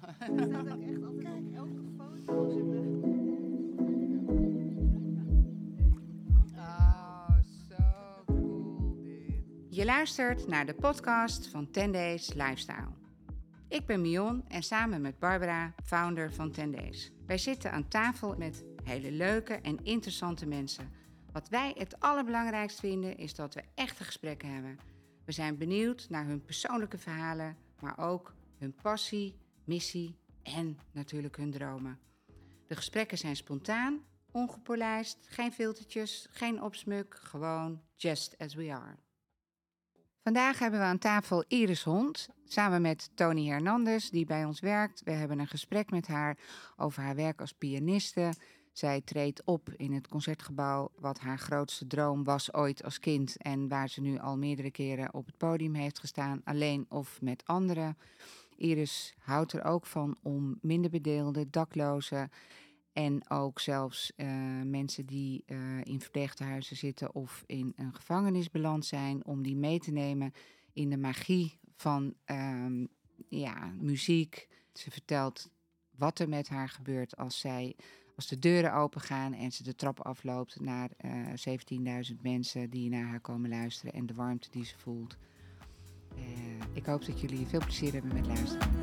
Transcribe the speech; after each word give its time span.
Er 0.36 0.46
staat 0.46 0.72
ook 0.72 0.82
echt 0.82 1.04
altijd 1.04 1.42
op 1.42 1.54
elke 1.54 1.82
foto. 1.96 2.32
Oh, 2.32 2.50
zo 2.50 2.58
cool 2.58 3.14
dit. 3.14 3.36
Je 9.76 9.84
luistert 9.84 10.46
naar 10.46 10.66
de 10.66 10.74
podcast 10.74 11.46
van 11.46 11.70
10 11.70 11.92
Days 11.92 12.34
Lifestyle. 12.34 12.88
Ik 13.68 13.86
ben 13.86 14.00
Mion 14.00 14.44
en 14.48 14.62
samen 14.62 15.00
met 15.00 15.18
Barbara, 15.18 15.74
founder 15.84 16.32
van 16.32 16.50
10 16.50 16.72
Days. 16.72 17.12
Wij 17.26 17.38
zitten 17.38 17.72
aan 17.72 17.88
tafel 17.88 18.34
met 18.38 18.64
hele 18.82 19.12
leuke 19.12 19.54
en 19.54 19.84
interessante 19.84 20.46
mensen. 20.46 20.90
Wat 21.32 21.48
wij 21.48 21.74
het 21.78 22.00
allerbelangrijkst 22.00 22.80
vinden 22.80 23.16
is 23.16 23.34
dat 23.34 23.54
we 23.54 23.62
echte 23.74 24.04
gesprekken 24.04 24.52
hebben. 24.52 24.78
We 25.24 25.32
zijn 25.32 25.56
benieuwd 25.56 26.06
naar 26.08 26.26
hun 26.26 26.42
persoonlijke 26.44 26.98
verhalen, 26.98 27.56
maar 27.80 27.98
ook 27.98 28.34
hun 28.58 28.74
passie, 28.82 29.36
missie 29.66 30.16
en 30.42 30.78
natuurlijk 30.92 31.36
hun 31.36 31.50
dromen. 31.50 31.98
De 32.66 32.76
gesprekken 32.76 33.18
zijn 33.18 33.36
spontaan, 33.36 34.04
ongepolijst, 34.30 35.18
geen 35.28 35.52
filtertjes, 35.52 36.26
geen 36.30 36.62
opsmuk, 36.62 37.18
gewoon 37.22 37.82
just 37.94 38.38
as 38.38 38.54
we 38.54 38.72
are. 38.72 38.96
Vandaag 40.22 40.58
hebben 40.58 40.80
we 40.80 40.86
aan 40.86 40.98
tafel 40.98 41.44
Iris 41.48 41.82
Hond, 41.82 42.28
samen 42.44 42.82
met 42.82 43.10
Tony 43.14 43.46
Hernandez, 43.46 44.08
die 44.08 44.24
bij 44.24 44.44
ons 44.44 44.60
werkt. 44.60 45.02
We 45.04 45.10
hebben 45.10 45.38
een 45.38 45.46
gesprek 45.46 45.90
met 45.90 46.06
haar 46.06 46.38
over 46.76 47.02
haar 47.02 47.14
werk 47.14 47.40
als 47.40 47.52
pianiste. 47.52 48.32
Zij 48.72 49.00
treedt 49.00 49.44
op 49.44 49.72
in 49.76 49.92
het 49.92 50.08
concertgebouw, 50.08 50.92
wat 50.98 51.18
haar 51.18 51.38
grootste 51.38 51.86
droom 51.86 52.24
was 52.24 52.52
ooit 52.52 52.84
als 52.84 52.98
kind. 52.98 53.36
En 53.36 53.68
waar 53.68 53.88
ze 53.88 54.00
nu 54.00 54.18
al 54.18 54.36
meerdere 54.36 54.70
keren 54.70 55.14
op 55.14 55.26
het 55.26 55.36
podium 55.36 55.74
heeft 55.74 55.98
gestaan, 55.98 56.40
alleen 56.44 56.86
of 56.88 57.20
met 57.20 57.42
anderen. 57.46 57.96
Iris 58.56 59.14
houdt 59.18 59.52
er 59.52 59.64
ook 59.64 59.86
van 59.86 60.16
om 60.22 60.58
minder 60.60 60.90
bedeelden, 60.90 61.50
daklozen 61.50 62.30
en 62.92 63.30
ook 63.30 63.60
zelfs 63.60 64.12
eh, 64.16 64.28
mensen 64.64 65.06
die 65.06 65.42
eh, 65.46 65.58
in 65.82 66.00
verpleeghuizen 66.00 66.76
zitten 66.76 67.14
of 67.14 67.42
in 67.46 67.72
een 67.76 67.94
gevangenis 67.94 68.50
beland 68.50 68.84
zijn, 68.84 69.24
om 69.24 69.42
die 69.42 69.56
mee 69.56 69.78
te 69.78 69.90
nemen 69.90 70.32
in 70.72 70.90
de 70.90 70.96
magie 70.96 71.58
van 71.76 72.14
ehm, 72.24 72.86
ja, 73.28 73.72
muziek. 73.78 74.48
Ze 74.72 74.90
vertelt 74.90 75.50
wat 75.90 76.18
er 76.18 76.28
met 76.28 76.48
haar 76.48 76.68
gebeurt 76.68 77.16
als 77.16 77.38
zij 77.38 77.76
als 78.16 78.26
de 78.26 78.38
deuren 78.38 78.74
open 78.74 79.00
gaan 79.00 79.32
en 79.32 79.52
ze 79.52 79.62
de 79.62 79.74
trap 79.74 80.00
afloopt 80.00 80.60
naar 80.60 80.90
eh 80.96 82.10
17.000 82.10 82.20
mensen 82.22 82.70
die 82.70 82.90
naar 82.90 83.06
haar 83.06 83.20
komen 83.20 83.50
luisteren 83.50 83.92
en 83.92 84.06
de 84.06 84.14
warmte 84.14 84.50
die 84.50 84.64
ze 84.64 84.78
voelt. 84.78 85.16
Eh, 86.16 86.22
ik 86.72 86.86
hoop 86.86 87.04
dat 87.06 87.20
jullie 87.20 87.46
veel 87.46 87.60
plezier 87.60 87.92
hebben 87.92 88.14
met 88.14 88.26
luisteren. 88.26 88.68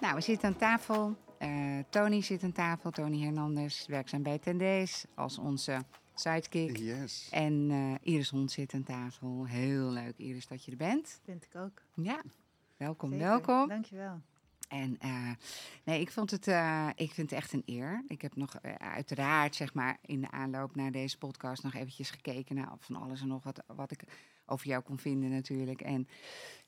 Nou, 0.00 0.14
we 0.14 0.20
zitten 0.20 0.48
aan 0.48 0.56
tafel. 0.56 1.16
Eh, 1.38 1.78
Tony 1.90 2.20
zit 2.22 2.42
aan 2.42 2.52
tafel. 2.52 2.90
Tony 2.90 3.22
Hernandez, 3.22 3.86
werkzaam 3.86 4.22
bij 4.22 4.38
Tendees 4.38 5.04
als 5.14 5.38
onze 5.38 5.84
sidekick. 6.14 6.76
Yes. 6.76 7.28
En 7.30 7.70
eh, 7.70 8.12
Iris 8.14 8.30
Hond 8.30 8.50
zit 8.50 8.74
aan 8.74 8.82
tafel. 8.82 9.46
Heel 9.46 9.90
leuk, 9.90 10.14
Iris, 10.16 10.46
dat 10.46 10.64
je 10.64 10.70
er 10.70 10.76
bent. 10.76 11.20
Vind 11.24 11.44
ik 11.44 11.56
ook. 11.60 11.82
Ja, 11.94 12.22
welkom, 12.76 13.10
Zeker. 13.10 13.26
welkom. 13.26 13.68
Dankjewel. 13.68 14.20
En 14.68 14.98
eh, 14.98 15.30
nee, 15.84 16.00
ik, 16.00 16.10
vond 16.10 16.30
het, 16.30 16.48
eh, 16.48 16.88
ik 16.94 17.12
vind 17.12 17.30
het 17.30 17.40
echt 17.40 17.52
een 17.52 17.62
eer. 17.66 18.04
Ik 18.06 18.22
heb 18.22 18.36
nog 18.36 18.54
eh, 18.54 18.74
uiteraard, 18.74 19.54
zeg 19.54 19.74
maar, 19.74 19.98
in 20.02 20.20
de 20.20 20.30
aanloop 20.30 20.74
naar 20.76 20.92
deze 20.92 21.18
podcast 21.18 21.62
nog 21.62 21.74
eventjes 21.74 22.10
gekeken 22.10 22.54
naar 22.54 22.72
van 22.78 22.96
alles 22.96 23.20
en 23.20 23.28
nog 23.28 23.42
wat, 23.42 23.62
wat 23.66 23.90
ik 23.90 24.02
over 24.46 24.66
jou 24.66 24.82
kon 24.82 24.98
vinden 24.98 25.30
natuurlijk. 25.30 25.80
En 25.80 26.08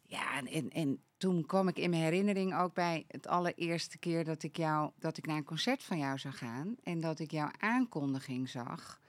ja, 0.02 0.36
en, 0.38 0.47
en, 0.47 0.70
en 0.70 1.02
toen 1.16 1.47
kwam 1.47 1.69
ik 1.69 1.78
in 1.78 1.91
mijn 1.91 2.02
herinnering 2.02 2.56
ook 2.56 2.75
bij 2.75 3.04
het 3.08 3.26
allereerste 3.26 3.98
keer 3.98 4.25
dat 4.25 4.42
ik 4.42 4.56
jou, 4.56 4.91
dat 4.98 5.16
ik 5.16 5.26
naar 5.26 5.36
een 5.36 5.44
concert 5.44 5.82
van 5.82 5.98
jou 5.98 6.19
zou 6.19 6.34
gaan. 6.34 6.76
En 6.82 7.00
dat 7.00 7.19
ik 7.19 7.30
jouw 7.30 7.50
aankondiging 7.58 8.48
zag 8.48 9.00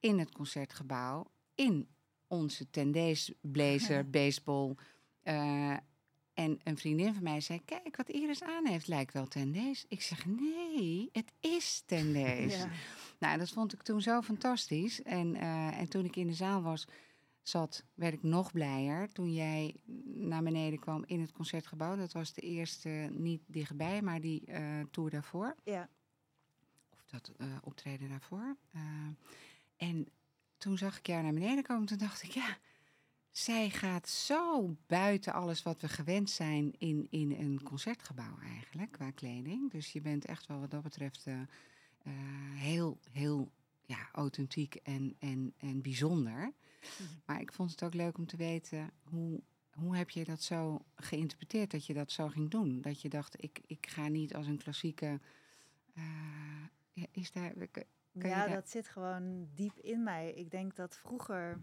in 0.00 0.18
het 0.18 0.32
concertgebouw 0.32 1.26
in 1.54 1.88
onze 2.26 2.70
tendees 2.70 3.32
blazer, 3.56 4.10
baseball. 4.10 4.76
En 6.34 6.60
een 6.64 6.76
vriendin 6.76 7.14
van 7.14 7.22
mij 7.22 7.40
zei: 7.40 7.64
Kijk, 7.64 7.96
wat 7.96 8.08
Iris 8.08 8.42
aan 8.42 8.66
heeft, 8.66 8.86
lijkt 8.86 9.12
wel 9.12 9.26
tendees. 9.26 9.84
Ik 9.88 10.02
zeg: 10.02 10.26
Nee, 10.26 11.08
het 11.12 11.32
is 11.40 11.82
tendees. 11.86 12.56
Ja. 12.56 12.68
Nou, 13.18 13.38
dat 13.38 13.50
vond 13.50 13.72
ik 13.72 13.82
toen 13.82 14.00
zo 14.00 14.22
fantastisch. 14.22 15.02
En, 15.02 15.34
eh, 15.34 15.78
en 15.78 15.88
toen 15.88 16.04
ik 16.04 16.16
in 16.16 16.26
de 16.26 16.34
zaal 16.34 16.62
was, 16.62 16.86
zat, 17.42 17.84
werd 17.94 18.14
ik 18.14 18.22
nog 18.22 18.52
blijer. 18.52 19.12
Toen 19.12 19.32
jij 19.32 19.74
naar 20.04 20.42
beneden 20.42 20.78
kwam 20.78 21.04
in 21.06 21.20
het 21.20 21.32
concertgebouw. 21.32 21.96
Dat 21.96 22.12
was 22.12 22.32
de 22.32 22.40
eerste, 22.40 23.08
niet 23.12 23.42
dichtbij, 23.46 24.02
maar 24.02 24.20
die 24.20 24.44
eh 24.46 24.80
tour 24.90 25.10
daarvoor. 25.10 25.54
ja. 25.64 25.88
Of 26.90 27.04
dat 27.10 27.32
eh, 27.36 27.46
optreden 27.62 28.08
daarvoor. 28.08 28.56
En 29.76 30.08
toen 30.58 30.78
zag 30.78 30.98
ik 30.98 31.06
jou 31.06 31.22
naar 31.22 31.32
beneden 31.32 31.64
komen. 31.64 31.86
Toen 31.86 31.98
dacht 31.98 32.22
ik, 32.22 32.30
ja, 32.30 32.58
zij 33.36 33.70
gaat 33.70 34.08
zo 34.08 34.76
buiten 34.86 35.32
alles 35.32 35.62
wat 35.62 35.80
we 35.80 35.88
gewend 35.88 36.30
zijn 36.30 36.74
in, 36.78 37.06
in 37.10 37.32
een 37.32 37.62
concertgebouw 37.62 38.38
eigenlijk, 38.42 38.92
qua 38.92 39.10
kleding. 39.10 39.70
Dus 39.70 39.92
je 39.92 40.00
bent 40.00 40.24
echt 40.24 40.46
wel 40.46 40.60
wat 40.60 40.70
dat 40.70 40.82
betreft 40.82 41.26
eh, 41.26 41.40
eh, 41.40 41.46
heel, 42.54 42.98
heel 43.10 43.50
ja, 43.84 44.08
authentiek 44.12 44.74
en, 44.74 45.16
en, 45.18 45.54
en 45.58 45.82
bijzonder. 45.82 46.52
Maar 47.24 47.40
ik 47.40 47.52
vond 47.52 47.70
het 47.70 47.82
ook 47.82 47.94
leuk 47.94 48.18
om 48.18 48.26
te 48.26 48.36
weten, 48.36 48.90
hoe, 49.04 49.40
hoe 49.72 49.96
heb 49.96 50.10
je 50.10 50.24
dat 50.24 50.42
zo 50.42 50.84
geïnterpreteerd, 50.94 51.70
dat 51.70 51.86
je 51.86 51.94
dat 51.94 52.12
zo 52.12 52.28
ging 52.28 52.50
doen? 52.50 52.80
Dat 52.80 53.00
je 53.02 53.08
dacht, 53.08 53.42
ik, 53.42 53.60
ik 53.66 53.86
ga 53.86 54.08
niet 54.08 54.34
als 54.34 54.46
een 54.46 54.58
klassieke... 54.58 55.20
eh, 55.94 56.02
ja, 56.92 57.06
is 57.10 57.32
daar... 57.32 57.52
Ja, 58.12 58.22
daar- 58.22 58.48
dat 58.50 58.70
zit 58.70 58.88
gewoon 58.88 59.48
diep 59.54 59.78
in 59.78 60.02
mij. 60.02 60.32
Ik 60.32 60.50
denk 60.50 60.76
dat 60.76 60.96
vroeger, 60.96 61.60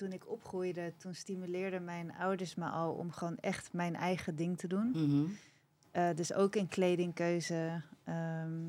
toen 0.00 0.12
ik 0.12 0.28
opgroeide, 0.28 0.92
toen 0.96 1.14
stimuleerden 1.14 1.84
mijn 1.84 2.14
ouders 2.14 2.54
me 2.54 2.68
al 2.68 2.92
om 2.92 3.10
gewoon 3.10 3.36
echt 3.36 3.72
mijn 3.72 3.94
eigen 3.96 4.36
ding 4.36 4.58
te 4.58 4.66
doen. 4.68 4.90
Mhm. 4.90 5.24
Eh, 5.90 6.08
dus 6.14 6.32
ook 6.32 6.56
in 6.56 6.68
kledingkeuze. 6.68 7.82
ehm, 8.04 8.68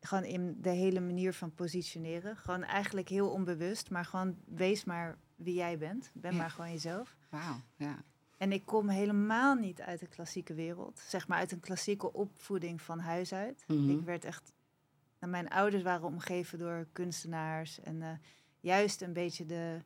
gewoon 0.00 0.24
in 0.24 0.56
de 0.60 0.68
hele 0.70 1.00
manier 1.00 1.32
van 1.34 1.54
positioneren. 1.54 2.36
Gewoon 2.36 2.62
eigenlijk 2.62 3.08
heel 3.08 3.30
onbewust, 3.30 3.90
maar 3.90 4.04
gewoon 4.04 4.36
wees 4.44 4.84
maar 4.84 5.18
wie 5.36 5.54
jij 5.54 5.78
bent. 5.78 6.10
Ben 6.14 6.32
Ja. 6.32 6.38
maar 6.38 6.50
gewoon 6.50 6.70
jezelf. 6.70 7.16
Wauw, 7.28 7.56
ja. 7.76 8.02
En 8.36 8.52
ik 8.52 8.64
kom 8.66 8.88
helemaal 8.88 9.54
niet 9.54 9.80
uit 9.80 10.00
de 10.00 10.06
klassieke 10.06 10.54
wereld. 10.54 10.98
Zeg 10.98 11.28
maar 11.28 11.38
uit 11.38 11.52
een 11.52 11.60
klassieke 11.60 12.12
opvoeding 12.12 12.82
van 12.82 12.98
huis 12.98 13.32
uit. 13.32 13.64
Mhm. 13.66 13.90
Ik 13.90 14.00
werd 14.00 14.24
echt... 14.24 14.52
Nou, 15.18 15.32
mijn 15.32 15.48
ouders 15.48 15.82
waren 15.82 16.06
omgeven 16.06 16.58
door 16.58 16.86
kunstenaars. 16.92 17.80
En 17.80 18.02
eh, 18.02 18.08
juist 18.60 19.02
een 19.02 19.12
beetje 19.12 19.46
de, 19.46 19.78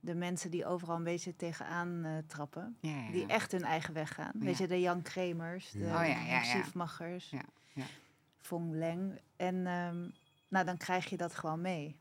de 0.00 0.14
mensen 0.14 0.50
die 0.50 0.66
overal 0.66 0.96
een 0.96 1.04
beetje 1.04 1.36
tegenaan 1.36 2.04
eh, 2.04 2.12
trappen. 2.26 2.76
Ja, 2.80 2.90
ja, 2.90 3.10
Die 3.10 3.26
echt 3.26 3.52
hun 3.52 3.64
eigen 3.64 3.94
weg 3.94 4.14
gaan. 4.14 4.32
Weet 4.34 4.58
je, 4.58 4.66
de 4.66 4.80
Jan 4.80 5.02
Kremers, 5.02 5.70
de. 5.70 5.78
Oh, 5.78 5.84
ja. 7.74 7.84
Fong 8.38 8.72
Leng. 8.74 9.20
En 9.36 9.66
ehm, 9.66 10.08
nou, 10.48 10.64
dan 10.64 10.76
krijg 10.76 11.10
je 11.10 11.16
dat 11.16 11.34
gewoon 11.34 11.60
mee, 11.60 11.96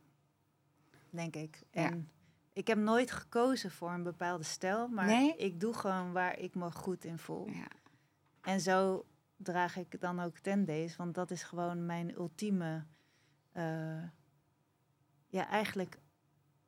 denk 1.09 1.35
ik. 1.35 1.61
En 1.71 2.09
ik 2.53 2.67
heb 2.67 2.77
nooit 2.77 3.11
gekozen 3.11 3.71
voor 3.71 3.91
een 3.91 4.03
bepaalde 4.03 4.43
stijl, 4.43 4.87
maar 4.87 5.05
Nee? 5.05 5.35
ik 5.37 5.59
doe 5.59 5.73
gewoon 5.73 6.11
waar 6.11 6.39
ik 6.39 6.55
me 6.55 6.71
goed 6.71 7.05
in 7.05 7.17
voel. 7.17 7.49
Ja. 7.49 7.67
En 8.41 8.61
zo 8.61 9.05
draag 9.37 9.77
ik 9.77 10.01
dan 10.01 10.19
ook 10.19 10.37
ten 10.37 10.65
days, 10.65 10.95
want 10.95 11.15
dat 11.15 11.31
is 11.31 11.43
gewoon 11.43 11.85
mijn 11.85 12.13
ultieme, 12.13 12.85
eh, 13.51 14.03
ja, 15.27 15.47
eigenlijk 15.47 15.97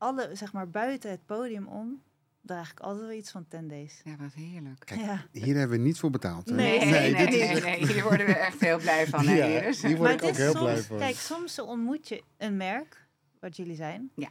alle, 0.01 0.29
zeg 0.33 0.53
maar, 0.53 0.69
buiten 0.69 1.09
het 1.09 1.25
podium 1.25 1.67
om, 1.67 2.01
draag 2.41 2.71
ik 2.71 2.79
altijd 2.79 3.07
wel 3.07 3.17
iets 3.17 3.31
van 3.31 3.47
ten 3.47 3.67
days. 3.67 4.01
ja, 4.03 4.15
wat 4.15 4.33
heerlijk. 4.33 4.79
Kijk, 4.85 4.99
Ja. 4.99 5.25
Hier 5.31 5.55
hebben 5.57 5.77
we 5.77 5.83
niet 5.83 5.99
voor 5.99 6.09
betaald. 6.09 6.49
hè? 6.49 6.55
Nee, 6.55 6.79
nee, 6.79 6.89
nee, 7.13 7.25
dit 7.25 7.33
is 7.33 7.39
nee, 7.39 7.49
echt- 7.49 7.63
nee, 7.63 7.87
hier 7.87 8.03
worden 8.03 8.25
we 8.25 8.35
echt 8.35 8.59
heel 8.59 8.77
blij 8.77 9.07
van, 9.07 9.27
hè, 9.27 9.33
Ja, 9.33 9.71
hier 9.87 9.97
word 9.97 10.11
ik 10.11 10.19
het 10.19 10.29
ook 10.29 10.35
heel 10.35 10.51
soms, 10.51 10.63
blij 10.63 10.81
van. 10.81 10.97
Kijk, 10.97 11.15
soms 11.15 11.59
ontmoet 11.59 12.07
je 12.07 12.23
een 12.37 12.57
merk, 12.57 13.07
wat 13.39 13.55
jullie 13.55 13.75
zijn. 13.75 14.11
Ja. 14.15 14.29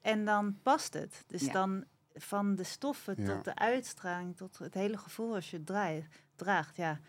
En 0.00 0.24
dan 0.24 0.58
past 0.62 0.94
het. 0.94 1.24
Dus 1.26 1.44
Ja. 1.44 1.52
dan 1.52 1.84
van 2.14 2.54
de 2.54 2.64
stoffen 2.64 3.14
Ja. 3.18 3.34
tot 3.34 3.44
de 3.44 3.54
uitstraling, 3.54 4.36
tot 4.36 4.58
het 4.58 4.74
hele 4.74 4.98
gevoel 4.98 5.34
als 5.34 5.50
je 5.50 5.56
het 5.56 5.66
draait, 5.66 6.06
draagt. 6.34 6.76
Ja, 6.76 7.00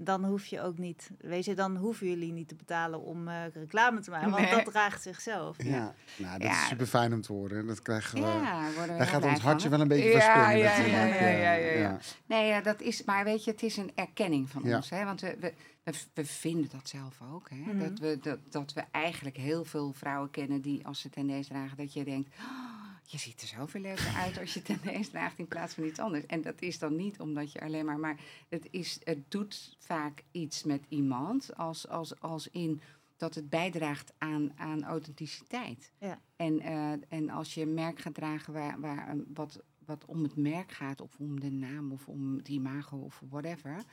dan 0.00 0.24
hoef 0.24 0.46
je 0.46 0.60
ook 0.62 0.78
niet, 0.78 1.10
weet 1.18 1.44
je, 1.44 1.54
dan 1.54 1.76
hoeven 1.76 2.06
jullie 2.08 2.32
niet 2.32 2.48
te 2.48 2.54
betalen 2.54 3.00
om 3.00 3.28
eh, 3.28 3.34
reclame 3.54 4.00
te 4.00 4.10
maken, 4.10 4.30
want 4.30 4.42
Nee. 4.42 4.54
dat 4.54 4.64
draagt 4.72 5.02
zichzelf. 5.02 5.62
Ja, 5.62 5.94
nou, 6.16 6.38
dat 6.38 6.42
Ja. 6.48 6.62
is 6.62 6.68
super 6.68 6.86
fijn 6.86 7.12
om 7.12 7.20
te 7.20 7.32
horen. 7.32 7.66
Dat 7.66 7.82
krijgen 7.82 8.14
we. 8.20 8.26
Ja, 8.26 8.62
worden 8.76 8.92
we 8.92 8.98
daar 8.98 9.06
gaat 9.06 9.24
ons 9.24 9.40
hartje 9.40 9.68
van, 9.68 9.70
wel 9.70 9.80
een 9.80 9.88
beetje 9.88 10.10
van 10.10 10.20
ja, 10.20 10.50
ja, 10.50 10.76
ja, 10.78 10.84
ja, 10.86 11.04
ja, 11.06 11.32
ja, 11.32 11.52
ja. 11.52 11.78
ja. 11.80 11.98
Nee, 12.26 12.46
ja, 12.46 12.60
dat 12.60 12.80
is, 12.80 13.04
maar 13.04 13.24
weet 13.24 13.44
je, 13.44 13.50
het 13.50 13.62
is 13.62 13.76
een 13.76 13.90
erkenning 13.94 14.50
van 14.50 14.62
Ja. 14.64 14.76
ons. 14.76 14.90
Hè? 14.90 15.04
Want 15.04 15.20
we, 15.20 15.36
we, 15.40 15.54
we, 15.84 15.92
we 16.14 16.24
vinden 16.24 16.68
dat 16.72 16.88
zelf 16.88 17.18
ook. 17.32 17.50
Hè? 17.50 17.56
Mhm. 17.56 17.78
dat, 17.78 17.98
we, 17.98 18.18
dat, 18.22 18.38
dat 18.50 18.72
we 18.72 18.84
eigenlijk 18.90 19.36
heel 19.36 19.64
veel 19.64 19.92
vrouwen 19.92 20.30
kennen 20.30 20.60
die 20.60 20.86
als 20.86 21.00
ze 21.00 21.10
tendees 21.10 21.46
dragen, 21.46 21.76
dat 21.76 21.92
je 21.92 22.04
denkt, 22.04 22.28
"Oh, 22.38 22.77
je 23.10 23.18
ziet 23.18 23.40
er 23.40 23.46
zoveel 23.46 23.80
leuker 23.80 24.14
uit 24.14 24.38
als 24.38 24.54
je 24.54 24.60
het 24.64 24.82
ineens 24.82 25.08
draagt 25.08 25.38
in 25.38 25.48
plaats 25.48 25.74
van 25.74 25.84
iets 25.84 25.98
anders. 25.98 26.26
En 26.26 26.42
dat 26.42 26.62
is 26.62 26.78
dan 26.78 26.96
niet 26.96 27.20
omdat 27.20 27.52
je 27.52 27.60
alleen 27.60 27.84
maar, 27.84 27.98
maar 27.98 28.20
het, 28.48 28.68
is, 28.70 29.00
het 29.04 29.30
doet 29.30 29.76
vaak 29.78 30.22
iets 30.30 30.64
met 30.64 30.84
iemand 30.88 31.56
als, 31.56 31.88
als, 31.88 32.20
als 32.20 32.48
in 32.48 32.80
dat 33.16 33.34
het 33.34 33.50
bijdraagt 33.50 34.12
aan, 34.18 34.52
aan 34.56 34.84
authenticiteit. 34.84 35.92
Ja. 35.98 36.20
En, 36.36 36.60
eh, 36.60 36.92
en 37.08 37.30
als 37.30 37.54
je 37.54 37.62
een 37.62 37.74
merk 37.74 37.98
gaat 37.98 38.14
dragen 38.14 38.52
waar, 38.52 38.80
waar, 38.80 39.16
wat, 39.34 39.62
wat 39.84 40.04
om 40.04 40.22
het 40.22 40.36
merk 40.36 40.72
gaat, 40.72 41.00
of 41.00 41.18
om 41.18 41.40
de 41.40 41.50
naam, 41.50 41.92
of 41.92 42.08
om 42.08 42.36
het 42.36 42.48
imago, 42.48 42.96
of 42.96 43.22
whatever. 43.28 43.84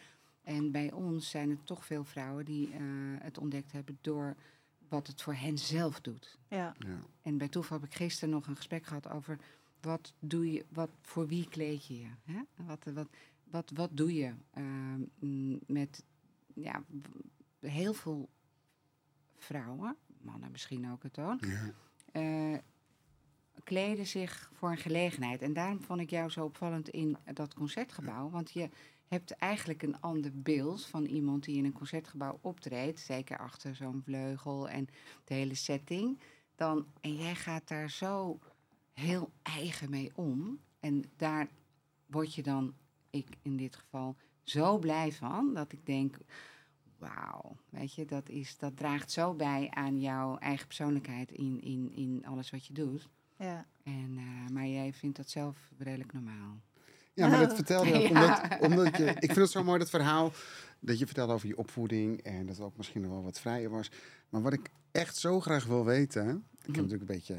En 0.43 0.71
bij 0.71 0.91
ons 0.91 1.29
zijn 1.29 1.49
het 1.49 1.65
toch 1.65 1.85
veel 1.85 2.03
vrouwen 2.03 2.45
die 2.45 2.71
eh, 2.73 2.79
het 3.19 3.37
ontdekt 3.37 3.71
hebben 3.71 3.97
door 4.01 4.35
wat 4.89 5.07
het 5.07 5.21
voor 5.21 5.33
hen 5.33 5.57
zelf 5.57 6.01
doet. 6.01 6.37
Ja, 6.47 6.75
Ja. 6.79 6.99
En 7.21 7.37
bij 7.37 7.47
toeval 7.47 7.79
heb 7.79 7.89
ik 7.89 7.95
gisteren 7.95 8.29
nog 8.29 8.47
een 8.47 8.55
gesprek 8.55 8.85
gehad 8.85 9.09
over 9.09 9.39
wat 9.81 10.13
doe 10.19 10.51
je, 10.51 10.65
wat 10.69 10.89
voor 11.01 11.27
wie 11.27 11.47
kleed 11.49 11.85
je 11.85 11.99
je? 11.99 12.09
Hè? 12.23 12.41
Wat, 12.65 12.83
wat, 12.93 13.07
wat, 13.43 13.71
wat 13.73 13.89
doe 13.93 14.13
je 14.13 14.33
ehm, 14.53 15.01
met 15.73 16.03
ja, 16.53 16.83
heel 17.59 17.93
veel 17.93 18.29
vrouwen, 19.37 19.95
mannen 20.21 20.51
misschien 20.51 20.91
ook 20.91 21.03
het 21.03 21.19
ook, 21.19 21.45
Ja. 21.45 21.71
eh, 22.11 22.57
kleden 23.63 24.05
zich 24.07 24.51
voor 24.53 24.71
een 24.71 24.77
gelegenheid. 24.77 25.41
En 25.41 25.53
daarom 25.53 25.81
vond 25.81 25.99
ik 26.01 26.09
jou 26.09 26.29
zo 26.29 26.43
opvallend 26.45 26.89
in 26.89 27.17
dat 27.33 27.53
concertgebouw. 27.53 28.29
Want 28.29 28.51
je 28.51 28.69
hebt 29.07 29.31
eigenlijk 29.31 29.83
een 29.83 30.01
ander 30.01 30.31
beeld 30.33 30.85
van 30.85 31.05
iemand 31.05 31.43
die 31.43 31.57
in 31.57 31.65
een 31.65 31.73
concertgebouw 31.73 32.39
optreedt. 32.41 32.99
Zeker 32.99 33.37
achter 33.37 33.75
zo'n 33.75 34.01
vleugel 34.03 34.69
en 34.69 34.87
de 35.23 35.33
hele 35.33 35.55
setting. 35.55 36.19
Dan, 36.55 36.85
en 37.01 37.15
jij 37.15 37.35
gaat 37.35 37.67
daar 37.67 37.89
zo 37.89 38.39
heel 38.93 39.31
eigen 39.41 39.89
mee 39.89 40.11
om. 40.15 40.59
En 40.79 41.03
daar 41.15 41.47
word 42.05 42.35
je 42.35 42.43
dan, 42.43 42.73
ik 43.09 43.27
in 43.41 43.57
dit 43.57 43.75
geval, 43.75 44.15
zo 44.43 44.77
blij 44.77 45.11
van. 45.11 45.53
Dat 45.53 45.71
ik 45.71 45.85
denk, 45.85 46.17
wauw, 46.97 47.57
weet 47.69 47.93
je, 47.93 48.05
dat, 48.05 48.29
is, 48.29 48.57
dat 48.57 48.77
draagt 48.77 49.11
zo 49.11 49.33
bij 49.33 49.69
aan 49.69 49.99
jouw 49.99 50.37
eigen 50.37 50.67
persoonlijkheid 50.67 51.31
in, 51.31 51.61
in, 51.61 51.91
in 51.95 52.25
alles 52.25 52.49
wat 52.49 52.65
je 52.65 52.73
doet. 52.73 53.09
ja. 53.37 53.65
En, 53.83 54.17
eh, 54.17 54.49
maar 54.53 54.67
jij 54.67 54.93
vindt 54.93 55.17
dat 55.17 55.29
zelf 55.29 55.69
redelijk 55.77 56.13
normaal. 56.13 56.61
Ja, 57.15 57.27
maar 57.27 57.39
dat 57.39 57.55
vertelde 57.55 57.87
je 57.99 58.03
ook, 58.03 58.09
omdat, 58.09 58.41
omdat 58.61 58.97
je... 58.97 59.05
Ik 59.05 59.19
vind 59.19 59.35
het 59.35 59.49
zo 59.51 59.63
mooi, 59.63 59.79
dat 59.79 59.89
verhaal, 59.89 60.31
dat 60.79 60.99
je 60.99 61.05
vertelde 61.05 61.33
over 61.33 61.47
je 61.47 61.57
opvoeding 61.57 62.21
en 62.21 62.45
dat 62.45 62.55
het 62.55 62.65
ook 62.65 62.77
misschien 62.77 63.09
wel 63.09 63.23
wat 63.23 63.39
vrijer 63.39 63.69
was. 63.69 63.91
Maar 64.29 64.41
wat 64.41 64.53
ik 64.53 64.69
echt 64.91 65.15
zo 65.17 65.39
graag 65.41 65.65
wil 65.65 65.85
weten, 65.85 66.27
ik 66.27 66.35
heb 66.57 66.67
Mhm. 66.67 66.75
natuurlijk 66.81 67.09
een 67.09 67.15
beetje 67.15 67.37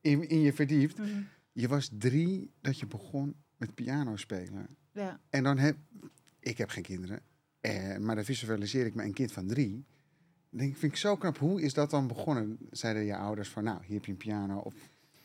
in, 0.00 0.28
in 0.28 0.40
je 0.40 0.52
verdiept. 0.52 0.98
Mhm. 0.98 1.08
Je 1.52 1.68
was 1.68 1.90
drie 1.98 2.50
dat 2.60 2.78
je 2.78 2.86
begon 2.86 3.34
met 3.56 3.74
piano 3.74 4.16
spelen. 4.16 4.66
ja. 4.92 5.20
En 5.30 5.42
dan 5.42 5.58
heb... 5.58 5.76
Ik 6.40 6.58
heb 6.58 6.68
geen 6.70 6.82
kinderen, 6.82 7.20
eh, 7.60 7.96
maar 7.96 8.14
dan 8.14 8.24
visualiseer 8.24 8.86
ik 8.86 8.94
me 8.94 9.02
een 9.04 9.12
kind 9.12 9.32
van 9.32 9.46
drie. 9.46 9.72
Dan 10.50 10.58
denk 10.60 10.70
ik, 10.72 10.76
vind 10.76 10.92
ik 10.92 10.98
zo 10.98 11.16
knap. 11.16 11.38
Hoe 11.38 11.62
is 11.62 11.74
dat 11.74 11.90
dan 11.90 12.06
begonnen? 12.06 12.58
Zeiden 12.70 13.04
je 13.04 13.16
ouders 13.16 13.48
van, 13.48 13.64
nou, 13.64 13.78
hier 13.84 13.94
heb 13.94 14.04
je 14.04 14.10
een 14.10 14.16
piano. 14.16 14.58
Of, 14.58 14.74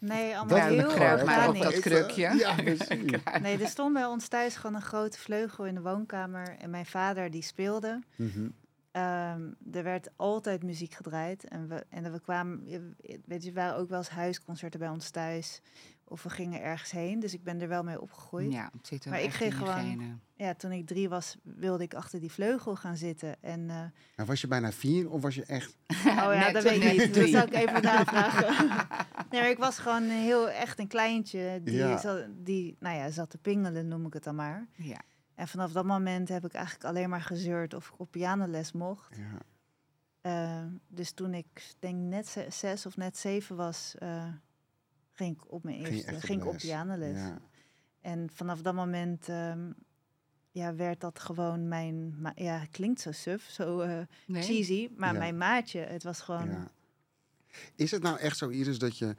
Nee, 0.05 0.37
allemaal 0.37 0.57
Dat 0.57 0.67
heel 0.67 0.89
gewoon 0.89 1.25
maar 1.25 1.53
dat 1.53 1.79
krukje. 1.79 2.35
Ja, 2.37 2.55
precies. 2.63 3.23
Nee, 3.41 3.57
er 3.57 3.67
stond 3.67 3.93
bij 3.93 4.05
ons 4.05 4.27
thuis 4.27 4.55
gewoon 4.55 4.75
een 4.75 4.81
grote 4.81 5.17
vleugel 5.17 5.65
in 5.65 5.75
de 5.75 5.81
woonkamer. 5.81 6.55
En 6.59 6.69
mijn 6.69 6.85
vader 6.85 7.31
die 7.31 7.41
speelde. 7.41 7.99
Mhm. 8.15 8.49
Ehm, 8.91 9.41
er 9.71 9.83
werd 9.83 10.09
altijd 10.15 10.63
muziek 10.63 10.93
gedraaid. 10.93 11.43
En 11.43 11.67
we, 11.67 11.85
en 11.89 12.11
we 12.11 12.19
kwamen, 12.19 12.63
weet 13.25 13.43
je, 13.43 13.49
er 13.49 13.55
waren 13.55 13.75
ook 13.75 13.89
wel 13.89 13.97
eens 13.97 14.09
huisconcerten 14.09 14.79
bij 14.79 14.89
ons 14.89 15.09
thuis. 15.09 15.61
Of 16.05 16.23
we 16.23 16.29
gingen 16.29 16.61
ergens 16.61 16.91
heen. 16.91 17.19
Dus 17.19 17.33
ik 17.33 17.43
ben 17.43 17.61
er 17.61 17.67
wel 17.67 17.83
mee 17.83 18.01
opgegroeid. 18.01 18.51
Ja, 18.51 18.57
Ja, 18.57 18.69
het 18.77 18.87
zit 18.87 19.03
er 19.05 19.09
Maar 19.11 19.21
ik 19.21 19.33
ging 19.33 19.51
in 19.51 19.57
gewoon- 19.57 19.73
genen. 20.37 20.57
toen 20.57 20.71
ik 20.71 20.87
drie 20.87 21.09
was, 21.09 21.37
wilde 21.43 21.83
ik 21.83 21.93
achter 21.93 22.19
die 22.19 22.31
vleugel 22.31 22.75
gaan 22.75 22.97
zitten. 22.97 23.43
En, 23.43 23.59
eh, 23.69 23.75
Nou, 24.15 24.27
was 24.27 24.41
je 24.41 24.47
bijna 24.47 24.71
vier 24.71 25.09
of 25.09 25.21
was 25.21 25.35
je 25.35 25.45
echt... 25.45 25.77
oh 25.87 26.03
ja, 26.05 26.33
Net- 26.39 26.53
dat 26.53 26.63
weet 26.63 26.83
ik 26.83 26.91
niet. 26.97 27.13
Dat 27.15 27.27
zou 27.29 27.47
ik 27.47 27.53
even 27.53 27.81
navragen. 27.91 28.87
nee, 29.29 29.41
maar 29.41 29.49
ik 29.49 29.57
was 29.57 29.79
gewoon 29.79 30.03
heel 30.03 30.49
echt 30.49 30.79
een 30.79 30.87
kleintje. 30.87 31.61
Die, 31.63 31.75
Ja. 31.75 31.97
zat, 31.97 32.25
die 32.29 32.75
nou 32.79 32.95
ja, 32.97 33.09
zat 33.09 33.29
te 33.29 33.37
pingelen, 33.37 33.87
noem 33.87 34.05
ik 34.05 34.13
het 34.13 34.23
dan 34.23 34.35
maar. 34.35 34.67
Ja. 34.75 35.01
En 35.35 35.47
vanaf 35.47 35.71
dat 35.71 35.85
moment 35.85 36.29
heb 36.29 36.45
ik 36.45 36.53
eigenlijk 36.53 36.85
alleen 36.85 37.09
maar 37.09 37.21
gezeurd 37.21 37.73
of 37.73 37.87
ik 37.87 37.99
op 37.99 38.11
pianoles 38.11 38.71
mocht. 38.71 39.15
Ja. 39.17 39.37
Eh, 40.21 40.65
dus 40.87 41.11
toen 41.11 41.33
ik 41.33 41.73
denk 41.79 41.95
net 41.95 42.27
ze- 42.27 42.47
zes 42.49 42.85
of 42.85 42.97
net 42.97 43.17
zeven 43.17 43.55
was, 43.55 43.95
eh, 43.99 44.25
ging 45.13 45.35
ik 45.35 45.51
op 45.51 45.63
mijn 45.63 45.85
eerste, 45.85 46.19
ging 46.21 46.41
ik 46.41 46.45
op 46.47 46.53
les? 46.53 46.61
pianoles. 46.63 47.17
Ja. 47.17 47.37
En 48.01 48.29
vanaf 48.33 48.61
dat 48.61 48.73
moment 48.73 49.29
ehm, 49.29 49.71
ja, 50.51 50.75
werd 50.75 50.99
dat 51.01 51.19
gewoon 51.19 51.67
mijn, 51.67 52.21
ma- 52.21 52.31
ja, 52.35 52.57
het 52.59 52.69
klinkt 52.69 53.01
zo 53.01 53.11
suf, 53.11 53.43
zo 53.49 53.79
eh, 53.79 53.99
Nee? 54.27 54.43
cheesy, 54.43 54.89
maar 54.97 55.13
Ja. 55.13 55.19
mijn 55.19 55.37
maatje, 55.37 55.79
het 55.79 56.03
was 56.03 56.21
gewoon, 56.21 56.49
Ja. 56.49 56.71
Is 57.75 57.91
het 57.91 58.01
nou 58.03 58.17
echt 58.19 58.37
zo, 58.37 58.49
Iris, 58.49 58.79
dat 58.79 58.97
je 58.97 59.15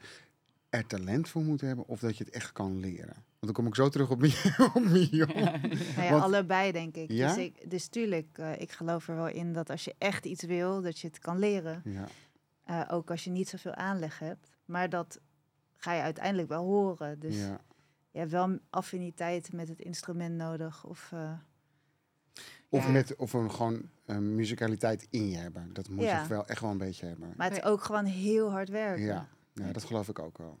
er 0.69 0.85
talent 0.85 1.29
voor 1.29 1.43
moet 1.43 1.61
hebben 1.61 1.87
of 1.87 1.99
dat 1.99 2.17
je 2.17 2.23
het 2.23 2.33
echt 2.33 2.51
kan 2.51 2.79
leren? 2.79 3.13
Want 3.13 3.23
dan 3.39 3.53
kom 3.53 3.67
ik 3.67 3.75
zo 3.75 3.89
terug 3.89 4.09
op 4.09 4.19
Mio. 4.19 5.25
nou 5.35 5.69
ja, 5.97 6.09
Want- 6.09 6.23
allebei 6.23 6.71
denk 6.71 6.95
ik. 6.95 7.11
Ja? 7.11 7.27
Dus, 7.27 7.37
ik 7.43 7.69
dus 7.69 7.87
tuurlijk, 7.87 8.37
eh, 8.37 8.61
ik 8.61 8.71
geloof 8.71 9.07
er 9.07 9.15
wel 9.15 9.27
in 9.27 9.53
dat 9.53 9.69
als 9.69 9.83
je 9.83 9.95
echt 9.97 10.25
iets 10.25 10.43
wil, 10.43 10.81
dat 10.81 10.99
je 10.99 11.07
het 11.07 11.19
kan 11.19 11.39
leren. 11.39 11.81
Ja. 11.85 12.07
Eh, 12.63 12.93
ook 12.93 13.11
als 13.11 13.23
je 13.23 13.29
niet 13.29 13.49
zoveel 13.49 13.73
aanleg 13.75 14.19
hebt. 14.19 14.49
Maar 14.65 14.89
dat 14.89 15.19
ga 15.85 15.93
je 15.93 16.01
uiteindelijk 16.01 16.47
wel 16.47 16.63
horen. 16.63 17.19
Dus 17.19 17.35
ja. 17.37 17.59
je 18.11 18.19
hebt 18.19 18.31
wel 18.31 18.59
affiniteit 18.69 19.53
met 19.53 19.67
het 19.67 19.79
instrument 19.79 20.35
nodig. 20.35 20.85
Of, 20.85 21.09
eh, 21.13 21.31
Of, 22.69 22.85
Ja. 22.85 22.91
met, 22.91 23.15
of 23.15 23.33
een 23.33 23.51
gewoon 23.51 23.89
een 24.05 24.35
muzikaliteit 24.35 25.07
in 25.09 25.29
je 25.29 25.37
hebben. 25.37 25.73
Dat 25.73 25.89
moet 25.89 26.03
Ja. 26.03 26.21
je 26.21 26.27
wel 26.27 26.47
echt 26.47 26.61
wel 26.61 26.71
een 26.71 26.77
beetje 26.77 27.05
hebben. 27.05 27.33
maar 27.37 27.47
het 27.49 27.57
is 27.57 27.63
ook 27.63 27.83
gewoon 27.83 28.05
heel 28.05 28.51
hard 28.51 28.69
werken. 28.69 29.05
Ja, 29.05 29.27
ja, 29.53 29.71
dat 29.71 29.83
geloof 29.83 30.07
ik 30.09 30.19
ook 30.19 30.37
wel. 30.37 30.59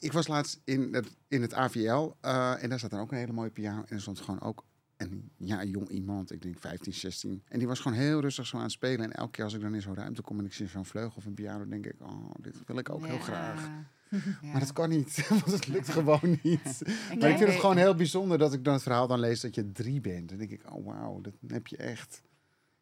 Ik 0.00 0.12
was 0.12 0.26
laatst 0.28 0.60
in 0.64 0.94
het, 0.94 1.16
in 1.28 1.42
het 1.42 1.54
AVL 1.54 2.10
eh, 2.20 2.62
en 2.62 2.68
daar 2.68 2.78
zat 2.78 2.90
dan 2.90 3.00
ook 3.00 3.12
een 3.12 3.18
hele 3.18 3.32
mooie 3.32 3.50
piano. 3.50 3.80
En 3.82 3.94
er 3.94 4.00
stond 4.00 4.20
gewoon 4.20 4.40
ook 4.40 4.64
een 5.10 5.30
ja, 5.36 5.64
jong 5.64 5.88
iemand, 5.88 6.32
ik 6.32 6.42
denk 6.42 6.58
15, 6.58 6.92
16. 6.92 7.42
En 7.48 7.58
die 7.58 7.68
was 7.68 7.80
gewoon 7.80 7.98
heel 7.98 8.20
rustig 8.20 8.46
zo 8.46 8.56
aan 8.56 8.62
het 8.62 8.72
spelen. 8.72 9.04
En 9.04 9.12
elke 9.12 9.30
keer 9.30 9.44
als 9.44 9.54
ik 9.54 9.60
dan 9.60 9.74
in 9.74 9.82
zo'n 9.82 9.94
ruimte 9.94 10.22
kom 10.22 10.38
en 10.38 10.44
ik 10.44 10.52
zie 10.52 10.66
zo'n 10.66 10.84
vleugel 10.84 11.16
of 11.16 11.24
een 11.24 11.34
piano, 11.34 11.68
denk 11.68 11.86
ik, 11.86 11.94
oh, 11.98 12.30
dit 12.40 12.56
wil 12.66 12.78
ik 12.78 12.90
ook 12.90 13.06
heel 13.06 13.18
graag. 13.18 13.66
Ja. 13.66 13.84
Maar 14.52 14.60
dat 14.60 14.72
kan 14.72 14.88
niet, 14.88 15.26
want 15.28 15.44
het 15.52 15.66
lukt 15.66 15.88
gewoon 15.88 16.38
niet. 16.42 16.82
En 17.10 17.18
Maar 17.18 17.30
ik 17.30 17.36
vind 17.36 17.50
het 17.50 17.60
gewoon 17.60 17.76
heel 17.76 17.94
bijzonder 17.94 18.38
dat 18.38 18.52
ik 18.52 18.64
dan 18.64 18.72
het 18.72 18.82
verhaal 18.82 19.06
dan 19.06 19.20
lees 19.20 19.40
dat 19.40 19.54
je 19.54 19.72
drie 19.72 20.00
bent. 20.00 20.28
Dan 20.28 20.38
denk 20.38 20.50
ik, 20.50 20.72
oh 20.72 20.86
wauw, 20.86 21.20
dat 21.20 21.34
heb 21.46 21.66
je 21.66 21.76
echt, 21.76 22.22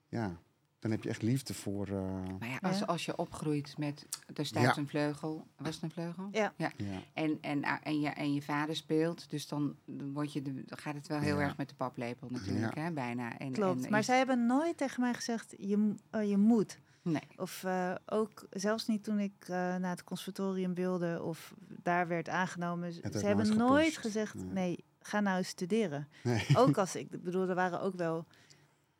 ja, 0.09 0.41
dan 0.81 0.91
heb 0.91 1.03
je 1.03 1.09
echt 1.09 1.23
liefde 1.23 1.55
voor, 1.55 1.87
eh, 1.89 2.13
Maar 2.39 2.49
ja, 2.49 2.59
als, 2.63 2.87
als 2.87 3.05
je 3.05 3.17
opgroeit 3.17 3.75
met 3.79 4.07
destijds 4.33 4.75
Ja. 4.75 4.81
een 4.83 4.89
vleugel, 4.89 5.47
was 5.57 5.75
het 5.75 5.83
een 5.83 5.91
vleugel? 5.91 6.29
Ja. 6.33 6.53
ja. 6.57 6.73
En, 7.13 7.39
en, 7.41 7.65
ah, 7.65 7.77
en, 7.83 8.01
je, 8.01 8.09
en 8.09 8.35
je 8.35 8.43
vader 8.43 8.77
speelt, 8.77 9.31
dus 9.31 9.49
dan, 9.49 9.77
dan 9.85 10.13
word 10.13 10.33
je 10.33 10.43
de, 10.43 10.53
dan 10.67 10.79
gaat 10.79 10.95
het 10.95 11.07
wel 11.07 11.19
heel 11.19 11.37
Ja. 11.39 11.43
erg 11.43 11.57
met 11.57 11.69
de 11.69 11.75
paplepel 11.75 12.29
natuurlijk, 12.31 12.75
hè, 12.75 12.91
bijna. 12.91 13.39
En, 13.39 13.53
Klopt. 13.53 13.85
en 13.85 13.91
maar 13.91 14.01
is- 14.01 14.07
zij 14.07 14.17
hebben 14.19 14.47
nooit 14.47 14.77
tegen 14.77 15.01
mij 15.01 15.15
gezegd, 15.15 15.55
je, 15.59 15.95
eh, 16.11 16.29
je 16.31 16.37
moet. 16.37 16.79
Nee. 17.03 17.23
Of 17.37 17.65
eh, 17.65 17.95
ook 18.07 18.47
zelfs 18.51 18.87
niet 18.87 19.05
toen 19.05 19.19
ik 19.19 19.33
eh, 19.41 19.49
naar 19.57 19.91
het 19.91 20.05
conservatorium 20.05 20.75
wilde 20.75 21.23
of 21.23 21.55
daar 21.83 22.09
werd 22.09 22.29
aangenomen. 22.29 22.93
Ze 22.93 23.01
hebben 23.27 23.57
nooit 23.57 23.97
gezegd, 23.97 24.35
Nee. 24.35 24.45
nee, 24.53 24.85
ga 25.01 25.21
nou 25.21 25.43
studeren. 25.45 26.09
Nee. 26.23 26.47
Ook 26.55 26.79
als 26.79 26.97
ik 26.97 27.13
ik 27.13 27.23
bedoel, 27.23 27.49
er 27.49 27.55
waren 27.55 27.81
ook 27.81 27.95
wel 27.95 28.27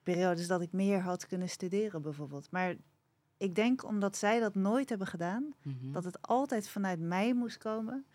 periodes 0.03 0.47
dat 0.47 0.61
ik 0.61 0.73
meer 0.73 1.01
had 1.01 1.27
kunnen 1.27 1.49
studeren 1.49 2.03
bijvoorbeeld. 2.03 2.51
Maar 2.51 2.77
ik 3.37 3.55
denk 3.55 3.85
omdat 3.85 4.17
zij 4.17 4.41
dat 4.41 4.55
nooit 4.55 4.89
hebben 4.89 5.07
gedaan, 5.07 5.55
Mhm. 5.63 5.93
dat 5.93 6.05
het 6.05 6.23
altijd 6.23 6.69
vanuit 6.69 7.01
mij 7.01 7.35
moest 7.35 7.59
komen, 7.59 8.07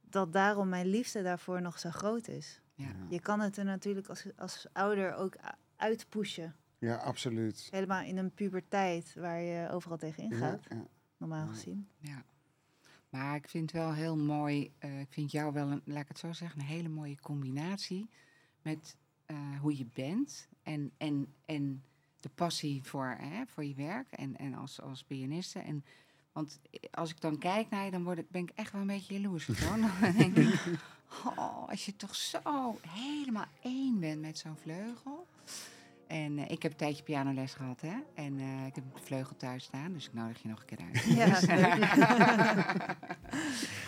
dat 0.00 0.32
daarom 0.32 0.68
mijn 0.68 0.86
liefde 0.86 1.22
daarvoor 1.22 1.62
nog 1.62 1.78
zo 1.78 1.90
groot 1.90 2.28
is. 2.28 2.60
Ja. 2.74 2.94
Je 3.08 3.20
kan 3.20 3.40
het 3.40 3.56
er 3.56 3.64
natuurlijk 3.64 4.08
als, 4.08 4.26
als 4.36 4.66
ouder 4.72 5.14
ook 5.14 5.34
uitpushen. 5.76 6.56
Ja, 6.78 6.96
absoluut. 6.96 7.68
Helemaal 7.70 8.02
in 8.02 8.16
een 8.16 8.30
puberteit 8.34 9.14
waar 9.14 9.40
je 9.40 9.68
overal 9.70 9.96
tegen 9.98 10.22
Ja, 10.22 10.30
ingaat, 10.30 10.66
ja. 10.68 10.86
normaal 11.16 11.46
gezien. 11.46 11.88
Ja. 11.98 12.24
Maar 13.08 13.36
ik 13.36 13.48
vind 13.48 13.70
het 13.72 13.80
wel 13.80 13.92
heel 13.92 14.16
mooi, 14.16 14.72
eh, 14.78 15.00
ik 15.00 15.12
vind 15.12 15.30
jou 15.30 15.52
wel, 15.52 15.70
een, 15.70 15.82
laat 15.84 16.02
ik 16.02 16.08
het 16.08 16.18
zo 16.18 16.32
zeggen, 16.32 16.60
een 16.60 16.66
hele 16.66 16.88
mooie 16.88 17.20
combinatie 17.20 18.10
met 18.62 18.96
eh, 19.32 19.60
hoe 19.60 19.76
je 19.76 19.86
bent 19.94 20.48
en, 20.62 20.92
en, 20.98 21.34
en 21.44 21.82
de 22.20 22.28
passie 22.28 22.82
voor, 22.84 23.16
hè, 23.18 23.46
voor 23.46 23.64
je 23.64 23.74
werk 23.74 24.12
en, 24.12 24.36
en 24.36 24.54
als, 24.54 24.80
als 24.80 25.04
pianiste. 25.04 25.58
En, 25.58 25.84
want 26.32 26.60
als 26.90 27.10
ik 27.10 27.20
dan 27.20 27.38
kijk 27.38 27.70
naar 27.70 27.84
je, 27.84 27.90
dan 27.90 28.04
word 28.04 28.18
ik, 28.18 28.30
ben 28.30 28.42
ik 28.42 28.50
echt 28.54 28.72
wel 28.72 28.80
een 28.80 28.86
beetje 28.86 29.14
jaloers. 29.14 29.46
dan 29.68 29.90
denk 30.16 30.36
ik, 30.36 30.78
oh, 31.24 31.68
als 31.68 31.84
je 31.84 31.96
toch 31.96 32.14
zo 32.14 32.78
helemaal 32.88 33.46
één 33.62 34.00
bent 34.00 34.20
met 34.20 34.38
zo'n 34.38 34.56
vleugel. 34.56 35.26
En 36.06 36.38
eh, 36.38 36.50
ik 36.50 36.62
heb 36.62 36.72
een 36.72 36.78
tijdje 36.78 37.02
pianoles 37.02 37.54
gehad, 37.54 37.80
hè. 37.80 37.94
En 38.14 38.38
eh, 38.38 38.66
ik 38.66 38.74
heb 38.74 38.84
een 38.84 39.02
vleugel 39.02 39.36
thuis 39.36 39.64
staan, 39.64 39.92
dus 39.92 40.06
ik 40.06 40.12
nodig 40.12 40.42
je 40.42 40.48
nog 40.48 40.60
een 40.60 40.66
keer 40.66 40.86
uit. 40.92 41.04
Ja, 41.04 41.40
leuk. 41.56 41.84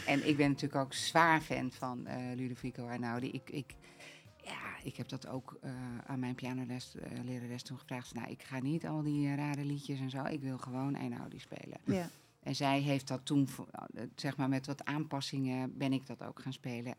en 0.12 0.28
ik 0.28 0.36
ben 0.36 0.48
natuurlijk 0.48 0.84
ook 0.84 0.94
zwaar 0.94 1.40
fan 1.40 1.72
van 1.72 2.08
Ludovico 2.34 2.88
Einaudi. 2.88 3.30
Ik, 3.30 3.50
ik, 3.50 3.74
ik 4.84 4.96
heb 4.96 5.08
dat 5.08 5.26
ook 5.26 5.58
eh, 5.60 5.70
aan 6.06 6.18
mijn 6.18 6.34
pianoles, 6.34 6.94
eh 6.96 7.24
lerares 7.24 7.62
toen 7.62 7.78
gevraagd. 7.78 8.14
Nou, 8.14 8.30
ik 8.30 8.42
ga 8.42 8.60
niet 8.60 8.86
al 8.86 9.02
die 9.02 9.28
eh, 9.28 9.36
rare 9.36 9.64
liedjes 9.64 10.00
en 10.00 10.10
zo. 10.10 10.24
Ik 10.24 10.40
wil 10.40 10.58
gewoon 10.58 10.94
Einaudi 10.94 11.38
spelen. 11.38 11.78
ja. 11.84 12.08
En 12.42 12.54
zij 12.54 12.80
heeft 12.80 13.08
dat 13.08 13.20
toen, 13.24 13.48
zeg 14.14 14.36
maar 14.36 14.48
met 14.48 14.66
wat 14.66 14.84
aanpassingen, 14.84 15.78
ben 15.78 15.92
ik 15.92 16.06
dat 16.06 16.22
ook 16.22 16.40
gaan 16.40 16.52
spelen. 16.52 16.94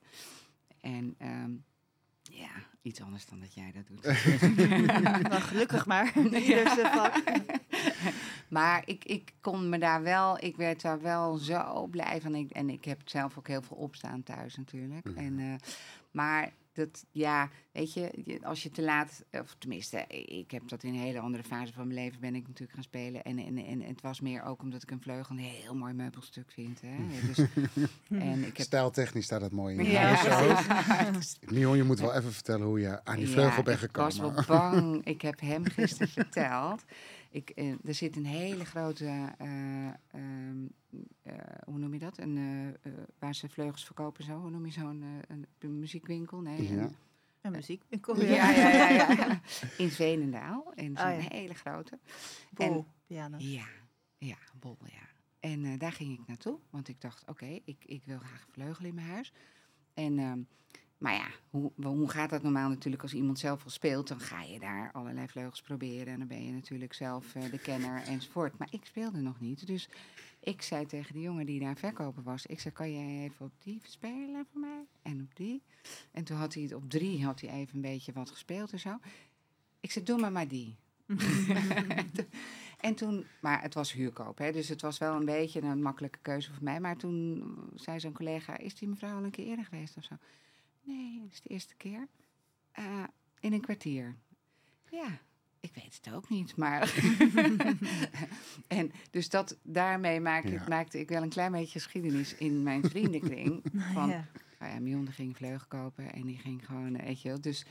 En 0.82 1.16
ehm, 1.18 1.52
ja, 2.22 2.50
iets 2.82 3.02
anders 3.02 3.26
dan 3.26 3.40
dat 3.40 3.54
jij 3.54 3.72
dat 3.72 3.88
doet. 3.88 4.04
Nou, 5.30 5.42
gelukkig 5.42 5.86
maar. 5.86 6.14
Maar 8.48 8.84
ik, 8.86 9.06
ik 9.06 9.34
kon 9.42 9.70
me 9.70 9.78
daar 9.78 10.04
wel, 10.04 10.44
ik 10.44 10.56
werd 10.56 10.82
daar 10.82 11.02
wel 11.02 11.38
zo 11.38 11.88
blij 11.88 12.22
van. 12.22 12.36
Ik, 12.36 12.52
en 12.52 12.70
ik 12.70 12.86
heb 12.86 13.02
zelf 13.06 13.38
ook 13.38 13.48
heel 13.48 13.62
veel 13.62 13.78
opstaan 13.78 14.24
thuis 14.24 14.56
natuurlijk. 14.56 15.06
Mhm. 15.06 15.18
En, 15.18 15.40
eh, 15.40 15.70
maar 16.12 16.52
dat, 16.76 17.06
ja, 17.12 17.50
weet 17.72 17.94
je, 17.94 18.12
als 18.42 18.64
je 18.64 18.72
te 18.72 18.82
laat, 18.82 19.24
of 19.32 19.56
tenminste, 19.58 20.06
ik 20.26 20.52
heb 20.52 20.70
dat 20.70 20.84
in 20.84 20.94
een 20.94 21.00
hele 21.00 21.20
andere 21.20 21.44
fase 21.44 21.74
van 21.74 21.88
mijn 21.88 22.00
leven 22.00 22.20
ben 22.20 22.36
ik 22.36 22.42
natuurlijk 22.48 22.74
gaan 22.74 22.84
spelen. 22.84 23.24
En, 23.24 23.38
en, 23.40 23.58
en 23.58 23.82
het 23.82 24.02
was 24.02 24.22
meer 24.22 24.44
ook 24.44 24.62
omdat 24.62 24.84
ik 24.84 24.92
een 24.92 25.02
vleugel 25.02 25.36
een 25.36 25.42
heel 25.42 25.76
mooi 25.76 25.94
meubelstuk 25.94 26.52
vind. 26.52 26.82
Hè? 26.82 26.96
Dus, 27.28 27.38
en 28.10 28.46
ik 28.46 28.58
heb 28.58 28.66
Stijltechnisch 28.66 29.26
staat 29.26 29.42
dat 29.42 29.52
mooi 29.52 29.78
in. 29.78 29.86
Ja. 29.92 31.12
Mion, 31.40 31.78
je 31.78 31.84
moet 31.84 32.00
wel 32.00 32.14
even 32.14 32.34
vertellen 32.34 32.66
hoe 32.68 32.80
je 32.80 33.06
aan 33.06 33.16
die 33.16 33.26
Ja, 33.28 33.32
vleugel 33.32 33.64
bent 33.64 33.82
Ik 33.84 33.96
was 33.96 34.16
gekomen. 34.16 34.46
wel 34.48 34.58
bang. 34.60 35.06
Ik 35.06 35.22
heb 35.22 35.40
hem 35.40 35.66
gisteren 35.66 36.08
verteld. 36.08 36.84
Ik, 37.36 37.50
eh, 37.50 37.72
er 37.86 37.94
zit 37.94 38.16
een 38.16 38.26
hele 38.26 38.66
grote, 38.66 39.06
eh, 39.38 39.88
ehm, 39.88 40.66
eh, 41.22 41.34
hoe 41.66 41.78
noem 41.78 41.94
je 41.94 42.00
dat? 42.00 42.18
Een, 42.18 42.76
waar 43.20 43.36
ze 43.36 43.50
vleugels 43.50 43.86
verkopen 43.86 44.24
zo. 44.24 44.40
Hoe 44.40 44.50
noem 44.50 44.66
je 44.66 44.72
zo'n 44.72 45.02
eh, 45.04 45.10
een, 45.36 45.46
een 45.60 45.80
muziekwinkel? 45.80 46.42
Nee, 46.42 46.64
Ja. 46.76 46.82
een- 46.84 46.96
En 47.42 47.52
muziekwinkel. 47.52 48.22
ja, 48.22 48.50
ja, 48.52 48.70
ja, 48.90 49.10
ja. 49.12 49.42
In 49.84 49.90
Veenendaal. 49.90 50.74
En 50.76 50.86
zo'n 50.98 51.08
Oh, 51.12 51.22
ja. 51.22 51.30
hele 51.30 51.54
grote. 51.54 52.00
Bol, 52.52 52.86
piano. 53.06 53.38
Ja, 53.38 53.66
ja, 54.18 54.38
bol, 54.60 54.78
ja. 54.84 55.08
En 55.40 55.66
eh, 55.66 55.80
daar 55.80 55.92
ging 55.92 56.20
ik 56.20 56.28
naartoe, 56.28 56.60
want 56.70 56.88
ik 56.88 57.02
dacht, 57.02 57.24
oké, 57.28 57.60
ik, 57.66 57.84
ik 57.86 58.02
wil 58.06 58.18
graag 58.20 58.46
een 58.48 58.54
vleugel 58.54 58.86
in 58.86 58.96
mijn 58.96 59.08
huis. 59.08 59.34
En, 59.94 60.20
ehm, 60.20 60.40
maar 61.06 61.14
ja, 61.14 61.28
hoe, 61.50 61.72
hoe 61.84 62.10
gaat 62.10 62.30
dat 62.30 62.44
normaal 62.44 62.70
natuurlijk 62.70 63.04
als 63.04 63.14
iemand 63.14 63.40
zelf 63.40 63.64
al 63.64 63.70
speelt? 63.70 64.08
Dan 64.08 64.20
ga 64.20 64.42
je 64.42 64.60
daar 64.60 64.92
allerlei 64.94 65.28
vleugels 65.28 65.62
proberen 65.62 66.14
en 66.14 66.20
dan 66.20 66.28
ben 66.28 66.46
je 66.46 66.52
natuurlijk 66.52 66.94
zelf 66.94 67.36
eh, 67.36 67.52
de 67.52 67.60
kenner 67.60 68.04
enzovoort. 68.04 68.58
Maar 68.58 68.68
ik 68.72 68.86
speelde 68.86 69.22
nog 69.22 69.40
niet, 69.40 69.68
dus 69.68 69.90
ik 70.40 70.62
zei 70.62 70.86
tegen 70.86 71.14
de 71.14 71.22
jongen 71.22 71.46
die 71.46 71.60
daar 71.60 71.78
verkoper 71.78 72.24
was, 72.24 72.46
ik 72.46 72.60
zei, 72.60 72.74
kan 72.74 72.92
jij 72.92 73.24
even 73.24 73.46
op 73.46 73.52
die 73.64 73.82
spelen 73.84 74.46
voor 74.52 74.62
mij? 74.62 74.86
En 75.02 75.22
op 75.22 75.36
die. 75.36 75.64
En 76.12 76.24
toen 76.24 76.38
had 76.38 76.54
hij 76.54 76.64
het 76.64 76.74
op 76.74 76.90
drie, 76.90 77.26
had 77.26 77.42
hij 77.42 77.50
even 77.50 77.76
een 77.76 77.82
beetje 77.82 78.14
wat 78.14 78.30
gespeeld 78.30 78.72
en 78.72 78.80
zo. 78.80 79.00
Ik 79.80 79.92
zei, 79.92 80.06
doe 80.06 80.20
maar 80.20 80.32
maar 80.32 80.48
die. 80.48 80.76
en 82.80 82.96
toen, 82.96 83.26
maar 83.42 83.62
het 83.62 83.74
was 83.74 83.94
huurkoop, 83.94 84.38
hè, 84.38 84.52
dus 84.52 84.68
het 84.70 84.82
was 84.82 84.98
wel 84.98 85.16
een 85.16 85.26
beetje 85.26 85.62
een 85.62 85.82
makkelijke 85.82 86.20
keuze 86.22 86.54
voor 86.54 86.64
mij. 86.64 86.80
Maar 86.80 86.98
toen 86.98 87.44
zei 87.76 88.00
zo'n 88.00 88.14
collega, 88.14 88.58
is 88.58 88.76
die 88.76 88.88
mevrouw 88.88 89.18
al 89.18 89.24
een 89.24 89.32
keer 89.32 89.46
eerder 89.46 89.66
geweest 89.66 89.98
of 89.98 90.04
zo? 90.04 90.16
Nee, 90.86 91.22
het 91.24 91.32
is 91.32 91.42
de 91.42 91.50
eerste 91.50 91.76
keer. 91.76 92.08
Eh, 92.72 93.04
in 93.40 93.54
een 93.54 93.62
kwartier. 93.62 94.16
Ja, 94.92 95.08
ik 95.60 95.74
weet 95.76 96.00
het 96.04 96.14
ook 96.14 96.30
niet, 96.30 96.56
maar... 96.56 96.94
en 98.68 98.92
dus 99.12 99.30
dat, 99.30 99.58
daarmee 99.64 100.20
maakte, 100.20 100.52
Ja. 100.52 100.66
maakte 100.68 101.00
ik 101.00 101.10
wel 101.10 101.22
een 101.22 101.30
klein 101.30 101.52
beetje 101.52 101.80
geschiedenis 101.80 102.36
in 102.36 102.64
mijn 102.64 102.84
vriendenkring. 102.84 103.64
Van, 103.94 104.10
Ja. 104.10 104.28
nou 104.60 104.74
ja, 104.74 104.80
Mion 104.80 105.12
ging 105.12 105.36
vleugel 105.38 105.68
kopen 105.68 106.14
en 106.14 106.22
die 106.22 106.38
ging 106.38 106.66
gewoon, 106.66 106.98
weet 106.98 107.22
je 107.22 107.28
wel. 107.30 107.42
Dus 107.42 107.66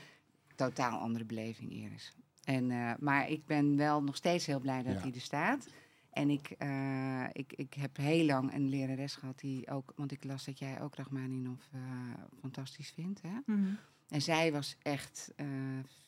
totaal 0.55 0.99
andere 0.99 1.25
beleving, 1.25 1.71
Iris. 1.71 2.13
En, 2.43 2.71
eh, 2.71 2.91
maar 2.99 3.29
ik 3.29 3.45
ben 3.45 3.75
wel 3.77 4.03
nog 4.03 4.15
steeds 4.15 4.45
heel 4.45 4.59
blij 4.59 4.83
dat 4.83 4.93
Ja. 4.93 4.99
hij 5.01 5.11
er 5.13 5.21
staat. 5.21 5.67
En 6.15 6.29
ik, 6.29 6.49
eh, 6.57 7.23
ik, 7.31 7.53
ik 7.53 7.73
heb 7.73 7.97
heel 7.97 8.25
lang 8.25 8.53
een 8.53 8.69
lerares 8.69 9.15
gehad 9.15 9.39
die 9.39 9.69
ook... 9.69 9.93
Want 9.95 10.11
ik 10.11 10.23
las 10.23 10.45
dat 10.45 10.59
jij 10.59 10.81
ook 10.81 10.95
Rachmaninov 10.95 11.61
eh 11.71 11.79
fantastisch 12.39 12.89
vindt, 12.89 13.21
hè? 13.21 13.37
Mhm. 13.45 13.73
En 14.07 14.21
zij 14.21 14.51
was 14.51 14.75
echt 14.81 15.33
eh, 15.35 15.47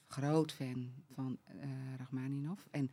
groot 0.08 0.54
fan 0.54 0.92
van 1.14 1.38
eh 1.46 1.68
Rachmaninov. 1.98 2.60
En 2.72 2.92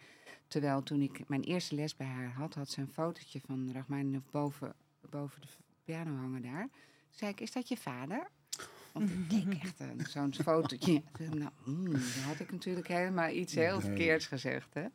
terwijl 0.48 0.82
toen 0.82 1.00
ik 1.00 1.28
mijn 1.28 1.42
eerste 1.42 1.74
les 1.74 1.96
bij 1.96 2.06
haar 2.06 2.32
had, 2.32 2.54
had 2.54 2.70
ze 2.70 2.80
een 2.80 2.92
fotootje 2.92 3.40
van 3.40 3.72
Rachmaninov 3.72 4.24
boven, 4.30 4.74
boven 5.10 5.40
de 5.40 5.48
piano 5.84 6.16
hangen 6.16 6.42
daar. 6.42 6.68
Toen 6.68 7.18
zei 7.18 7.30
ik, 7.30 7.40
is 7.40 7.52
dat 7.52 7.68
je 7.68 7.76
vader? 7.76 8.30
Want 8.92 9.10
ik 9.10 9.28
keek 9.28 9.54
echt 9.62 10.10
zo'n 10.10 10.34
fotootje. 10.34 11.02
Nou, 11.30 11.50
hmm, 11.64 11.92
dan 11.92 12.22
had 12.26 12.40
ik 12.40 12.52
natuurlijk 12.52 12.88
helemaal 12.88 13.30
iets 13.30 13.54
heel 13.54 13.80
verkeerds 13.80 14.26
gezegd. 14.26 14.74
Hè? 14.74 14.86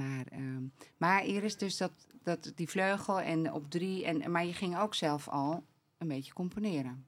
Maar, 0.00 0.26
ehm, 0.26 0.64
maar 0.96 1.24
Iris, 1.24 1.56
dus 1.56 1.76
dat, 1.76 1.92
dat, 2.22 2.52
die 2.54 2.68
vleugel 2.68 3.20
en 3.20 3.52
op 3.52 3.70
drie. 3.70 4.04
En, 4.04 4.30
maar 4.30 4.44
je 4.44 4.52
ging 4.52 4.78
ook 4.78 4.94
zelf 4.94 5.28
al 5.28 5.64
een 5.98 6.08
beetje 6.08 6.32
componeren. 6.32 7.06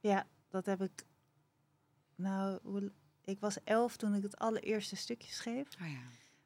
Ja, 0.00 0.26
dat 0.48 0.66
heb 0.66 0.82
ik. 0.82 1.04
Nou, 2.14 2.58
hoe- 2.62 2.92
ik 3.24 3.40
was 3.40 3.62
elf 3.64 3.96
toen 3.96 4.14
ik 4.14 4.22
het 4.22 4.36
allereerste 4.36 4.96
stukje 4.96 5.32
schreef. 5.32 5.68
Oh 5.82 5.88
ja. 5.90 6.00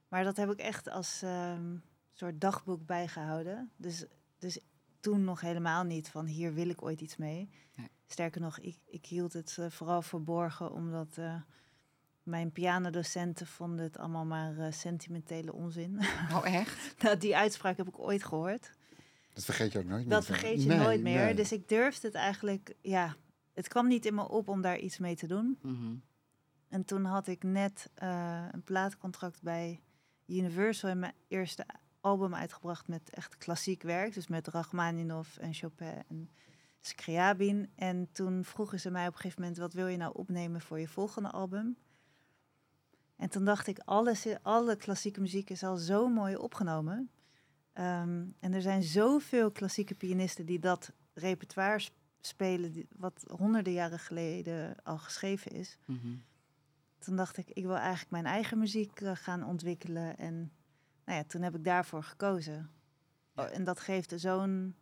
Maar 0.09 0.25
dat 0.25 0.37
heb 0.37 0.50
ik 0.50 0.59
echt 0.59 0.88
als 0.88 1.23
ehm, 1.23 1.76
soort 2.12 2.41
dagboek 2.41 2.87
bijgehouden. 2.87 3.71
Dus, 3.76 4.05
dus 4.38 4.59
toen 5.00 5.25
nog 5.25 5.41
helemaal 5.41 5.85
niet 5.85 6.09
van 6.09 6.26
hier 6.26 6.55
wil 6.55 6.69
ik 6.69 6.83
ooit 6.83 7.00
iets 7.00 7.17
mee. 7.17 7.50
Nee. 7.76 7.88
Sterker 8.07 8.41
nog, 8.41 8.59
ik, 8.59 8.79
ik 8.87 9.07
hield 9.07 9.33
het 9.33 9.57
eh, 9.59 9.71
vooral 9.71 10.03
verborgen 10.03 10.73
omdat 10.73 11.19
eh, 11.19 11.41
mijn 12.25 12.52
pianodocenten 12.52 13.47
vonden 13.47 13.85
het 13.85 13.99
allemaal 13.99 14.25
maar 14.25 14.59
eh, 14.59 14.73
sentimentele 14.73 15.52
onzin. 15.52 16.00
Oh, 16.33 16.47
echt? 16.47 16.95
nou, 17.02 17.16
die 17.19 17.37
uitspraak 17.37 17.76
heb 17.76 17.88
ik 17.88 17.99
ooit 17.99 18.25
gehoord. 18.25 18.71
Dat 19.33 19.45
vergeet 19.45 19.73
je 19.73 19.78
ook 19.78 19.85
nooit 19.85 20.00
meer. 20.00 20.14
Dat 20.14 20.25
vergeet 20.25 20.62
je 20.62 20.69
Nee, 20.69 20.78
nooit 20.78 21.02
meer. 21.02 21.25
nee. 21.25 21.35
Dus 21.35 21.52
ik 21.52 21.69
durfde 21.69 22.07
het 22.07 22.16
eigenlijk, 22.16 22.75
ja, 22.81 23.16
het 23.52 23.69
kwam 23.69 23.87
niet 23.87 24.07
in 24.07 24.14
me 24.14 24.28
op 24.28 24.49
om 24.49 24.61
daar 24.61 24.78
iets 24.78 24.99
mee 24.99 25.16
te 25.16 25.26
doen. 25.26 25.59
Mhm. 25.62 25.95
En 26.69 26.85
toen 26.85 27.04
had 27.04 27.26
ik 27.26 27.43
net 27.43 27.90
eh, 27.95 28.45
een 28.50 28.62
plaatcontract 28.62 29.43
bij 29.43 29.81
Universal 30.26 30.90
en 30.90 30.99
mijn 30.99 31.14
eerste 31.28 31.66
album 32.00 32.35
uitgebracht 32.35 32.88
met 32.88 33.11
echt 33.11 33.37
klassiek 33.37 33.83
werk. 33.83 34.14
Dus 34.14 34.26
met 34.26 34.49
Rachmaninoff 34.49 35.37
en 35.37 35.54
Chopin 35.54 36.02
en 36.09 36.31
Scriabin. 36.81 37.71
En 37.75 38.09
toen 38.12 38.45
vroegen 38.45 38.81
ze 38.81 38.90
mij 38.90 39.07
op 39.07 39.12
een 39.14 39.21
gegeven 39.21 39.40
moment, 39.40 39.59
wat 39.59 39.73
wil 39.73 39.87
je 39.87 39.97
nou 39.97 40.14
opnemen 40.14 40.61
voor 40.61 40.81
je 40.81 40.88
volgende 40.88 41.31
album? 41.31 41.76
En 43.16 43.28
toen 43.30 43.44
dacht 43.44 43.66
ik, 43.66 43.78
alles, 43.78 44.26
alle 44.42 44.76
klassieke 44.76 45.21
muziek 45.21 45.50
is 45.50 45.62
al 45.62 45.76
zo 45.76 46.09
mooi 46.09 46.37
opgenomen. 46.37 47.11
Ehm, 47.73 48.25
en 48.40 48.52
er 48.52 48.62
zijn 48.62 48.83
zoveel 48.83 49.50
klassieke 49.50 49.94
pianisten 49.94 50.47
die 50.47 50.59
dat 50.59 50.92
repertoire 51.14 51.78
sp- 51.78 51.94
spelen, 52.21 52.73
die, 52.73 52.87
wat 52.97 53.25
honderden 53.37 53.73
jaren 53.73 53.99
geleden 53.99 54.76
al 54.83 54.99
geschreven 54.99 55.52
is 55.52 55.78
Mhm. 55.87 56.14
toen 56.99 57.16
dacht 57.16 57.37
ik, 57.37 57.50
ik 57.50 57.64
wil 57.64 57.76
eigenlijk 57.76 58.11
mijn 58.11 58.26
eigen 58.26 58.59
muziek 58.59 59.00
eh, 59.00 59.11
gaan 59.14 59.44
ontwikkelen. 59.44 60.16
En 60.18 60.35
nou 61.04 61.18
ja, 61.18 61.25
toen 61.25 61.42
heb 61.42 61.54
ik 61.54 61.64
daarvoor 61.64 62.02
gekozen. 62.02 62.71
Ja. 63.35 63.42
Oh, 63.44 63.54
en 63.54 63.64
dat 63.64 63.80
geeft 63.80 64.12
zo'n 64.16 64.75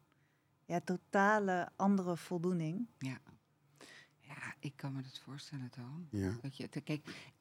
ja, 0.64 0.80
totale 0.80 1.68
andere 1.76 2.16
voldoening. 2.16 2.88
Ja, 2.98 4.54
ik 4.58 4.76
kan 4.76 4.92
me 4.92 5.02
dat 5.02 5.18
voorstellen, 5.18 5.70
Toon. 5.70 6.06
Ja. 6.10 6.38
Dat 6.42 6.56
je, 6.56 6.68
te- 6.68 6.80
kijk, 6.80 7.32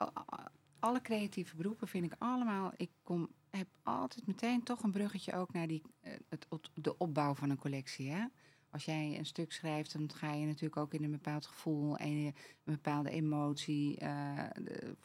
alle 0.82 1.02
creatieve 1.02 1.56
beroepen 1.56 1.88
vind 1.88 2.06
ik 2.06 2.14
allemaal... 2.18 2.72
Ik 2.78 2.90
kom, 3.04 3.30
heb 3.50 3.68
altijd 3.84 4.28
meteen 4.28 4.64
toch 4.64 4.84
een 4.84 4.92
bruggetje 4.92 5.34
ook 5.34 5.54
naar 5.54 5.68
die, 5.68 5.82
eh, 6.02 6.14
het, 6.30 6.46
het- 6.50 6.70
de 6.74 6.98
opbouw 6.98 7.34
van 7.36 7.50
een 7.50 7.58
collectie, 7.60 8.12
hè? 8.12 8.26
Als 8.70 8.86
jij 8.86 9.18
een 9.18 9.26
stuk 9.26 9.52
schrijft, 9.52 9.94
dan 9.94 10.12
ga 10.14 10.34
je 10.34 10.46
natuurlijk 10.46 10.78
ook 10.78 10.94
in 10.94 11.04
een 11.04 11.12
bepaald 11.12 11.46
gevoel 11.46 11.98
en 11.98 12.08
een 12.08 12.34
bepaalde 12.64 13.10
emotie. 13.10 13.98
eh, 13.98 14.44
de- 14.64 14.96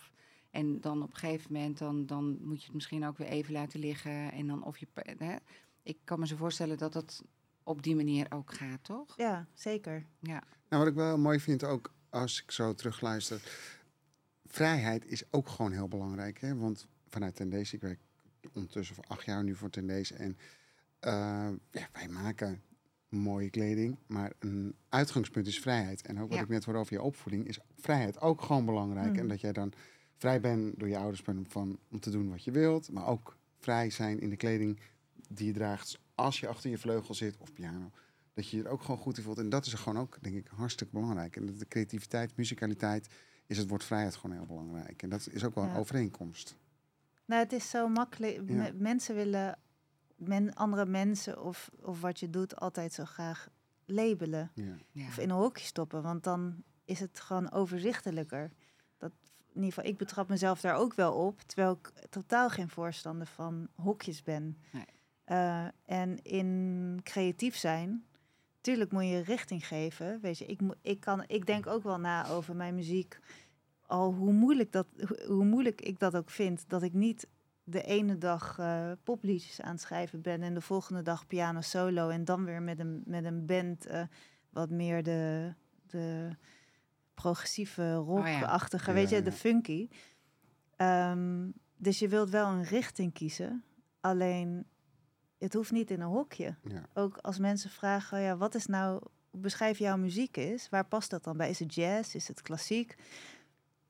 en 0.50 0.80
dan 0.80 1.02
op 1.02 1.10
een 1.10 1.16
gegeven 1.16 1.52
moment, 1.52 1.78
dan, 1.78 2.06
dan 2.06 2.38
moet 2.42 2.58
je 2.60 2.64
het 2.64 2.74
misschien 2.74 3.06
ook 3.06 3.18
weer 3.18 3.28
even 3.28 3.52
laten 3.52 3.80
liggen. 3.80 4.32
En 4.32 4.46
dan 4.46 4.64
of 4.64 4.78
je... 4.78 4.86
Hè? 4.94 5.36
Ik 5.82 5.98
kan 6.04 6.18
me 6.20 6.26
zo 6.26 6.36
voorstellen 6.36 6.78
dat 6.78 6.92
dat 6.92 7.22
op 7.62 7.82
die 7.82 7.96
manier 7.96 8.26
ook 8.28 8.54
gaat, 8.54 8.84
toch? 8.84 9.16
Ja, 9.16 9.46
zeker. 9.54 10.06
Ja. 10.20 10.42
Nou, 10.68 10.82
wat 10.82 10.86
ik 10.86 10.94
wel 10.94 11.18
mooi 11.18 11.40
vind 11.40 11.64
ook, 11.64 11.92
als 12.10 12.42
ik 12.42 12.50
zo 12.50 12.74
terugluister... 12.74 13.42
Vrijheid 14.46 15.06
is 15.06 15.32
ook 15.32 15.48
gewoon 15.48 15.72
heel 15.72 15.88
belangrijk. 15.88 16.40
Hè? 16.40 16.56
Want 16.56 16.86
vanuit 17.08 17.34
Tendees, 17.34 17.72
ik 17.72 17.80
werk 17.80 18.00
ondertussen 18.52 18.94
voor 18.94 19.04
acht 19.08 19.24
jaar 19.24 19.44
nu 19.44 19.54
voor 19.54 19.70
Tendees. 19.70 20.12
En 20.12 20.36
eh, 21.00 21.12
ja, 21.70 21.88
wij 21.92 22.08
maken 22.08 22.62
mooie 23.08 23.50
kleding, 23.50 23.96
maar 24.06 24.32
een 24.38 24.74
uitgangspunt 24.88 25.46
is 25.46 25.60
vrijheid. 25.60 26.02
En 26.02 26.20
ook 26.20 26.28
wat 26.28 26.38
Ja. 26.38 26.42
ik 26.44 26.48
net 26.48 26.64
hoor 26.64 26.74
over 26.74 26.92
je 26.92 27.02
opvoeding, 27.02 27.48
is 27.48 27.58
vrijheid 27.76 28.20
ook 28.20 28.42
gewoon 28.42 28.64
belangrijk. 28.64 29.10
Mhm. 29.10 29.18
En 29.18 29.28
dat 29.28 29.40
jij 29.40 29.52
dan 29.52 29.72
vrij 30.16 30.40
bent 30.40 30.78
door 30.78 30.88
je 30.88 30.96
ouders 30.96 31.22
van, 31.48 31.78
om 31.90 32.00
te 32.00 32.10
doen 32.10 32.30
wat 32.30 32.44
je 32.44 32.50
wilt. 32.50 32.92
Maar 32.92 33.06
ook 33.06 33.36
vrij 33.58 33.90
zijn 33.90 34.20
in 34.20 34.30
de 34.30 34.36
kleding 34.36 34.80
die 35.28 35.46
je 35.46 35.52
draagt 35.52 35.98
als 36.14 36.40
je 36.40 36.48
achter 36.48 36.70
je 36.70 36.78
vleugel 36.78 37.14
zit 37.14 37.36
of 37.38 37.52
piano. 37.52 37.90
Dat 38.34 38.48
je 38.48 38.56
je 38.56 38.62
er 38.62 38.70
ook 38.70 38.82
gewoon 38.82 39.00
goed 39.00 39.16
in 39.16 39.22
voelt. 39.22 39.38
En 39.38 39.48
dat 39.48 39.66
is 39.66 39.72
gewoon 39.72 40.02
ook, 40.02 40.18
denk 40.20 40.36
ik, 40.36 40.46
hartstikke 40.54 40.92
belangrijk. 40.92 41.36
En 41.36 41.46
de 41.46 41.68
creativiteit, 41.68 42.36
muzikaliteit, 42.36 43.08
is 43.46 43.58
het 43.58 43.68
woord 43.68 43.84
vrijheid 43.84 44.16
gewoon 44.16 44.36
heel 44.36 44.46
belangrijk. 44.46 45.02
En 45.02 45.08
dat 45.08 45.28
is 45.30 45.44
ook 45.44 45.54
wel 45.54 45.64
een 45.64 45.76
overeenkomst. 45.76 46.56
Nou, 47.24 47.42
het 47.42 47.52
is 47.52 47.70
zo 47.70 47.88
makkelijk. 47.88 48.42
Mensen 48.74 49.14
willen 49.14 49.58
men, 50.16 50.54
andere 50.54 50.86
mensen 50.86 51.42
of, 51.42 51.70
of 51.82 52.00
wat 52.00 52.20
je 52.20 52.30
doet 52.30 52.56
altijd 52.56 52.92
zo 52.92 53.04
graag 53.04 53.48
labelen. 53.84 54.50
Ja. 54.54 54.74
Ja. 54.92 55.06
Of 55.06 55.18
in 55.18 55.30
een 55.30 55.36
hokje 55.36 55.66
stoppen. 55.66 56.02
Want 56.02 56.24
dan 56.24 56.62
is 56.84 57.00
het 57.00 57.20
gewoon 57.20 57.52
overzichtelijker. 57.52 58.50
Dat, 58.98 59.12
in 59.48 59.54
ieder 59.54 59.72
geval, 59.72 59.90
ik 59.90 59.96
betrap 59.96 60.28
mezelf 60.28 60.60
daar 60.60 60.74
ook 60.74 60.94
wel 60.94 61.12
op. 61.14 61.40
Terwijl 61.40 61.72
ik 61.72 61.92
totaal 62.08 62.48
geen 62.48 62.68
voorstander 62.68 63.26
van 63.26 63.68
hokjes 63.74 64.22
ben. 64.22 64.58
Nee. 64.72 64.84
Eh, 65.24 65.66
en 65.84 66.22
in 66.22 67.00
creatief 67.02 67.56
zijn, 67.56 68.04
tuurlijk 68.66 68.92
moet 68.92 69.04
je 69.08 69.20
richting 69.20 69.66
geven. 69.66 70.18
Weet 70.20 70.38
je, 70.38 70.46
ik, 70.46 70.60
ik, 70.82 71.00
kan, 71.00 71.24
ik 71.26 71.46
denk 71.46 71.66
ook 71.66 71.82
wel 71.82 71.98
na 71.98 72.28
over 72.28 72.56
mijn 72.56 72.74
muziek. 72.74 73.18
Al 73.86 74.12
hoe 74.14 74.32
moeilijk, 74.32 74.72
dat, 74.72 74.86
hoe- 75.26 75.44
moeilijk 75.44 75.80
ik 75.80 75.98
dat 75.98 76.16
ook 76.16 76.30
vind. 76.30 76.64
Dat 76.68 76.82
ik 76.82 76.92
niet 76.92 77.26
de 77.64 77.82
ene 77.82 78.18
dag 78.18 78.58
eh, 78.58 78.90
popliedjes 79.04 79.60
aan 79.60 79.70
het 79.72 79.80
schrijven 79.80 80.20
ben. 80.22 80.42
En 80.42 80.54
de 80.54 80.60
volgende 80.60 81.02
dag 81.02 81.26
piano 81.26 81.60
solo. 81.60 82.08
En 82.08 82.24
dan 82.24 82.44
weer 82.44 82.62
met 82.62 82.78
een, 82.78 83.02
met 83.04 83.24
een 83.24 83.46
band 83.46 83.86
eh, 83.86 84.02
wat 84.50 84.70
meer 84.70 85.02
de, 85.02 85.52
de 85.86 86.30
progressieve 87.14 87.94
rockachtige, 87.94 88.90
Ja, 88.90 88.96
weet 88.96 89.08
je, 89.08 89.16
ja. 89.16 89.22
de 89.22 89.32
funky. 89.32 89.88
Ehm, 90.76 91.48
dus 91.76 91.98
je 91.98 92.08
wilt 92.08 92.30
wel 92.30 92.46
een 92.48 92.64
richting 92.64 93.12
kiezen. 93.12 93.64
Alleen, 94.00 94.66
het 95.38 95.54
hoeft 95.54 95.72
niet 95.72 95.90
in 95.90 96.00
een 96.00 96.08
hokje. 96.08 96.54
Ja. 96.62 96.82
Ook 96.94 97.16
als 97.16 97.38
mensen 97.38 97.70
vragen, 97.70 98.20
ja, 98.20 98.36
wat 98.36 98.54
is 98.54 98.66
nou, 98.66 99.02
beschrijf 99.30 99.78
jouw 99.78 99.96
muziek 99.96 100.36
is, 100.36 100.68
waar 100.68 100.86
past 100.86 101.10
dat 101.10 101.24
dan 101.24 101.36
bij? 101.36 101.50
Is 101.50 101.58
het 101.58 101.74
jazz? 101.74 102.14
Is 102.14 102.28
het 102.28 102.42
klassiek? 102.42 102.96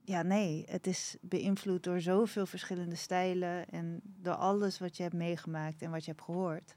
Ja, 0.05 0.23
nee, 0.23 0.65
het 0.69 0.87
is 0.87 1.17
beïnvloed 1.21 1.83
door 1.83 2.01
zoveel 2.01 2.47
verschillende 2.47 2.95
stijlen 2.95 3.69
en 3.69 4.01
door 4.05 4.35
alles 4.35 4.79
wat 4.79 4.97
je 4.97 5.03
hebt 5.03 5.15
meegemaakt 5.15 5.83
en 5.83 5.91
wat 5.91 6.05
je 6.05 6.11
hebt 6.11 6.23
gehoord. 6.25 6.77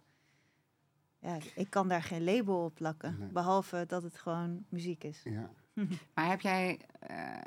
Ja, 1.22 1.38
ik 1.56 1.70
kan 1.70 1.88
daar 1.88 2.04
geen 2.04 2.24
label 2.24 2.64
op 2.64 2.76
plakken, 2.76 3.16
Nee. 3.20 3.28
behalve 3.30 3.84
dat 3.88 4.04
het 4.04 4.18
gewoon 4.18 4.66
muziek 4.70 5.04
is. 5.04 5.22
Ja. 5.24 5.50
Maar 6.14 6.30
heb 6.30 6.42
jij 6.42 6.80
eh, 7.00 7.38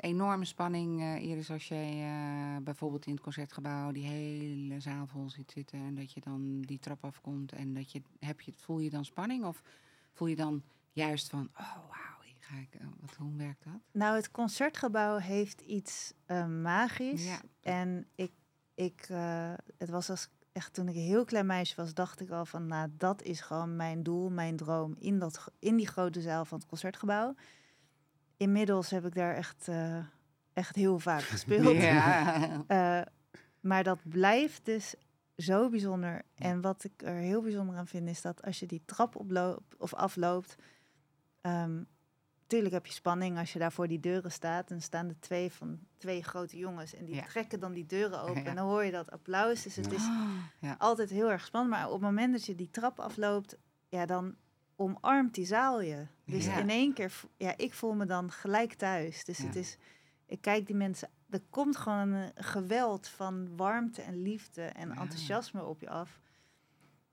enorme 0.00 0.44
spanning, 0.44 1.00
eh 1.00 1.22
Iris, 1.22 1.50
als 1.50 1.68
jij 1.68 2.02
eh, 2.02 2.62
bijvoorbeeld 2.62 3.06
in 3.06 3.12
het 3.12 3.20
concertgebouw 3.20 3.92
die 3.92 4.06
hele 4.06 4.80
zaal 4.80 5.06
vol 5.06 5.30
ziet 5.30 5.50
zitten 5.50 5.78
en 5.78 5.94
dat 5.94 6.12
je 6.12 6.20
dan 6.20 6.60
die 6.60 6.78
trap 6.78 7.04
afkomt 7.04 7.52
en 7.52 7.74
dat 7.74 7.92
je, 7.92 8.02
heb 8.18 8.40
je, 8.40 8.52
voel 8.56 8.78
je 8.78 8.90
dan 8.90 9.04
spanning 9.04 9.44
of 9.44 9.62
voel 10.12 10.28
je 10.28 10.36
dan 10.36 10.62
juist 10.92 11.28
van, 11.28 11.48
oh 11.58 11.74
wauw, 11.74 12.22
hier 12.22 12.36
ga 12.38 12.56
ik, 12.56 12.74
eh, 12.74 12.86
wat, 13.00 13.14
hoe 13.14 13.36
werkt 13.36 13.64
dat? 13.64 13.80
Nou, 13.92 14.16
het 14.16 14.30
concertgebouw 14.30 15.16
heeft 15.16 15.60
iets 15.60 16.12
magisch. 16.62 17.24
Ja. 17.24 17.40
En 17.60 18.06
ik, 18.14 18.32
ik 18.74 19.06
het 19.78 19.90
was 19.90 20.10
als 20.10 20.28
echt 20.58 20.72
toen 20.72 20.88
ik 20.88 20.94
een 20.94 21.00
heel 21.00 21.24
klein 21.24 21.46
meisje 21.46 21.76
was, 21.76 21.94
dacht 21.94 22.20
ik 22.20 22.30
al 22.30 22.44
van, 22.46 22.66
nou, 22.66 22.88
dat 22.96 23.22
is 23.22 23.40
gewoon 23.40 23.76
mijn 23.76 24.02
doel, 24.02 24.30
mijn 24.30 24.56
droom 24.56 24.94
in, 24.98 25.18
dat, 25.18 25.52
in 25.58 25.76
die 25.76 25.86
grote 25.86 26.20
zaal 26.20 26.44
van 26.44 26.58
het 26.58 26.66
concertgebouw. 26.66 27.34
Inmiddels 28.38 28.90
heb 28.90 29.06
ik 29.06 29.14
daar 29.14 29.34
echt, 29.34 29.68
eh, 29.68 29.98
echt 30.52 30.76
heel 30.76 30.98
vaak 30.98 31.22
gespeeld. 31.34 31.76
Ja. 31.76 32.36
Eh, 32.66 33.00
maar 33.60 33.82
dat 33.84 33.98
blijft 34.02 34.64
dus 34.64 34.94
zo 35.36 35.68
bijzonder. 35.68 36.22
En 36.34 36.60
wat 36.60 36.84
ik 36.84 36.92
er 37.02 37.14
heel 37.14 37.42
bijzonder 37.42 37.76
aan 37.76 37.86
vind, 37.86 38.08
is 38.08 38.22
dat 38.22 38.42
als 38.42 38.58
je 38.60 38.66
die 38.66 38.82
trap 38.84 39.16
oploopt 39.16 39.76
of 39.76 39.94
afloopt. 39.94 40.54
ehm 41.40 41.82
tuurlijk 42.46 42.74
heb 42.74 42.86
je 42.86 42.92
spanning 42.92 43.38
als 43.38 43.52
je 43.52 43.58
daar 43.58 43.72
voor 43.72 43.88
die 43.88 44.00
deuren 44.00 44.32
staat. 44.32 44.70
En 44.70 44.82
staan 44.82 45.08
er 45.08 45.20
twee 45.20 45.52
van 45.52 45.78
twee 45.96 46.22
grote 46.24 46.56
jongens. 46.56 46.94
En 46.94 47.04
die 47.04 47.14
Ja. 47.14 47.22
trekken 47.22 47.60
dan 47.60 47.72
die 47.72 47.86
deuren 47.86 48.20
open. 48.22 48.34
Ja. 48.42 48.48
En 48.48 48.56
dan 48.56 48.66
hoor 48.68 48.84
je 48.84 48.90
dat 48.90 49.10
applaus. 49.10 49.62
Dus 49.62 49.76
het 49.76 49.92
is 49.92 50.02
ja. 50.60 50.74
altijd 50.78 51.10
heel 51.10 51.30
erg 51.30 51.44
spannend. 51.46 51.74
Maar 51.74 51.86
op 51.86 51.92
het 51.92 52.00
moment 52.00 52.32
dat 52.32 52.44
je 52.46 52.54
die 52.54 52.70
trap 52.70 53.00
afloopt, 53.00 53.56
ja, 53.88 54.06
dan 54.06 54.34
omarmt 54.78 55.34
die 55.34 55.46
zaal 55.46 55.80
je. 55.80 56.06
Dus 56.24 56.44
Ja. 56.46 56.58
in 56.58 56.68
één 56.70 56.92
keer, 56.92 57.12
ja, 57.36 57.54
ik 57.56 57.74
voel 57.74 57.94
me 57.94 58.06
dan 58.06 58.30
gelijk 58.30 58.72
thuis. 58.74 59.24
Dus 59.24 59.38
Ja. 59.38 59.44
het 59.46 59.56
is, 59.56 59.76
ik 60.26 60.40
kijk 60.40 60.66
die 60.66 60.76
mensen, 60.76 61.08
er 61.30 61.40
komt 61.50 61.76
gewoon 61.76 62.10
een 62.12 62.32
geweld 62.34 63.08
van 63.08 63.56
warmte 63.56 64.02
en 64.02 64.22
liefde 64.22 64.62
en 64.62 64.90
enthousiasme 64.90 65.64
op 65.64 65.80
je 65.80 65.88
af. 65.90 66.20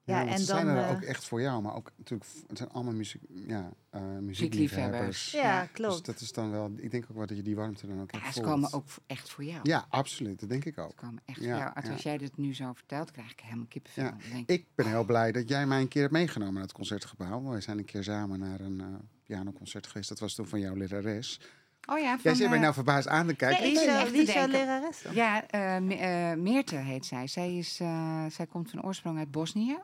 Ja, 0.06 0.22
Ja, 0.22 0.28
en 0.32 0.38
ze 0.40 0.46
zijn 0.46 0.66
dan, 0.66 0.76
er 0.76 0.84
eh, 0.84 0.92
ook 0.92 1.02
echt 1.02 1.26
voor 1.26 1.42
jou, 1.42 1.62
maar 1.62 1.76
ook 1.76 1.92
natuurlijk, 1.98 2.30
het 2.48 2.58
zijn 2.58 2.70
allemaal 2.70 2.94
muziek, 2.94 3.22
ja, 3.48 3.70
eh 3.90 4.02
Muziekliefhebbers. 4.02 4.22
muziekliefhebbers. 4.22 5.32
Ja, 5.32 5.62
Dus 5.62 5.72
klopt. 5.72 6.06
dat 6.06 6.20
is 6.20 6.32
dan 6.32 6.52
wel, 6.52 6.72
ik 6.78 6.92
denk 6.92 7.04
ook 7.10 7.18
wel 7.18 7.26
dat 7.26 7.38
je 7.38 7.44
die 7.44 7.56
warmte 7.56 7.88
dan 7.88 8.02
ook 8.02 8.12
Ja, 8.12 8.22
echt 8.24 8.34
ze 8.34 8.42
komen 8.42 8.74
ook 8.74 8.86
echt 9.08 9.30
voor 9.30 9.44
jou. 9.44 9.60
Ja, 9.64 9.86
absoluut, 9.90 10.40
dat 10.40 10.50
denk 10.50 10.66
ik 10.66 10.74
Ze 10.74 10.82
ook. 10.82 10.96
komen 10.96 11.22
echt 11.26 11.40
Ja, 11.40 11.50
voor 11.74 11.82
jou. 11.84 11.94
Als 11.94 12.04
jij 12.04 12.18
dit 12.18 12.38
nu 12.38 12.54
zo 12.56 12.74
vertelt, 12.74 13.12
krijg 13.12 13.32
ik 13.32 13.40
helemaal 13.40 13.66
kippenvel. 13.66 14.04
Ja. 14.04 14.16
Denk 14.32 14.50
ik, 14.50 14.60
Ik 14.60 14.66
ben 14.76 14.88
heel 14.88 15.04
blij 15.06 15.32
dat 15.32 15.50
jij 15.50 15.66
mij 15.68 15.82
een 15.82 15.88
keer 15.88 16.02
hebt 16.02 16.14
meegenomen 16.14 16.54
naar 16.54 16.64
het 16.64 16.72
concertgebouw. 16.74 17.44
We 17.50 17.62
zijn 17.62 17.78
een 17.78 17.86
keer 17.86 18.04
samen 18.04 18.40
naar 18.40 18.60
een 18.60 18.80
eh, 18.82 18.86
pianoconcert 19.24 19.88
geweest. 19.88 20.10
Dat 20.10 20.20
was 20.20 20.36
toen 20.36 20.48
van 20.48 20.60
jouw 20.60 20.76
lerares. 20.76 21.40
oh 21.90 22.00
ja, 22.00 22.12
van, 22.12 22.20
Jij 22.24 22.36
zit 22.36 22.50
mij 22.50 22.60
nou 22.60 22.74
verbaasd 22.74 23.08
aan 23.08 23.28
te 23.28 23.36
kijken. 23.36 23.74
Te 23.74 24.08
wie 24.12 24.22
is 24.22 24.34
jouw 24.34 24.48
lerares? 24.48 25.02
Ja, 25.12 25.44
Me- 25.80 26.36
Meerte 26.38 26.76
heet 26.76 27.06
zij. 27.06 27.28
Zij, 27.28 27.58
is, 27.58 27.80
eh, 27.80 28.26
zij 28.30 28.46
komt 28.48 28.70
van 28.70 28.84
oorsprong 28.84 29.18
uit 29.18 29.32
Bosnië. 29.32 29.78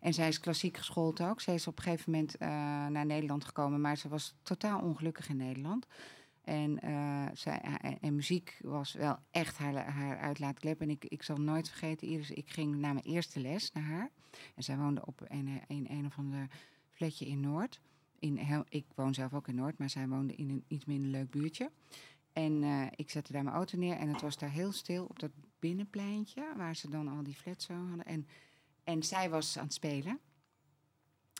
En 0.00 0.14
zij 0.14 0.28
is 0.28 0.40
klassiek 0.40 0.76
geschoold 0.76 1.20
ook. 1.20 1.40
Zij 1.40 1.54
is 1.54 1.66
op 1.66 1.76
een 1.76 1.82
gegeven 1.82 2.10
moment 2.10 2.36
eh, 2.36 2.48
naar 2.86 3.06
Nederland 3.06 3.44
gekomen, 3.44 3.80
maar 3.80 3.96
ze 3.96 4.08
was 4.08 4.34
totaal 4.42 4.80
ongelukkig 4.80 5.28
in 5.28 5.36
Nederland. 5.36 5.86
En, 6.44 6.80
eh, 6.80 7.26
zij, 7.34 7.60
en, 7.60 8.00
en 8.00 8.14
muziek 8.14 8.58
was 8.62 8.92
wel 8.92 9.18
echt 9.30 9.58
haar, 9.58 9.90
haar 9.90 10.18
uitlaatklep. 10.18 10.80
En 10.80 10.90
ik, 10.90 11.04
ik 11.04 11.22
zal 11.22 11.36
nooit 11.36 11.68
vergeten, 11.68 12.08
Iris, 12.08 12.30
ik 12.30 12.50
ging 12.50 12.76
naar 12.76 12.94
mijn 12.94 13.06
eerste 13.06 13.40
les 13.40 13.72
naar 13.72 13.82
haar. 13.82 14.10
En 14.54 14.62
zij 14.62 14.76
woonde 14.76 15.06
op 15.06 15.20
een, 15.28 15.60
een, 15.68 15.86
een 15.90 16.06
of 16.06 16.18
ander 16.18 16.46
flatje 16.90 17.26
in 17.26 17.40
Noord. 17.40 17.80
In, 18.18 18.64
ik 18.68 18.84
woon 18.94 19.14
zelf 19.14 19.34
ook 19.34 19.48
in 19.48 19.54
Noord, 19.54 19.78
maar 19.78 19.90
zij 19.90 20.08
woonde 20.08 20.34
in 20.34 20.50
een 20.50 20.64
iets 20.68 20.84
minder 20.84 21.10
leuk 21.10 21.30
buurtje. 21.30 21.70
En 22.32 22.62
eh, 22.62 22.86
ik 22.94 23.10
zette 23.10 23.32
daar 23.32 23.44
mijn 23.44 23.56
auto 23.56 23.78
neer 23.78 23.96
en 23.96 24.08
het 24.08 24.20
was 24.20 24.38
daar 24.38 24.50
heel 24.50 24.72
stil 24.72 25.04
op 25.04 25.18
dat 25.18 25.30
binnenpleintje, 25.58 26.52
waar 26.56 26.76
ze 26.76 26.90
dan 26.90 27.08
al 27.08 27.22
die 27.22 27.34
flats 27.34 27.66
zo 27.66 27.74
hadden. 27.74 28.06
En, 28.06 28.26
en 28.90 29.02
zij 29.02 29.30
was 29.30 29.58
aan 29.58 29.64
het 29.64 29.74
spelen. 29.74 30.20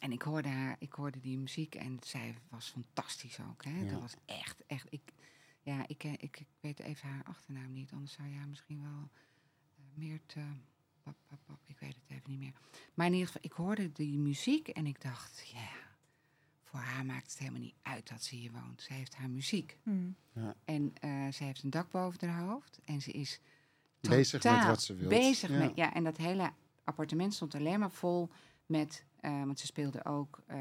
En 0.01 0.13
ik 0.13 0.23
hoorde 0.23 0.49
haar, 0.49 0.77
ik 0.79 0.93
hoorde 0.93 1.21
die 1.21 1.39
muziek 1.39 1.75
en 1.75 1.99
zij 2.03 2.35
was 2.49 2.69
fantastisch 2.69 3.39
ook. 3.51 3.65
Hè? 3.65 3.81
Ja. 3.81 3.91
Dat 3.91 4.01
was 4.01 4.15
echt, 4.25 4.67
echt. 4.67 4.87
Ik, 4.91 5.13
ja, 5.63 5.85
ik, 5.87 6.05
eh, 6.05 6.13
ik, 6.13 6.41
ik 6.41 6.47
weet 6.61 6.81
even 6.81 7.09
haar 7.09 7.25
achternaam 7.25 7.73
niet, 7.73 7.93
anders 7.93 8.13
zou 8.13 8.29
je 8.29 8.37
haar 8.37 8.49
misschien 8.49 8.83
wel 8.83 9.11
eh, 9.11 9.85
meer 9.95 10.21
te. 10.27 10.41
Pap, 11.03 11.17
pap, 11.27 11.39
pap, 11.47 11.61
ik 11.67 11.79
weet 11.79 11.95
het 11.95 12.05
even 12.09 12.31
niet 12.31 12.39
meer. 12.39 12.53
Maar 12.95 13.07
in 13.07 13.13
ieder 13.13 13.27
geval, 13.27 13.45
ik 13.45 13.53
hoorde 13.53 13.93
die 13.93 14.19
muziek 14.19 14.69
en 14.69 14.87
ik 14.87 15.01
dacht, 15.01 15.49
ja, 15.55 15.71
voor 16.65 16.81
haar 16.81 17.05
maakt 17.05 17.31
het 17.31 17.39
helemaal 17.39 17.61
niet 17.61 17.75
uit 17.83 18.09
dat 18.09 18.23
ze 18.23 18.35
hier 18.35 18.53
woont. 18.53 18.83
Ze 18.83 18.93
heeft 18.93 19.15
haar 19.15 19.31
muziek. 19.31 19.79
Hm. 19.83 20.11
En 20.65 20.93
eh, 21.01 21.33
ze 21.33 21.45
heeft 21.45 21.63
een 21.63 21.71
dak 21.71 21.91
boven 21.91 22.29
haar 22.29 22.45
hoofd. 22.45 22.81
En 22.85 23.03
ze 23.03 23.11
is 23.11 23.41
Bezig 24.01 24.43
met 24.43 24.65
wat 24.67 24.83
ze 24.83 24.95
wil. 24.95 25.09
Bezig 25.09 25.51
Ja. 25.51 25.59
met, 25.59 25.77
ja. 25.77 25.95
En 25.95 26.05
dat 26.05 26.17
hele 26.17 26.53
appartement 26.91 27.35
stond 27.35 27.55
alleen 27.55 27.79
maar 27.79 27.91
vol 27.91 28.31
met... 28.67 29.05
eh, 29.21 29.45
want 29.45 29.61
ze 29.61 29.67
speelde 29.67 30.05
ook 30.05 30.43
eh, 30.47 30.59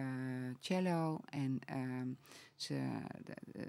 cello. 0.59 1.19
En 1.25 1.59
ehm, 1.65 2.07
ze, 2.55 2.89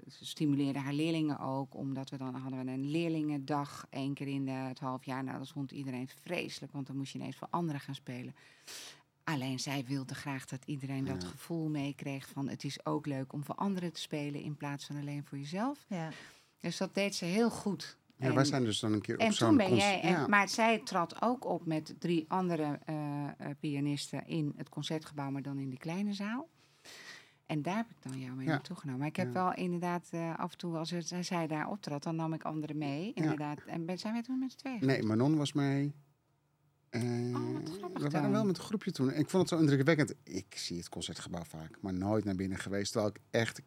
ze 0.07 0.25
stimuleerde 0.25 0.79
haar 0.79 0.93
leerlingen 0.93 1.39
ook. 1.39 1.75
Omdat 1.75 2.09
we 2.09 2.17
dan 2.17 2.35
hadden 2.35 2.65
we 2.65 2.71
een 2.71 2.89
leerlingendag 2.89 3.87
één 3.89 4.13
keer 4.13 4.27
in 4.27 4.45
de, 4.45 4.51
het 4.51 4.79
half 4.79 5.05
jaar. 5.05 5.23
Nou, 5.23 5.37
dat 5.37 5.49
vond 5.49 5.71
iedereen 5.71 6.07
vreselijk. 6.07 6.73
Want 6.73 6.87
dan 6.87 6.97
moest 6.97 7.13
je 7.13 7.19
ineens 7.19 7.35
voor 7.35 7.47
anderen 7.51 7.81
gaan 7.81 7.95
spelen. 7.95 8.35
Alleen 9.23 9.59
zij 9.59 9.85
wilde 9.85 10.15
graag 10.15 10.45
dat 10.45 10.65
iedereen 10.65 11.05
dat 11.05 11.23
gevoel 11.23 11.69
meekreeg 11.69 12.27
van... 12.27 12.49
het 12.49 12.63
is 12.63 12.85
ook 12.85 13.05
leuk 13.05 13.33
om 13.33 13.43
voor 13.43 13.55
anderen 13.55 13.93
te 13.93 14.01
spelen 14.01 14.41
in 14.41 14.57
plaats 14.57 14.85
van 14.85 14.95
alleen 14.95 15.25
voor 15.25 15.37
jezelf. 15.37 15.85
Ja. 15.87 16.09
Dus 16.59 16.77
dat 16.77 16.95
deed 16.95 17.15
ze 17.15 17.25
heel 17.25 17.49
goed. 17.49 17.97
Ja, 18.21 18.27
En- 18.27 18.35
wij 18.35 18.45
zijn 18.45 18.63
dus 18.63 18.79
dan 18.79 18.93
een 18.93 19.01
keer 19.01 19.15
op 19.15 19.21
en 19.21 19.33
zo'n 19.33 19.47
toen 19.47 19.57
ben 19.57 19.75
jij, 19.75 20.01
en, 20.01 20.09
ja. 20.09 20.27
maar 20.27 20.49
zij 20.49 20.79
trad 20.79 21.21
ook 21.21 21.45
op 21.45 21.65
met 21.65 21.95
drie 21.99 22.25
andere 22.27 22.79
eh, 22.85 23.23
eh, 23.27 23.31
pianisten 23.59 24.27
in 24.27 24.53
het 24.57 24.69
concertgebouw, 24.69 25.29
maar 25.29 25.41
dan 25.41 25.57
in 25.59 25.69
die 25.69 25.79
kleine 25.79 26.13
zaal. 26.13 26.49
En 27.45 27.61
daar 27.61 27.75
heb 27.75 27.89
ik 27.89 28.11
dan 28.11 28.19
jou 28.19 28.35
mee 28.35 28.45
Ja. 28.45 28.51
naartoe 28.51 28.75
genomen. 28.75 28.99
Maar 28.99 29.09
ik 29.09 29.15
heb 29.15 29.27
Ja. 29.27 29.33
wel 29.33 29.53
inderdaad 29.53 30.07
eh, 30.11 30.39
af 30.39 30.51
en 30.51 30.57
toe, 30.57 30.77
als 30.77 30.93
zij, 31.21 31.47
daar 31.47 31.69
optrad, 31.69 32.03
dan 32.03 32.15
nam 32.15 32.33
ik 32.33 32.43
anderen 32.43 32.77
mee. 32.77 33.11
Inderdaad. 33.13 33.59
En 33.65 33.85
ben, 33.85 33.97
zijn 33.97 34.13
wij 34.13 34.21
toen 34.21 34.39
met 34.39 34.51
z'n 34.51 34.57
tweeën? 34.57 34.85
Nee, 34.85 35.03
Manon 35.03 35.35
was 35.37 35.53
mee. 35.53 35.93
Eh, 36.89 37.01
Oh, 37.01 37.57
we 37.93 37.99
waren 37.99 38.11
dan. 38.21 38.31
wel 38.31 38.45
met 38.45 38.57
een 38.57 38.63
groepje 38.63 38.91
toen. 38.91 39.09
Ik 39.13 39.29
vond 39.29 39.49
het 39.49 39.59
zo 39.59 39.65
indrukwekkend. 39.65 40.13
Ik 40.23 40.55
zie 40.55 40.77
het 40.77 40.89
concertgebouw 40.89 41.43
vaak, 41.43 41.77
maar 41.81 41.93
nooit 41.93 42.23
naar 42.25 42.35
binnen 42.35 42.57
geweest. 42.57 42.91
Terwijl 42.91 43.13
ik 43.13 43.21
echt... 43.29 43.61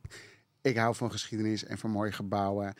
Ik 0.60 0.76
hou 0.76 0.94
van 0.94 1.10
geschiedenis 1.10 1.64
en 1.64 1.78
van 1.78 1.90
mooie 1.90 2.12
gebouwen. 2.12 2.74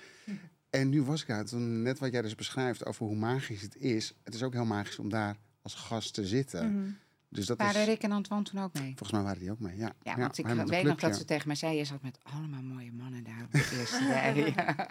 En 0.74 0.88
nu 0.88 1.02
was 1.02 1.24
ik 1.24 1.46
toen 1.46 1.82
net 1.82 1.98
wat 1.98 2.12
jij 2.12 2.22
dus 2.22 2.34
beschrijft 2.34 2.87
over 2.87 3.06
hoe 3.06 3.16
magisch 3.16 3.62
het 3.62 3.76
is. 3.76 4.14
Het 4.24 4.34
is 4.34 4.42
ook 4.42 4.52
heel 4.52 4.64
magisch 4.64 4.98
om 4.98 5.08
daar 5.08 5.37
als 5.62 5.74
gast 5.74 6.14
te 6.14 6.26
zitten. 6.26 6.72
Mhm. 6.72 6.90
Dus 7.28 7.46
dat 7.46 7.58
Waren 7.58 7.80
is, 7.80 7.87
Rick 7.87 8.02
en 8.02 8.12
Antoine 8.12 8.44
toen 8.44 8.60
ook 8.60 8.72
mee? 8.72 8.88
volgens 8.88 9.10
mij 9.10 9.22
waren 9.22 9.38
die 9.38 9.50
ook 9.50 9.60
mee. 9.60 9.76
Ja, 9.76 9.92
Ja, 10.02 10.16
want 10.16 10.38
ik 10.38 10.46
weet 10.46 10.84
nog 10.84 10.98
dat 10.98 11.16
ze 11.16 11.24
tegen 11.24 11.46
mij 11.46 11.56
zei... 11.56 11.76
je 11.76 11.84
zat 11.84 12.02
met 12.02 12.18
allemaal 12.22 12.62
mooie 12.62 12.92
mannen 12.92 13.24
daar 13.24 13.42
op 13.44 13.52
de 13.52 13.76
eerste 13.78 14.06
rij. 14.12 14.52
Ja. 14.56 14.87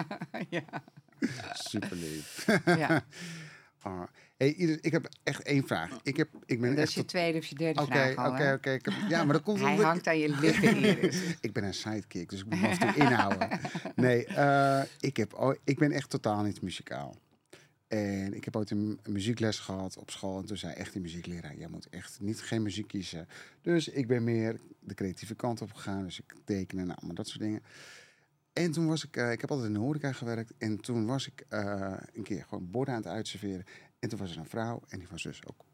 ja. 0.58 0.84
Super 1.54 1.98
lief. 1.98 2.46
ja. 2.66 3.04
Hey, 4.38 4.54
Iris, 4.54 4.78
ik 4.82 4.92
heb 4.92 5.10
echt 5.24 5.42
één 5.44 5.68
vraag. 5.68 6.00
Ik, 6.04 6.18
heb, 6.18 6.30
ik 6.46 6.60
ben 6.62 6.70
Dat 6.70 6.78
echt 6.80 6.88
is 6.88 6.94
je 6.94 7.00
tot- 7.00 7.10
tweede 7.10 7.38
of 7.38 7.46
je 7.46 7.56
derde 7.56 7.82
Oké, 7.82 7.92
vraag 7.92 8.16
al, 8.16 8.32
oké, 8.32 8.52
oké. 8.54 8.70
heb- 8.70 9.10
Ja, 9.10 9.24
maar 9.24 9.34
dat 9.34 9.44
komt 9.50 9.60
Hij 9.60 9.76
hangt 9.76 10.08
aan 10.08 10.18
je 10.20 10.30
lippen, 10.40 10.76
Iris. 10.84 11.22
Ik 11.42 11.54
ben 11.54 11.64
een 11.64 11.74
sidekick, 11.74 12.30
dus 12.30 12.40
ik 12.40 12.46
moet 12.46 12.62
me 12.62 12.68
af 12.68 12.80
en 12.80 12.94
toe 12.94 13.04
inhouden. 13.04 13.48
Nee, 13.96 14.26
eh, 14.26 14.82
ik, 15.00 15.18
heb, 15.18 15.34
ooit- 15.34 15.60
ik 15.64 15.80
ben 15.80 15.92
echt 15.92 16.10
totaal 16.10 16.44
niet 16.44 16.62
muzikaal. 16.62 17.16
En 17.88 18.34
ik 18.34 18.46
heb 18.46 18.56
ooit 18.56 18.70
een, 18.72 19.00
een 19.04 19.12
muziekles 19.12 19.60
gehad 19.60 19.98
op 19.98 20.12
school. 20.12 20.40
En 20.40 20.46
toen 20.46 20.58
zei 20.58 20.74
echt 20.74 20.92
die 20.94 21.02
muziekleraar, 21.02 21.56
jij 21.56 21.68
moet 21.68 21.90
echt 21.90 22.18
niet 22.22 22.42
geen 22.42 22.62
muziek 22.62 22.88
kiezen. 22.88 23.28
Dus 23.62 23.88
ik 23.88 24.08
ben 24.08 24.24
meer 24.24 24.60
de 24.80 24.94
creatieve 24.94 25.36
kant 25.36 25.62
op 25.62 25.74
gegaan. 25.74 26.04
Dus 26.04 26.20
ik 26.20 26.34
tekenen, 26.46 26.88
nou, 26.88 27.00
maar 27.06 27.16
dat 27.16 27.28
soort 27.28 27.40
dingen. 27.42 27.64
En 28.54 28.72
toen 28.72 28.88
was 28.88 29.04
ik, 29.06 29.18
eh, 29.18 29.32
ik 29.32 29.42
heb 29.42 29.50
altijd 29.52 29.68
in 29.68 29.74
de 29.74 29.80
horeca 29.80 30.12
gewerkt. 30.12 30.54
En 30.58 30.82
toen 30.82 31.06
was 31.06 31.28
ik 31.28 31.46
eh, 31.50 31.94
een 32.14 32.24
keer 32.24 32.46
gewoon 32.50 32.72
borden 32.72 32.94
aan 32.94 33.02
het 33.02 33.10
uitserveren. 33.12 33.64
En 34.00 34.10
toen 34.10 34.20
was 34.20 34.32
er 34.32 34.38
een 34.38 34.46
vrouw. 34.46 34.82
En 34.90 35.00
die 35.00 35.08
was 35.12 35.24
dus 35.24 35.42
ook, 35.48 35.66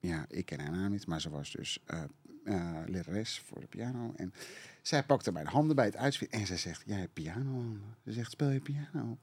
ja, 0.00 0.24
ik 0.28 0.46
ken 0.46 0.60
haar 0.60 0.70
naam 0.70 0.90
niet. 0.90 1.06
Maar 1.06 1.20
ze 1.20 1.30
was 1.30 1.50
dus 1.52 1.78
eh, 1.86 2.02
lerares 2.86 3.42
voor 3.46 3.60
de 3.60 3.66
piano. 3.66 4.12
En 4.16 4.32
zij 4.82 5.02
pakte 5.02 5.32
mijn 5.32 5.46
handen 5.46 5.76
bij 5.76 5.84
het 5.84 5.96
uitserveren. 5.96 6.40
En 6.40 6.46
ze 6.46 6.56
zegt, 6.56 6.82
jij 6.86 6.98
hebt 6.98 7.12
pianohanden. 7.12 7.82
Ze 8.04 8.12
zegt, 8.12 8.30
speel 8.30 8.50
je 8.50 8.60
piano? 8.60 9.18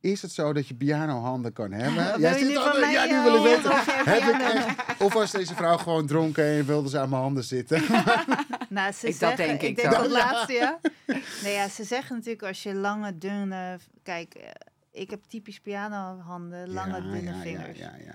Is 0.00 0.22
het 0.22 0.30
zo 0.32 0.52
dat 0.52 0.68
je 0.68 0.74
pianohanden 0.74 1.52
kan 1.52 1.72
hebben? 1.72 2.04
Wil 2.10 2.20
Jij 2.20 2.38
zit 2.38 2.56
al- 2.56 2.78
ja, 2.78 3.04
nu 3.04 3.22
wil 3.22 3.34
ik 3.36 3.42
weten. 3.42 3.70
Heb 3.84 4.22
ik 4.34 4.40
echt, 4.40 5.00
of 5.00 5.12
was 5.12 5.30
deze 5.30 5.54
vrouw 5.54 5.76
gewoon 5.76 6.06
dronken 6.06 6.44
en 6.44 6.66
wilde 6.66 6.88
ze 6.88 6.98
aan 6.98 7.08
mijn 7.08 7.22
handen 7.22 7.44
zitten? 7.44 7.82
Nou, 8.74 8.92
ze 8.92 9.06
Ik- 9.06 9.18
dat 9.18 9.28
zeggen, 9.36 9.46
denk 9.46 9.62
ik 9.62 9.68
ik 9.68 9.76
denk 9.76 9.90
dat 9.90 10.10
laatste, 10.10 10.52
ja. 10.52 10.80
Nee, 11.42 11.52
ja, 11.52 11.68
ze 11.68 11.84
zeggen 11.84 12.16
natuurlijk 12.16 12.42
als 12.42 12.62
je 12.62 12.74
lange, 12.74 13.18
dunne... 13.18 13.78
Kijk, 14.02 14.34
eh, 14.34 14.50
ik 14.90 15.10
heb 15.10 15.22
typisch 15.24 15.60
pianohanden, 15.60 16.68
lange, 16.68 16.94
Ja, 16.94 17.00
dunne 17.00 17.34
ja, 17.34 17.40
vingers. 17.40 17.78
Ja, 17.78 17.96
ja, 17.96 18.14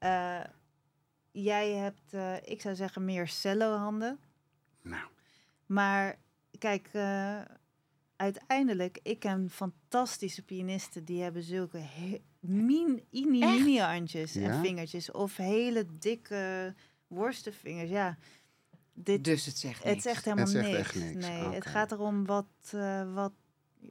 ja. 0.00 0.40
Eh, 0.42 0.50
jij 1.30 1.70
hebt, 1.72 2.12
eh, 2.14 2.36
ik 2.44 2.60
zou 2.60 2.74
zeggen, 2.74 3.04
meer 3.04 3.28
cello-handen. 3.28 4.18
Nou, 4.82 5.06
Maar 5.66 6.18
kijk, 6.58 6.90
uiteindelijk, 8.16 8.98
ik 9.02 9.18
ken 9.18 9.50
fantastische 9.50 10.42
pianisten 10.42 11.04
die 11.04 11.22
hebben 11.22 11.42
zulke 11.42 11.82
min, 12.40 13.04
mini, 13.10 13.44
mini 13.46 13.78
handjes 13.78 14.34
en 14.36 14.60
vingertjes. 14.60 15.10
Of 15.10 15.36
hele 15.36 15.86
dikke 15.98 16.74
worstenvingers. 17.06 17.90
Ja, 17.90 18.16
dit, 18.94 19.24
Dus 19.24 19.46
het 19.46 19.58
zegt 19.58 19.82
het 19.84 20.02
zegt 20.02 20.24
helemaal 20.24 20.44
Het 20.44 20.52
zegt 20.54 20.66
niks. 20.66 20.78
echt 20.78 20.94
niks. 20.94 21.26
Nee, 21.26 21.42
het 21.54 21.66
gaat 21.66 21.92
erom 21.92 22.26
wat, 22.26 22.46
eh, 22.72 23.14
wat, 23.14 23.32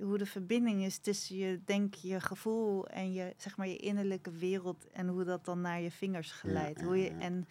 hoe 0.02 0.18
de 0.18 0.26
verbinding 0.26 0.84
is 0.84 0.98
tussen 0.98 1.36
je, 1.36 1.62
denk 1.66 1.94
je 1.94 2.20
gevoel 2.22 2.88
en 2.88 3.14
je, 3.14 3.34
zeg 3.38 3.58
maar, 3.58 3.68
je 3.68 3.78
innerlijke 3.78 4.32
wereld. 4.32 4.88
En 4.92 5.08
hoe 5.08 5.24
dat 5.24 5.46
dan 5.46 5.62
naar 5.62 5.82
je 5.82 5.92
vingers 5.92 6.32
geleidt. 6.32 6.80
ja, 6.80 6.86
hoe 6.86 6.98
je. 6.98 7.10
En 7.10 7.48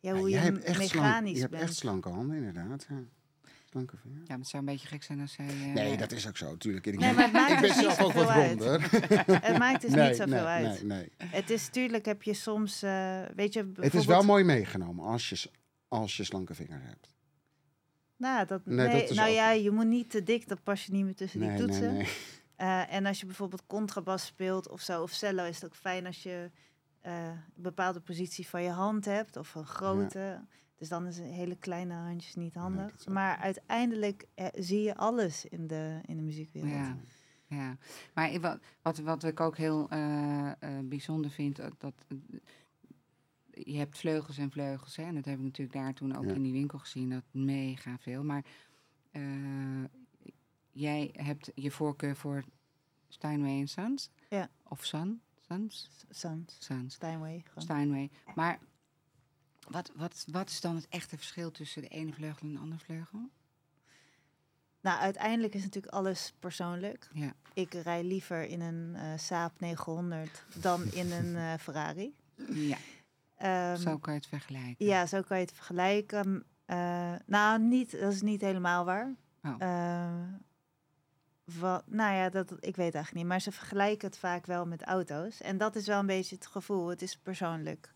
ja, 0.00 0.14
hoe 0.14 0.28
je 0.30 0.36
hebt 0.36 0.58
echt, 0.64 0.76
slank, 0.88 0.92
mechanisch 1.06 1.34
je 1.34 1.38
hebt 1.40 1.50
bent. 1.50 1.62
echt 1.62 1.74
slanke 1.76 2.08
handen, 2.08 2.36
inderdaad. 2.36 2.86
Ja. 2.88 3.00
Slanke 3.70 3.96
vingers. 3.96 4.20
Ja, 4.20 4.28
maar 4.28 4.38
het 4.38 4.48
zou 4.48 4.62
een 4.62 4.68
beetje 4.72 4.88
gek 4.88 5.02
zijn 5.02 5.20
als 5.20 5.32
zij... 5.32 5.46
eh, 5.46 5.72
Nee, 5.74 5.96
dat 5.96 6.12
is 6.12 6.28
ook 6.28 6.36
zo, 6.36 6.50
natuurlijk. 6.50 6.86
Ik, 6.86 6.98
Nee, 6.98 7.12
maar 7.12 7.24
het 7.24 7.32
maakt 7.32 7.50
ik 7.52 7.58
ben 7.60 7.68
dus 7.68 7.76
niet 7.76 7.84
zelf 7.84 8.00
ook 8.00 8.12
wat 8.12 8.34
ronder. 8.34 8.80
Het 9.48 9.58
maakt 9.58 9.80
dus 9.82 9.90
nee, 9.90 10.08
niet 10.08 10.16
zoveel 10.16 10.34
nee, 10.34 10.44
uit. 10.44 10.82
Nee, 10.82 10.98
nee. 10.98 11.30
Het 11.30 11.50
is 11.50 11.68
tuurlijk 11.68 12.04
heb 12.04 12.22
je 12.22 12.34
soms, 12.34 12.82
eh, 12.82 13.22
weet 13.34 13.52
je, 13.52 13.58
Het 13.60 13.68
is 13.68 13.74
bijvoorbeeld- 13.74 14.06
wel 14.06 14.22
mooi 14.22 14.44
meegenomen 14.44 15.04
als 15.04 15.28
je, 15.28 15.50
als 15.92 16.16
je 16.16 16.24
slanke 16.24 16.54
vingers 16.54 16.82
hebt. 16.84 17.14
Nou, 18.16 18.46
dat, 18.46 18.66
Nee, 18.66 19.06
dat 19.06 19.16
nou 19.16 19.28
ook- 19.28 19.34
ja, 19.34 19.50
je 19.50 19.70
moet 19.70 19.86
niet 19.86 20.10
te 20.10 20.22
dik, 20.22 20.48
dan 20.48 20.62
pas 20.62 20.86
je 20.86 20.92
niet 20.92 21.04
meer 21.04 21.14
tussen 21.14 21.40
die 21.40 21.48
Nee, 21.48 21.58
toetsen. 21.58 21.92
nee. 21.94 22.08
Eh, 22.56 22.92
en 22.94 23.06
als 23.06 23.20
je 23.20 23.26
bijvoorbeeld 23.26 23.66
contrabas 23.66 24.26
speelt 24.26 24.68
of 24.68 24.80
zo, 24.80 25.02
of 25.02 25.10
cello, 25.10 25.44
is 25.44 25.54
het 25.54 25.64
ook 25.64 25.76
fijn 25.76 26.06
als 26.06 26.22
je 26.22 26.50
eh, 27.00 27.26
een 27.26 27.42
bepaalde 27.62 28.00
positie 28.00 28.48
van 28.48 28.62
je 28.62 28.70
hand 28.70 29.04
hebt 29.04 29.36
of 29.36 29.54
een 29.54 29.66
grote. 29.66 30.40
Dus 30.76 30.88
dan 30.88 31.06
is 31.06 31.18
een 31.18 31.24
hele 31.32 31.56
kleine 31.56 31.94
handjes 31.94 32.34
niet 32.34 32.54
handig. 32.54 32.90
dat 32.96 33.08
ook- 33.08 33.14
maar 33.14 33.36
uiteindelijk 33.36 34.26
eh, 34.34 34.46
zie 34.54 34.82
je 34.82 34.96
alles 34.96 35.44
in 35.44 35.66
de, 35.66 36.00
in 36.06 36.16
de 36.16 36.22
muziekwereld. 36.22 36.72
Ja, 36.72 36.96
ja. 37.46 37.76
Maar 38.14 38.40
wat, 38.40 38.58
wat, 38.82 38.98
wat 38.98 39.24
ik 39.24 39.40
ook 39.40 39.56
heel 39.56 39.88
eh, 39.90 40.50
eh, 40.50 40.54
bijzonder 40.84 41.30
vind, 41.30 41.56
dat, 41.56 41.72
dat 41.78 41.94
je 43.54 43.76
hebt 43.78 43.98
vleugels 43.98 44.38
en 44.38 44.50
vleugels. 44.50 44.96
Hè? 44.96 45.02
En 45.02 45.14
dat 45.14 45.24
heb 45.24 45.38
ik 45.38 45.44
natuurlijk 45.44 45.76
daar 45.78 45.94
toen 45.94 46.16
ook 46.16 46.24
Ja. 46.24 46.32
in 46.34 46.42
die 46.42 46.52
winkel 46.52 46.78
gezien, 46.78 47.10
dat 47.10 47.24
mega 47.30 47.98
veel. 47.98 48.24
Maar 48.24 48.44
eh, 49.10 49.84
jij 50.70 51.10
hebt 51.12 51.50
je 51.54 51.70
voorkeur 51.70 52.16
voor 52.16 52.44
Steinway 53.08 53.66
Sons? 53.66 54.10
Ja. 54.30 54.50
Of 54.62 54.84
Son? 54.84 55.20
Sons? 55.40 55.90
Sans, 56.10 56.56
Sons. 56.58 56.94
Steinway. 56.94 57.42
gewoon. 57.44 57.62
Steinway. 57.62 58.10
Maar 58.34 58.58
wat, 59.68 59.92
wat, 59.94 60.24
wat 60.30 60.48
is 60.50 60.60
dan 60.60 60.74
het 60.74 60.88
echte 60.88 61.16
verschil 61.16 61.50
tussen 61.50 61.82
de 61.82 61.88
ene 61.88 62.12
vleugel 62.12 62.46
en 62.48 62.52
de 62.54 62.60
andere 62.60 62.80
vleugel? 62.80 63.30
Nou, 64.80 65.00
uiteindelijk 65.00 65.54
is 65.54 65.62
natuurlijk 65.62 65.92
alles 65.94 66.34
persoonlijk. 66.38 67.10
Ja. 67.12 67.34
Ik 67.54 67.72
rij 67.74 68.04
liever 68.04 68.44
in 68.44 68.60
een 68.60 68.94
eh 68.94 69.18
Saab 69.18 69.60
900 69.60 70.44
dan 70.60 70.82
in 70.92 71.10
een 71.12 71.36
eh, 71.36 71.54
Ferrari. 71.58 72.14
Ja, 72.52 72.76
Ehm, 73.42 73.76
zo 73.76 73.98
kan 73.98 74.12
je 74.12 74.18
het 74.18 74.28
vergelijken. 74.28 74.86
Ja, 74.86 75.06
zo 75.06 75.22
kan 75.22 75.36
je 75.38 75.44
het 75.44 75.54
vergelijken. 75.54 76.44
Eh, 76.64 77.12
nou, 77.26 77.60
niet, 77.60 77.90
dat 78.00 78.12
is 78.12 78.22
niet 78.22 78.40
helemaal 78.40 78.84
waar. 78.84 79.14
Oh. 79.42 79.54
Eh, 79.58 80.22
wa- 81.60 81.82
nou 81.86 82.14
ja, 82.14 82.28
dat, 82.28 82.50
ik 82.52 82.76
weet 82.76 82.94
eigenlijk 82.94 83.14
niet. 83.14 83.26
Maar 83.26 83.40
ze 83.40 83.52
vergelijken 83.52 84.08
het 84.08 84.18
vaak 84.18 84.46
wel 84.46 84.66
met 84.66 84.82
auto's. 84.82 85.40
En 85.40 85.58
dat 85.58 85.76
is 85.76 85.86
wel 85.86 85.98
een 85.98 86.06
beetje 86.06 86.34
het 86.34 86.46
gevoel. 86.46 86.88
Het 86.88 87.02
is 87.02 87.16
persoonlijk. 87.18 87.92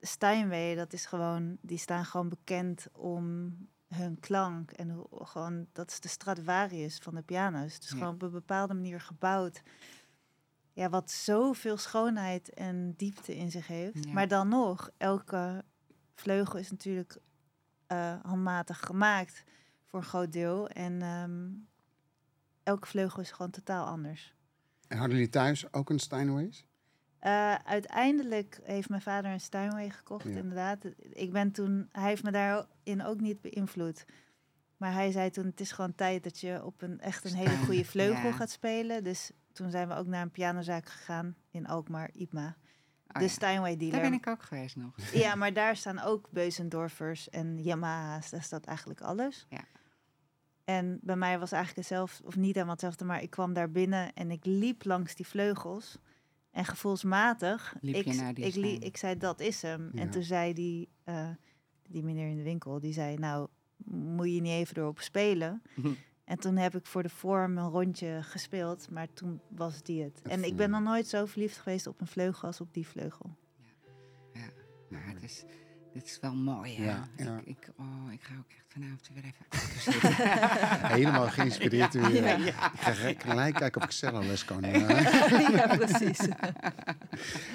Steinway, 0.00 0.74
dat 0.74 0.92
is 0.92 1.06
gewoon, 1.06 1.56
die 1.60 1.78
staan 1.78 2.04
gewoon 2.04 2.28
bekend 2.28 2.86
om 2.92 3.54
hun 3.94 4.20
klank. 4.20 4.70
En 4.70 4.90
hoe, 4.90 5.06
gewoon, 5.10 5.66
dat 5.72 5.90
is 5.90 6.00
de 6.00 6.08
Stradivarius 6.08 6.98
van 7.02 7.14
de 7.14 7.22
piano's. 7.22 7.74
Het 7.74 7.82
is 7.82 7.90
Ja. 7.90 7.96
gewoon 7.96 8.14
op 8.14 8.22
een 8.22 8.30
bepaalde 8.30 8.74
manier 8.74 9.00
gebouwd. 9.00 9.62
Ja, 10.80 10.88
wat 10.88 11.10
zoveel 11.10 11.76
schoonheid 11.76 12.54
en 12.54 12.94
diepte 12.96 13.36
in 13.36 13.50
zich 13.50 13.66
heeft. 13.66 14.04
Ja. 14.04 14.12
Maar 14.12 14.28
dan 14.28 14.48
nog, 14.48 14.90
elke 14.96 15.64
vleugel 16.14 16.58
is 16.58 16.70
natuurlijk 16.70 17.16
eh, 17.86 18.14
handmatig 18.22 18.80
gemaakt 18.80 19.44
voor 19.84 19.98
een 19.98 20.04
groot 20.04 20.32
deel. 20.32 20.68
En 20.68 21.02
ehm, 21.02 21.48
elke 22.62 22.86
vleugel 22.86 23.20
is 23.22 23.30
gewoon 23.30 23.50
totaal 23.50 23.86
anders. 23.86 24.34
En 24.88 24.98
hadden 24.98 25.16
jullie 25.16 25.32
thuis 25.32 25.72
ook 25.72 25.90
een 25.90 25.98
Steinways? 25.98 26.66
Eh, 27.18 27.54
uiteindelijk 27.54 28.60
heeft 28.62 28.88
mijn 28.88 29.02
vader 29.02 29.30
een 29.30 29.40
Steinway 29.40 29.90
gekocht, 29.90 30.24
Ja. 30.24 30.36
inderdaad. 30.36 30.84
Ik 30.98 31.32
ben 31.32 31.52
toen, 31.52 31.88
hij 31.92 32.08
heeft 32.08 32.22
me 32.22 32.30
daarin 32.30 33.04
ook 33.04 33.20
niet 33.20 33.40
beïnvloed. 33.40 34.04
Maar 34.76 34.92
hij 34.92 35.10
zei 35.10 35.30
toen, 35.30 35.46
het 35.46 35.60
is 35.60 35.72
gewoon 35.72 35.94
tijd 35.94 36.22
dat 36.22 36.40
je 36.40 36.64
op 36.64 36.82
een 36.82 37.00
echt 37.00 37.24
een 37.24 37.34
hele 37.34 37.56
goede 37.66 37.84
vleugel 37.84 38.28
ja. 38.28 38.32
gaat 38.32 38.50
spelen. 38.50 39.04
Dus 39.04 39.30
toen 39.60 39.70
zijn 39.70 39.88
we 39.88 39.94
ook 39.94 40.06
naar 40.06 40.22
een 40.22 40.30
pianozaak 40.30 40.88
gegaan 40.88 41.36
in 41.50 41.66
Alkmaar, 41.66 42.10
IPMA. 42.12 42.56
Oh 43.06 43.14
de 43.14 43.20
ja. 43.20 43.28
Steinway 43.28 43.76
dealer. 43.76 44.00
Daar 44.00 44.10
ben 44.10 44.18
ik 44.18 44.26
ook 44.26 44.42
geweest 44.42 44.76
nog. 44.76 45.12
Ja, 45.12 45.34
maar 45.34 45.52
daar 45.52 45.76
staan 45.76 46.00
ook 46.00 46.30
Beuzendorfers 46.30 47.28
en 47.28 47.62
Yamaha's. 47.62 48.30
Daar 48.30 48.42
staat 48.42 48.64
eigenlijk 48.64 49.00
alles. 49.00 49.46
Ja. 49.48 49.64
En 50.64 50.98
bij 51.02 51.16
mij 51.16 51.38
was 51.38 51.52
eigenlijk 51.52 51.88
hetzelfde, 51.88 52.26
of 52.26 52.36
niet 52.36 52.54
helemaal 52.54 52.72
hetzelfde, 52.72 53.04
maar 53.04 53.22
ik 53.22 53.30
kwam 53.30 53.52
daar 53.52 53.70
binnen 53.70 54.12
en 54.14 54.30
ik 54.30 54.44
liep 54.44 54.84
langs 54.84 55.14
die 55.14 55.26
vleugels. 55.26 55.98
En 56.50 56.64
gevoelsmatig, 56.64 57.74
Liep 57.80 57.94
ik, 57.94 58.04
je 58.04 58.14
naar 58.14 58.34
die 58.34 58.74
ik, 58.74 58.84
ik 58.84 58.96
zei 58.96 59.16
dat 59.16 59.40
is 59.40 59.62
hem. 59.62 59.90
Ja. 59.92 60.00
En 60.00 60.10
toen 60.10 60.22
zei 60.22 60.52
die, 60.52 60.88
eh, 61.04 61.28
die 61.88 62.02
meneer 62.02 62.28
in 62.28 62.36
de 62.36 62.42
winkel, 62.42 62.80
die 62.80 62.92
zei 62.92 63.16
nou, 63.16 63.48
moet 63.86 64.32
je 64.34 64.40
niet 64.40 64.52
even 64.52 64.76
erop 64.76 65.00
spelen? 65.00 65.62
En 66.30 66.38
toen 66.38 66.56
heb 66.56 66.74
ik 66.74 66.86
voor 66.86 67.02
de 67.02 67.08
vorm 67.08 67.58
een 67.58 67.68
rondje 67.68 68.18
gespeeld, 68.22 68.90
maar 68.90 69.12
toen 69.12 69.40
was 69.48 69.82
die 69.82 70.02
het. 70.02 70.22
En 70.22 70.44
ik 70.44 70.56
ben 70.56 70.70
nog 70.70 70.82
nooit 70.82 71.08
zo 71.08 71.26
verliefd 71.26 71.56
geweest 71.56 71.86
op 71.86 72.00
een 72.00 72.06
vleugel 72.06 72.46
als 72.46 72.60
op 72.60 72.74
die 72.74 72.86
vleugel. 72.86 73.36
Maar 74.88 75.02
het 75.06 75.22
is, 75.22 75.44
dit 75.92 76.04
is 76.04 76.18
wel 76.20 76.34
mooi, 76.34 76.76
hè? 76.76 76.84
Ja, 76.84 77.08
ja. 77.16 77.40
Ik, 77.44 77.46
ik, 77.46 77.72
oh, 77.76 78.12
ik 78.12 78.22
ga 78.22 78.34
ook 78.38 78.50
echt 78.50 78.64
vanavond 78.68 79.10
weer 79.14 79.24
even. 79.24 80.88
Helemaal 80.96 81.28
geïnspireerd 81.28 81.92
weer. 81.92 82.24
Ja. 82.24 82.72
Ik 82.72 82.80
ga 82.80 82.92
gelijk 83.30 83.54
kijken 83.54 83.80
of 83.80 83.86
ik 83.86 83.92
celloles 83.92 84.44
kan. 84.44 84.64
eh. 84.64 85.48
ja, 85.48 85.76
precies. 85.86 86.28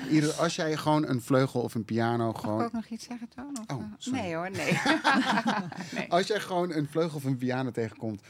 Ieder, 0.10 0.34
als 0.34 0.56
jij 0.56 0.78
gewoon 0.78 1.08
een 1.08 1.22
vleugel 1.22 1.62
of 1.62 1.76
een 1.76 1.86
piano 1.86 2.26
Mag 2.26 2.36
ik 2.36 2.42
gewoon... 2.42 2.64
ook 2.64 2.72
nog 2.72 2.86
iets 2.86 3.06
zeggen, 3.06 3.30
Toon? 3.30 3.58
Oh, 3.68 3.84
eh, 3.84 4.14
nee 4.14 4.36
hoor, 4.36 4.52
nee. 4.52 4.80
nee. 5.94 6.12
Als 6.12 6.28
jij 6.28 6.40
gewoon 6.40 6.72
een 6.72 6.88
vleugel 6.88 7.18
of 7.18 7.24
een 7.24 7.38
piano 7.38 7.72
tegenkomt 7.72 8.22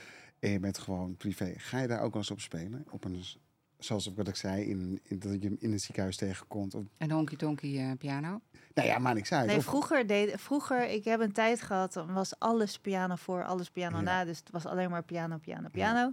en 0.45 0.51
je 0.51 0.59
bent 0.59 0.77
gewoon 0.77 1.15
privé, 1.17 1.53
ga 1.57 1.79
je 1.79 1.87
daar 1.87 2.01
ook 2.01 2.13
wel 2.13 2.21
eens 2.21 2.31
op 2.31 2.39
spelen? 2.39 2.85
Op 2.89 3.03
een 3.03 3.23
zoals 3.77 4.11
wat 4.15 4.27
ik 4.27 4.35
zei, 4.35 4.63
in, 4.63 4.99
in, 5.03 5.19
dat 5.19 5.41
je 5.41 5.47
hem 5.47 5.55
in 5.59 5.71
het 5.71 5.81
ziekenhuis 5.81 6.15
tegenkomt. 6.17 6.73
Of, 6.75 6.83
Een 6.97 7.11
honky-tonky 7.11 7.77
eh, 7.77 7.91
piano. 7.97 8.41
nou 8.73 8.87
ja, 8.87 8.97
maakt 8.97 9.15
niks 9.15 9.31
uit. 9.31 9.45
Nee, 9.47 9.57
Of- 9.57 9.63
vroeger, 9.63 10.07
deed, 10.07 10.41
vroeger, 10.41 10.89
ik 10.89 11.03
heb 11.03 11.19
een 11.19 11.31
tijd 11.31 11.61
gehad, 11.61 11.93
dan 11.93 12.13
was 12.13 12.39
alles 12.39 12.79
piano 12.79 13.15
voor, 13.15 13.43
alles 13.43 13.69
piano 13.69 13.95
Ja. 13.97 14.03
na. 14.03 14.25
Dus 14.25 14.37
het 14.39 14.49
was 14.51 14.65
alleen 14.65 14.89
maar 14.89 15.03
piano, 15.03 15.37
piano, 15.37 15.67
piano. 15.71 16.11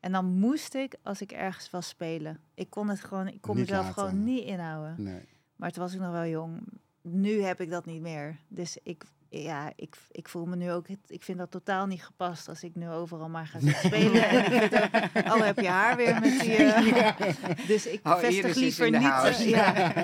En 0.00 0.12
dan 0.12 0.24
moest 0.24 0.74
ik, 0.74 0.94
als 1.02 1.20
ik 1.20 1.32
ergens 1.32 1.70
was, 1.70 1.88
spelen. 1.88 2.40
Ik 2.54 2.70
kon 2.70 2.88
het 2.88 3.00
gewoon, 3.00 3.28
ik 3.28 3.40
kon 3.40 3.56
Niet 3.56 3.64
mezelf 3.68 3.86
laten. 3.86 4.02
gewoon 4.02 4.24
niet 4.24 4.44
inhouden. 4.44 5.02
nee. 5.02 5.28
Maar 5.56 5.70
toen 5.70 5.82
was 5.82 5.92
ik 5.94 6.00
nog 6.00 6.12
wel 6.12 6.26
jong. 6.26 6.60
Nu 7.02 7.42
heb 7.42 7.60
ik 7.60 7.70
dat 7.70 7.86
niet 7.86 8.00
meer. 8.00 8.36
Dus 8.48 8.78
ik, 8.82 9.04
ja, 9.40 9.72
ik, 9.76 9.96
ik 10.10 10.28
voel 10.28 10.44
me 10.44 10.56
nu 10.56 10.70
ook, 10.70 10.86
ik 11.06 11.22
vind 11.22 11.38
dat 11.38 11.50
totaal 11.50 11.86
niet 11.86 12.04
gepast 12.04 12.48
als 12.48 12.62
ik 12.62 12.74
nu 12.74 12.88
overal 12.88 13.28
maar 13.28 13.46
ga 13.46 13.58
spelen. 13.60 14.28
En 14.28 15.30
ook, 15.30 15.36
oh, 15.38 15.44
heb 15.44 15.58
je 15.58 15.68
haar 15.68 15.96
weer 15.96 16.20
met 16.20 16.40
die... 16.40 17.66
Dus 17.66 17.86
ik 17.86 18.00
Oh, 18.06 18.18
vestig 18.18 18.54
liever 18.56 18.90
niet... 18.90 19.02
eh, 19.02 19.48
ja, 19.48 20.02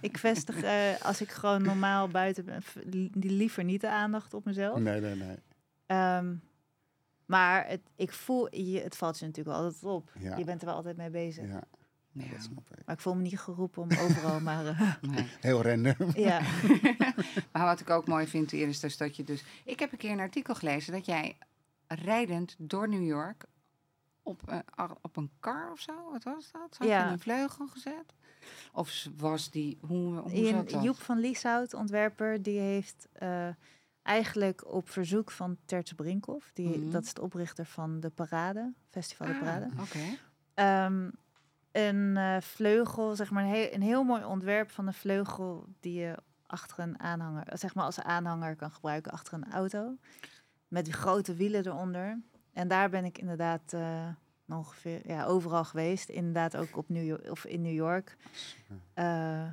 ik 0.00 0.18
vestig, 0.18 0.62
eh, 0.62 0.72
als 1.02 1.20
ik 1.20 1.30
gewoon 1.30 1.62
normaal 1.62 2.08
buiten 2.08 2.44
ben, 2.44 2.62
li- 2.84 3.10
liever 3.12 3.64
niet 3.64 3.80
de 3.80 3.88
aandacht 3.90 4.34
op 4.34 4.44
mezelf. 4.44 4.78
nee, 4.78 5.00
nee, 5.00 5.14
nee. 5.14 5.36
Ehm, 5.86 6.34
maar 7.26 7.66
het, 7.68 7.80
ik 7.96 8.12
voel, 8.12 8.54
je, 8.56 8.80
het 8.80 8.96
valt 8.96 9.18
je 9.18 9.26
natuurlijk 9.26 9.56
altijd 9.56 9.84
op. 9.84 10.10
Ja. 10.18 10.36
Je 10.36 10.44
bent 10.44 10.60
er 10.60 10.66
wel 10.66 10.76
altijd 10.76 10.96
mee 10.96 11.10
bezig. 11.10 11.48
Ja, 11.48 11.62
Ja, 12.12 12.30
dat 12.30 12.42
snap 12.42 12.70
ik. 12.70 12.86
Maar 12.86 12.94
ik 12.94 13.00
voel 13.00 13.14
me 13.14 13.22
niet 13.22 13.38
geroepen 13.38 13.82
om 13.82 13.88
overal 13.92 14.40
maar... 14.50 14.66
eh, 14.66 14.94
nee. 15.00 15.26
Heel 15.40 15.62
random. 15.62 16.10
ja. 16.14 16.40
Maar 17.52 17.64
wat 17.64 17.80
ik 17.80 17.90
ook 17.90 18.06
mooi 18.06 18.26
vind, 18.26 18.52
Iris, 18.52 18.84
is 18.84 18.96
dat 18.96 19.16
je 19.16 19.24
dus... 19.24 19.44
Ik 19.64 19.78
heb 19.78 19.92
een 19.92 19.98
keer 19.98 20.10
een 20.10 20.20
artikel 20.20 20.54
gelezen 20.54 20.92
dat 20.92 21.06
jij 21.06 21.36
rijdend 21.86 22.54
door 22.58 22.88
New 22.88 23.04
York 23.06 23.44
op, 24.22 24.42
eh, 24.48 24.58
ar- 24.74 24.96
op 25.00 25.16
een 25.16 25.30
kar 25.40 25.70
of 25.72 25.80
zo, 25.80 26.10
wat 26.12 26.22
was 26.24 26.50
dat? 26.50 26.74
Zat 26.74 26.86
je 26.86 26.92
Ja. 26.92 27.06
in 27.06 27.12
een 27.12 27.18
vleugel 27.18 27.66
gezet? 27.68 28.14
Of 28.72 29.06
was 29.16 29.50
die, 29.50 29.78
hoe, 29.80 30.14
hoe 30.18 30.32
In, 30.32 30.46
zat 30.54 30.70
dat? 30.70 30.82
Joep 30.82 30.96
van 31.00 31.18
Lieshout, 31.18 31.74
ontwerper, 31.74 32.42
die 32.42 32.58
heeft 32.58 33.08
eh, 33.12 33.48
eigenlijk 34.02 34.66
op 34.72 34.88
verzoek 34.90 35.30
van 35.30 35.56
Tertje 35.64 35.94
Brinkhoff, 35.94 36.50
die, 36.54 36.78
Mhm. 36.78 36.90
dat 36.90 37.02
is 37.04 37.14
de 37.14 37.20
oprichter 37.22 37.64
van 37.66 38.00
de 38.00 38.10
Parade, 38.10 38.72
Festival 38.88 39.26
de 39.26 39.32
Ah, 39.32 39.38
Parade, 39.38 39.68
Oké. 39.80 39.98
ehm, 40.54 41.10
een 41.72 42.16
eh, 42.16 42.36
vleugel, 42.40 43.16
zeg 43.16 43.30
maar 43.30 43.42
een 43.42 43.50
heel, 43.50 43.72
een 43.72 43.82
heel 43.82 44.02
mooi 44.02 44.24
ontwerp 44.24 44.70
van 44.70 44.86
een 44.86 44.94
vleugel 44.94 45.66
die 45.80 46.00
je 46.00 46.14
achter 46.46 46.78
een 46.78 47.00
aanhanger, 47.00 47.46
zeg 47.52 47.74
maar 47.74 47.84
als 47.84 48.00
aanhanger 48.00 48.56
kan 48.56 48.70
gebruiken 48.70 49.12
achter 49.12 49.34
een 49.34 49.52
auto, 49.52 49.96
met 50.68 50.84
die 50.84 50.94
grote 50.94 51.34
wielen 51.34 51.66
eronder. 51.66 52.20
En 52.52 52.68
daar 52.68 52.90
ben 52.90 53.04
ik 53.04 53.18
inderdaad 53.18 53.72
eh, 53.72 54.08
ongeveer 54.48 55.08
ja, 55.08 55.24
overal 55.24 55.64
geweest, 55.64 56.08
inderdaad 56.08 56.56
ook 56.56 56.76
op 56.76 56.88
New 56.88 57.04
York, 57.04 57.30
of 57.30 57.44
in 57.44 57.62
New 57.62 57.74
York. 57.74 58.16
Eh, 58.94 59.48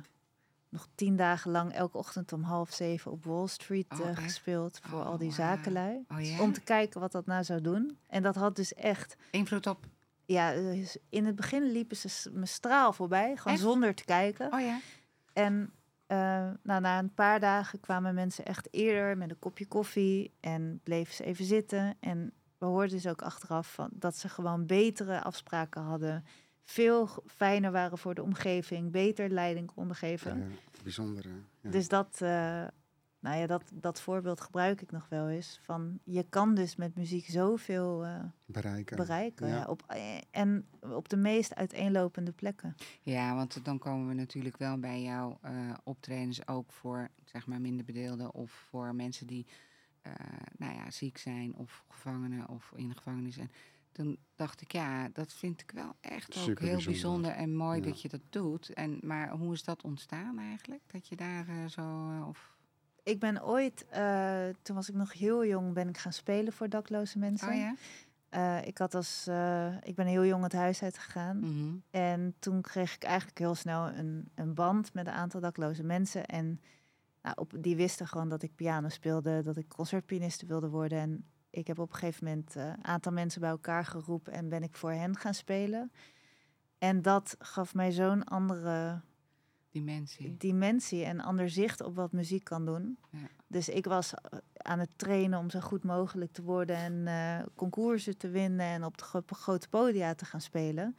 nog 0.68 0.88
tien 0.94 1.16
dagen 1.16 1.50
lang 1.50 1.72
elke 1.72 1.98
ochtend 1.98 2.32
om 2.32 2.42
half 2.42 2.72
zeven 2.72 3.10
op 3.10 3.24
Wall 3.24 3.46
Street 3.46 4.00
Oh, 4.00 4.16
gespeeld 4.16 4.80
voor 4.82 5.02
al 5.02 5.18
die 5.18 5.28
Oh, 5.28 5.34
zakenlui. 5.34 6.04
Oh? 6.08 6.40
Om 6.40 6.52
te 6.52 6.60
kijken 6.60 7.00
wat 7.00 7.12
dat 7.12 7.26
nou 7.26 7.44
zou 7.44 7.60
doen. 7.60 7.98
En 8.06 8.22
dat 8.22 8.34
had 8.34 8.56
dus 8.56 8.74
echt, 8.74 9.16
Invloed 9.30 9.66
op... 9.66 9.86
ja, 10.28 10.52
eh, 10.52 10.86
in 11.08 11.26
het 11.26 11.36
begin 11.36 11.62
liepen 11.62 11.96
ze 11.96 12.30
me 12.32 12.46
straal 12.46 12.92
voorbij, 12.92 13.36
gewoon 13.36 13.52
Echt? 13.52 13.62
zonder 13.62 13.94
te 13.94 14.04
kijken. 14.04 14.52
Oh 14.52 14.60
ja? 14.60 14.80
En 15.32 15.72
eh, 16.06 16.50
nou, 16.62 16.80
na 16.80 16.98
een 16.98 17.14
paar 17.14 17.40
dagen 17.40 17.80
kwamen 17.80 18.14
mensen 18.14 18.44
echt 18.44 18.68
eerder 18.70 19.16
met 19.16 19.30
een 19.30 19.38
kopje 19.38 19.66
koffie 19.66 20.34
en 20.40 20.80
bleven 20.82 21.14
ze 21.14 21.24
even 21.24 21.44
zitten. 21.44 21.96
En 22.00 22.32
we 22.58 22.66
hoorden 22.66 22.90
dus 22.90 23.06
ook 23.06 23.22
achteraf 23.22 23.72
van, 23.72 23.88
dat 23.92 24.16
ze 24.16 24.28
gewoon 24.28 24.66
betere 24.66 25.22
afspraken 25.22 25.82
hadden. 25.82 26.24
Veel 26.64 27.08
fijner 27.26 27.72
waren 27.72 27.98
voor 27.98 28.14
de 28.14 28.22
omgeving, 28.22 28.90
beter 28.90 29.30
leiding 29.30 29.72
konden 29.74 29.96
geven. 29.96 30.38
Ja, 30.38 30.46
bijzondere. 30.82 31.28
Ja. 31.60 31.70
Dus 31.70 31.88
dat, 31.88 32.18
eh, 32.20 32.64
nou 33.20 33.38
ja, 33.38 33.46
dat, 33.46 33.62
dat 33.74 34.00
voorbeeld 34.00 34.40
gebruik 34.40 34.80
ik 34.82 34.90
nog 34.90 35.08
wel 35.08 35.28
eens. 35.28 35.58
Van 35.62 35.98
je 36.04 36.26
kan 36.28 36.54
dus 36.54 36.76
met 36.76 36.94
muziek 36.96 37.26
zoveel 37.26 38.04
eh, 38.04 38.24
bereiken. 38.46 38.96
bereiken. 38.96 39.48
Ja. 39.48 39.54
Ja. 39.56 39.64
op, 39.64 39.82
eh, 39.86 40.16
en 40.30 40.66
op 40.80 41.08
de 41.08 41.16
meest 41.16 41.54
uiteenlopende 41.54 42.32
plekken. 42.32 42.74
Ja, 43.00 43.34
want 43.34 43.64
dan 43.64 43.78
komen 43.78 44.08
we 44.08 44.14
natuurlijk 44.14 44.56
wel 44.56 44.78
bij 44.78 45.02
jouw 45.02 45.38
eh, 45.42 45.52
optredens 45.84 46.48
ook 46.48 46.72
voor 46.72 47.08
zeg 47.24 47.46
maar 47.46 47.60
minder 47.60 47.84
bedeelden 47.84 48.34
of 48.34 48.50
voor 48.70 48.94
mensen 48.94 49.26
die 49.26 49.46
eh, 50.02 50.12
nou 50.56 50.74
ja, 50.74 50.90
ziek 50.90 51.18
zijn 51.18 51.54
of 51.56 51.84
gevangenen 51.88 52.48
of 52.48 52.72
in 52.76 52.88
de 52.88 52.94
gevangenis. 52.96 53.36
En 53.36 53.50
toen 53.92 54.18
dacht 54.34 54.60
ik, 54.60 54.72
ja, 54.72 55.08
dat 55.08 55.32
vind 55.32 55.60
ik 55.60 55.70
wel 55.70 55.94
echt 56.00 56.36
ook 56.36 56.42
Super 56.42 56.64
heel 56.64 56.72
bijzonder. 56.72 56.90
bijzonder 56.92 57.30
en 57.30 57.54
mooi 57.56 57.78
Ja. 57.80 57.84
dat 57.86 58.02
je 58.02 58.08
dat 58.08 58.20
doet. 58.30 58.72
En, 58.72 58.98
maar 59.02 59.30
hoe 59.30 59.52
is 59.52 59.64
dat 59.64 59.82
ontstaan 59.82 60.38
eigenlijk? 60.38 60.82
Dat 60.86 61.08
je 61.08 61.16
daar 61.16 61.70
zo... 61.70 62.06
of... 62.28 62.56
Ik 63.08 63.18
ben 63.18 63.44
ooit, 63.44 63.86
eh, 63.88 64.48
toen 64.62 64.76
was 64.76 64.88
ik 64.88 64.94
nog 64.94 65.12
heel 65.12 65.46
jong, 65.46 65.72
ben 65.72 65.88
ik 65.88 65.98
gaan 65.98 66.12
spelen 66.12 66.52
voor 66.52 66.68
dakloze 66.68 67.18
mensen. 67.18 67.48
Oh 67.48 67.54
ja? 67.54 67.74
Eh, 68.28 68.66
ik, 68.66 68.78
had 68.78 68.94
als, 68.94 69.26
eh, 69.26 69.74
ik 69.82 69.94
ben 69.94 70.06
heel 70.06 70.24
jong 70.24 70.42
het 70.42 70.52
huis 70.52 70.82
uitgegaan. 70.82 71.38
Mhm. 71.38 71.76
En 71.90 72.34
toen 72.38 72.60
kreeg 72.60 72.94
ik 72.94 73.02
eigenlijk 73.02 73.38
heel 73.38 73.54
snel 73.54 73.88
een, 73.88 74.28
een 74.34 74.54
band 74.54 74.94
met 74.94 75.06
een 75.06 75.12
aantal 75.12 75.40
dakloze 75.40 75.82
mensen. 75.82 76.26
En 76.26 76.60
nou, 77.22 77.36
op, 77.38 77.52
die 77.58 77.76
wisten 77.76 78.06
gewoon 78.06 78.28
dat 78.28 78.42
ik 78.42 78.54
piano 78.54 78.88
speelde, 78.88 79.42
dat 79.42 79.56
ik 79.56 79.68
concertpianiste 79.68 80.46
wilde 80.46 80.68
worden. 80.68 80.98
En 80.98 81.24
ik 81.50 81.66
heb 81.66 81.78
op 81.78 81.88
een 81.92 81.98
gegeven 81.98 82.24
moment 82.24 82.54
een 82.54 82.84
aantal 82.84 83.12
mensen 83.12 83.40
bij 83.40 83.50
elkaar 83.50 83.84
geroepen 83.84 84.32
en 84.32 84.48
ben 84.48 84.62
ik 84.62 84.76
voor 84.76 84.92
hen 84.92 85.16
gaan 85.16 85.34
spelen. 85.34 85.92
En 86.78 87.02
dat 87.02 87.36
gaf 87.38 87.74
mij 87.74 87.92
zo'n 87.92 88.24
andere 88.24 89.00
Dimensie. 89.70 90.36
dimensie 90.36 91.04
en 91.04 91.20
ander 91.20 91.50
zicht 91.50 91.80
op 91.82 91.94
wat 91.96 92.12
muziek 92.12 92.44
kan 92.44 92.64
doen. 92.64 92.98
Ja. 93.10 93.18
Dus 93.46 93.68
ik 93.68 93.84
was 93.84 94.14
eh, 94.14 94.38
aan 94.56 94.78
het 94.78 94.90
trainen 94.96 95.38
om 95.38 95.50
zo 95.50 95.60
goed 95.60 95.84
mogelijk 95.84 96.32
te 96.32 96.42
worden 96.42 96.76
en 96.76 97.06
eh 97.06 97.46
concoursen 97.54 98.16
te 98.18 98.28
winnen 98.28 98.66
en 98.66 98.84
op 98.84 98.98
de 98.98 99.04
gro- 99.04 99.22
grote 99.26 99.68
podia 99.68 100.14
te 100.14 100.24
gaan 100.24 100.40
spelen. 100.40 100.96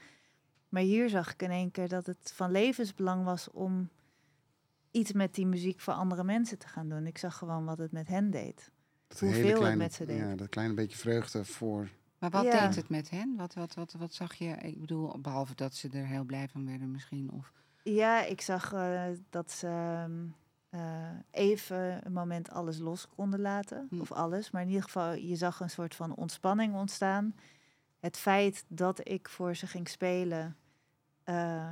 Maar 0.69 0.81
hier 0.81 1.09
zag 1.09 1.33
ik 1.33 1.41
in 1.41 1.51
één 1.51 1.71
keer 1.71 1.87
dat 1.87 2.05
het 2.05 2.31
van 2.35 2.51
levensbelang 2.51 3.23
was 3.23 3.51
om 3.51 3.89
iets 4.91 5.11
met 5.11 5.35
die 5.35 5.45
muziek 5.45 5.79
voor 5.79 5.93
andere 5.93 6.23
mensen 6.23 6.57
te 6.57 6.67
gaan 6.67 6.89
doen. 6.89 7.07
Ik 7.07 7.17
zag 7.17 7.37
gewoon 7.37 7.65
wat 7.65 7.77
het 7.77 7.91
met 7.91 8.07
hen 8.07 8.29
deed. 8.31 8.71
Dat 9.07 9.19
hoeveel 9.19 9.43
hele 9.43 9.65
het 9.65 9.77
met 9.77 9.93
ze 9.93 10.05
deed. 10.05 10.17
Ja, 10.17 10.35
dat 10.35 10.49
kleine 10.49 10.73
beetje 10.73 10.97
vreugde 10.97 11.45
voor... 11.45 11.89
Maar 12.19 12.29
wat 12.29 12.43
Ja. 12.43 12.67
deed 12.67 12.75
het 12.75 12.89
met 12.89 13.09
hen? 13.09 13.35
Wat, 13.37 13.53
wat, 13.53 13.73
wat, 13.73 13.93
wat 13.93 14.13
zag 14.13 14.33
je? 14.33 14.47
Ik 14.49 14.79
bedoel, 14.79 15.19
behalve 15.19 15.55
dat 15.55 15.75
ze 15.75 15.89
er 15.89 16.05
heel 16.05 16.23
blij 16.23 16.47
van 16.47 16.65
werden 16.65 16.91
misschien. 16.91 17.31
Of... 17.31 17.53
Ja, 17.93 18.23
ik 18.23 18.41
zag 18.41 18.73
eh, 18.73 19.03
dat 19.29 19.51
ze 19.51 19.67
ehm, 19.67 20.25
eh, 20.69 21.09
even 21.31 22.05
een 22.05 22.13
moment 22.13 22.49
alles 22.49 22.77
los 22.77 23.07
konden 23.15 23.39
laten. 23.39 23.87
Hm. 23.89 24.01
Of 24.01 24.11
alles, 24.11 24.51
maar 24.51 24.61
in 24.61 24.67
ieder 24.67 24.83
geval, 24.83 25.13
je 25.13 25.35
zag 25.35 25.59
een 25.59 25.69
soort 25.69 25.95
van 25.95 26.15
ontspanning 26.15 26.75
ontstaan. 26.75 27.35
Het 27.99 28.17
feit 28.17 28.65
dat 28.67 29.07
ik 29.07 29.29
voor 29.29 29.55
ze 29.55 29.67
ging 29.67 29.89
spelen 29.89 30.57
eh, 31.23 31.71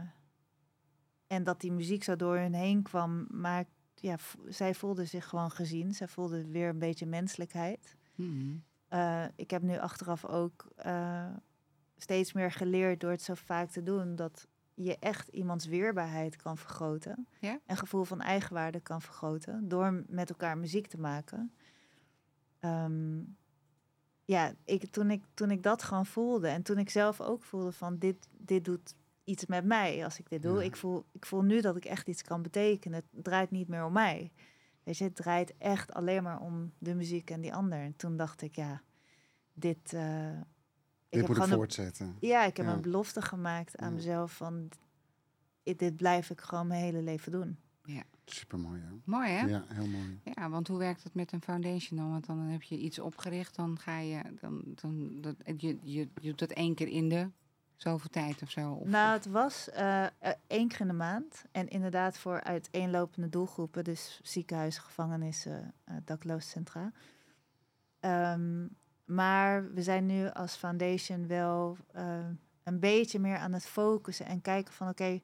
en 1.28 1.44
dat 1.44 1.62
die 1.62 1.72
muziek 1.72 2.04
zo 2.04 2.16
door 2.16 2.38
hun 2.38 2.54
heen 2.54 2.82
kwam, 2.82 3.28
maar 3.30 3.66
ja, 3.96 4.16
zij 4.48 4.74
voelden 4.74 5.08
zich 5.08 5.26
gewoon 5.26 5.52
gezien. 5.52 5.94
Zij 5.94 6.08
voelden 6.08 6.52
weer 6.52 6.70
een 6.70 6.80
beetje 6.80 7.06
menselijkheid. 7.06 7.96
Eh, 8.88 9.26
ik 9.36 9.50
heb 9.50 9.62
nu 9.62 9.78
achteraf 9.78 10.26
ook 10.26 10.68
steeds 11.98 12.34
meer 12.34 12.52
geleerd 12.52 13.00
door 13.00 13.12
het 13.12 13.22
zo 13.22 13.34
vaak 13.34 13.70
te 13.70 13.84
doen 13.84 14.16
dat 14.16 14.48
je 14.80 14.98
echt 15.00 15.28
iemands 15.28 15.66
weerbaarheid 15.66 16.36
kan 16.36 16.58
vergroten. 16.58 17.28
Ja? 17.40 17.60
En 17.66 17.78
gevoel 17.78 18.04
van 18.04 18.22
eigenwaarde 18.22 18.80
kan 18.80 19.02
vergroten 19.02 19.68
door 19.68 20.04
met 20.08 20.30
elkaar 20.30 20.58
muziek 20.58 20.88
te 20.88 21.00
maken. 21.00 21.52
Ehm, 22.60 23.20
ja, 24.26 24.54
ik, 24.66 24.92
toen, 24.92 25.12
ik, 25.12 25.24
toen 25.34 25.52
ik 25.52 25.64
dat 25.64 25.84
gewoon 25.84 26.06
voelde 26.06 26.48
en 26.48 26.64
toen 26.64 26.78
ik 26.78 26.90
zelf 26.90 27.22
ook 27.22 27.44
voelde 27.44 27.72
van 27.72 27.98
dit, 27.98 28.28
dit 28.32 28.66
doet 28.66 28.96
iets 29.24 29.46
met 29.46 29.66
mij 29.66 30.04
als 30.04 30.20
ik 30.20 30.30
dit 30.30 30.42
doe. 30.42 30.58
Ja. 30.58 30.64
Ik, 30.64 30.76
voel, 30.76 31.06
ik 31.12 31.26
voel 31.26 31.42
nu 31.42 31.62
dat 31.62 31.76
ik 31.76 31.86
echt 31.86 32.08
iets 32.08 32.22
kan 32.22 32.42
betekenen. 32.42 33.04
Het 33.12 33.24
draait 33.24 33.52
niet 33.52 33.68
meer 33.68 33.86
om 33.86 33.94
mij. 33.94 34.32
Weet 34.84 34.98
je, 34.98 35.04
het 35.04 35.16
draait 35.16 35.58
echt 35.58 35.94
alleen 35.94 36.24
maar 36.24 36.40
om 36.40 36.74
de 36.78 36.96
muziek 36.96 37.30
en 37.30 37.42
die 37.42 37.54
ander. 37.54 37.80
En 37.80 37.96
toen 37.96 38.18
dacht 38.18 38.42
ik, 38.42 38.56
ja, 38.56 38.82
dit. 39.54 39.94
Ik 41.10 41.20
Dit 41.20 41.28
moet 41.28 41.38
ik 41.38 41.44
een- 41.44 41.50
voortzetten. 41.50 42.16
ja, 42.20 42.44
ik 42.46 42.58
heb 42.58 42.66
Ja. 42.66 42.74
een 42.74 42.82
belofte 42.82 43.22
gemaakt 43.22 43.78
aan 43.78 43.90
Ja. 43.90 43.96
mezelf 43.96 44.36
van 44.36 44.70
dit 45.64 45.96
blijf 45.98 46.30
ik 46.30 46.42
gewoon 46.42 46.68
mijn 46.68 46.82
hele 46.84 47.02
leven 47.02 47.32
doen. 47.32 47.58
Supermooi, 48.30 48.82
hè? 48.82 48.88
Mooi 49.06 49.30
hè? 49.30 49.46
Ja, 49.46 49.64
heel 49.68 49.88
mooi. 49.88 50.20
Ja, 50.24 50.50
want 50.50 50.68
hoe 50.68 50.78
werkt 50.78 51.04
het 51.04 51.14
met 51.14 51.32
een 51.32 51.42
foundation 51.42 52.00
dan? 52.00 52.10
Want 52.12 52.26
dan 52.26 52.40
heb 52.40 52.62
je 52.64 52.78
iets 52.78 53.00
opgericht, 53.00 53.56
dan 53.56 53.80
ga 53.80 54.00
je, 54.00 54.22
dan, 54.42 54.62
dan 54.82 55.22
dat, 55.22 55.36
je, 55.46 55.68
je, 55.68 56.08
je 56.16 56.30
doet 56.30 56.40
dat 56.40 56.52
één 56.52 56.76
keer 56.76 56.88
in 56.88 57.10
de 57.10 57.30
zoveel 57.76 58.10
tijd 58.10 58.42
of 58.42 58.50
zo. 58.52 58.72
Of, 58.72 58.88
nou, 58.88 59.14
het 59.14 59.26
was 59.26 59.70
eh, 59.70 60.04
eh, 60.06 60.10
één 60.48 60.68
keer 60.68 60.82
in 60.82 60.88
de 60.88 60.94
maand 60.94 61.44
en 61.52 61.68
inderdaad 61.68 62.18
voor 62.18 62.44
uiteenlopende 62.44 63.30
doelgroepen, 63.30 63.84
dus 63.84 64.20
ziekenhuizen, 64.24 64.82
gevangenissen, 64.84 65.74
eh 65.84 65.96
daklooscentra. 66.06 66.92
Ehm, 68.00 68.68
maar 69.08 69.74
we 69.74 69.82
zijn 69.82 70.06
nu 70.06 70.30
als 70.30 70.56
foundation 70.56 71.28
wel 71.28 71.78
eh, 71.92 72.26
een 72.64 72.80
beetje 72.80 73.20
meer 73.20 73.38
aan 73.38 73.54
het 73.54 73.66
focussen 73.66 74.26
en 74.26 74.42
kijken 74.42 74.74
van 74.74 74.88
oké, 74.90 75.20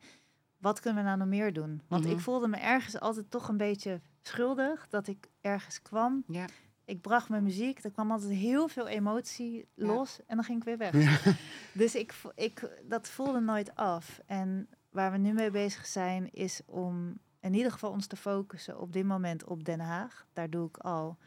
wat 0.58 0.80
kunnen 0.80 1.02
we 1.04 1.08
nou 1.10 1.20
nog 1.20 1.28
meer 1.28 1.54
doen? 1.54 1.82
Want 1.88 2.04
Mhm. 2.04 2.14
ik 2.14 2.20
voelde 2.20 2.48
me 2.48 2.58
ergens 2.58 3.00
altijd 3.00 3.32
toch 3.32 3.48
een 3.48 3.58
beetje 3.58 4.02
schuldig 4.22 4.88
dat 4.90 5.08
ik 5.08 5.28
ergens 5.42 5.82
kwam. 5.82 6.24
Ja. 6.28 6.46
Ik 6.86 7.02
bracht 7.02 7.30
mijn 7.30 7.44
muziek, 7.44 7.84
er 7.84 7.92
kwam 7.92 8.12
altijd 8.12 8.32
heel 8.32 8.68
veel 8.68 8.88
emotie 8.88 9.68
Ja. 9.74 9.86
los 9.86 10.20
en 10.26 10.36
dan 10.36 10.46
ging 10.46 10.58
ik 10.58 10.64
weer 10.64 10.78
weg. 10.78 10.94
Ja. 11.26 11.34
Dus 11.82 11.96
ik, 11.96 12.14
ik, 12.36 12.70
dat 12.84 13.08
voelde 13.10 13.40
nooit 13.40 13.76
af. 13.76 14.20
En 14.26 14.70
waar 14.90 15.12
we 15.12 15.18
nu 15.18 15.34
mee 15.34 15.52
bezig 15.52 15.86
zijn, 15.86 16.32
is 16.34 16.62
om 16.66 17.18
in 17.40 17.54
ieder 17.54 17.72
geval 17.72 17.92
ons 17.92 18.08
te 18.08 18.16
focussen 18.16 18.80
op 18.80 18.94
dit 18.94 19.06
moment 19.06 19.44
op 19.44 19.64
Den 19.64 19.80
Haag. 19.80 20.26
Daar 20.34 20.50
doe 20.50 20.68
ik 20.68 20.78
al 20.78 21.18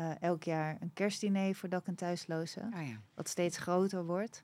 eh, 0.00 0.22
elk 0.22 0.42
jaar 0.42 0.76
een 0.80 0.92
kerstdiner 0.92 1.54
voor 1.54 1.68
dak- 1.68 1.86
en 1.86 1.94
thuislozen, 1.94 2.72
Ah 2.72 2.86
ja. 2.88 3.00
wat 3.14 3.28
steeds 3.28 3.58
groter 3.58 4.04
wordt. 4.04 4.42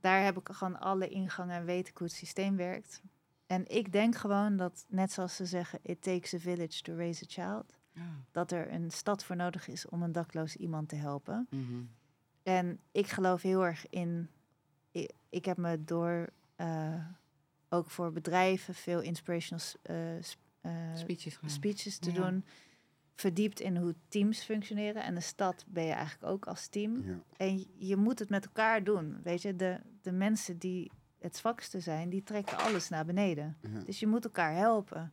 Daar 0.00 0.24
heb 0.24 0.36
ik 0.38 0.48
gewoon 0.52 0.80
alle 0.80 1.08
ingangen 1.08 1.56
en 1.56 1.64
weet 1.64 1.88
ik 1.88 1.96
hoe 1.96 2.06
het 2.06 2.16
systeem 2.16 2.56
werkt. 2.56 3.02
En 3.46 3.66
ik 3.68 3.92
denk 3.92 4.16
gewoon 4.16 4.56
dat, 4.56 4.84
net 4.88 5.12
zoals 5.12 5.36
ze 5.36 5.46
zeggen, 5.46 5.78
it 5.82 6.02
takes 6.02 6.34
a 6.34 6.38
village 6.38 6.82
to 6.82 6.94
raise 6.96 7.24
a 7.24 7.26
child, 7.28 7.78
Ah. 7.96 8.02
dat 8.30 8.52
er 8.52 8.72
een 8.72 8.90
stad 8.90 9.24
voor 9.24 9.36
nodig 9.36 9.68
is 9.68 9.88
om 9.88 10.02
een 10.02 10.12
dakloos 10.12 10.56
iemand 10.56 10.88
te 10.88 10.96
helpen. 10.96 11.46
Mhm. 11.50 11.82
En 12.42 12.80
ik 12.92 13.06
geloof 13.06 13.42
heel 13.42 13.64
erg 13.66 13.88
in. 13.88 14.28
Ik, 14.90 15.12
ik 15.28 15.44
heb 15.44 15.56
me 15.56 15.84
door 15.84 16.28
eh, 16.56 17.04
ook 17.68 17.90
voor 17.90 18.12
bedrijven 18.12 18.74
veel 18.74 19.00
inspirational 19.00 19.64
eh, 20.62 20.74
Speeches 20.94 21.38
speeches 21.46 21.98
te 21.98 22.12
Ja. 22.12 22.20
doen. 22.20 22.44
Verdiept 23.20 23.60
in 23.60 23.76
hoe 23.76 23.94
teams 24.08 24.42
functioneren. 24.44 25.02
En 25.02 25.14
de 25.14 25.20
stad 25.20 25.64
ben 25.68 25.84
je 25.84 25.92
eigenlijk 25.92 26.32
ook 26.32 26.46
als 26.46 26.66
team. 26.66 27.02
Ja. 27.04 27.18
En 27.36 27.66
je- 27.76 27.96
moet 27.96 28.18
het 28.18 28.28
met 28.28 28.44
elkaar 28.44 28.84
doen. 28.84 29.20
Weet 29.22 29.42
je, 29.42 29.56
de, 29.56 29.80
de 30.02 30.12
mensen 30.12 30.58
die 30.58 30.90
het 31.18 31.36
zwakste 31.36 31.80
zijn, 31.80 32.08
die 32.10 32.22
trekken 32.22 32.58
alles 32.58 32.88
naar 32.88 33.04
beneden. 33.04 33.56
Ja. 33.60 33.80
Dus 33.84 34.00
je 34.00 34.06
moet 34.06 34.24
elkaar 34.24 34.54
helpen. 34.54 35.12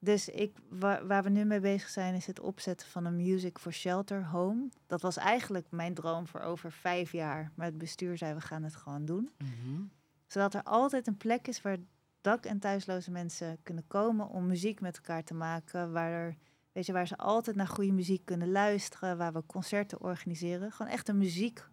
Dus 0.00 0.28
ik, 0.28 0.56
waar, 0.68 1.06
waar 1.06 1.22
we 1.22 1.28
nu 1.28 1.44
mee 1.44 1.60
bezig 1.60 1.88
zijn, 1.88 2.14
is 2.14 2.26
het 2.26 2.40
opzetten 2.40 2.88
van 2.88 3.04
een 3.04 3.16
Music 3.16 3.58
for 3.58 3.72
Shelter 3.72 4.24
Home. 4.26 4.68
Dat 4.86 5.00
was 5.02 5.16
eigenlijk 5.16 5.66
mijn 5.70 5.94
droom 5.94 6.26
voor 6.26 6.40
over 6.40 6.72
vijf 6.72 7.12
jaar. 7.12 7.52
Maar 7.54 7.66
het 7.66 7.78
bestuur 7.78 8.16
zei, 8.18 8.34
we 8.34 8.40
gaan 8.40 8.62
het 8.62 8.76
gewoon 8.76 9.04
doen. 9.04 9.30
Mhm. 9.38 9.82
Zodat 10.26 10.54
er 10.54 10.62
altijd 10.62 11.06
een 11.06 11.16
plek 11.16 11.48
is 11.48 11.62
waar 11.62 11.76
dak- 12.20 12.44
en 12.44 12.58
thuisloze 12.58 13.10
mensen 13.10 13.58
kunnen 13.62 13.84
komen 13.86 14.28
om 14.28 14.46
muziek 14.46 14.80
met 14.80 14.96
elkaar 14.96 15.24
te 15.24 15.34
maken. 15.34 15.92
Waar, 15.92 16.10
er, 16.10 16.36
weet 16.72 16.86
je, 16.86 16.92
waar 16.92 17.06
ze 17.06 17.16
altijd 17.16 17.56
naar 17.56 17.66
goede 17.68 17.92
muziek 17.92 18.24
kunnen 18.24 18.50
luisteren. 18.50 19.16
Waar 19.18 19.32
we 19.32 19.42
concerten 19.46 20.00
organiseren. 20.00 20.72
Gewoon 20.72 20.92
echt 20.92 21.08
een 21.08 21.18
muziek, 21.18 21.68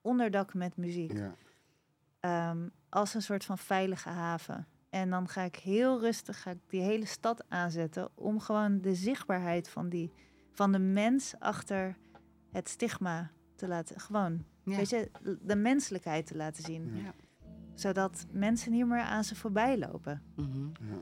onderdak 0.00 0.54
met 0.54 0.76
muziek 0.76 1.12
Ja. 1.12 1.34
ehm, 2.20 2.68
als 2.88 3.14
een 3.14 3.22
soort 3.22 3.44
van 3.44 3.58
veilige 3.58 4.08
haven. 4.08 4.66
En 4.90 5.10
dan 5.10 5.28
ga 5.28 5.42
ik 5.42 5.56
heel 5.56 6.00
rustig 6.00 6.42
ga 6.42 6.50
ik 6.50 6.58
die 6.66 6.80
hele 6.82 7.06
stad 7.06 7.44
aanzetten 7.48 8.08
om 8.14 8.40
gewoon 8.40 8.80
de 8.80 8.94
zichtbaarheid 8.94 9.68
van, 9.68 9.88
die, 9.88 10.12
van 10.52 10.72
de 10.72 10.78
mens 10.78 11.34
achter 11.38 11.96
het 12.52 12.68
stigma 12.68 13.30
te 13.56 13.68
laten. 13.68 14.00
Gewoon, 14.00 14.44
Ja. 14.64 14.76
weet 14.76 14.88
je, 14.90 15.10
de 15.42 15.56
menselijkheid 15.56 16.26
te 16.26 16.36
laten 16.36 16.62
zien. 16.64 16.96
Ja. 16.96 17.12
Zodat 17.74 18.26
mensen 18.30 18.72
niet 18.72 18.86
meer 18.86 19.00
aan 19.00 19.24
ze 19.24 19.34
voorbij 19.34 19.78
lopen. 19.78 20.22
Mhm. 20.36 20.66
Ja. 20.66 20.98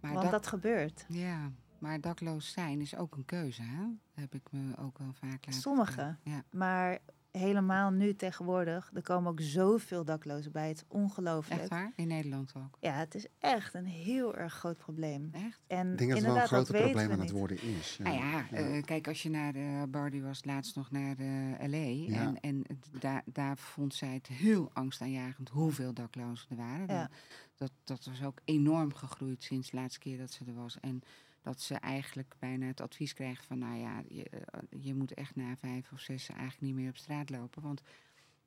Maar 0.00 0.10
Want 0.12 0.22
dak- 0.22 0.30
dat 0.30 0.46
gebeurt. 0.46 1.04
Ja, 1.08 1.52
maar 1.82 2.00
dakloos 2.00 2.52
zijn 2.52 2.80
is 2.80 2.96
ook 2.96 3.16
een 3.16 3.24
keuze, 3.24 3.62
hè? 3.62 3.76
Dat 3.84 3.96
heb 4.14 4.34
ik 4.34 4.42
me 4.50 4.76
ook 4.78 4.98
wel 4.98 5.12
vaak 5.12 5.46
laten 5.46 5.60
Sommige. 5.60 6.16
Ja. 6.22 6.44
Maar 6.50 6.98
helemaal 7.30 7.90
nu 7.90 8.14
tegenwoordig, 8.14 8.90
er 8.94 9.02
komen 9.02 9.30
ook 9.30 9.40
zoveel 9.40 10.04
daklozen 10.04 10.52
bij. 10.52 10.68
Het 10.68 10.76
is 10.76 10.84
ongelooflijk. 10.88 11.60
Echt 11.60 11.70
waar? 11.70 11.92
In 11.96 12.06
Nederland 12.08 12.52
ook. 12.56 12.76
Ja, 12.80 12.92
het 12.92 13.14
is 13.14 13.26
echt 13.38 13.74
een 13.74 13.84
heel 13.86 14.36
erg 14.36 14.52
groot 14.52 14.76
probleem. 14.78 15.28
Echt? 15.32 15.60
En 15.66 15.92
Ik 15.92 15.98
denk 15.98 16.10
dat 16.10 16.18
het 16.18 16.50
wel 16.50 16.58
een 16.60 16.66
weten 16.66 16.82
probleem 16.82 17.10
aan 17.10 17.20
het 17.20 17.30
worden 17.30 17.62
is. 17.62 17.98
Nou 18.02 18.16
ja, 18.16 18.30
Ja. 18.50 18.56
eh, 18.56 18.82
kijk, 18.82 19.08
als 19.08 19.22
je 19.22 19.30
naar 19.30 19.52
de 19.52 19.86
Barbie 19.88 20.22
was 20.22 20.44
laatst 20.44 20.76
nog 20.76 20.90
naar 20.90 21.16
de 21.16 21.54
LA. 21.60 21.76
Ja. 21.76 22.20
En, 22.26 22.40
en 22.40 22.64
daar, 23.00 23.22
daar 23.26 23.56
vond 23.58 23.94
zij 23.94 24.14
het 24.14 24.26
heel 24.26 24.70
angstaanjagend 24.72 25.48
hoeveel 25.48 25.92
daklozen 25.94 26.46
er 26.50 26.56
waren. 26.56 26.86
Ja. 26.94 27.10
Dat, 27.56 27.70
dat 27.84 28.04
was 28.04 28.22
ook 28.22 28.38
enorm 28.44 28.94
gegroeid 28.94 29.42
sinds 29.42 29.70
de 29.70 29.76
laatste 29.76 29.98
keer 30.00 30.18
dat 30.18 30.30
ze 30.30 30.44
er 30.44 30.54
was. 30.54 30.80
En 30.80 31.02
dat 31.42 31.60
ze 31.60 31.74
eigenlijk 31.74 32.34
bijna 32.38 32.66
het 32.66 32.80
advies 32.80 33.14
kreeg 33.14 33.44
van, 33.44 33.58
nou 33.58 33.78
ja, 33.78 34.02
je, 34.08 34.28
eh, 34.28 34.60
je 34.82 34.94
moet 34.94 35.14
echt 35.14 35.36
na 35.36 35.56
vijf 35.56 35.92
of 35.92 36.00
zes 36.00 36.28
eigenlijk 36.28 36.60
niet 36.60 36.74
meer 36.74 36.88
op 36.88 36.96
straat 36.96 37.30
lopen. 37.30 37.62
Want 37.62 37.82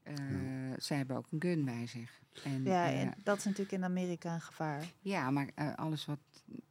eh, 0.06 0.16
zij 0.78 0.98
hebben 0.98 1.18
ook 1.18 1.28
een 1.32 1.42
gun 1.42 1.66
bij 1.66 1.88
zich. 1.88 2.22
En, 2.44 2.64
Ja, 2.64 2.92
eh, 2.92 3.02
en 3.02 3.14
dat 3.24 3.38
is 3.38 3.44
natuurlijk 3.44 3.72
in 3.72 3.84
Amerika 3.84 4.34
een 4.34 4.42
gevaar. 4.42 4.94
ja, 5.00 5.32
maar 5.32 5.50
eh, 5.56 5.76
alles 5.76 6.06
wat 6.06 6.20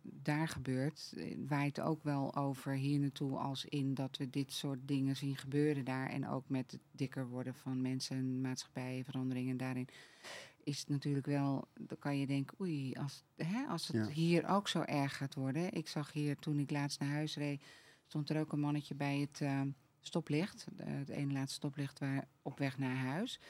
daar 0.03 0.49
gebeurt, 0.49 1.15
waait 1.49 1.81
ook 1.81 2.03
wel 2.03 2.37
over 2.37 2.73
hier 2.73 3.01
naartoe 3.01 3.39
als 3.39 3.65
in 3.65 3.95
dat 3.95 4.17
we 4.17 4.31
dit 4.31 4.53
soort 4.53 4.79
dingen 4.83 5.17
zien 5.17 5.37
gebeuren 5.37 5.85
daar. 5.85 6.11
En 6.11 6.29
ook 6.29 6.49
met 6.49 6.71
het 6.71 6.81
dikker 6.91 7.27
worden 7.29 7.55
van 7.55 7.83
mensen 7.83 8.17
en 8.17 8.41
maatschappijen, 8.41 9.05
veranderingen 9.05 9.57
daarin. 9.57 9.89
Is 10.65 10.79
het 10.79 10.89
natuurlijk 10.89 11.27
wel, 11.27 11.69
dan 11.81 11.99
kan 11.99 12.19
je 12.19 12.27
denken, 12.27 12.61
oei, 12.61 12.93
als, 12.95 13.25
hè, 13.37 13.65
als 13.67 13.87
het 13.87 13.97
Ja. 13.97 14.07
hier 14.13 14.47
ook 14.49 14.69
zo 14.69 14.81
erg 14.81 15.17
gaat 15.17 15.35
worden. 15.35 15.73
Ik 15.73 15.89
zag 15.89 16.13
hier 16.13 16.37
toen 16.37 16.59
ik 16.59 16.71
laatst 16.71 17.01
naar 17.01 17.09
huis 17.09 17.37
reed, 17.37 17.63
stond 18.07 18.31
er 18.31 18.41
ook 18.41 18.53
een 18.53 18.61
mannetje 18.61 18.95
bij 18.95 19.19
het 19.19 19.41
eh, 19.41 19.61
stoplicht. 20.01 20.67
eh, 20.77 20.87
het 20.87 21.09
ene 21.09 21.33
laatste 21.33 21.55
stoplicht 21.55 21.99
waar, 21.99 22.29
op 22.43 22.59
weg 22.59 22.79
naar 22.79 22.97
huis. 22.97 23.41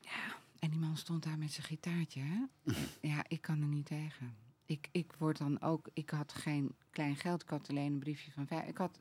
Ja, 0.00 0.36
en 0.58 0.70
die 0.70 0.78
man 0.78 0.96
stond 0.96 1.22
daar 1.22 1.38
met 1.38 1.52
zijn 1.52 1.66
gitaartje. 1.66 2.20
Hè? 2.20 2.44
ja, 3.08 3.24
ik 3.28 3.40
kan 3.40 3.60
er 3.60 3.68
niet 3.68 3.86
tegen. 3.86 4.36
Ik, 4.64 4.88
ik 4.92 5.12
word 5.18 5.38
dan 5.38 5.60
ook, 5.60 5.88
ik 5.92 6.10
had 6.10 6.32
geen 6.32 6.74
klein 6.90 7.16
geld, 7.16 7.42
ik 7.42 7.48
had 7.48 7.68
alleen 7.68 7.92
een 7.92 7.98
briefje 7.98 8.30
van 8.32 8.46
vijf. 8.46 8.68
Ik 8.68 8.76
had 8.76 9.00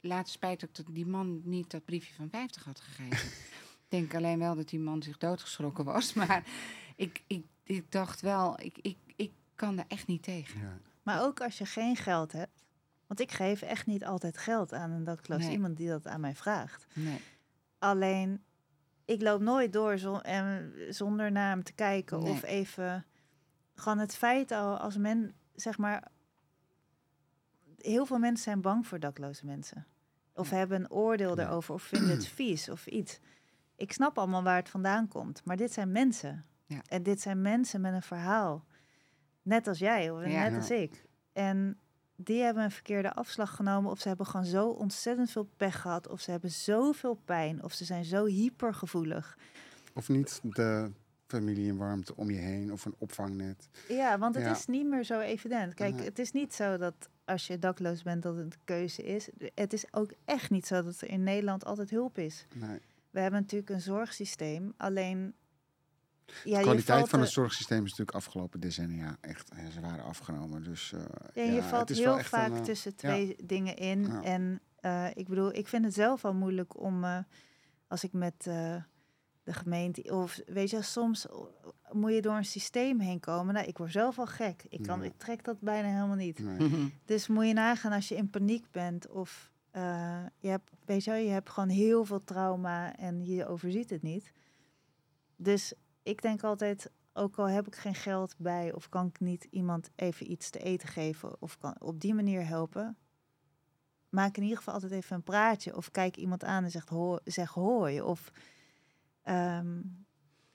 laatst 0.00 0.34
spijt 0.34 0.60
dat 0.60 0.84
die 0.90 1.06
man 1.06 1.40
niet 1.44 1.70
dat 1.70 1.84
briefje 1.84 2.14
van 2.14 2.30
50 2.30 2.64
had 2.64 2.80
gegeven. 2.80 3.30
ik 3.88 3.94
denk 3.98 4.14
alleen 4.14 4.38
wel 4.38 4.54
dat 4.54 4.68
die 4.68 4.78
man 4.80 5.02
zich 5.02 5.18
doodgeschrokken 5.18 5.84
was. 5.84 6.12
Maar 6.20 6.44
ik, 6.96 7.22
ik, 7.26 7.44
ik 7.62 7.92
dacht 7.92 8.20
wel, 8.20 8.60
ik, 8.60 8.78
ik, 8.78 8.96
ik 9.16 9.32
kan 9.54 9.76
daar 9.76 9.84
echt 9.88 10.06
niet 10.06 10.22
tegen. 10.22 10.60
Ja. 10.60 10.78
Maar 11.02 11.22
ook 11.22 11.40
als 11.40 11.58
je 11.58 11.66
geen 11.66 11.96
geld 11.96 12.32
hebt. 12.32 12.64
Want 13.06 13.20
ik 13.20 13.32
geef 13.32 13.62
echt 13.62 13.86
niet 13.86 14.04
altijd 14.04 14.38
geld 14.38 14.72
aan 14.72 14.90
een 14.90 15.04
dakloos 15.04 15.42
Nee. 15.42 15.50
iemand 15.50 15.76
die 15.76 15.88
dat 15.88 16.06
aan 16.06 16.20
mij 16.20 16.34
vraagt. 16.34 16.86
Nee. 16.94 17.20
Alleen, 17.78 18.42
ik 19.04 19.22
loop 19.22 19.40
nooit 19.40 19.72
door 19.72 20.20
en 20.20 20.72
zonder 20.88 21.32
naar 21.32 21.48
hem 21.50 21.62
te 21.62 21.72
kijken. 21.72 22.22
Nee. 22.22 22.30
Of 22.32 22.42
even, 22.42 23.06
gewoon 23.74 23.98
het 23.98 24.14
feit 24.16 24.50
al 24.50 24.78
als 24.78 24.96
men, 24.96 25.34
zeg 25.54 25.78
maar... 25.78 26.08
Heel 27.76 28.06
veel 28.06 28.18
mensen 28.18 28.44
zijn 28.44 28.60
bang 28.60 28.86
voor 28.86 29.00
dakloze 29.00 29.46
mensen. 29.46 29.86
Of 30.34 30.50
Ja. 30.50 30.56
hebben 30.56 30.80
een 30.80 30.90
oordeel 30.90 31.28
Ja. 31.28 31.34
daarover. 31.34 31.74
Of 31.74 31.82
vinden 31.82 32.10
het 32.10 32.26
vies 32.26 32.68
of 32.68 32.86
iets. 32.86 33.20
Ik 33.78 33.92
snap 33.92 34.18
allemaal 34.18 34.42
waar 34.42 34.56
het 34.56 34.68
vandaan 34.68 35.08
komt. 35.08 35.40
Maar 35.44 35.56
dit 35.56 35.72
zijn 35.72 35.92
mensen. 35.92 36.44
Ja. 36.66 36.80
En 36.86 37.02
dit 37.02 37.20
zijn 37.20 37.42
mensen 37.42 37.80
met 37.80 37.92
een 37.92 38.02
verhaal. 38.02 38.64
Net 39.42 39.66
als 39.66 39.78
jij, 39.78 40.10
of 40.10 40.26
Ja. 40.26 40.42
net 40.48 40.54
als 40.54 40.70
ik. 40.70 41.04
En 41.32 41.78
die 42.16 42.42
hebben 42.42 42.62
een 42.62 42.70
verkeerde 42.70 43.12
afslag 43.12 43.54
genomen. 43.56 43.90
Of 43.90 44.00
ze 44.00 44.08
hebben 44.08 44.26
gewoon 44.26 44.46
zo 44.46 44.68
ontzettend 44.68 45.30
veel 45.30 45.48
pech 45.56 45.80
gehad. 45.80 46.08
Of 46.08 46.20
ze 46.20 46.30
hebben 46.30 46.50
zoveel 46.50 47.14
pijn. 47.24 47.62
Of 47.64 47.72
ze 47.72 47.84
zijn 47.84 48.04
zo 48.04 48.24
hypergevoelig. 48.24 49.38
Of 49.94 50.08
niet 50.08 50.40
de 50.42 50.90
familie 51.26 51.68
en 51.70 51.76
warmte 51.76 52.16
om 52.16 52.30
je 52.30 52.38
heen 52.38 52.72
of 52.72 52.84
een 52.84 52.94
opvangnet. 52.98 53.68
Ja, 53.88 54.18
want 54.18 54.34
het 54.34 54.44
Ja. 54.44 54.50
is 54.50 54.66
niet 54.66 54.86
meer 54.86 55.04
zo 55.04 55.20
evident. 55.20 55.74
Kijk, 55.74 56.00
het 56.04 56.18
is 56.18 56.32
niet 56.32 56.54
zo 56.54 56.76
dat 56.76 57.08
als 57.24 57.46
je 57.46 57.58
dakloos 57.58 58.02
bent 58.02 58.22
dat 58.22 58.36
het 58.36 58.44
een 58.44 58.60
keuze 58.64 59.02
is. 59.02 59.28
Het 59.54 59.72
is 59.72 59.92
ook 59.92 60.10
echt 60.24 60.50
niet 60.50 60.66
zo 60.66 60.82
dat 60.82 61.00
er 61.00 61.08
in 61.08 61.22
Nederland 61.22 61.64
altijd 61.64 61.90
hulp 61.90 62.18
is. 62.18 62.46
Nee. 62.54 62.78
We 63.10 63.20
hebben 63.20 63.40
natuurlijk 63.40 63.70
een 63.70 63.80
zorgsysteem. 63.80 64.74
Alleen. 64.76 65.34
Ja, 66.44 66.56
de 66.56 66.62
kwaliteit 66.62 67.08
van 67.08 67.20
het 67.20 67.30
zorgsysteem 67.30 67.84
is 67.84 67.90
natuurlijk 67.90 68.16
afgelopen 68.16 68.60
decennia 68.60 69.16
echt 69.20 69.50
ze 69.72 69.80
waren 69.80 70.04
afgenomen. 70.04 70.62
Dus 70.64 70.92
eh, 70.92 71.00
Ja, 71.46 71.52
je 71.52 71.62
valt 71.62 71.88
heel 71.88 72.18
vaak 72.18 72.50
een, 72.50 72.56
eh, 72.56 72.62
tussen 72.62 72.96
twee 72.96 73.36
dingen 73.44 73.76
in. 73.76 74.22
En 74.22 74.60
eh, 74.80 75.06
ik 75.14 75.28
bedoel, 75.28 75.54
ik 75.54 75.68
vind 75.68 75.84
het 75.84 75.94
zelf 75.94 76.24
al 76.24 76.34
moeilijk 76.34 76.80
om 76.80 77.24
als 77.86 78.04
ik 78.04 78.12
met 78.12 78.42
de 78.42 79.54
gemeente. 79.54 80.02
Of 80.02 80.40
weet 80.46 80.70
je, 80.70 80.82
soms 80.82 81.26
moet 81.92 82.12
je 82.12 82.22
door 82.22 82.36
een 82.36 82.44
systeem 82.44 83.00
heen 83.00 83.20
komen. 83.20 83.54
Nou, 83.54 83.66
ik 83.66 83.78
word 83.78 83.92
zelf 83.92 84.18
al 84.18 84.26
gek. 84.26 84.64
Ik, 84.68 84.82
kan, 84.82 85.00
Ja. 85.00 85.04
ik 85.06 85.12
trek 85.16 85.44
dat 85.44 85.60
bijna 85.60 85.88
helemaal 85.88 86.16
niet. 86.16 86.38
nee. 86.38 86.94
Dus 87.04 87.26
moet 87.28 87.46
je 87.46 87.52
nagaan 87.52 87.92
als 87.92 88.08
je 88.08 88.16
in 88.16 88.30
paniek 88.30 88.70
bent 88.70 89.08
of 89.08 89.50
eh, 89.78 90.24
je 90.38 90.48
hebt, 90.48 90.70
weet 90.84 91.04
je, 91.04 91.12
je 91.12 91.30
hebt 91.30 91.50
gewoon 91.50 91.68
heel 91.68 92.04
veel 92.04 92.24
trauma 92.24 92.96
en 92.96 93.24
je 93.24 93.46
overziet 93.46 93.90
het 93.90 94.02
niet. 94.02 94.32
Dus 95.36 95.72
ik 96.02 96.22
denk 96.22 96.42
altijd, 96.44 96.90
ook 97.12 97.38
al 97.38 97.48
heb 97.48 97.66
ik 97.66 97.76
geen 97.76 97.94
geld 97.94 98.34
bij 98.38 98.72
of 98.72 98.88
kan 98.88 99.06
ik 99.06 99.20
niet 99.20 99.44
iemand 99.50 99.90
even 99.96 100.30
iets 100.30 100.50
te 100.50 100.58
eten 100.58 100.88
geven 100.88 101.42
of 101.42 101.58
kan 101.58 101.76
op 101.80 102.00
die 102.00 102.14
manier 102.14 102.46
helpen, 102.46 102.96
maak 104.08 104.36
in 104.36 104.42
ieder 104.42 104.56
geval 104.58 104.74
altijd 104.74 104.92
even 104.92 105.16
een 105.16 105.22
praatje 105.22 105.76
of 105.76 105.90
kijk 105.90 106.16
iemand 106.16 106.44
aan 106.44 106.64
en 106.64 106.70
zegt 106.70 106.88
ho 106.88 107.18
zeg 107.24 107.50
hoi 107.50 108.00
of 108.00 108.32
ehm, 109.22 109.80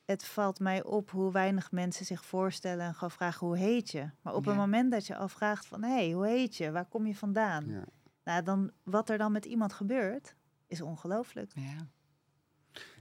het 0.06 0.26
valt 0.26 0.60
mij 0.60 0.84
op 0.84 1.10
hoe 1.10 1.32
weinig 1.32 1.72
mensen 1.72 2.06
zich 2.06 2.26
voorstellen 2.26 2.86
en 2.86 2.94
gewoon 2.94 3.12
vragen 3.12 3.48
hoe 3.48 3.58
heet 3.58 3.92
je. 3.92 4.10
Maar 4.22 4.34
op 4.34 4.44
Ja. 4.46 4.50
het 4.50 4.60
moment 4.60 4.92
dat 4.92 5.08
je 5.08 5.16
al 5.16 5.28
vraagt 5.28 5.66
van 5.66 5.84
hé, 5.84 5.94
hey, 5.94 6.12
hoe 6.12 6.28
heet 6.28 6.56
je? 6.56 6.72
Waar 6.72 6.86
kom 6.86 7.08
je 7.08 7.16
vandaan? 7.16 7.66
Ja. 7.70 7.84
Nou, 8.24 8.44
dan 8.44 8.72
wat 8.84 9.10
er 9.10 9.18
dan 9.18 9.32
met 9.32 9.46
iemand 9.46 9.74
gebeurt, 9.74 10.36
is 10.68 10.82
ongelooflijk. 10.82 11.52
Ja. 11.56 11.88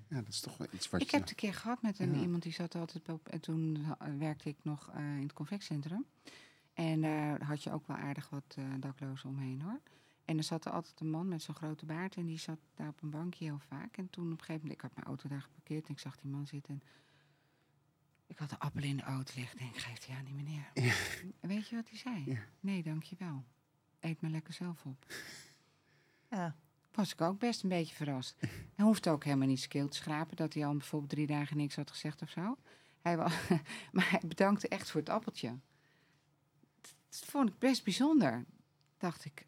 ja, 0.08 0.16
dat 0.16 0.28
is 0.28 0.40
toch 0.40 0.56
wel 0.56 0.66
iets 0.72 0.90
wat 0.90 1.00
Ik 1.00 1.06
je... 1.10 1.12
heb 1.16 1.20
het 1.20 1.30
een 1.30 1.36
keer 1.36 1.54
gehad 1.54 1.82
met 1.82 1.98
een 1.98 2.14
Ja. 2.14 2.20
iemand 2.20 2.42
die 2.42 2.52
zat 2.52 2.74
altijd 2.74 3.08
op. 3.08 3.28
En 3.28 3.40
toen 3.40 3.86
werkte 4.18 4.48
ik 4.48 4.56
nog 4.62 4.90
eh, 4.90 5.16
in 5.16 5.22
het 5.22 5.32
confectcentrum. 5.32 6.06
En 6.72 7.00
daar 7.00 7.44
had 7.44 7.62
je 7.62 7.72
ook 7.72 7.86
wel 7.86 7.96
aardig 7.96 8.30
wat 8.30 8.54
eh, 8.58 8.64
daklozen 8.78 9.28
omheen 9.28 9.60
hoor. 9.62 9.80
En 10.24 10.36
er 10.36 10.44
zat 10.44 10.64
er 10.64 10.72
altijd 10.72 11.00
een 11.00 11.10
man 11.10 11.28
met 11.28 11.42
zo'n 11.42 11.54
grote 11.54 11.86
baard. 11.86 12.16
En 12.16 12.26
die 12.26 12.38
zat 12.38 12.58
daar 12.74 12.88
op 12.88 13.02
een 13.02 13.10
bankje 13.10 13.44
heel 13.44 13.58
vaak. 13.58 13.96
En 13.96 14.10
toen 14.10 14.24
op 14.24 14.30
een 14.30 14.38
gegeven 14.38 14.60
moment, 14.60 14.72
ik 14.74 14.80
had 14.80 14.94
mijn 14.94 15.06
auto 15.06 15.28
daar 15.28 15.40
geparkeerd. 15.42 15.86
En 15.86 15.92
ik 15.92 15.98
zag 15.98 16.16
die 16.16 16.30
man 16.30 16.46
zitten. 16.46 16.74
En 16.74 16.82
ik 18.26 18.38
had 18.38 18.50
een 18.50 18.58
appel 18.58 18.82
in 18.82 18.96
de 18.96 19.02
auto 19.02 19.32
liggen. 19.36 19.58
En 19.58 19.66
ik 19.66 19.76
geef 19.76 19.98
die 19.98 20.14
aan 20.14 20.24
die 20.24 20.34
meneer. 20.34 20.70
En 21.40 21.48
Weet 21.48 21.68
je 21.68 21.76
wat 21.76 21.88
hij 21.88 21.98
zei? 21.98 22.22
Ja. 22.26 22.38
Nee, 22.60 22.82
dankjewel. 22.82 23.44
Eet 24.03 24.20
maar 24.20 24.30
lekker 24.30 24.55
zelf 24.55 24.84
op. 24.84 25.07
Ja, 26.30 26.57
Was 26.92 27.12
ik 27.12 27.20
ook 27.20 27.38
best 27.38 27.62
een 27.62 27.68
beetje 27.68 27.94
verrast. 27.94 28.36
Hij 28.74 28.84
hoeft 28.84 29.09
ook 29.09 29.24
helemaal 29.24 29.46
niet 29.48 29.61
skeel 29.61 29.88
te 29.88 29.96
schrapen 29.96 30.36
dat 30.36 30.55
hij 30.55 30.66
al 30.66 30.76
bijvoorbeeld 30.76 31.11
drie 31.11 31.26
dagen 31.26 31.57
niks 31.57 31.76
had 31.76 31.90
gezegd 31.90 32.22
of 32.22 32.30
zo. 32.30 32.57
Hij 33.00 33.16
wa- 33.16 33.30
maar 33.92 34.11
hij 34.11 34.22
bedankte 34.26 34.68
echt 34.68 34.90
voor 34.90 35.00
het 35.00 35.09
appeltje. 35.11 35.59
Dat 36.80 37.24
vond 37.24 37.48
ik 37.48 37.59
best 37.59 37.84
bijzonder. 37.84 38.44
Dacht 38.98 39.24
ik, 39.24 39.46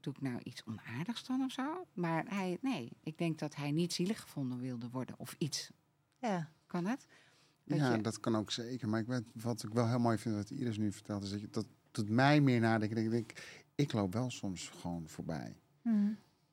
doe 0.00 0.12
ik 0.14 0.20
nou 0.20 0.40
iets 0.42 0.64
onaardigs 0.64 1.24
dan 1.24 1.42
of 1.44 1.52
zo? 1.52 1.86
Maar 1.92 2.24
hij, 2.28 2.58
nee, 2.60 2.90
ik 3.02 3.18
denk 3.18 3.38
dat 3.38 3.54
hij 3.54 3.70
niet 3.70 3.92
zielig 3.92 4.20
gevonden 4.20 4.58
wilde 4.58 4.88
worden 4.90 5.18
of 5.18 5.34
iets. 5.38 5.70
ja. 6.18 6.50
Kan 6.66 6.84
het? 6.86 7.06
Dat 7.64 7.78
ja, 7.78 7.94
je- 7.94 8.00
dat 8.02 8.20
kan 8.20 8.36
ook 8.36 8.50
zeker. 8.50 8.88
Maar 8.88 9.00
ik 9.00 9.06
weet, 9.06 9.22
wat 9.32 9.62
ik 9.62 9.72
wel 9.72 9.88
heel 9.88 9.98
mooi 9.98 10.18
vind 10.18 10.34
wat 10.34 10.50
Iris 10.50 10.78
nu 10.78 10.92
vertelt, 10.92 11.22
is 11.24 11.30
dat 11.30 11.40
je, 11.40 11.50
dat 11.50 11.66
doet 11.96 12.08
mij 12.08 12.40
meer 12.40 12.60
nadenken. 12.60 12.96
Ik 13.04 13.10
denk, 13.10 13.32
ik 13.74 13.92
loop 13.92 14.12
wel 14.12 14.30
soms 14.30 14.68
gewoon 14.80 15.08
voorbij. 15.08 15.56
Hm. 15.82 15.90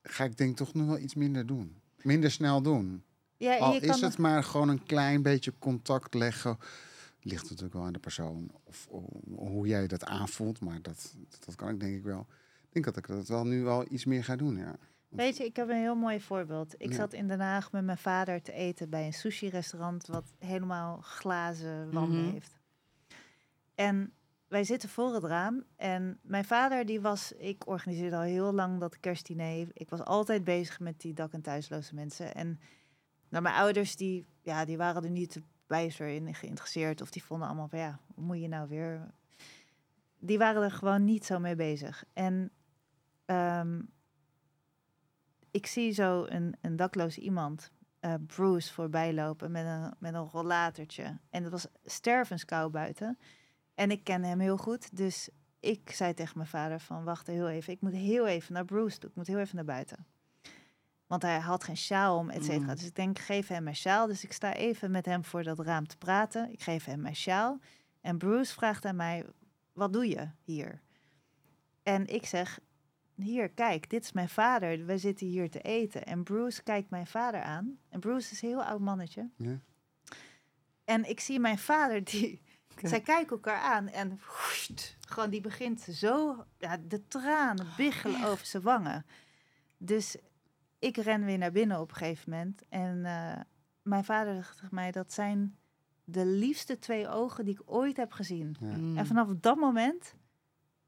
Ga 0.04 0.24
ik 0.24 0.38
denk 0.38 0.58
toch 0.58 0.74
nog 0.74 0.88
wel 0.88 0.98
iets 1.00 1.16
minder 1.16 1.46
doen. 1.46 1.76
Minder 2.02 2.32
snel 2.32 2.62
doen. 2.62 3.04
Ja, 3.38 3.58
Al 3.58 3.82
is 3.82 4.02
het 4.02 4.18
maar 4.18 4.44
gewoon 4.44 4.70
een 4.70 4.84
klein 4.84 5.22
beetje 5.22 5.54
contact 5.60 6.14
leggen. 6.14 6.58
Ligt 7.22 7.44
natuurlijk 7.44 7.74
wel 7.74 7.84
aan 7.84 7.94
de 7.94 8.00
persoon. 8.00 8.52
Of, 8.64 8.88
o- 8.92 9.20
hoe 9.36 9.68
jij 9.68 9.88
dat 9.88 10.04
aanvoelt. 10.06 10.60
Maar 10.62 10.82
dat, 10.82 11.16
dat 11.46 11.56
kan 11.56 11.70
ik 11.70 11.80
denk 11.80 11.96
ik 11.96 12.04
wel. 12.04 12.26
Ik 12.64 12.70
denk 12.74 12.86
dat 12.86 12.98
ik 12.98 13.08
dat 13.08 13.28
wel 13.28 13.46
nu 13.46 13.64
wel 13.64 13.86
iets 13.90 14.06
meer 14.06 14.24
ga 14.24 14.36
doen, 14.36 14.58
ja. 14.58 14.76
Weet 15.10 15.38
je, 15.38 15.46
ik 15.46 15.56
heb 15.56 15.70
een 15.70 15.76
heel 15.82 15.96
mooi 15.96 16.20
voorbeeld. 16.22 16.74
Ik 16.78 16.90
Ja. 16.90 16.96
zat 16.96 17.14
in 17.14 17.28
Den 17.28 17.40
Haag 17.40 17.72
met 17.72 17.84
mijn 17.84 17.98
vader 17.98 18.42
te 18.42 18.52
eten 18.52 18.90
bij 18.90 19.06
een 19.06 19.14
sushi-restaurant 19.14 20.08
wat 20.08 20.34
helemaal 20.40 21.00
glazen 21.02 21.92
wanden 21.92 22.22
Mhm. 22.24 22.32
heeft. 22.32 22.60
En 23.76 24.12
wij 24.54 24.64
zitten 24.64 24.90
voor 24.90 25.14
het 25.14 25.24
raam 25.24 25.64
en 25.76 26.20
mijn 26.22 26.46
vader 26.46 26.86
die 26.86 27.02
was, 27.02 27.32
ik 27.32 27.68
organiseerde 27.68 28.16
al 28.16 28.22
heel 28.22 28.54
lang 28.54 28.80
dat 28.80 29.00
kerstdiner. 29.00 29.68
Ik 29.74 29.90
was 29.90 30.04
altijd 30.04 30.44
bezig 30.44 30.80
met 30.80 31.02
die 31.02 31.14
dak- 31.14 31.34
en 31.34 31.42
thuisloze 31.42 31.96
mensen. 31.96 32.36
En 32.36 32.60
nou, 33.30 33.44
mijn 33.44 33.56
ouders 33.56 33.96
die, 33.96 34.26
ja, 34.42 34.66
die 34.66 34.78
waren 34.78 35.04
er 35.04 35.10
niet 35.10 35.42
bijster 35.68 36.08
in 36.08 36.34
geïnteresseerd 36.34 37.02
of 37.02 37.12
die 37.12 37.24
vonden 37.24 37.48
allemaal 37.48 37.68
van 37.68 37.80
ja, 37.80 38.00
moet 38.16 38.42
je 38.42 38.48
nou 38.48 38.68
weer? 38.68 39.12
Die 40.20 40.38
waren 40.38 40.64
er 40.64 40.72
gewoon 40.72 41.04
niet 41.04 41.26
zo 41.26 41.40
mee 41.40 41.56
bezig. 41.56 42.04
En 42.14 42.52
ehm, 43.26 43.82
ik 45.52 45.66
zie 45.66 45.92
zo 45.92 46.26
een, 46.26 46.56
een 46.62 46.76
dakloos 46.76 47.18
iemand, 47.18 47.72
eh, 48.00 48.14
Bruce, 48.28 48.74
voorbij 48.74 49.14
lopen 49.14 49.52
met 49.52 49.66
een, 49.66 49.94
met 50.00 50.14
een 50.14 50.30
rollatortje. 50.30 51.20
En 51.30 51.44
het 51.44 51.52
was 51.52 51.68
stervenskou 51.86 52.70
buiten. 52.70 53.18
En 53.76 53.92
ik 53.92 54.04
ken 54.04 54.24
hem 54.24 54.40
heel 54.40 54.58
goed, 54.58 54.98
dus 54.98 55.30
ik 55.60 55.92
zei 55.92 56.14
tegen 56.14 56.38
mijn 56.38 56.50
vader 56.50 56.80
van... 56.80 57.04
wacht 57.04 57.28
heel 57.28 57.50
even, 57.50 57.74
ik 57.74 57.82
moet 57.82 57.94
heel 57.94 58.28
even 58.28 58.54
naar 58.54 58.66
Bruce 58.66 58.98
toe. 58.98 59.10
Ik 59.10 59.16
moet 59.16 59.28
heel 59.28 59.40
even 59.40 59.56
naar 59.56 59.66
buiten. 59.66 60.06
Want 61.08 61.22
hij 61.22 61.40
had 61.40 61.64
geen 61.64 61.78
sjaal 61.78 62.18
om, 62.18 62.30
et 62.30 62.44
cetera. 62.44 62.72
Mm. 62.72 62.76
Dus 62.76 62.86
ik 62.86 62.96
denk, 62.96 63.20
geef 63.20 63.48
hem 63.48 63.64
mijn 63.64 63.76
sjaal. 63.76 64.08
Dus 64.08 64.24
ik 64.24 64.32
sta 64.32 64.54
even 64.54 64.92
met 64.92 65.06
hem 65.06 65.24
voor 65.24 65.44
dat 65.44 65.60
raam 65.60 65.88
te 65.88 65.98
praten. 65.98 66.52
Ik 66.52 66.62
geef 66.62 66.86
hem 66.86 67.02
mijn 67.02 67.16
sjaal. 67.16 67.60
En 68.02 68.18
Bruce 68.18 68.54
vraagt 68.54 68.86
aan 68.86 68.96
mij, 68.96 69.26
wat 69.74 69.94
doe 69.94 70.08
je 70.08 70.30
hier? 70.42 70.82
En 71.84 72.08
ik 72.08 72.26
zeg, 72.26 72.60
hier, 73.16 73.50
kijk, 73.50 73.90
dit 73.90 74.04
is 74.04 74.12
mijn 74.12 74.30
vader. 74.30 74.86
We 74.86 74.98
zitten 74.98 75.28
hier 75.28 75.50
te 75.50 75.62
eten. 75.62 76.06
En 76.06 76.24
Bruce 76.24 76.64
kijkt 76.64 76.90
mijn 76.90 77.08
vader 77.08 77.42
aan. 77.42 77.80
En 77.90 78.00
Bruce 78.00 78.32
is 78.32 78.42
een 78.42 78.50
heel 78.50 78.64
oud 78.64 78.80
mannetje. 78.80 79.30
En 80.84 81.10
ik 81.10 81.20
zie 81.20 81.40
mijn 81.40 81.58
vader, 81.58 82.04
die, 82.04 82.42
zij 82.82 83.02
kijken 83.02 83.30
elkaar 83.36 83.62
aan 83.62 83.88
en 83.88 84.10
woest, 84.10 84.98
gewoon 85.08 85.30
die 85.30 85.42
begint 85.42 85.82
zo, 85.82 86.46
ja, 86.58 86.78
de 86.88 87.08
tranen 87.08 87.68
biggelen 87.78 88.24
over 88.24 88.46
zijn 88.46 88.64
wangen. 88.64 89.06
Dus 89.78 90.18
ik 90.80 90.98
ren 90.98 91.26
weer 91.26 91.38
naar 91.38 91.52
binnen 91.52 91.80
op 91.80 91.90
een 91.90 91.96
gegeven 91.96 92.30
moment. 92.32 92.62
En 92.70 93.06
eh, 93.06 93.40
mijn 93.82 94.04
vader 94.04 94.36
zegt 94.36 94.56
tegen 94.56 94.76
mij, 94.76 94.92
dat 94.92 95.14
zijn 95.14 95.58
de 96.04 96.26
liefste 96.26 96.80
twee 96.80 97.10
ogen 97.10 97.46
die 97.46 97.54
ik 97.54 97.62
ooit 97.66 97.98
heb 97.98 98.12
gezien. 98.12 98.56
Ja. 98.60 98.76
Mm. 98.76 98.98
En 98.98 99.06
vanaf 99.06 99.28
dat 99.40 99.58
moment 99.58 100.16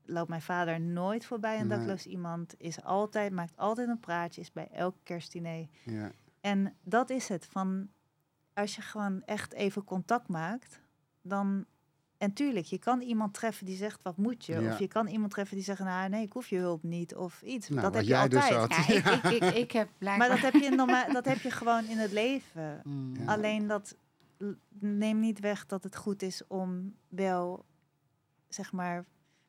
loopt 0.06 0.30
mijn 0.30 0.42
vader 0.42 0.82
nooit 0.82 1.26
voorbij 1.26 1.60
een 1.60 1.68
Nee. 1.68 1.78
dakloos 1.78 2.06
iemand. 2.06 2.54
Is 2.58 2.84
altijd, 2.84 3.32
maakt 3.32 3.58
altijd 3.58 3.88
een 3.90 4.00
praatje, 4.00 4.42
is 4.42 4.52
bij 4.52 4.68
elk 4.72 4.96
kerstdiner. 5.04 5.68
Ja. 5.84 6.12
En 6.42 6.76
dat 6.84 7.10
is 7.10 7.28
het. 7.28 7.46
Van 7.46 7.90
als 8.54 8.76
je 8.76 8.82
gewoon 8.82 9.24
echt 9.24 9.54
even 9.54 9.84
contact 9.84 10.28
maakt, 10.28 10.82
dan. 11.22 11.66
En 12.18 12.34
tuurlijk, 12.34 12.66
je 12.66 12.78
kan 12.78 13.02
iemand 13.02 13.34
treffen 13.34 13.66
die 13.66 13.76
zegt 13.76 14.02
wat 14.02 14.18
moet 14.18 14.46
je. 14.46 14.60
Ja. 14.60 14.72
Of 14.72 14.80
je 14.80 14.88
kan 14.88 15.08
iemand 15.08 15.32
treffen 15.32 15.56
die 15.56 15.66
zegt, 15.66 15.80
nou 15.80 16.10
nee, 16.10 16.24
ik 16.24 16.34
hoef 16.34 16.48
je 16.48 16.58
hulp 16.58 16.84
niet. 16.84 17.16
Of 17.16 17.42
iets. 17.42 17.70
Nou, 17.70 17.82
dat 17.82 17.94
heb 17.94 18.04
je 18.04 18.10
jij 18.10 18.28
dus 18.28 18.52
altijd. 18.52 18.60
had. 18.62 18.88
Ja, 18.88 18.94
ik, 19.24 19.24
ik, 19.34 19.44
ik, 19.44 19.56
ik 19.56 19.72
heb 19.72 19.88
maar 19.88 19.96
blijkbaar... 19.98 20.30
dat 20.30 20.40
heb, 20.40 20.54
je 20.54 20.70
normaal, 20.70 21.12
dat 21.20 21.26
heb 21.26 21.38
je 21.38 21.52
gewoon 21.52 21.86
in 21.86 21.98
het 21.98 22.12
leven. 22.12 22.82
Mm. 22.84 23.16
Ja. 23.16 23.26
Alleen 23.26 23.68
dat 23.68 23.96
neemt 24.80 25.20
niet 25.22 25.40
weg 25.40 25.66
dat 25.66 25.84
het 25.84 25.96
goed 25.96 26.22
is 26.22 26.48
om 26.48 26.96
wel, 27.08 27.66
zeg 28.48 28.72
maar, 28.72 29.06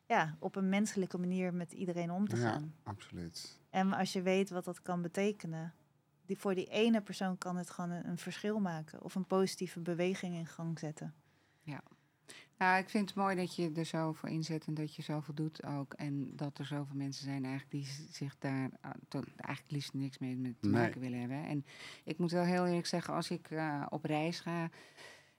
ja, 0.06 0.36
op 0.38 0.56
een 0.56 0.68
menselijke 0.68 1.18
manier 1.18 1.54
met 1.54 1.72
iedereen 1.72 2.10
om 2.10 2.28
te 2.28 2.36
Ja. 2.36 2.42
gaan. 2.42 2.74
Absoluut. 2.82 3.60
En 3.70 3.92
als 3.92 4.12
je 4.12 4.22
weet 4.22 4.50
wat 4.50 4.64
dat 4.64 4.82
kan 4.82 5.02
betekenen, 5.02 5.74
die, 6.26 6.38
voor 6.38 6.54
die 6.54 6.66
ene 6.68 7.00
persoon 7.00 7.38
kan 7.38 7.56
het 7.56 7.70
gewoon 7.70 7.90
een, 7.90 8.08
een 8.08 8.18
verschil 8.18 8.60
maken 8.60 9.02
of 9.02 9.14
een 9.14 9.26
positieve 9.26 9.80
beweging 9.80 10.34
in 10.34 10.46
gang 10.46 10.78
zetten. 10.78 11.14
Nou, 12.59 12.78
ik 12.78 12.88
vind 12.88 13.09
het 13.09 13.18
mooi 13.18 13.36
dat 13.36 13.57
je 13.57 13.72
er 13.72 13.84
zo 13.84 14.12
voor 14.12 14.28
inzet 14.28 14.66
en 14.66 14.74
dat 14.74 14.94
je 14.94 15.02
zoveel 15.02 15.34
doet 15.34 15.64
ook. 15.64 15.92
En 15.94 16.36
dat 16.36 16.59
er 16.59 16.64
zoveel 16.66 16.96
mensen 16.96 17.24
zijn 17.24 17.44
eigenlijk 17.44 17.70
die 17.70 18.07
zich 18.11 18.38
daar 18.38 18.70
ah, 18.80 18.90
eigenlijk 19.36 19.70
liefst 19.70 19.94
niks 19.94 20.18
mee 20.18 20.34
te 20.34 20.68
Nee. 20.68 20.72
maken 20.72 21.00
willen 21.00 21.18
hebben. 21.20 21.44
En 21.44 21.64
ik 22.04 22.18
moet 22.18 22.30
wel 22.30 22.44
heel 22.44 22.66
eerlijk 22.66 22.86
zeggen, 22.86 23.14
als 23.14 23.30
ik 23.30 23.50
eh, 23.50 23.86
op 23.88 24.04
reis 24.04 24.40
ga 24.40 24.70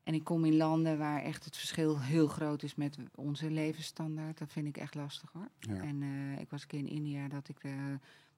en 0.03 0.13
ik 0.13 0.23
kom 0.23 0.45
in 0.45 0.55
landen 0.55 0.97
waar 0.97 1.21
echt 1.21 1.45
het 1.45 1.57
verschil 1.57 1.99
heel 2.01 2.27
groot 2.27 2.63
is 2.63 2.75
met 2.75 2.97
onze 3.15 3.51
levensstandaard, 3.51 4.37
dat 4.37 4.51
vind 4.51 4.67
ik 4.67 4.77
echt 4.77 4.95
lastig 4.95 5.31
hoor. 5.31 5.49
Ja. 5.59 5.81
En 5.81 6.01
eh, 6.01 6.39
ik 6.39 6.49
was 6.49 6.61
een 6.61 6.67
keer 6.67 6.79
in 6.79 6.87
India, 6.87 7.27
dat 7.27 7.49
ik, 7.49 7.63
eh, 7.63 7.71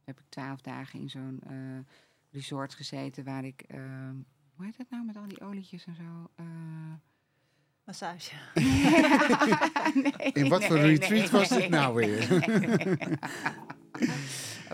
heb 0.04 0.20
ik 0.20 0.26
twaalf 0.30 0.62
dagen 0.62 1.00
in 1.00 1.10
zo'n 1.10 1.42
resort 2.32 2.74
gezeten 2.74 3.24
waar 3.24 3.46
ik, 3.46 3.64
hoe 4.56 4.66
heet 4.66 4.78
het 4.78 4.90
nou 4.90 5.06
met 5.06 5.16
al 5.18 5.28
die 5.28 5.42
olietjes 5.42 5.86
en 5.86 5.96
zo? 5.96 6.30
Massage. 7.90 8.32
Nee, 9.94 10.32
In 10.34 10.50
wat 10.50 10.64
voor 10.66 10.76
nee, 10.76 10.86
retreat 10.86 11.32
nee, 11.32 11.40
was 11.40 11.50
dit 11.50 11.60
nee, 11.60 11.70
nou 11.70 11.96
weer? 11.96 12.28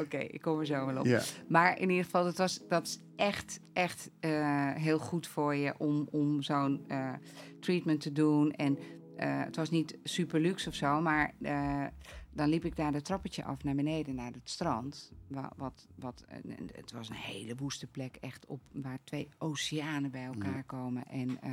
Oké, 0.04 0.18
ik 0.18 0.42
kom 0.42 0.60
er 0.60 0.66
zo 0.66 0.86
wel 0.86 0.98
op. 1.00 1.06
Ja. 1.06 1.22
Maar 1.48 1.80
in 1.80 1.90
ieder 1.90 2.04
geval, 2.06 2.24
dat, 2.24 2.38
was, 2.38 2.60
dat 2.70 2.86
is 2.88 3.00
echt, 3.16 3.60
echt 3.74 4.10
eh, 4.20 4.72
heel 4.74 5.00
goed 5.00 5.28
voor 5.28 5.56
je 5.56 5.74
om, 5.78 6.08
om 6.12 6.42
zo'n 6.42 6.84
eh, 6.88 7.14
treatment 7.60 8.02
te 8.02 8.12
doen. 8.12 8.52
En 8.52 8.78
eh, 9.18 9.40
het 9.44 9.56
was 9.56 9.70
niet 9.70 9.98
super 10.04 10.40
luxe 10.40 10.70
of 10.70 10.76
zo, 10.76 11.02
maar 11.02 11.34
eh, 11.42 11.84
dan 12.32 12.50
liep 12.50 12.66
ik 12.66 12.76
daar 12.76 12.92
de 12.92 13.02
trappetje 13.02 13.44
af 13.44 13.64
naar 13.64 13.76
beneden, 13.76 14.16
naar 14.16 14.32
het 14.32 14.50
strand. 14.50 15.12
Wa- 15.28 15.52
Wat, 15.58 15.88
wat, 15.96 16.26
het 16.74 16.92
was 16.92 17.10
een 17.10 17.16
hele 17.16 17.56
woeste 17.56 17.88
plek, 17.88 18.16
echt 18.22 18.46
op, 18.46 18.62
waar 18.72 19.00
twee 19.04 19.30
oceanen 19.38 20.12
bij 20.12 20.24
elkaar 20.26 20.56
Ja. 20.56 20.62
komen. 20.62 21.04
En, 21.08 21.42
eh, 21.42 21.52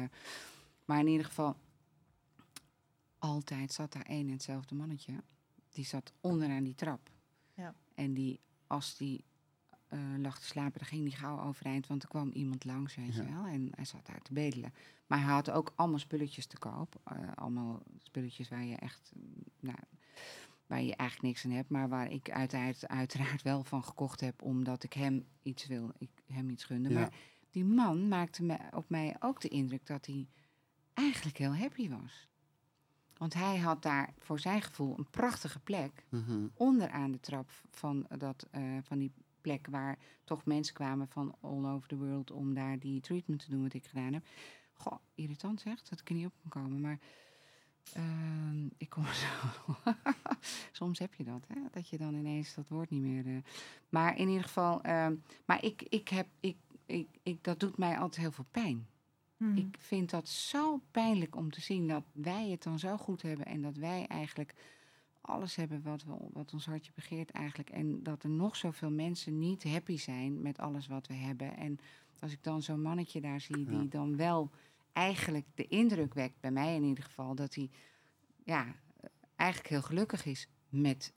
maar 0.92 1.00
in 1.00 1.08
ieder 1.08 1.26
geval, 1.26 1.56
altijd 3.18 3.72
zat 3.72 3.92
daar 3.92 4.06
één 4.06 4.26
en 4.26 4.32
hetzelfde 4.32 4.74
mannetje. 4.74 5.22
Die 5.70 5.84
zat 5.84 6.12
onderaan 6.20 6.64
die 6.64 6.74
trap. 6.74 7.10
Ja. 7.54 7.74
En 7.94 8.14
die, 8.14 8.40
als 8.66 8.96
die 8.96 9.24
eh, 9.88 9.98
lag 10.18 10.38
te 10.38 10.46
slapen, 10.46 10.78
dan 10.78 10.88
ging 10.88 11.02
die 11.02 11.16
gauw 11.16 11.40
overeind, 11.40 11.86
want 11.86 12.02
er 12.02 12.08
kwam 12.08 12.30
iemand 12.30 12.64
langs, 12.64 12.94
weet 12.94 13.14
je 13.14 13.24
wel. 13.24 13.44
En 13.46 13.68
hij 13.74 13.84
zat 13.84 14.06
daar 14.06 14.22
te 14.22 14.32
bedelen. 14.32 14.74
Maar 15.06 15.18
hij 15.18 15.32
had 15.32 15.50
ook 15.50 15.72
allemaal 15.76 15.98
spulletjes 15.98 16.46
te 16.46 16.58
koop. 16.58 17.00
eh, 17.04 17.16
allemaal 17.34 17.82
spulletjes 17.98 18.48
waar 18.48 18.64
je 18.64 18.76
echt, 18.76 19.12
mm, 19.14 19.44
nou, 19.60 19.78
waar 20.66 20.82
je 20.82 20.96
eigenlijk 20.96 21.22
niks 21.22 21.44
aan 21.44 21.56
hebt, 21.56 21.70
maar 21.70 21.88
waar 21.88 22.10
ik 22.10 22.30
uiteraard, 22.30 22.88
uiteraard 22.88 23.42
wel 23.42 23.64
van 23.64 23.84
gekocht 23.84 24.20
heb, 24.20 24.42
omdat 24.42 24.82
ik 24.82 24.92
hem 24.92 25.26
iets 25.42 25.66
wil, 25.66 25.92
ik 25.98 26.10
hem 26.26 26.50
iets 26.50 26.64
gunde. 26.64 26.88
Ja. 26.88 26.94
Maar 27.00 27.12
die 27.50 27.64
man 27.64 28.08
maakte 28.08 28.42
me, 28.42 28.58
op 28.70 28.90
mij 28.90 29.16
ook 29.20 29.40
de 29.40 29.48
indruk 29.48 29.86
dat 29.86 30.06
hij 30.06 30.28
eigenlijk 30.94 31.36
heel 31.36 31.56
happy 31.56 31.88
was. 31.88 32.28
Want 33.16 33.34
hij 33.34 33.58
had 33.58 33.82
daar 33.82 34.12
voor 34.18 34.38
zijn 34.40 34.62
gevoel 34.62 34.98
een 34.98 35.10
prachtige 35.10 35.58
plek 35.58 36.04
Mhm. 36.08 36.46
onderaan 36.54 37.10
de 37.12 37.20
trap 37.20 37.50
van, 37.70 38.06
dat, 38.18 38.46
eh, 38.50 38.62
van 38.82 38.98
die 38.98 39.12
plek 39.40 39.66
waar 39.70 39.98
toch 40.24 40.44
mensen 40.44 40.74
kwamen 40.74 41.08
van 41.08 41.34
all 41.40 41.64
over 41.66 41.88
the 41.88 41.96
world 41.96 42.30
om 42.30 42.54
daar 42.54 42.78
die 42.78 43.00
treatment 43.00 43.40
te 43.44 43.50
doen 43.50 43.62
wat 43.62 43.74
ik 43.74 43.84
gedaan 43.86 44.12
heb. 44.12 44.26
Goh, 44.72 44.98
irritant 45.14 45.60
zegt 45.60 45.90
dat 45.90 46.00
ik 46.00 46.08
er 46.08 46.14
niet 46.14 46.26
op 46.26 46.32
kan 46.48 46.62
komen, 46.62 46.80
maar 46.80 46.98
ehm, 47.92 48.66
ik 48.76 48.88
kom 48.90 49.04
zo. 49.24 49.74
Soms 50.72 50.98
heb 50.98 51.14
je 51.14 51.24
dat, 51.24 51.44
hè? 51.48 51.60
dat 51.70 51.88
je 51.88 51.98
dan 51.98 52.14
ineens 52.14 52.54
dat 52.54 52.68
woord 52.68 52.90
niet 52.90 53.02
meer. 53.02 53.26
eh, 53.26 53.42
maar 53.88 54.18
in 54.18 54.28
ieder 54.28 54.42
geval, 54.44 54.82
ehm, 54.82 55.14
maar 55.44 55.64
ik, 55.64 55.82
ik 55.82 56.08
heb, 56.08 56.26
ik, 56.40 56.56
ik, 56.86 57.08
ik, 57.22 57.44
dat 57.44 57.60
doet 57.60 57.78
mij 57.78 57.98
altijd 57.98 58.20
heel 58.20 58.32
veel 58.32 58.46
pijn. 58.50 58.86
Mhm. 59.42 59.56
Ik 59.56 59.76
vind 59.78 60.10
dat 60.10 60.28
zo 60.28 60.80
pijnlijk 60.90 61.36
om 61.36 61.50
te 61.50 61.60
zien 61.60 61.88
dat 61.88 62.04
wij 62.12 62.48
het 62.50 62.62
dan 62.62 62.78
zo 62.78 62.96
goed 62.96 63.22
hebben 63.22 63.46
en 63.46 63.62
dat 63.62 63.76
wij 63.76 64.06
eigenlijk 64.06 64.54
alles 65.20 65.56
hebben 65.56 65.82
wat, 65.82 66.04
we, 66.04 66.12
wat 66.32 66.52
ons 66.52 66.66
hartje 66.66 66.92
begeert 66.94 67.30
eigenlijk. 67.30 67.70
En 67.70 68.02
dat 68.02 68.22
er 68.22 68.30
nog 68.30 68.56
zoveel 68.56 68.90
mensen 68.90 69.38
niet 69.38 69.64
happy 69.64 69.96
zijn 69.96 70.42
met 70.42 70.58
alles 70.58 70.86
wat 70.86 71.06
we 71.06 71.14
hebben. 71.14 71.56
En 71.56 71.78
als 72.20 72.32
ik 72.32 72.42
dan 72.42 72.62
zo'n 72.62 72.82
mannetje 72.82 73.20
daar 73.20 73.40
zie 73.40 73.64
die 73.64 73.76
Ja. 73.82 73.84
dan 73.88 74.16
wel 74.16 74.50
eigenlijk 74.92 75.46
de 75.54 75.66
indruk 75.66 76.14
wekt, 76.14 76.40
bij 76.40 76.50
mij 76.50 76.74
in 76.74 76.82
ieder 76.82 77.04
geval, 77.04 77.34
dat 77.34 77.54
hij 77.54 77.70
ja, 78.44 78.74
eigenlijk 79.36 79.70
heel 79.70 79.82
gelukkig 79.82 80.24
is 80.24 80.48
met 80.68 81.12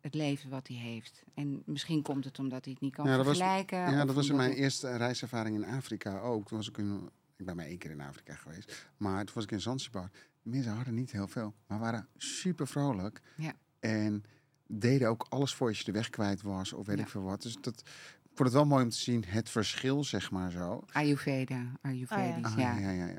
het 0.00 0.14
leven 0.14 0.50
wat 0.50 0.68
hij 0.68 0.76
heeft. 0.76 1.22
En 1.34 1.62
misschien 1.66 2.02
komt 2.02 2.24
het 2.24 2.38
omdat 2.38 2.64
hij 2.64 2.72
het 2.72 2.82
niet 2.82 2.94
kan 2.94 3.06
Ja, 3.06 3.16
dat 3.16 3.26
was- 3.26 3.36
vergelijken. 3.36 3.78
Ja, 3.78 4.04
dat 4.04 4.14
was 4.14 4.28
in 4.28 4.36
mijn 4.36 4.52
eerste 4.52 4.96
reiservaring 4.96 5.56
in 5.56 5.64
Afrika 5.64 6.18
ook. 6.18 6.46
Toen 6.48 6.56
was 6.56 6.68
ik, 6.68 6.78
in, 6.78 7.10
ik 7.36 7.44
ben 7.44 7.56
maar 7.56 7.66
één 7.66 7.78
keer 7.78 7.90
in 7.90 8.00
Afrika 8.00 8.34
geweest. 8.34 8.86
Maar 8.96 9.24
toen 9.24 9.34
was 9.34 9.44
ik 9.44 9.50
in 9.50 9.60
Zanzibar. 9.60 10.10
Mensen 10.42 10.72
hadden 10.72 10.94
niet 10.94 11.12
heel 11.12 11.28
veel, 11.28 11.54
maar 11.66 11.78
waren 11.78 12.08
super 12.16 12.66
vrolijk. 12.68 13.20
Ja. 13.36 13.52
En 13.80 14.24
deden 14.66 15.08
ook 15.08 15.26
alles 15.28 15.54
voor 15.54 15.68
als 15.68 15.78
je 15.78 15.84
de 15.84 15.92
weg 15.92 16.10
kwijt 16.10 16.42
was 16.42 16.72
of 16.72 16.86
weet 16.86 16.96
Ja. 16.98 17.02
ik 17.02 17.08
veel 17.08 17.22
wat. 17.22 17.42
Dus 17.42 17.56
dat, 17.60 17.82
vond 18.24 18.38
het 18.38 18.52
wel 18.52 18.64
mooi 18.66 18.84
om 18.84 18.90
te 18.90 18.96
zien, 18.96 19.24
het 19.26 19.50
verschil, 19.50 20.04
zeg 20.04 20.30
maar 20.30 20.50
zo. 20.50 20.84
Ayurveda, 20.92 21.72
Ayurvedisch, 21.82 22.44
Ah, 22.44 22.58
ja. 22.58 22.78
ja, 22.78 22.90
ja, 22.90 23.06
ja. 23.06 23.18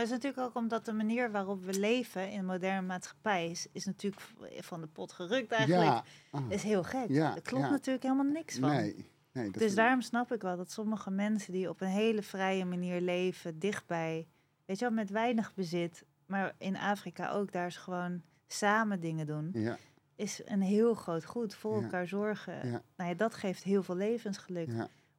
Maar 0.00 0.08
het 0.08 0.18
is 0.18 0.24
natuurlijk 0.24 0.48
ook 0.56 0.62
omdat 0.62 0.84
de 0.84 0.92
manier 0.92 1.30
waarop 1.30 1.64
we 1.64 1.78
leven 1.78 2.30
in 2.30 2.38
de 2.38 2.44
moderne 2.44 2.86
maatschappij 2.86 3.50
is, 3.50 3.66
is 3.72 3.84
natuurlijk 3.84 4.22
van 4.58 4.80
de 4.80 4.86
pot 4.86 5.12
gerukt 5.12 5.52
eigenlijk. 5.52 5.90
Ja, 5.90 6.04
ah, 6.30 6.44
Is 6.48 6.62
heel 6.62 6.82
gek. 6.82 7.08
Ja, 7.08 7.34
er 7.36 7.42
klopt 7.42 7.64
ja. 7.64 7.70
natuurlijk 7.70 8.04
helemaal 8.04 8.32
niks 8.32 8.58
van. 8.58 8.68
nee, 8.70 9.06
nee. 9.32 9.50
Dat 9.50 9.62
dus 9.62 9.74
daarom 9.74 10.00
snap 10.00 10.32
ik 10.32 10.42
wel 10.42 10.56
dat 10.56 10.70
sommige 10.70 11.10
mensen 11.10 11.52
die 11.52 11.68
op 11.68 11.80
een 11.80 11.88
hele 11.88 12.22
vrije 12.22 12.64
manier 12.64 13.00
leven, 13.00 13.58
dichtbij, 13.58 14.26
weet 14.66 14.78
je 14.78 14.84
wel, 14.84 14.94
met 14.94 15.10
weinig 15.10 15.54
bezit, 15.54 16.04
maar 16.26 16.54
in 16.58 16.76
Afrika 16.76 17.30
ook, 17.30 17.52
daar 17.52 17.66
is 17.66 17.76
gewoon 17.76 18.22
samen 18.46 19.00
dingen 19.00 19.26
doen, 19.26 19.50
Ja, 19.52 19.78
is 20.16 20.42
een 20.44 20.62
heel 20.62 20.94
groot 20.94 21.24
goed. 21.24 21.54
Voor 21.54 21.76
Ja. 21.76 21.82
elkaar 21.82 22.06
zorgen. 22.08 22.68
Ja. 22.68 22.82
Nou 22.96 23.10
ja, 23.10 23.16
dat 23.16 23.34
geeft 23.34 23.62
heel 23.62 23.82
veel 23.82 23.96
levensgeluk. 23.96 24.68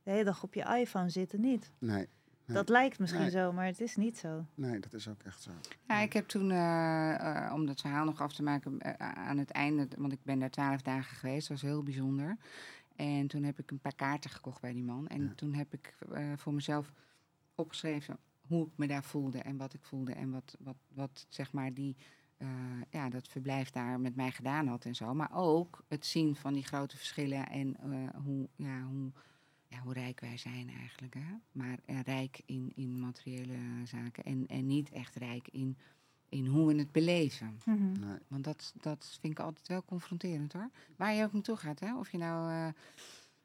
De 0.03 0.11
hele 0.11 0.23
dag 0.23 0.43
op 0.43 0.53
je 0.53 0.77
iPhone 0.79 1.09
zitten 1.09 1.41
niet. 1.41 1.71
nee, 1.79 2.07
Nee. 2.53 2.59
Dat 2.63 2.69
lijkt 2.69 2.99
misschien 2.99 3.21
Nee. 3.21 3.29
zo, 3.29 3.51
maar 3.53 3.65
het 3.65 3.81
is 3.81 3.95
niet 3.95 4.17
zo. 4.17 4.45
nee, 4.55 4.79
dat 4.79 4.93
is 4.93 5.07
ook 5.07 5.21
echt 5.23 5.41
zo. 5.41 5.51
Ja, 5.87 5.99
ik 5.99 6.13
heb 6.13 6.27
toen, 6.27 6.51
eh, 6.51 7.45
eh, 7.45 7.53
om 7.53 7.65
dat 7.65 7.81
verhaal 7.81 8.05
nog 8.05 8.21
af 8.21 8.33
te 8.33 8.43
maken, 8.43 8.79
eh, 8.79 9.11
aan 9.27 9.37
het 9.37 9.51
einde, 9.51 9.87
want 9.97 10.13
ik 10.13 10.19
ben 10.23 10.39
daar 10.39 10.49
twaalf 10.49 10.81
dagen 10.81 11.15
geweest, 11.15 11.47
dat 11.47 11.61
was 11.61 11.69
heel 11.71 11.83
bijzonder. 11.83 12.37
En 12.95 13.27
toen 13.27 13.43
heb 13.43 13.59
ik 13.59 13.71
een 13.71 13.79
paar 13.79 13.95
kaarten 13.95 14.29
gekocht 14.29 14.61
bij 14.61 14.73
die 14.73 14.83
man. 14.83 15.07
En 15.07 15.23
Ja. 15.23 15.33
toen 15.35 15.53
heb 15.53 15.73
ik 15.73 15.95
eh, 16.11 16.23
voor 16.35 16.53
mezelf 16.53 16.91
opgeschreven 17.55 18.17
hoe 18.47 18.65
ik 18.65 18.71
me 18.75 18.87
daar 18.87 19.03
voelde 19.03 19.37
en 19.39 19.57
wat 19.57 19.73
ik 19.73 19.83
voelde 19.83 20.13
en 20.13 20.31
wat, 20.31 20.55
wat, 20.59 20.75
wat 20.93 21.25
zeg 21.29 21.51
maar 21.51 21.73
die, 21.73 21.95
eh, 22.37 22.47
ja, 22.89 23.09
dat 23.09 23.27
verblijf 23.27 23.69
daar 23.69 23.99
met 23.99 24.15
mij 24.15 24.31
gedaan 24.31 24.67
had 24.67 24.85
en 24.85 24.95
zo. 24.95 25.13
Maar 25.13 25.29
ook 25.33 25.83
het 25.87 26.05
zien 26.05 26.35
van 26.35 26.53
die 26.53 26.63
grote 26.63 26.97
verschillen 26.97 27.49
en 27.49 27.75
eh, 27.77 28.21
hoe, 28.23 28.47
ja, 28.55 28.81
hoe, 28.81 29.11
ja, 29.71 29.79
hoe 29.79 29.93
rijk 29.93 30.19
wij 30.19 30.37
zijn 30.37 30.69
eigenlijk. 30.69 31.13
Hè? 31.13 31.35
Maar 31.51 31.79
eh, 31.85 31.99
rijk 31.99 32.41
in, 32.45 32.71
in 32.75 32.99
materiële 32.99 33.55
zaken 33.85 34.23
en, 34.23 34.47
en 34.47 34.67
niet 34.67 34.89
echt 34.91 35.15
rijk 35.15 35.47
in, 35.51 35.77
in 36.29 36.45
hoe 36.45 36.67
we 36.67 36.79
het 36.79 36.91
beleven. 36.91 37.59
Mhm. 37.65 37.99
Nee. 37.99 38.17
Want 38.27 38.43
dat, 38.43 38.73
dat 38.81 39.17
vind 39.21 39.33
ik 39.33 39.39
altijd 39.39 39.67
wel 39.67 39.83
confronterend 39.85 40.53
hoor. 40.53 40.69
Waar 40.95 41.13
je 41.13 41.23
ook 41.23 41.33
naartoe 41.33 41.57
gaat, 41.57 41.79
hè? 41.79 41.97
Of 41.97 42.11
je 42.11 42.17
nou. 42.17 42.51
eh, 42.51 42.67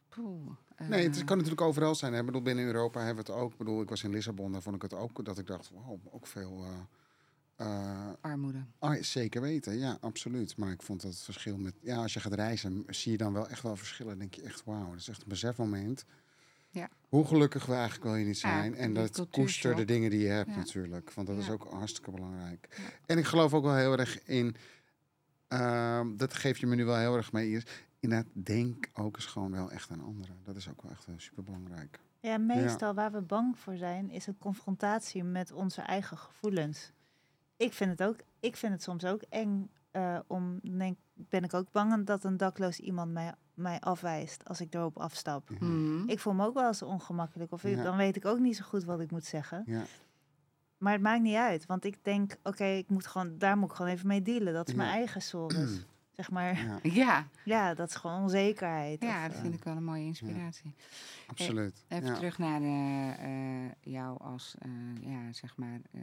poeh, 0.09 0.51
Nee, 0.89 1.05
het 1.07 1.19
eh, 1.19 1.25
kan 1.25 1.37
natuurlijk 1.37 1.67
overal 1.67 1.95
zijn. 1.95 2.13
Hè. 2.13 2.19
Ik 2.21 2.27
bedoel, 2.27 2.43
binnen 2.43 2.65
Europa 2.65 3.01
hebben 3.05 3.25
we 3.25 3.33
het 3.33 3.41
ook. 3.41 3.53
Ik 3.53 3.59
bedoel, 3.59 3.83
ik 3.83 3.89
was 3.89 4.03
in 4.03 4.11
Lissabon, 4.11 4.53
daar 4.53 4.63
vond 4.63 4.77
ik 4.77 4.83
het 4.83 4.95
ook. 4.95 5.25
Dat 5.25 5.39
ik 5.39 5.47
dacht, 5.47 5.71
wow, 5.71 6.01
ook 6.11 6.27
veel... 6.27 6.65
eh, 6.65 6.71
eh, 7.57 8.09
Armoede. 8.21 8.65
ah, 8.79 9.03
zeker 9.03 9.41
weten, 9.41 9.79
ja, 9.79 9.99
absoluut. 10.01 10.57
Maar 10.57 10.71
ik 10.71 10.83
vond 10.83 11.03
dat 11.03 11.11
het 11.13 11.21
verschil 11.23 11.57
met... 11.57 11.75
Ja, 11.81 11.97
als 11.97 12.15
je 12.15 12.21
gaat 12.21 12.33
reizen, 12.33 12.85
zie 12.89 13.13
je 13.13 13.19
dan 13.19 13.33
wel 13.33 13.49
echt 13.49 13.63
wel 13.63 13.77
verschillen. 13.77 14.11
Dan 14.11 14.19
denk 14.19 14.35
je 14.35 14.43
echt, 14.43 14.65
wauw, 14.65 14.91
dat 14.91 14.99
is 14.99 15.09
echt 15.09 15.23
een 15.23 15.29
besefmoment. 15.29 16.05
Ja. 16.71 16.89
Hoe 17.09 17.27
gelukkig 17.27 17.67
we 17.67 17.73
eigenlijk 17.75 18.05
wil 18.05 18.15
je 18.15 18.25
niet 18.25 18.41
Ja, 18.41 18.49
zijn. 18.61 18.75
en 18.75 18.95
dat 18.95 19.27
koester 19.31 19.77
de 19.77 19.85
dingen 19.85 20.11
die 20.11 20.21
je 20.21 20.29
hebt 20.29 20.51
Ja. 20.51 20.57
natuurlijk. 20.57 21.13
Want 21.13 21.27
dat 21.27 21.37
is 21.39 21.51
ook 21.51 21.67
hartstikke 21.71 22.11
belangrijk. 22.11 22.69
Ja. 22.77 22.83
En 23.07 23.19
ik 23.19 23.25
geloof 23.25 23.55
ook 23.55 23.65
wel 23.65 23.75
heel 23.77 23.99
erg 23.99 24.23
in... 24.25 24.57
ehm, 25.49 26.17
dat 26.17 26.35
geef 26.35 26.59
je 26.59 26.67
me 26.67 26.75
nu 26.75 26.85
wel 26.85 26.97
heel 26.99 27.17
erg 27.17 27.33
mee. 27.33 27.63
Inderdaad, 28.01 28.31
denk 28.33 28.89
ook 28.95 29.17
eens 29.17 29.27
gewoon 29.27 29.51
wel 29.53 29.71
echt 29.71 29.91
aan 29.91 30.01
anderen. 30.01 30.37
Dat 30.43 30.57
is 30.57 30.69
ook 30.69 30.83
wel 30.83 30.91
echt 30.93 31.07
super 31.17 31.43
belangrijk. 31.43 31.99
Ja, 32.21 32.39
meestal 32.39 32.95
waar 32.95 33.13
we 33.13 33.21
bang 33.23 33.59
voor 33.59 33.77
zijn, 33.77 34.11
is 34.11 34.27
een 34.27 34.39
confrontatie 34.39 35.25
met 35.25 35.53
onze 35.53 35.81
eigen 35.81 36.19
gevoelens. 36.19 36.93
Ik 37.57 37.73
vind 37.73 37.91
het 37.99 38.09
ook, 38.09 38.17
ik 38.41 38.57
vind 38.57 38.73
het 38.73 38.83
soms 38.83 39.05
ook 39.05 39.23
eng 39.29 39.71
eh, 39.91 40.19
om, 40.27 40.61
denk, 40.63 40.99
ben 41.15 41.43
ik 41.45 41.55
ook 41.55 41.71
bang 41.73 42.07
dat 42.07 42.25
een 42.25 42.37
dakloos 42.37 42.79
iemand 42.79 43.13
mij, 43.13 43.35
mij 43.55 43.81
afwijst 43.81 44.45
als 44.49 44.61
ik 44.61 44.75
erop 44.75 44.99
afstap. 44.99 45.51
Mhm. 45.51 46.09
Ik 46.09 46.19
voel 46.21 46.33
me 46.35 46.47
ook 46.47 46.55
wel 46.55 46.67
eens 46.67 46.83
ongemakkelijk, 46.83 47.53
of 47.53 47.65
ik- 47.65 47.77
Ja. 47.77 47.83
dan 47.83 47.97
weet 47.97 48.17
ik 48.17 48.25
ook 48.25 48.39
niet 48.39 48.57
zo 48.57 48.65
goed 48.65 48.85
wat 48.85 49.01
ik 49.01 49.11
moet 49.11 49.25
zeggen. 49.25 49.63
Ja, 49.67 49.83
Maar 50.79 50.93
het 50.93 51.03
maakt 51.03 51.23
niet 51.23 51.37
uit, 51.37 51.67
want 51.67 51.85
ik 51.85 51.99
denk, 52.05 52.37
oké, 52.43 52.65
ik 52.65 52.89
moet 52.89 53.07
gewoon, 53.07 53.39
daar 53.39 53.59
moet 53.59 53.71
ik 53.71 53.77
gewoon 53.77 53.93
even 53.93 54.07
mee 54.07 54.23
dealen. 54.23 54.53
Dat 54.53 54.69
is 54.69 54.75
mijn 54.75 54.91
eigen 54.91 55.23
sores. 55.23 55.71
zeg 56.17 56.31
maar, 56.31 56.79
ja 57.03 57.29
Ja, 57.45 57.75
dat 57.75 57.89
is 57.89 57.95
gewoon 57.95 58.23
onzekerheid. 58.23 59.03
ja, 59.03 59.17
of, 59.23 59.27
dat 59.27 59.37
eh, 59.37 59.43
vind 59.43 59.55
ik 59.55 59.65
wel 59.65 59.77
een 59.77 59.85
mooie 59.85 60.05
inspiratie. 60.05 60.75
absoluut. 61.27 61.85
Even 61.89 62.07
ja. 62.09 62.15
terug 62.15 62.39
naar 62.39 62.61
eh, 62.63 63.65
eh, 63.65 63.73
jou 63.81 64.19
als, 64.21 64.55
eh, 64.59 64.71
ja, 65.11 65.33
zeg 65.33 65.57
maar, 65.57 65.81
eh, 65.93 66.01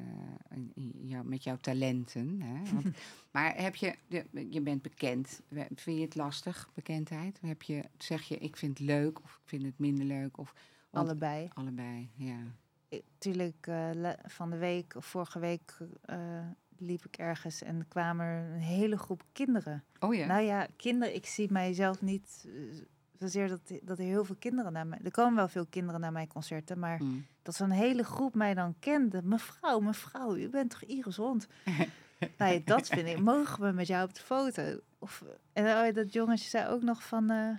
in- 0.74 0.92
jou, 1.02 1.26
met 1.26 1.44
jouw 1.44 1.58
talenten. 1.58 2.42
Hè? 2.42 2.64
Want, 2.74 2.98
maar 3.32 3.56
heb 3.62 3.76
je, 3.76 3.96
de, 4.08 4.48
je 4.50 4.62
bent 4.62 4.82
bekend. 4.82 5.42
Vind 5.76 5.98
je 5.98 6.04
het 6.04 6.16
lastig, 6.16 6.70
bekendheid? 6.74 7.40
Heb 7.42 7.62
je, 7.62 7.84
zeg 7.98 8.24
je, 8.24 8.38
ik 8.38 8.58
vind 8.58 8.78
het 8.78 8.88
leuk 8.88 9.22
of 9.24 9.32
ik 9.44 9.50
vind 9.50 9.64
het 9.64 9.80
minder 9.80 10.06
leuk? 10.06 10.38
Of 10.38 10.54
want- 10.90 11.08
allebei. 11.08 11.50
allebei, 11.54 12.10
ja. 12.16 12.38
Tuurlijk, 13.18 13.68
eh, 13.68 14.10
van 14.26 14.50
de 14.50 14.58
week 14.58 14.96
of 14.96 15.06
vorige 15.06 15.40
week 15.40 15.78
eh, 16.02 16.48
liep 16.86 17.06
ik 17.06 17.18
ergens 17.18 17.62
en 17.62 17.86
kwamen 17.88 18.26
er 18.26 18.54
een 18.54 18.60
hele 18.60 18.98
groep 18.98 19.24
kinderen. 19.32 19.84
Oh 20.00 20.16
ja. 20.16 20.26
Nou 20.26 20.42
ja, 20.42 20.68
kinderen, 20.78 21.16
ik 21.16 21.26
zie 21.26 21.52
mijzelf 21.52 22.02
niet 22.02 22.46
eh, 22.48 22.54
zozeer 23.20 23.48
dat, 23.48 23.72
dat 23.82 23.98
er 24.00 24.04
heel 24.06 24.26
veel 24.26 24.36
kinderen 24.40 24.74
naar 24.74 24.88
mij... 24.88 25.00
Er 25.04 25.12
komen 25.12 25.36
wel 25.36 25.48
veel 25.48 25.66
kinderen 25.70 26.02
naar 26.02 26.12
mijn 26.12 26.28
concerten, 26.28 26.80
maar 26.80 27.02
Mm. 27.04 27.26
dat 27.42 27.56
zo'n 27.56 27.70
hele 27.70 28.04
groep 28.04 28.36
mij 28.36 28.54
dan 28.54 28.76
kende. 28.80 29.22
Mevrouw, 29.24 29.80
mevrouw, 29.80 30.36
u 30.36 30.50
bent 30.50 30.70
toch 30.70 30.84
Iris 30.84 31.16
Hond? 31.16 31.48
nou 32.38 32.54
ja, 32.54 32.60
dat 32.66 32.88
vind 32.88 33.08
ik. 33.08 33.20
Mogen 33.20 33.64
we 33.64 33.72
met 33.72 33.88
jou 33.88 34.04
op 34.08 34.14
de 34.14 34.22
foto? 34.22 34.80
Of, 35.00 35.24
en 35.54 35.66
oh, 35.66 35.94
dat 35.94 36.14
jongetje 36.14 36.50
zei 36.50 36.68
ook 36.68 36.82
nog 36.82 37.04
van... 37.04 37.30
eh, 37.30 37.50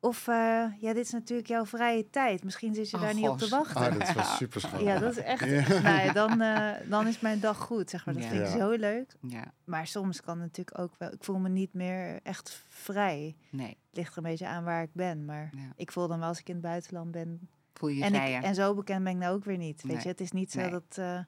of, 0.00 0.28
eh, 0.28 0.34
ja, 0.78 0.92
dit 0.92 1.04
is 1.04 1.10
natuurlijk 1.12 1.48
jouw 1.48 1.66
vrije 1.66 2.10
tijd. 2.10 2.44
Misschien 2.44 2.74
zit 2.74 2.90
je 2.90 2.96
Oh, 2.96 3.02
daar 3.02 3.14
niet 3.14 3.28
op 3.28 3.38
te 3.38 3.44
gos. 3.44 3.50
wachten. 3.50 3.76
Ah, 3.76 3.98
dat 3.98 4.12
was 4.14 4.36
super 4.42 4.60
schattig. 4.60 4.86
Ja, 4.88 4.98
dat 4.98 5.10
is 5.16 5.22
echt. 5.22 5.44
Ja. 5.44 5.80
Nou 5.82 6.00
ja, 6.04 6.12
dan, 6.12 6.40
eh, 6.40 6.88
dan 6.90 7.06
is 7.06 7.20
mijn 7.20 7.40
dag 7.40 7.58
goed, 7.58 7.90
zeg 7.90 8.04
maar. 8.06 8.14
Dat 8.14 8.22
Ja. 8.22 8.28
vind 8.30 8.42
ik 8.42 8.60
zo 8.60 8.70
leuk. 8.70 9.14
Ja, 9.20 9.44
Maar 9.64 9.86
soms 9.86 10.20
kan 10.20 10.34
het 10.40 10.42
natuurlijk 10.56 10.78
ook 10.78 10.94
wel. 10.98 11.12
Ik 11.12 11.24
voel 11.24 11.38
me 11.38 11.48
niet 11.48 11.72
meer 11.74 12.20
echt 12.22 12.62
vrij. 12.68 13.36
nee. 13.50 13.68
Het 13.68 13.96
ligt 14.04 14.12
er 14.16 14.24
een 14.24 14.30
beetje 14.30 14.46
aan 14.46 14.64
waar 14.64 14.82
ik 14.82 14.92
ben. 14.92 15.24
Maar 15.24 15.50
ik 15.76 15.92
voel 15.92 16.08
dan 16.08 16.18
wel 16.18 16.28
als 16.28 16.38
ik 16.40 16.48
in 16.48 16.54
het 16.54 16.62
buitenland 16.64 17.10
ben. 17.10 17.48
Voel 17.74 17.88
je 17.88 17.96
je 17.96 18.04
En, 18.04 18.14
ik, 18.14 18.42
en 18.42 18.54
zo 18.54 18.74
bekend 18.74 19.04
ben 19.04 19.12
ik 19.12 19.18
nou 19.18 19.34
ook 19.34 19.44
weer 19.44 19.56
niet. 19.56 19.82
Weet 19.82 19.92
Nee. 19.92 20.02
je, 20.02 20.08
het 20.08 20.20
is 20.20 20.32
niet 20.32 20.50
zo 20.52 20.60
Nee. 20.60 20.70
dat, 20.70 20.84
eh, 20.98 21.18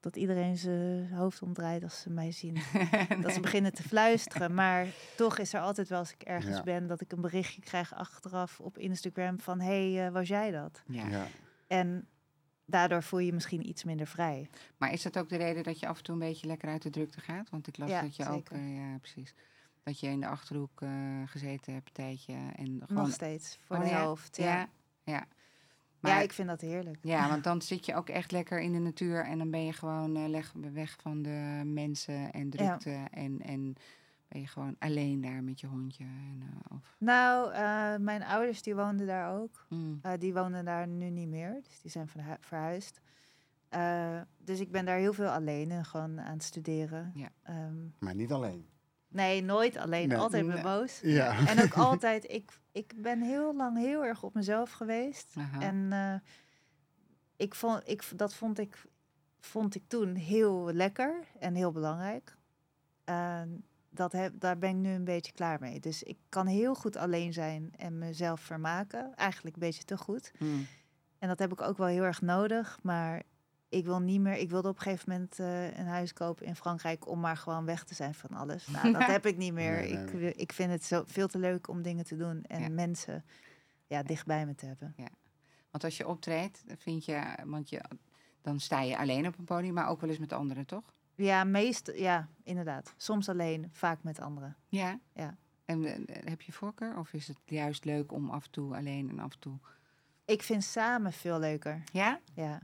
dat 0.00 0.16
iedereen 0.16 0.56
zijn 0.56 1.12
hoofd 1.12 1.42
omdraait 1.42 1.82
als 1.82 2.00
ze 2.00 2.10
mij 2.10 2.32
zien. 2.32 2.54
Dat 3.22 3.32
ze 3.32 3.40
beginnen 3.40 3.72
te 3.72 3.82
fluisteren. 3.82 4.54
Maar 4.54 4.86
toch 5.16 5.38
is 5.38 5.52
er 5.54 5.60
altijd 5.60 5.88
wel 5.88 5.98
als 5.98 6.12
ik 6.12 6.22
ergens 6.22 6.56
Ja. 6.56 6.62
ben 6.62 6.86
dat 6.86 7.00
ik 7.00 7.12
een 7.12 7.20
berichtje 7.20 7.60
krijg 7.60 7.94
achteraf 7.94 8.60
op 8.60 8.78
Instagram 8.78 9.40
van 9.40 9.60
hey, 9.60 10.06
eh, 10.06 10.12
was 10.12 10.28
jij 10.28 10.50
dat? 10.50 10.82
ja. 10.86 11.06
Ja. 11.08 11.26
En 11.66 12.08
daardoor 12.64 13.02
voel 13.02 13.18
je 13.20 13.26
je 13.26 13.32
misschien 13.32 13.68
iets 13.68 13.84
minder 13.84 14.06
vrij. 14.06 14.50
Maar 14.76 14.92
is 14.92 15.02
dat 15.02 15.18
ook 15.18 15.28
de 15.28 15.36
reden 15.36 15.62
dat 15.62 15.80
je 15.80 15.86
af 15.86 15.96
en 15.98 16.02
toe 16.04 16.14
een 16.14 16.20
beetje 16.20 16.46
lekker 16.46 16.68
uit 16.68 16.82
de 16.82 16.90
drukte 16.90 17.20
gaat? 17.20 17.50
Want 17.50 17.66
ik 17.66 17.78
las 17.78 17.90
Ja, 17.90 18.00
dat 18.00 18.16
je 18.16 18.28
ook, 18.28 18.50
eh, 18.50 18.76
ja, 18.76 18.98
precies. 18.98 19.34
Dat 19.82 20.00
je 20.00 20.06
in 20.08 20.20
de 20.20 20.26
achterhoek 20.26 20.82
eh, 20.82 20.90
gezeten 21.26 21.72
hebt 21.72 21.86
een 21.86 21.92
tijdje. 21.92 22.32
En 22.56 22.82
gewoon, 22.86 23.02
Nog 23.02 23.12
steeds, 23.12 23.58
voor 23.64 23.76
Oh 23.76 23.82
de 23.82 23.88
ja? 23.88 23.96
helft. 23.96 24.36
Ja. 24.36 24.68
Ja, 25.04 25.26
ja. 26.00 26.08
ja, 26.08 26.20
ik 26.20 26.32
vind 26.32 26.48
dat 26.48 26.60
heerlijk. 26.60 26.98
Ja, 27.02 27.28
want 27.28 27.44
dan 27.44 27.62
zit 27.62 27.86
je 27.86 27.94
ook 27.94 28.08
echt 28.08 28.32
lekker 28.32 28.60
in 28.60 28.72
de 28.72 28.78
natuur 28.78 29.24
en 29.24 29.38
dan 29.38 29.50
ben 29.50 29.64
je 29.64 29.72
gewoon 29.72 30.16
uh, 30.16 30.28
leg, 30.28 30.52
weg 30.72 30.96
van 31.00 31.22
de 31.22 31.62
mensen 31.64 32.32
en 32.32 32.50
drukte. 32.50 33.06
En, 33.10 33.40
en 33.40 33.74
ben 34.28 34.40
je 34.40 34.46
gewoon 34.46 34.76
alleen 34.78 35.20
daar 35.20 35.42
met 35.42 35.60
je 35.60 35.66
hondje? 35.66 36.04
En, 36.04 36.40
uh, 36.42 36.76
of... 36.76 36.96
Nou, 36.98 37.52
uh, 37.52 37.96
mijn 38.04 38.22
ouders 38.22 38.62
die 38.62 38.74
woonden 38.74 39.06
daar 39.06 39.40
ook. 39.40 39.66
Mm. 39.68 40.00
die 40.18 40.32
wonen 40.32 40.64
daar 40.64 40.88
nu 40.88 41.10
niet 41.10 41.28
meer, 41.28 41.60
dus 41.62 41.80
die 41.80 41.90
zijn 41.90 42.08
verhuisd. 42.40 43.00
dus 44.38 44.60
ik 44.60 44.70
ben 44.70 44.84
daar 44.84 44.98
heel 44.98 45.12
veel 45.12 45.30
alleen 45.30 45.70
en 45.70 45.84
gewoon 45.84 46.20
aan 46.20 46.32
het 46.32 46.42
studeren. 46.42 47.12
Ja. 47.14 47.28
Um, 47.48 47.94
maar 47.98 48.14
niet 48.14 48.32
alleen? 48.32 48.68
Nee, 49.10 49.42
nooit 49.42 49.76
alleen. 49.76 50.12
Altijd 50.16 50.46
nee. 50.46 50.62
boos. 50.62 51.00
Ja. 51.02 51.46
En 51.46 51.62
ook 51.62 51.74
altijd, 51.74 52.30
ik, 52.30 52.59
ik 52.72 52.92
ben 52.96 53.20
heel 53.20 53.56
lang 53.56 53.78
heel 53.78 54.04
erg 54.04 54.22
op 54.22 54.34
mezelf 54.34 54.70
geweest. 54.70 55.34
Aha. 55.36 55.60
En 55.60 55.76
uh, 55.76 56.14
ik 57.36 57.54
vond, 57.54 57.88
ik, 57.88 58.04
dat 58.16 58.34
vond 58.34 58.58
ik, 58.58 58.86
vond 59.40 59.74
ik 59.74 59.82
toen 59.86 60.14
heel 60.14 60.72
lekker 60.72 61.24
en 61.38 61.54
heel 61.54 61.72
belangrijk. 61.72 62.36
Uh, 63.04 63.42
dat 63.90 64.12
heb, 64.12 64.40
daar 64.40 64.58
ben 64.58 64.70
ik 64.70 64.76
nu 64.76 64.90
een 64.90 65.04
beetje 65.04 65.32
klaar 65.32 65.60
mee. 65.60 65.80
Dus 65.80 66.02
ik 66.02 66.18
kan 66.28 66.46
heel 66.46 66.74
goed 66.74 66.96
alleen 66.96 67.32
zijn 67.32 67.72
en 67.76 67.98
mezelf 67.98 68.40
vermaken. 68.40 69.14
Eigenlijk 69.14 69.56
een 69.56 69.62
beetje 69.62 69.84
te 69.84 69.96
goed. 69.96 70.32
Hmm. 70.38 70.66
En 71.18 71.28
dat 71.28 71.38
heb 71.38 71.52
ik 71.52 71.60
ook 71.60 71.76
wel 71.76 71.86
heel 71.86 72.02
erg 72.02 72.20
nodig. 72.20 72.78
Maar 72.82 73.22
ik 73.70 73.84
wil 73.84 74.00
niet 74.00 74.20
meer. 74.20 74.36
Ik 74.36 74.50
wilde 74.50 74.68
op 74.68 74.76
een 74.76 74.82
gegeven 74.82 75.10
moment 75.12 75.38
uh, 75.38 75.78
een 75.78 75.86
huis 75.86 76.12
kopen 76.12 76.46
in 76.46 76.56
Frankrijk 76.56 77.08
om 77.08 77.20
maar 77.20 77.36
gewoon 77.36 77.64
weg 77.64 77.84
te 77.84 77.94
zijn 77.94 78.14
van 78.14 78.30
alles. 78.30 78.66
Nou, 78.66 78.92
dat 78.98 79.02
heb 79.02 79.26
ik 79.26 79.36
niet 79.36 79.52
meer. 79.52 79.72
Nee, 79.72 79.92
nee, 79.92 80.14
nee. 80.14 80.30
Ik, 80.30 80.36
ik 80.36 80.52
vind 80.52 80.70
het 80.70 80.84
zo 80.84 81.02
veel 81.06 81.28
te 81.28 81.38
leuk 81.38 81.68
om 81.68 81.82
dingen 81.82 82.04
te 82.04 82.16
doen 82.16 82.42
en 82.42 82.60
ja. 82.60 82.68
mensen 82.68 83.24
ja, 83.86 84.02
dichtbij 84.02 84.46
me 84.46 84.54
te 84.54 84.66
hebben. 84.66 84.94
Ja. 84.96 85.08
Want 85.70 85.84
als 85.84 85.96
je 85.96 86.08
optreedt, 86.08 86.64
vind 86.78 87.04
je, 87.04 87.22
want 87.44 87.68
je, 87.68 87.80
dan 88.42 88.60
sta 88.60 88.80
je 88.80 88.98
alleen 88.98 89.26
op 89.26 89.38
een 89.38 89.44
podium, 89.44 89.74
maar 89.74 89.88
ook 89.88 90.00
wel 90.00 90.10
eens 90.10 90.18
met 90.18 90.32
anderen, 90.32 90.66
toch? 90.66 90.94
Ja, 91.14 91.44
meest, 91.44 91.92
ja, 91.94 92.28
inderdaad. 92.42 92.94
Soms 92.96 93.28
alleen, 93.28 93.68
vaak 93.72 94.02
met 94.02 94.20
anderen. 94.20 94.56
Ja. 94.68 94.98
Ja. 95.14 95.36
En 95.64 95.82
uh, 95.82 95.92
heb 96.06 96.42
je 96.42 96.52
voorkeur, 96.52 96.98
of 96.98 97.12
is 97.12 97.26
het 97.28 97.38
juist 97.44 97.84
leuk 97.84 98.12
om 98.12 98.30
af 98.30 98.44
en 98.44 98.50
toe 98.50 98.76
alleen 98.76 99.08
en 99.08 99.18
af 99.18 99.32
en 99.32 99.38
toe? 99.38 99.58
Ik 100.24 100.42
vind 100.42 100.64
samen 100.64 101.12
veel 101.12 101.38
leuker. 101.38 101.82
Ja? 101.92 102.20
Ja. 102.34 102.60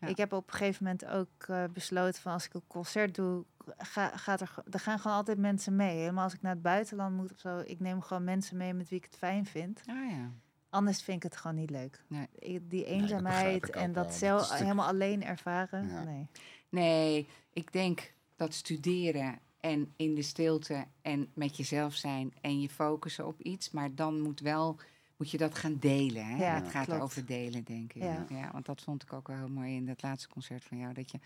Ik 0.00 0.16
heb 0.16 0.32
op 0.32 0.46
een 0.46 0.58
gegeven 0.58 0.84
moment 0.84 1.06
ook 1.06 1.46
uh, 1.50 1.64
besloten 1.72 2.22
van 2.22 2.32
als 2.32 2.46
ik 2.46 2.54
een 2.54 2.66
concert 2.66 3.14
doe, 3.14 3.44
ga, 3.78 4.16
gaat 4.16 4.40
er, 4.40 4.54
er 4.70 4.80
gaan 4.80 4.98
gewoon 4.98 5.16
altijd 5.16 5.38
mensen 5.38 5.76
mee. 5.76 5.96
Helemaal 5.96 6.24
als 6.24 6.34
ik 6.34 6.42
naar 6.42 6.52
het 6.52 6.62
buitenland 6.62 7.16
moet 7.16 7.32
of 7.32 7.38
zo, 7.38 7.58
ik 7.58 7.80
neem 7.80 8.02
gewoon 8.02 8.24
mensen 8.24 8.56
mee 8.56 8.74
met 8.74 8.88
wie 8.88 8.98
ik 8.98 9.04
het 9.04 9.16
fijn 9.16 9.46
vind. 9.46 9.82
Oh, 9.88 10.10
ja. 10.10 10.30
Anders 10.70 11.02
vind 11.02 11.16
ik 11.16 11.22
het 11.22 11.40
gewoon 11.40 11.56
niet 11.56 11.70
leuk. 11.70 12.04
Nee. 12.06 12.66
Die 12.68 12.84
eenzaamheid 12.84 13.62
nee, 13.62 13.82
en 13.82 13.92
dat 13.92 14.14
zelf 14.14 14.52
helemaal 14.58 14.86
alleen 14.86 15.24
ervaren. 15.24 15.88
Ja. 15.88 16.04
Nee. 16.04 16.26
nee, 16.68 17.28
ik 17.52 17.72
denk 17.72 18.12
dat 18.36 18.54
studeren 18.54 19.38
en 19.60 19.92
in 19.96 20.14
de 20.14 20.22
stilte 20.22 20.86
en 21.02 21.30
met 21.34 21.56
jezelf 21.56 21.94
zijn 21.94 22.34
en 22.40 22.60
je 22.60 22.68
focussen 22.68 23.26
op 23.26 23.40
iets, 23.40 23.70
maar 23.70 23.94
dan 23.94 24.20
moet 24.20 24.40
wel 24.40 24.78
moet 25.16 25.30
je 25.30 25.38
dat 25.38 25.54
gaan 25.54 25.76
delen. 25.78 26.26
Hè? 26.26 26.36
Ja, 26.36 26.54
het 26.54 26.68
gaat 26.68 26.84
klopt. 26.84 27.00
over 27.00 27.26
delen, 27.26 27.64
denk 27.64 27.92
ik. 27.92 28.02
Ja. 28.02 28.26
ja. 28.28 28.50
want 28.52 28.66
dat 28.66 28.82
vond 28.82 29.02
ik 29.02 29.12
ook 29.12 29.26
wel 29.26 29.36
heel 29.36 29.48
mooi 29.48 29.74
in 29.74 29.86
dat 29.86 30.02
laatste 30.02 30.28
concert 30.28 30.64
van 30.64 30.78
jou. 30.78 30.92
Dat 30.92 31.10
je 31.10 31.18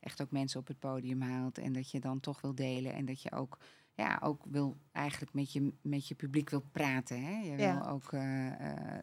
echt 0.00 0.22
ook 0.22 0.30
mensen 0.30 0.60
op 0.60 0.66
het 0.66 0.78
podium 0.78 1.20
haalt 1.20 1.58
en 1.58 1.72
dat 1.72 1.90
je 1.90 2.00
dan 2.00 2.20
toch 2.20 2.40
wil 2.40 2.54
delen. 2.54 2.92
En 2.92 3.04
dat 3.04 3.22
je 3.22 3.32
ook 3.32 3.58
ja, 3.96 4.18
ook 4.22 4.42
wil 4.44 4.76
eigenlijk 4.92 5.34
met 5.34 5.52
je, 5.52 5.72
met 5.82 6.08
je 6.08 6.14
publiek 6.14 6.50
wil 6.50 6.64
praten. 6.72 7.22
Hè? 7.24 7.40
Je 7.40 7.56
wil 7.56 7.66
ja. 7.66 7.88
ook 7.90 8.12
uh, 8.12 8.46
uh, 8.46 8.52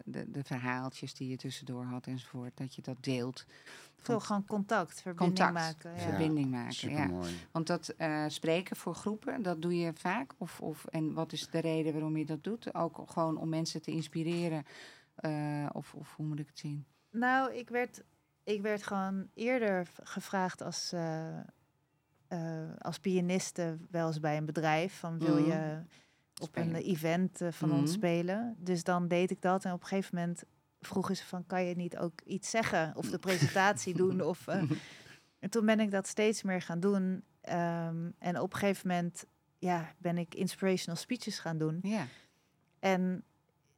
de, 0.06 0.32
de 0.32 0.44
verhaaltjes 0.44 1.14
die 1.14 1.30
je 1.30 1.38
tussendoor 1.38 1.84
had 1.84 2.08
enzovoort, 2.08 2.58
dat 2.58 2.76
je 2.76 2.82
dat 2.82 2.98
deelt. 3.00 3.46
Veel 3.98 4.20
gewoon 4.20 4.46
contact, 4.46 5.02
verbinding 5.02 5.40
contact, 5.40 5.54
maken. 5.54 5.92
Ja. 5.92 6.10
Verbinding 6.10 6.52
maken, 6.52 6.90
ja. 6.90 7.10
Want 7.52 7.68
dat 7.68 7.94
uh, 7.98 8.24
spreken 8.28 8.76
voor 8.76 8.96
groepen, 8.96 9.42
dat 9.42 9.62
doe 9.62 9.78
je 9.78 9.94
vaak? 9.94 10.34
Of, 10.38 10.62
of, 10.62 10.86
en 10.86 11.14
wat 11.14 11.32
is 11.32 11.48
de 11.48 11.60
reden 11.60 11.94
waarom 11.94 12.18
je 12.18 12.26
dat 12.26 12.44
doet? 12.44 12.74
Ook 12.74 13.04
gewoon 13.06 13.38
om 13.38 13.50
mensen 13.50 13.82
te 13.82 13.92
inspireren? 13.92 14.66
of, 15.72 15.94
of 15.94 16.16
hoe 16.16 16.26
moet 16.26 16.40
ik 16.40 16.48
het 16.48 16.60
zien? 16.60 16.86
Nou, 17.12 17.54
ik 17.54 17.70
werd, 17.70 18.04
ik 18.44 18.62
werd 18.62 18.84
gewoon 18.84 19.28
eerder 19.34 19.88
gevraagd 20.04 20.62
als 20.62 20.94
uh, 20.94 21.40
als 22.78 23.00
pianiste 23.00 23.78
wel 23.92 24.08
eens 24.08 24.20
bij 24.20 24.38
een 24.38 24.46
bedrijf. 24.46 24.94
Van 24.94 25.20
wil 25.20 25.38
je 25.38 25.54
mm. 25.54 25.88
op 26.42 26.56
een 26.58 26.76
event 26.76 27.42
uh, 27.42 27.52
van 27.52 27.70
mm. 27.70 27.76
ons 27.76 27.92
spelen? 27.92 28.56
Dus 28.60 28.84
dan 28.84 29.08
deed 29.08 29.32
ik 29.32 29.42
dat. 29.42 29.66
En 29.66 29.74
op 29.74 29.82
een 29.82 29.88
gegeven 29.88 30.16
moment 30.16 30.44
vroegen 30.82 31.18
ze 31.18 31.26
van... 31.26 31.46
kan 31.46 31.64
je 31.64 31.76
niet 31.76 31.98
ook 31.98 32.22
iets 32.22 32.50
zeggen? 32.50 32.94
Of 32.96 33.10
de 33.10 33.20
presentatie 33.20 33.94
doen? 33.94 34.22
Of, 34.22 34.48
uh, 34.48 34.64
en 35.40 35.50
toen 35.50 35.66
ben 35.66 35.80
ik 35.80 35.92
dat 35.92 36.08
steeds 36.08 36.44
meer 36.44 36.62
gaan 36.62 36.80
doen. 36.80 37.04
Um, 37.50 38.14
en 38.20 38.40
op 38.40 38.54
een 38.54 38.60
gegeven 38.60 38.88
moment 38.88 39.26
ja, 39.58 39.94
ben 39.98 40.18
ik 40.18 40.36
inspirational 40.36 41.00
speeches 41.00 41.40
gaan 41.40 41.58
doen. 41.58 41.80
Ja. 41.82 42.08
En 42.80 43.24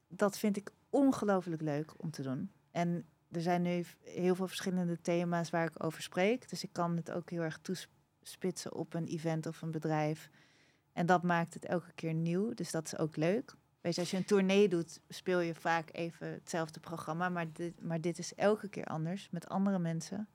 dat 0.08 0.38
vind 0.38 0.56
ik 0.56 0.70
ongelooflijk 0.90 1.62
leuk 1.62 2.02
om 2.02 2.10
te 2.10 2.22
doen. 2.22 2.50
En 2.70 3.04
er 3.30 3.40
zijn 3.40 3.62
nu 3.62 3.84
heel 4.04 4.34
veel 4.34 4.46
verschillende 4.46 5.00
thema's 5.00 5.50
waar 5.50 5.66
ik 5.66 5.84
over 5.84 6.02
spreek. 6.02 6.48
Dus 6.48 6.62
ik 6.62 6.72
kan 6.72 6.96
het 6.96 7.10
ook 7.10 7.30
heel 7.30 7.42
erg 7.42 7.58
toespelen 7.58 7.95
spitsen 8.28 8.74
op 8.74 8.94
een 8.94 9.06
event 9.06 9.46
of 9.46 9.62
een 9.62 9.70
bedrijf. 9.70 10.30
En 10.92 11.06
dat 11.06 11.22
maakt 11.22 11.54
het 11.54 11.64
elke 11.64 11.92
keer 11.94 12.14
nieuw. 12.14 12.54
Dus 12.54 12.70
dat 12.70 12.86
is 12.86 12.98
ook 12.98 13.16
leuk. 13.16 13.54
Weet 13.80 13.94
je, 13.94 14.00
als 14.00 14.10
je 14.10 14.16
een 14.16 14.24
tournee 14.24 14.68
doet, 14.68 15.00
speel 15.08 15.40
je 15.40 15.54
vaak 15.54 15.88
even 15.92 16.32
hetzelfde 16.32 16.80
programma. 16.80 17.28
Maar 17.28 17.52
dit, 17.52 17.82
maar 17.82 18.00
dit 18.00 18.18
is 18.18 18.34
elke 18.34 18.68
keer 18.68 18.84
anders 18.84 19.28
met 19.30 19.48
andere 19.48 19.78
mensen. 19.78 20.28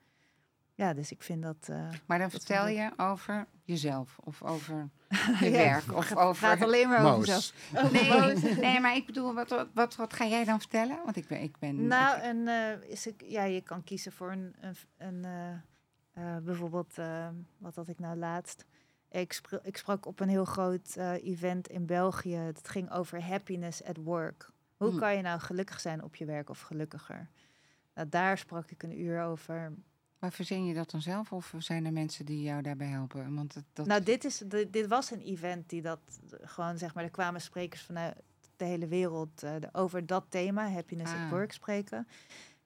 Ja, 0.76 0.94
dus 0.94 1.12
ik 1.12 1.24
vind 1.24 1.44
dat. 1.44 1.68
Uh, 1.70 1.90
maar 2.06 2.20
dan 2.20 2.30
vertel 2.30 2.68
je 2.68 2.92
over 2.98 3.48
jezelf 3.64 4.18
of 4.24 4.44
over 4.44 4.90
je 5.40 5.46
ja, 5.46 5.52
werk 5.52 5.94
of 5.94 6.16
over. 6.16 6.48
Het 6.50 6.60
gaat 6.60 6.68
alleen 6.68 6.90
maar 6.90 7.14
over 7.14 7.28
jezelf. 7.28 7.92
Nee, 7.92 8.56
nee, 8.56 8.80
maar 8.80 8.96
ik 8.96 9.06
bedoel, 9.06 9.34
wat, 9.34 9.68
wat, 9.74 9.96
wat, 9.96 10.14
ga 10.14 10.26
jij 10.26 10.44
dan 10.44 10.60
vertellen? 10.60 11.00
Want 11.04 11.16
ik 11.16 11.28
ben. 11.28 11.42
Ik 11.42 11.60
ben 11.60 11.88
nou, 11.88 12.18
ik, 12.18 12.24
en, 12.24 12.38
uh, 12.38 12.90
is 12.90 13.08
ik, 13.08 13.24
ja, 13.26 13.44
je 13.44 13.62
kan 13.62 13.84
kiezen 13.84 14.12
voor 14.12 14.32
een, 14.32 14.56
een, 14.60 14.76
een 14.98 15.26
uh, 15.26 15.71
uh, 16.18 16.38
bijvoorbeeld, 16.38 16.98
uh, 16.98 17.28
wat 17.58 17.76
had 17.76 17.88
ik 17.88 18.00
nou 18.00 18.18
laatst? 18.18 18.66
Ik, 19.10 19.34
sprak, 19.34 19.64
ik 19.64 19.78
sprak 19.78 20.06
op 20.06 20.20
een 20.20 20.30
heel 20.30 20.46
groot 20.46 20.96
uh, 20.98 21.12
event 21.24 21.68
in 21.68 21.86
België. 21.86 22.36
Het 22.36 22.68
ging 22.68 22.92
over 22.92 23.24
happiness 23.24 23.84
at 23.84 23.98
work. 23.98 24.52
Hoe 24.78 24.90
hmm. 24.90 25.00
kan 25.00 25.16
je 25.16 25.22
nou 25.22 25.40
gelukkig 25.40 25.80
zijn 25.80 26.04
op 26.04 26.16
je 26.16 26.26
werk 26.26 26.50
of 26.50 26.62
gelukkiger? 26.62 27.30
Nou, 27.94 28.10
daar 28.10 28.38
sprak 28.38 28.72
ik 28.72 28.84
een 28.84 29.00
uur 29.00 29.22
over. 29.22 29.74
Maar 30.20 30.32
verzin 30.32 30.66
je 30.66 30.74
dat 30.74 30.92
dan 30.92 31.02
zelf 31.02 31.32
of 31.34 31.54
zijn 31.58 31.86
er 31.86 31.94
mensen 31.94 32.26
die 32.26 32.44
jou 32.44 32.62
daarbij 32.62 32.88
helpen? 32.88 33.36
Want 33.36 33.54
dat... 33.74 33.86
Nou, 33.86 34.04
dit, 34.04 34.24
is, 34.26 34.38
dit, 34.38 34.74
dit, 34.74 34.88
was 34.88 35.12
een 35.12 35.22
event 35.22 35.70
die 35.70 35.82
dat 35.82 36.20
gewoon, 36.42 36.78
zeg 36.78 36.94
maar, 36.94 37.04
er 37.04 37.10
kwamen 37.10 37.42
sprekers 37.42 37.82
vanuit 37.82 38.16
de 38.56 38.66
hele 38.66 38.88
wereld 38.88 39.44
over 39.72 40.06
dat 40.06 40.26
thema, 40.30 40.70
happiness 40.70 41.14
ah. 41.14 41.24
at 41.24 41.30
work, 41.30 41.52
spreken. 41.52 42.08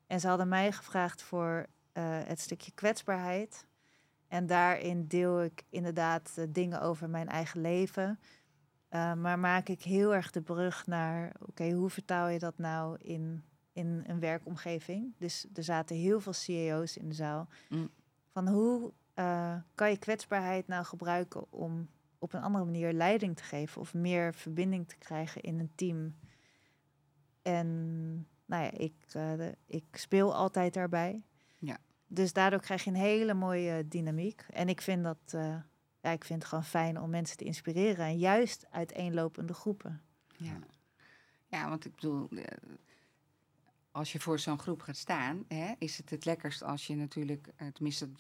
En 0.08 0.20
ze 0.20 0.28
hadden 0.28 0.48
mij 0.48 0.72
gevraagd 0.72 1.22
voor 1.22 1.68
het 2.02 2.40
stukje 2.40 2.72
kwetsbaarheid. 2.72 3.66
En 4.28 4.46
daarin 4.46 5.08
deel 5.08 5.44
ik 5.44 5.64
inderdaad 5.70 6.36
uh, 6.40 6.46
dingen 6.50 6.82
over 6.82 7.10
mijn 7.10 7.28
eigen 7.30 7.62
leven. 7.62 8.20
Uh, 8.90 9.14
maar 9.14 9.40
maak 9.40 9.70
ik 9.70 9.82
heel 9.82 10.16
erg 10.16 10.32
de 10.32 10.42
brug 10.42 10.88
naar, 10.88 11.36
oké, 11.40 11.72
hoe 11.72 11.90
vertaal 11.90 12.28
je 12.28 12.40
dat 12.40 12.58
nou 12.58 12.98
in, 13.02 13.44
in 13.72 14.04
een 14.08 14.20
werkomgeving? 14.20 15.14
Dus 15.18 15.48
er 15.54 15.64
zaten 15.64 15.96
heel 15.96 16.20
veel 16.20 16.34
CEO's 16.34 16.98
in 16.98 17.08
de 17.08 17.16
zaal. 17.16 17.48
Mm. 17.70 17.90
Van 18.32 18.48
hoe 18.48 18.94
kan 19.76 19.90
je 19.90 19.98
kwetsbaarheid 19.98 20.68
nou 20.68 20.86
gebruiken 20.86 21.52
om 21.52 21.90
op 22.20 22.34
een 22.34 22.42
andere 22.42 22.66
manier 22.66 22.94
leiding 22.94 23.36
te 23.36 23.44
geven 23.44 23.82
of 23.82 23.94
meer 23.94 24.34
verbinding 24.34 24.88
te 24.88 24.98
krijgen 24.98 25.42
in 25.42 25.60
een 25.60 25.72
team? 25.76 26.16
En 27.42 27.68
nou 28.46 28.64
ja, 28.64 28.72
ik, 28.72 28.96
ik 29.66 29.86
speel 29.92 30.36
altijd 30.36 30.74
daarbij. 30.74 31.24
Dus 32.08 32.34
daardoor 32.34 32.60
krijg 32.60 32.84
je 32.84 32.90
een 32.90 32.96
hele 32.96 33.34
mooie 33.34 33.88
dynamiek. 33.88 34.46
En 34.50 34.70
ik 34.70 34.82
vind 34.82 35.04
dat 35.04 35.34
uh, 35.36 35.56
ja, 36.06 36.12
ik 36.12 36.24
vind 36.24 36.40
het 36.40 36.50
gewoon 36.50 36.64
fijn 36.64 37.02
om 37.02 37.10
mensen 37.10 37.38
te 37.38 37.44
inspireren. 37.44 38.06
En 38.06 38.18
juist 38.18 38.66
uiteenlopende 38.70 39.54
groepen. 39.54 40.02
Ja, 40.38 40.60
ja 41.48 41.70
want 41.70 41.86
ik 41.86 41.96
bedoel, 41.96 42.30
eh, 42.30 42.44
als 43.92 44.12
je 44.12 44.20
voor 44.20 44.40
zo'n 44.40 44.60
groep 44.60 44.82
gaat 44.82 44.98
staan, 44.98 45.46
hè, 45.48 45.74
is 45.78 45.98
het 45.98 46.10
het 46.10 46.26
lekkerst 46.26 46.64
als 46.64 46.88
je 46.88 46.96
natuurlijk, 46.96 47.48
eh, 47.56 47.68
tenminste, 47.68 48.12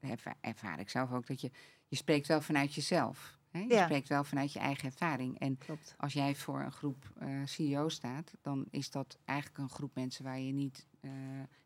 dat 0.00 0.20
ervaar 0.40 0.80
ik 0.80 0.88
zelf 0.88 1.12
ook, 1.12 1.26
dat 1.26 1.40
je, 1.40 1.50
je 1.88 1.96
spreekt 1.96 2.26
wel 2.26 2.40
vanuit 2.40 2.74
jezelf. 2.74 3.38
Hè? 3.50 3.58
Je 3.58 3.82
spreekt 3.84 4.08
wel 4.08 4.24
vanuit 4.24 4.52
je 4.52 4.58
eigen 4.58 4.84
ervaring. 4.84 5.38
En 5.38 5.58
Klopt. 5.58 5.94
als 5.98 6.12
jij 6.12 6.34
voor 6.34 6.60
een 6.60 6.72
groep 6.72 7.12
uh, 7.22 7.40
CEO's 7.44 7.94
staat, 7.94 8.32
dan 8.42 8.66
is 8.70 8.90
dat 8.90 9.18
eigenlijk 9.24 9.58
een 9.58 9.70
groep 9.70 9.94
mensen 9.94 10.24
waar 10.24 10.40
je 10.40 10.52
niet 10.52 10.86
uh, 11.00 11.10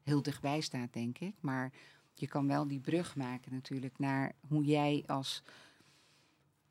heel 0.03 0.22
dichtbij 0.22 0.61
staat, 0.61 0.93
denk 0.93 1.18
ik. 1.18 1.35
Maar 1.41 1.72
je 2.14 2.28
kan 2.28 2.47
wel 2.47 2.68
die 2.68 2.80
brug 2.80 3.16
maken 3.16 3.53
natuurlijk 3.53 3.99
naar 3.99 4.33
hoe 4.49 4.64
jij 4.64 5.05
als, 5.07 5.43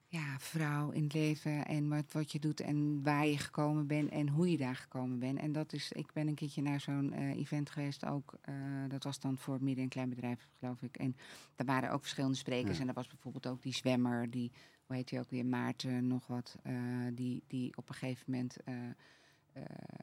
ja, 0.08 0.40
vrouw 0.40 0.90
in 0.92 1.04
het 1.04 1.14
leven 1.14 1.66
en 1.66 1.90
wat, 1.90 2.12
wat 2.12 2.32
je 2.32 2.40
doet 2.40 2.60
en 2.60 3.04
waar 3.04 3.28
je 3.28 3.38
gekomen 3.38 3.88
bent 3.88 4.10
en 4.10 4.30
hoe 4.30 4.52
je 4.52 4.58
daar 4.58 4.76
gekomen 4.76 5.20
bent. 5.20 5.40
En 5.40 5.52
dat 5.52 5.74
is, 5.74 5.92
ik 5.92 6.14
ben 6.14 6.28
een 6.28 6.36
keertje 6.36 6.62
naar 6.62 6.80
zo'n 6.80 7.14
eh, 7.14 7.30
event 7.38 7.70
geweest 7.70 8.06
ook. 8.06 8.34
eh, 8.42 8.56
dat 8.88 9.04
was 9.04 9.20
dan 9.20 9.38
voor 9.38 9.58
midden- 9.64 9.84
en 9.84 9.90
kleinbedrijf, 9.90 10.48
geloof 10.60 10.82
ik. 10.82 10.98
En 10.98 11.16
daar 11.56 11.66
waren 11.68 11.92
ook 11.92 12.02
verschillende 12.02 12.38
sprekers. 12.38 12.76
Ja. 12.76 12.82
En 12.82 12.88
er 12.88 12.94
was 12.94 13.08
bijvoorbeeld 13.08 13.48
ook 13.48 13.62
die 13.62 13.74
zwemmer, 13.76 14.30
die, 14.30 14.52
hoe 14.86 14.96
heet 14.96 15.10
hij 15.10 15.20
ook 15.20 15.30
weer, 15.30 15.46
Maarten, 15.46 16.08
nog 16.08 16.28
wat. 16.28 16.58
eh, 16.64 16.74
die, 17.14 17.44
die 17.48 17.78
op 17.78 17.90
een 17.90 17.96
gegeven 17.96 18.24
moment 18.32 18.58
eh, 18.64 18.74
eh, 18.76 18.90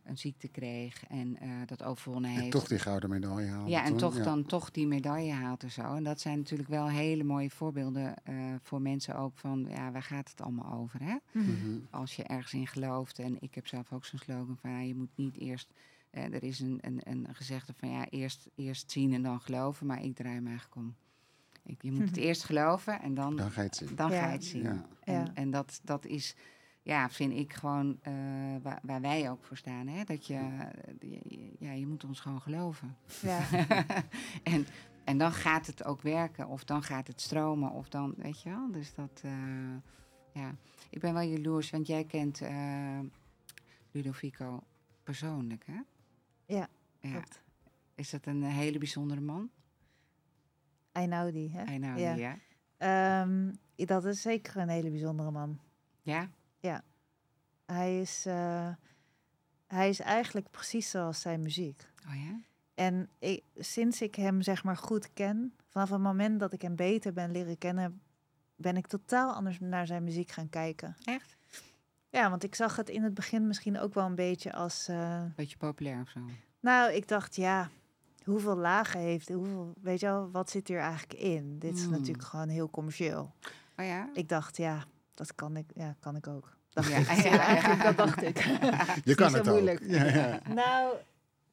een 0.05 0.19
ziekte 0.19 0.49
kreeg 0.49 1.05
en 1.07 1.37
eh, 1.41 1.49
dat 1.67 1.83
overwonnen 1.83 2.31
En 2.31 2.37
heeft. 2.37 2.51
toch 2.51 2.69
die 2.69 2.79
gouden 2.79 3.11
medaille 3.11 3.49
halen. 3.49 3.69
Ja, 3.71 3.81
en 3.83 3.89
toen, 3.89 3.99
toch 3.99 4.17
ja. 4.17 4.23
dan 4.23 4.45
toch 4.45 4.71
die 4.71 4.87
medaille 4.87 5.33
haalt 5.33 5.63
en 5.63 5.71
zo. 5.71 5.95
En 5.95 6.03
dat 6.05 6.21
zijn 6.21 6.39
natuurlijk 6.39 6.69
wel 6.69 6.89
hele 6.89 7.25
mooie 7.25 7.51
voorbeelden 7.51 8.15
eh, 8.25 8.35
voor 8.63 8.81
mensen 8.83 9.17
ook 9.17 9.37
van, 9.37 9.67
ja, 9.69 9.91
waar 9.93 10.03
gaat 10.03 10.31
het 10.31 10.41
allemaal 10.41 10.73
over, 10.73 11.03
hè? 11.03 11.17
Mhm. 11.33 11.79
Als 11.91 12.17
je 12.17 12.23
ergens 12.23 12.55
in 12.55 12.67
gelooft. 12.67 13.19
En 13.19 13.37
ik 13.41 13.55
heb 13.55 13.67
zelf 13.67 13.93
ook 13.93 14.05
zo'n 14.05 14.19
slogan 14.19 14.57
van, 14.61 14.71
ja, 14.71 14.81
je 14.81 14.95
moet 14.95 15.11
niet 15.15 15.37
eerst... 15.37 15.73
eh, 16.11 16.25
er 16.25 16.43
is 16.43 16.61
een, 16.61 16.79
een, 16.81 17.01
een 17.05 17.27
gezegde 17.33 17.73
van, 17.77 17.91
ja, 17.91 18.07
eerst, 18.11 18.49
eerst 18.55 18.91
zien 18.91 19.13
en 19.13 19.23
dan 19.23 19.41
geloven. 19.41 19.87
Maar 19.87 20.03
ik 20.05 20.15
draai 20.17 20.35
hem 20.35 20.47
eigenlijk 20.47 20.77
om. 20.77 20.95
Ik, 21.63 21.83
je 21.83 21.93
moet 21.93 22.09
het 22.09 22.17
eerst 22.17 22.45
geloven 22.45 23.01
en 23.01 23.15
dan, 23.15 23.37
Dan 23.37 23.51
ga 23.51 23.61
je 23.61 23.67
het 23.67 23.77
zien. 23.77 23.95
dan 23.95 24.11
ga 24.11 24.27
je 24.27 24.33
het 24.33 24.45
zien. 24.45 24.63
Ja. 24.63 24.87
En, 25.05 25.35
en 25.35 25.51
dat, 25.51 25.81
dat 25.85 26.07
is, 26.07 26.35
ja, 26.89 27.11
vind 27.11 27.33
ik 27.33 27.53
gewoon 27.53 27.99
eh, 28.03 28.13
waar, 28.63 28.79
waar 28.83 29.01
wij 29.01 29.31
ook 29.31 29.45
voor 29.45 29.57
staan. 29.57 29.87
Hè? 29.87 30.05
Dat 30.05 30.27
je, 30.27 30.41
je- 31.01 31.53
ja, 31.59 31.73
je 31.73 31.87
moet 31.87 32.05
ons 32.05 32.21
gewoon 32.21 32.41
geloven. 32.41 32.97
Ja. 33.23 33.41
en, 34.43 34.67
en 35.05 35.19
dan 35.19 35.33
gaat 35.33 35.67
het 35.67 35.85
ook 35.85 36.03
werken, 36.03 36.47
of 36.49 36.65
dan 36.65 36.83
gaat 36.83 37.07
het 37.07 37.21
stromen, 37.21 37.71
of 37.71 37.89
dan, 37.89 38.15
weet 38.17 38.43
je 38.43 38.49
wel. 38.51 38.71
Dus 38.71 38.95
dat, 38.95 39.21
eh, 39.25 39.33
ja. 40.33 40.55
Ik 40.91 41.01
ben 41.01 41.13
wel 41.13 41.23
jaloers, 41.23 41.71
want 41.71 41.87
jij 41.87 42.05
kent 42.05 42.41
eh, 42.41 42.99
Ludovico 43.91 44.63
persoonlijk, 45.03 45.67
hè? 45.67 45.81
Ja, 46.55 46.69
ja. 47.01 47.11
klopt. 47.11 47.43
Is 47.95 48.11
dat 48.11 48.27
een 48.27 48.43
hele 48.43 48.79
bijzondere 48.79 49.21
man? 49.21 49.51
Einaudi, 50.93 51.51
hè? 51.53 51.79
Nou, 51.79 51.99
Ja. 52.01 52.15
ja. 52.15 52.37
Ehm, 52.77 53.53
dat 53.77 54.05
is 54.05 54.23
zeker 54.23 54.57
een 54.57 54.69
hele 54.69 54.91
bijzondere 54.91 55.31
man. 55.31 55.59
Ja? 56.03 56.31
Hij 57.73 58.01
is, 58.01 58.27
eh, 58.27 58.69
hij 59.67 59.89
is 59.89 60.01
eigenlijk 60.01 60.51
precies 60.51 60.91
zoals 60.91 61.21
zijn 61.21 61.41
muziek. 61.41 61.91
Oh 62.09 62.15
ja? 62.15 62.41
En 62.75 63.09
ik, 63.19 63.43
sinds 63.57 64.03
ik 64.03 64.15
hem 64.15 64.43
zeg 64.43 64.65
maar 64.65 64.77
goed 64.77 65.13
ken, 65.13 65.55
vanaf 65.69 65.91
het 65.91 66.01
moment 66.01 66.41
dat 66.41 66.53
ik 66.53 66.63
hem 66.63 66.77
beter 66.77 67.13
ben 67.13 67.31
leren 67.31 67.59
kennen, 67.59 68.01
ben 68.57 68.77
ik 68.77 68.87
totaal 68.87 69.33
anders 69.35 69.59
naar 69.61 69.87
zijn 69.87 70.05
muziek 70.05 70.31
gaan 70.31 70.49
kijken. 70.49 70.97
Echt? 71.05 71.37
Ja, 72.11 72.31
want 72.31 72.43
ik 72.45 72.55
zag 72.55 72.77
het 72.77 72.89
in 72.89 73.03
het 73.03 73.15
begin 73.15 73.47
misschien 73.47 73.79
ook 73.79 73.95
wel 73.95 74.07
een 74.07 74.15
beetje 74.15 74.53
als. 74.53 74.89
eh, 74.89 75.23
Beetje 75.37 75.57
populair 75.57 76.01
of 76.01 76.09
zo? 76.09 76.21
nou, 76.61 76.93
ik 76.93 77.09
dacht, 77.09 77.37
ja, 77.37 77.71
hoeveel 78.25 78.57
lagen 78.57 79.01
heeft, 79.01 79.29
hoeveel, 79.29 79.75
weet 79.81 80.01
je 80.01 80.07
wel, 80.07 80.31
wat 80.31 80.51
zit 80.51 80.69
hier 80.69 80.79
eigenlijk 80.81 81.21
in? 81.21 81.59
Dit 81.59 81.75
is 81.77 81.83
Hmm. 81.83 81.91
natuurlijk 81.91 82.25
gewoon 82.25 82.49
heel 82.49 82.71
commercieel. 82.71 83.35
Oh 83.77 83.85
ja? 83.85 84.09
Ik 84.13 84.29
dacht, 84.29 84.57
ja, 84.57 84.85
dat 85.15 85.35
kan 85.35 85.57
ik, 85.57 85.71
ja, 85.75 85.97
kan 86.01 86.17
ik 86.17 86.27
ook. 86.27 86.57
Dacht 86.83 86.91
Ja, 86.93 86.99
ik. 86.99 87.07
ja, 87.07 87.15
Ja, 87.23 87.35
ja. 87.35 87.39
eigenlijk, 87.39 87.83
dat 87.83 87.97
dacht 87.97 88.23
ik. 88.23 88.39
Je 89.11 89.15
kan 89.15 89.31
zo 89.31 89.37
het 89.37 89.47
ook. 89.49 89.53
moeilijk. 89.55 89.81
Ja, 89.87 90.05
ja. 90.05 90.41
Nou, 90.55 90.97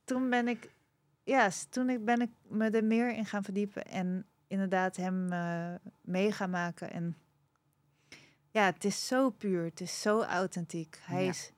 toen 0.04 0.30
ben 0.30 0.48
ik, 0.48 0.70
ja, 1.24 1.50
s- 1.50 1.66
toen 1.70 1.90
ik 1.90 2.06
ben 2.06 2.22
ik 2.22 2.30
me 2.48 2.70
er 2.70 2.84
meer 2.84 3.14
in 3.16 3.26
gaan 3.26 3.44
verdiepen 3.44 3.86
en 3.86 4.26
inderdaad 4.48 4.96
hem 4.96 5.32
eh, 5.32 5.74
mee 6.02 6.32
gaan 6.32 6.50
maken. 6.50 6.92
En 6.92 7.16
ja, 8.50 8.66
het 8.66 8.84
is 8.86 9.08
zo 9.08 9.30
puur, 9.30 9.64
het 9.64 9.82
is 9.82 10.02
zo 10.02 10.22
authentiek. 10.22 11.00
Hij 11.02 11.24
Ja. 11.24 11.30
is 11.30 11.52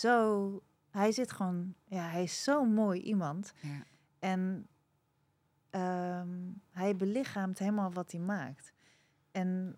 zo, 0.00 0.62
hij 0.90 1.12
zit 1.12 1.32
gewoon, 1.32 1.74
ja, 1.84 2.08
hij 2.08 2.22
is 2.22 2.42
zo'n 2.42 2.74
mooi 2.74 3.00
iemand. 3.00 3.52
Ja. 3.60 3.82
En 4.18 4.66
ehm, 5.70 6.28
hij 6.70 6.96
belichaamt 6.96 7.58
helemaal 7.58 7.92
wat 7.92 8.10
hij 8.12 8.20
maakt. 8.20 8.72
En 9.32 9.76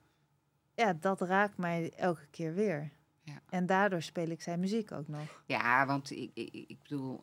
ja, 0.74 0.93
dat 0.93 1.20
raakt 1.20 1.57
mij 1.57 1.93
elke 1.97 2.27
keer 2.31 2.55
weer. 2.55 2.91
Ja. 3.27 3.41
En 3.49 3.66
daardoor 3.66 4.03
speel 4.03 4.29
ik 4.29 4.43
zijn 4.43 4.61
muziek 4.61 4.93
ook 4.93 5.09
nog. 5.09 5.43
Ja, 5.47 5.87
want 5.87 6.11
ik, 6.11 6.31
ik, 6.35 6.53
ik 6.53 6.83
bedoel, 6.83 7.20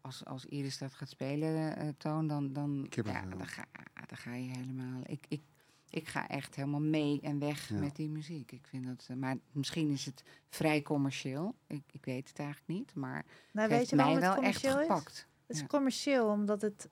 als, 0.00 0.24
als 0.24 0.44
Iris 0.44 0.78
dat 0.78 0.94
gaat 0.94 1.08
spelen, 1.08 1.76
eh, 1.76 1.88
Toon, 1.98 2.26
dan, 2.26 2.52
dan, 2.52 2.86
ja, 2.90 3.22
dan, 3.26 3.46
ga, 3.46 3.64
dan 4.06 4.16
ga 4.18 4.34
je 4.34 4.48
helemaal... 4.50 5.00
Ik, 5.06 5.24
ik, 5.28 5.42
ik 5.90 6.08
ga 6.08 6.28
echt 6.28 6.54
helemaal 6.54 6.80
mee 6.80 7.20
en 7.22 7.38
weg 7.38 7.68
Ja. 7.68 7.78
met 7.78 7.96
die 7.96 8.08
muziek. 8.08 8.52
Ik 8.52 8.66
vind 8.66 8.86
dat, 8.86 9.06
eh, 9.10 9.16
maar 9.16 9.36
misschien 9.52 9.90
is 9.90 10.04
het 10.04 10.22
vrij 10.48 10.82
commercieel. 10.82 11.54
Ik, 11.66 11.82
ik 11.90 12.04
weet 12.04 12.28
het 12.28 12.38
eigenlijk 12.38 12.68
niet, 12.68 12.94
maar 12.94 13.24
Nou, 13.24 13.26
het 13.52 13.68
weet 13.68 13.70
heeft 13.78 13.90
je 13.90 13.96
mij 13.96 14.04
waarom 14.04 14.22
het 14.24 14.34
wel 14.34 14.42
echt 14.44 14.60
commercieel 14.60 14.80
is? 14.80 14.86
gepakt. 14.86 15.26
Het 15.46 15.56
is 15.56 15.60
Ja. 15.62 15.66
commercieel 15.66 16.28
omdat 16.28 16.60
het. 16.62 16.88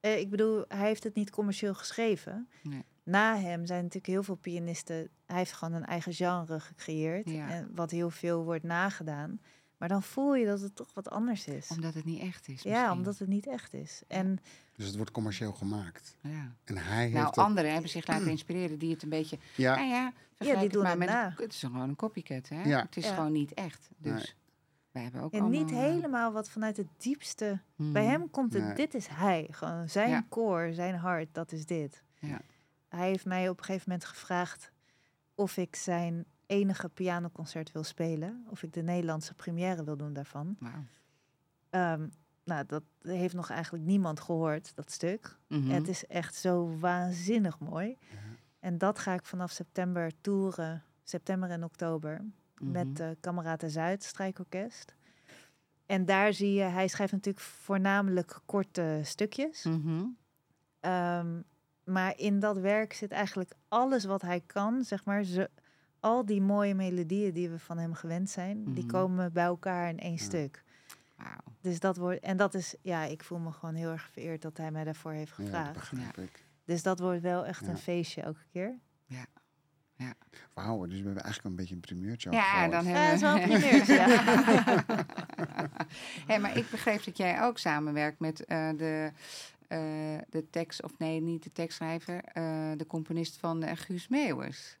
eh, 0.00 0.18
ik 0.18 0.30
bedoel, 0.30 0.64
hij 0.68 0.86
heeft 0.86 1.04
het 1.04 1.14
niet 1.14 1.30
commercieel 1.30 1.74
geschreven. 1.74 2.48
Nee. 2.62 2.84
Na 3.08 3.36
hem 3.36 3.66
zijn 3.66 3.78
natuurlijk 3.78 4.06
heel 4.12 4.22
veel 4.22 4.34
pianisten. 4.34 5.08
Hij 5.26 5.36
heeft 5.36 5.52
gewoon 5.52 5.74
een 5.74 5.84
eigen 5.86 6.12
genre 6.12 6.60
gecreëerd. 6.60 7.30
Ja. 7.30 7.48
En 7.48 7.70
wat 7.74 7.90
heel 7.90 8.10
veel 8.10 8.44
wordt 8.44 8.64
nagedaan. 8.64 9.40
Maar 9.76 9.88
dan 9.88 10.02
voel 10.02 10.34
je 10.34 10.46
dat 10.46 10.60
het 10.60 10.76
toch 10.76 10.94
wat 10.94 11.10
anders 11.10 11.46
is. 11.46 11.68
Omdat 11.68 11.94
het 11.94 12.04
niet 12.04 12.20
echt 12.20 12.48
is 12.48 12.62
ja, 12.62 12.70
misschien. 12.70 12.92
omdat 12.98 13.18
het 13.18 13.28
niet 13.28 13.46
echt 13.46 13.74
is. 13.74 14.02
En 14.08 14.38
Dus 14.76 14.86
het 14.86 14.96
wordt 14.96 15.10
commercieel 15.10 15.52
gemaakt. 15.52 16.16
Ja. 16.20 16.54
En 16.64 16.76
hij 16.76 17.00
heeft 17.02 17.12
Nou, 17.14 17.24
dat... 17.24 17.38
anderen 17.38 17.72
hebben 17.72 17.90
zich 17.90 18.06
laten 18.06 18.28
inspireren 18.28 18.78
die 18.78 18.90
het 18.92 19.02
een 19.02 19.08
beetje... 19.08 19.38
Ja, 19.56 19.74
Nou 19.76 19.88
ja, 19.88 20.12
vergelijk 20.34 20.54
die 20.54 20.64
het 20.64 20.72
doen 20.72 20.82
maar 20.82 20.90
het 20.90 20.98
met 20.98 21.08
na. 21.08 21.26
een- 21.26 21.32
Het 21.36 21.52
is 21.52 21.58
gewoon 21.60 21.88
een 21.88 21.96
copycat, 21.96 22.48
hè? 22.48 22.62
Ja. 22.62 22.80
Het 22.82 22.96
is 22.96 23.04
Ja. 23.04 23.14
gewoon 23.14 23.32
niet 23.32 23.54
echt. 23.54 23.88
Dus 23.96 24.12
Nee. 24.12 24.32
wij 24.90 25.02
hebben 25.02 25.20
ook 25.22 25.32
en 25.32 25.48
niet 25.50 25.62
allemaal, 25.62 25.84
eh, 25.84 25.90
helemaal 25.92 26.32
wat 26.32 26.50
vanuit 26.50 26.76
het 26.76 26.88
diepste. 26.96 27.60
hmm. 27.76 27.92
Bij 27.92 28.04
hem 28.04 28.30
komt 28.30 28.52
het, 28.52 28.62
Nee. 28.62 28.74
dit 28.74 28.94
is 28.94 29.06
hij. 29.06 29.48
Gewoon 29.50 29.88
zijn 29.88 30.10
Ja. 30.10 30.24
koor, 30.28 30.70
zijn 30.72 30.94
hart, 30.94 31.28
dat 31.32 31.52
is 31.52 31.66
dit. 31.66 32.02
Ja. 32.18 32.40
Hij 32.88 33.08
heeft 33.08 33.24
mij 33.26 33.48
op 33.48 33.58
een 33.58 33.64
gegeven 33.64 33.90
moment 33.90 34.08
gevraagd 34.08 34.72
of 35.34 35.56
ik 35.56 35.76
zijn 35.76 36.24
enige 36.46 36.88
pianoconcert 36.88 37.72
wil 37.72 37.84
spelen. 37.84 38.46
Of 38.50 38.62
ik 38.62 38.72
de 38.72 38.82
Nederlandse 38.82 39.34
première 39.34 39.84
wil 39.84 39.96
doen 39.96 40.12
daarvan. 40.12 40.56
Ehm, 41.70 42.08
nou, 42.44 42.64
dat 42.66 42.82
heeft 43.02 43.34
nog 43.34 43.50
eigenlijk 43.50 43.84
niemand 43.84 44.20
gehoord, 44.20 44.74
dat 44.74 44.90
stuk. 44.90 45.36
Mhm. 45.48 45.68
Het 45.70 45.88
is 45.88 46.06
echt 46.06 46.34
zo 46.34 46.78
waanzinnig 46.78 47.58
mooi. 47.58 47.98
En 48.60 48.78
dat 48.78 48.98
ga 48.98 49.14
ik 49.14 49.24
vanaf 49.24 49.50
september 49.50 50.12
toeren, 50.20 50.82
september 51.02 51.50
en 51.50 51.64
oktober, 51.64 52.24
met 52.60 52.86
Mhm. 52.98 53.02
uh, 53.02 53.10
Kameraden 53.20 53.70
Zuid 53.70 54.02
strijkorkest. 54.04 54.94
En 55.86 56.04
daar 56.04 56.32
zie 56.32 56.52
je, 56.52 56.62
hij 56.62 56.88
schrijft 56.88 57.12
natuurlijk 57.12 57.44
voornamelijk 57.44 58.40
korte 58.46 59.00
stukjes. 59.04 59.62
Ehm, 60.80 61.40
maar 61.88 62.12
in 62.18 62.40
dat 62.40 62.58
werk 62.58 62.92
zit 62.92 63.10
eigenlijk 63.12 63.52
alles 63.68 64.04
wat 64.04 64.22
hij 64.22 64.40
kan, 64.46 64.84
zeg 64.84 65.04
maar. 65.04 65.22
Ze, 65.22 65.50
al 66.00 66.24
die 66.26 66.40
mooie 66.40 66.74
melodieën 66.74 67.32
die 67.32 67.48
we 67.48 67.58
van 67.58 67.78
hem 67.78 67.94
gewend 67.94 68.30
zijn, 68.30 68.64
die 68.64 68.84
Mhm. 68.84 68.92
komen 68.92 69.32
bij 69.32 69.44
elkaar 69.44 69.88
in 69.88 69.98
één 69.98 70.12
Ja. 70.12 70.18
stuk. 70.18 70.62
Wauw. 71.16 71.30
Dus 71.60 71.80
dat 71.80 71.96
wordt, 71.96 72.20
en 72.20 72.36
dat 72.36 72.54
is, 72.54 72.74
ja, 72.82 73.04
ik 73.04 73.24
voel 73.24 73.38
me 73.38 73.52
gewoon 73.52 73.74
heel 73.74 73.90
erg 73.90 74.08
vereerd 74.12 74.42
dat 74.42 74.56
hij 74.56 74.70
mij 74.70 74.84
daarvoor 74.84 75.12
heeft 75.12 75.32
ja, 75.36 75.36
dat 75.36 75.46
gevraagd. 75.46 75.72
begrijp 75.90 76.16
ik. 76.18 76.44
dus 76.64 76.82
dat 76.82 76.98
wordt 76.98 77.20
wel 77.20 77.46
echt 77.46 77.64
Ja. 77.64 77.68
een 77.70 77.78
feestje 77.78 78.22
elke 78.22 78.44
keer. 78.52 78.78
Wauw, 80.54 80.86
dus 80.86 80.98
we 80.98 81.04
hebben 81.04 81.22
eigenlijk 81.22 81.44
een 81.44 81.56
beetje 81.56 81.74
een 81.74 81.80
primeurtje 81.80 82.30
Ja, 82.30 82.68
dan 82.68 82.84
Ja, 82.84 83.04
dat 83.04 83.14
is 83.14 83.20
wel 83.20 83.34
een 83.34 83.40
hebben 83.40 83.58
primeurtje, 83.60 83.94
ja. 84.02 84.96
hey, 86.26 86.40
maar 86.40 86.56
ik 86.56 86.70
begreep 86.70 87.04
dat 87.04 87.16
jij 87.16 87.42
ook 87.42 87.58
samenwerkt 87.58 88.18
met 88.20 88.44
eh, 88.44 88.68
de, 88.76 89.12
eh, 89.68 89.78
de 90.28 90.50
tekst, 90.50 90.82
of 90.82 90.98
nee, 90.98 91.20
niet 91.20 91.42
de 91.42 91.52
tekstschrijver, 91.52 92.24
eh, 92.24 92.70
de 92.76 92.86
componist 92.86 93.36
van 93.38 93.62
eh, 93.62 93.76
Guus 93.76 94.08
Meeuwis. 94.08 94.78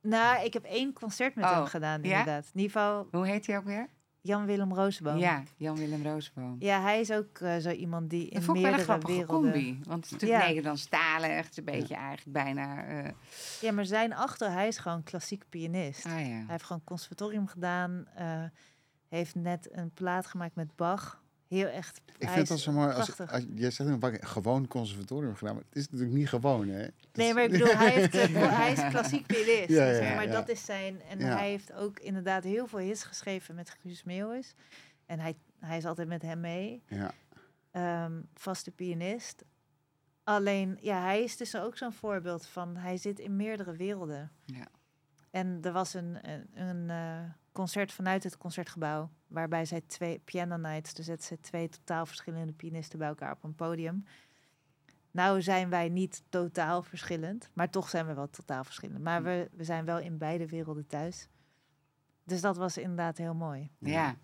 Nou, 0.00 0.44
ik 0.44 0.52
heb 0.52 0.64
één 0.64 0.92
concert 0.92 1.34
met 1.34 1.44
Oh, 1.44 1.52
hem 1.56 1.66
gedaan, 1.66 2.02
ja? 2.02 2.08
inderdaad. 2.18 2.44
In 2.54 2.60
ieder 2.60 2.70
geval 2.72 3.08
Hoe 3.10 3.26
heet 3.26 3.46
hij 3.46 3.56
ook 3.56 3.64
weer? 3.64 3.88
Jan-Willem 4.20 4.74
Roosboom. 4.74 5.16
Ja, 5.18 5.42
Jan-Willem 5.56 6.02
Roosboom. 6.02 6.56
Ja, 6.58 6.80
hij 6.80 7.00
is 7.00 7.10
ook 7.12 7.38
eh, 7.38 7.56
zo 7.56 7.70
iemand 7.70 8.10
die 8.10 8.24
Dat 8.24 8.32
in 8.32 8.42
vond 8.42 8.58
ik 8.58 8.64
wel 8.64 8.72
een 8.72 8.76
meerdere 8.86 9.06
werelden... 9.06 9.52
combi. 9.52 9.80
Want 9.82 9.96
het 9.96 10.04
is 10.04 10.10
natuurlijk 10.10 10.40
Ja. 10.42 10.48
Nederlandstalig, 10.48 11.56
een 11.56 11.64
beetje 11.64 11.94
eigenlijk 11.94 12.32
bijna... 12.32 12.84
Ja, 13.60 13.72
maar 13.72 13.84
zijn 13.86 14.14
achter, 14.14 14.50
hij 14.52 14.68
is 14.68 14.78
gewoon 14.78 15.02
klassiek 15.02 15.44
pianist. 15.48 16.06
ah 16.06 16.12
ja. 16.12 16.18
Hij 16.18 16.44
heeft 16.46 16.64
gewoon 16.64 16.84
conservatorium 16.84 17.46
gedaan. 17.46 18.06
heeft 19.08 19.34
net 19.34 19.68
een 19.72 19.90
plaat 19.90 20.26
gemaakt 20.26 20.54
met 20.54 20.76
Bach. 20.76 21.22
Heel 21.48 21.66
echt. 21.66 22.00
Ik 22.18 22.28
vind 22.28 22.50
al 22.50 22.58
zo 22.58 22.72
mooi. 22.72 22.92
Als, 22.92 23.20
als, 23.20 23.44
jij 23.54 23.70
zegt 23.70 23.90
een 24.02 24.26
gewoon 24.26 24.68
conservatorium 24.68 25.34
gedaan, 25.34 25.54
maar 25.54 25.64
het 25.68 25.76
is 25.76 25.90
natuurlijk 25.90 26.16
niet 26.18 26.28
gewoon, 26.28 26.68
hè? 26.68 26.86
Nee, 27.12 27.34
maar 27.34 27.44
ik 27.44 27.50
bedoel, 27.50 27.76
hij, 27.76 27.90
heeft, 27.90 28.14
eh, 28.34 28.56
hij 28.56 28.72
is 28.72 28.88
klassiek 28.90 29.26
pianist. 29.26 29.68
Ja, 29.68 29.86
ja, 29.90 30.14
maar 30.14 30.26
ja. 30.26 30.32
dat 30.32 30.48
is 30.48 30.64
zijn. 30.64 31.02
En 31.02 31.18
Ja. 31.18 31.36
hij 31.36 31.48
heeft 31.48 31.72
ook 31.72 31.98
inderdaad 31.98 32.44
heel 32.44 32.66
veel 32.66 32.78
hits 32.78 33.04
geschreven 33.04 33.54
met 33.54 33.76
Guus 33.80 34.04
Meeuwis. 34.04 34.54
En 35.06 35.20
hij, 35.20 35.36
hij 35.60 35.76
is 35.76 35.84
altijd 35.84 36.08
met 36.08 36.22
hem 36.22 36.40
mee. 36.40 36.82
Ja, 36.88 37.12
Ehm, 37.74 38.20
vaste 38.34 38.70
pianist. 38.70 39.44
Alleen, 40.24 40.78
ja, 40.80 41.02
hij 41.02 41.22
is 41.22 41.36
dus 41.36 41.56
ook 41.56 41.76
zo'n 41.76 41.92
voorbeeld 41.92 42.46
van. 42.46 42.76
Hij 42.76 42.96
zit 42.96 43.18
in 43.18 43.36
meerdere 43.36 43.76
werelden. 43.76 44.32
Ja. 44.44 44.66
En 45.30 45.58
er 45.62 45.72
was 45.72 45.94
een, 45.94 46.18
een, 46.30 46.48
een 46.54 46.90
eh, 46.90 47.30
concert 47.54 47.92
vanuit 47.92 48.24
het 48.24 48.36
concertgebouw. 48.36 49.10
Waarbij 49.26 49.64
zij 49.64 49.80
twee 49.80 50.18
piano 50.18 50.56
nights, 50.56 50.94
dus 50.94 51.04
zetten 51.04 51.26
ze 51.26 51.40
twee 51.40 51.68
totaal 51.68 52.06
verschillende 52.06 52.52
pianisten 52.52 52.98
bij 52.98 53.08
elkaar 53.08 53.32
op 53.32 53.44
een 53.44 53.54
podium. 53.54 54.04
Nou 55.10 55.42
zijn 55.42 55.68
wij 55.68 55.88
niet 55.88 56.22
totaal 56.28 56.82
verschillend, 56.82 57.50
maar 57.52 57.70
toch 57.70 57.88
zijn 57.88 58.06
we 58.06 58.14
wel 58.14 58.30
totaal 58.30 58.64
verschillend. 58.64 59.02
Maar 59.02 59.22
we, 59.22 59.50
we 59.52 59.64
zijn 59.64 59.84
wel 59.84 59.98
in 59.98 60.18
beide 60.18 60.46
werelden 60.46 60.86
thuis. 60.86 61.28
Dus 62.24 62.40
dat 62.40 62.56
was 62.56 62.78
inderdaad 62.78 63.18
heel 63.18 63.34
mooi. 63.34 63.70
Ja. 63.78 64.16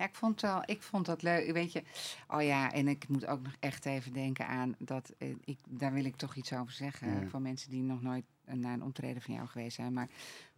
Ja, 0.00 0.06
ik 0.06 0.14
vond, 0.14 0.40
wel, 0.40 0.62
ik 0.64 0.82
vond 0.82 1.06
dat 1.06 1.22
leuk. 1.22 1.52
Weet 1.52 1.72
je, 1.72 1.82
oh 2.28 2.42
ja, 2.42 2.72
en 2.72 2.88
ik 2.88 3.08
moet 3.08 3.26
ook 3.26 3.42
nog 3.42 3.54
echt 3.58 3.86
even 3.86 4.12
denken 4.12 4.46
aan 4.46 4.74
dat. 4.78 5.12
eh, 5.18 5.28
ik, 5.44 5.58
daar 5.68 5.92
wil 5.92 6.04
ik 6.04 6.16
toch 6.16 6.34
iets 6.34 6.52
over 6.52 6.72
zeggen. 6.72 7.20
Ja. 7.20 7.28
Voor 7.28 7.40
mensen 7.40 7.70
die 7.70 7.82
nog 7.82 8.02
nooit 8.02 8.24
eh, 8.44 8.54
naar 8.54 8.72
een 8.72 8.82
optreden 8.82 9.22
van 9.22 9.34
jou 9.34 9.46
geweest 9.48 9.76
zijn. 9.76 9.92
Maar 9.92 10.08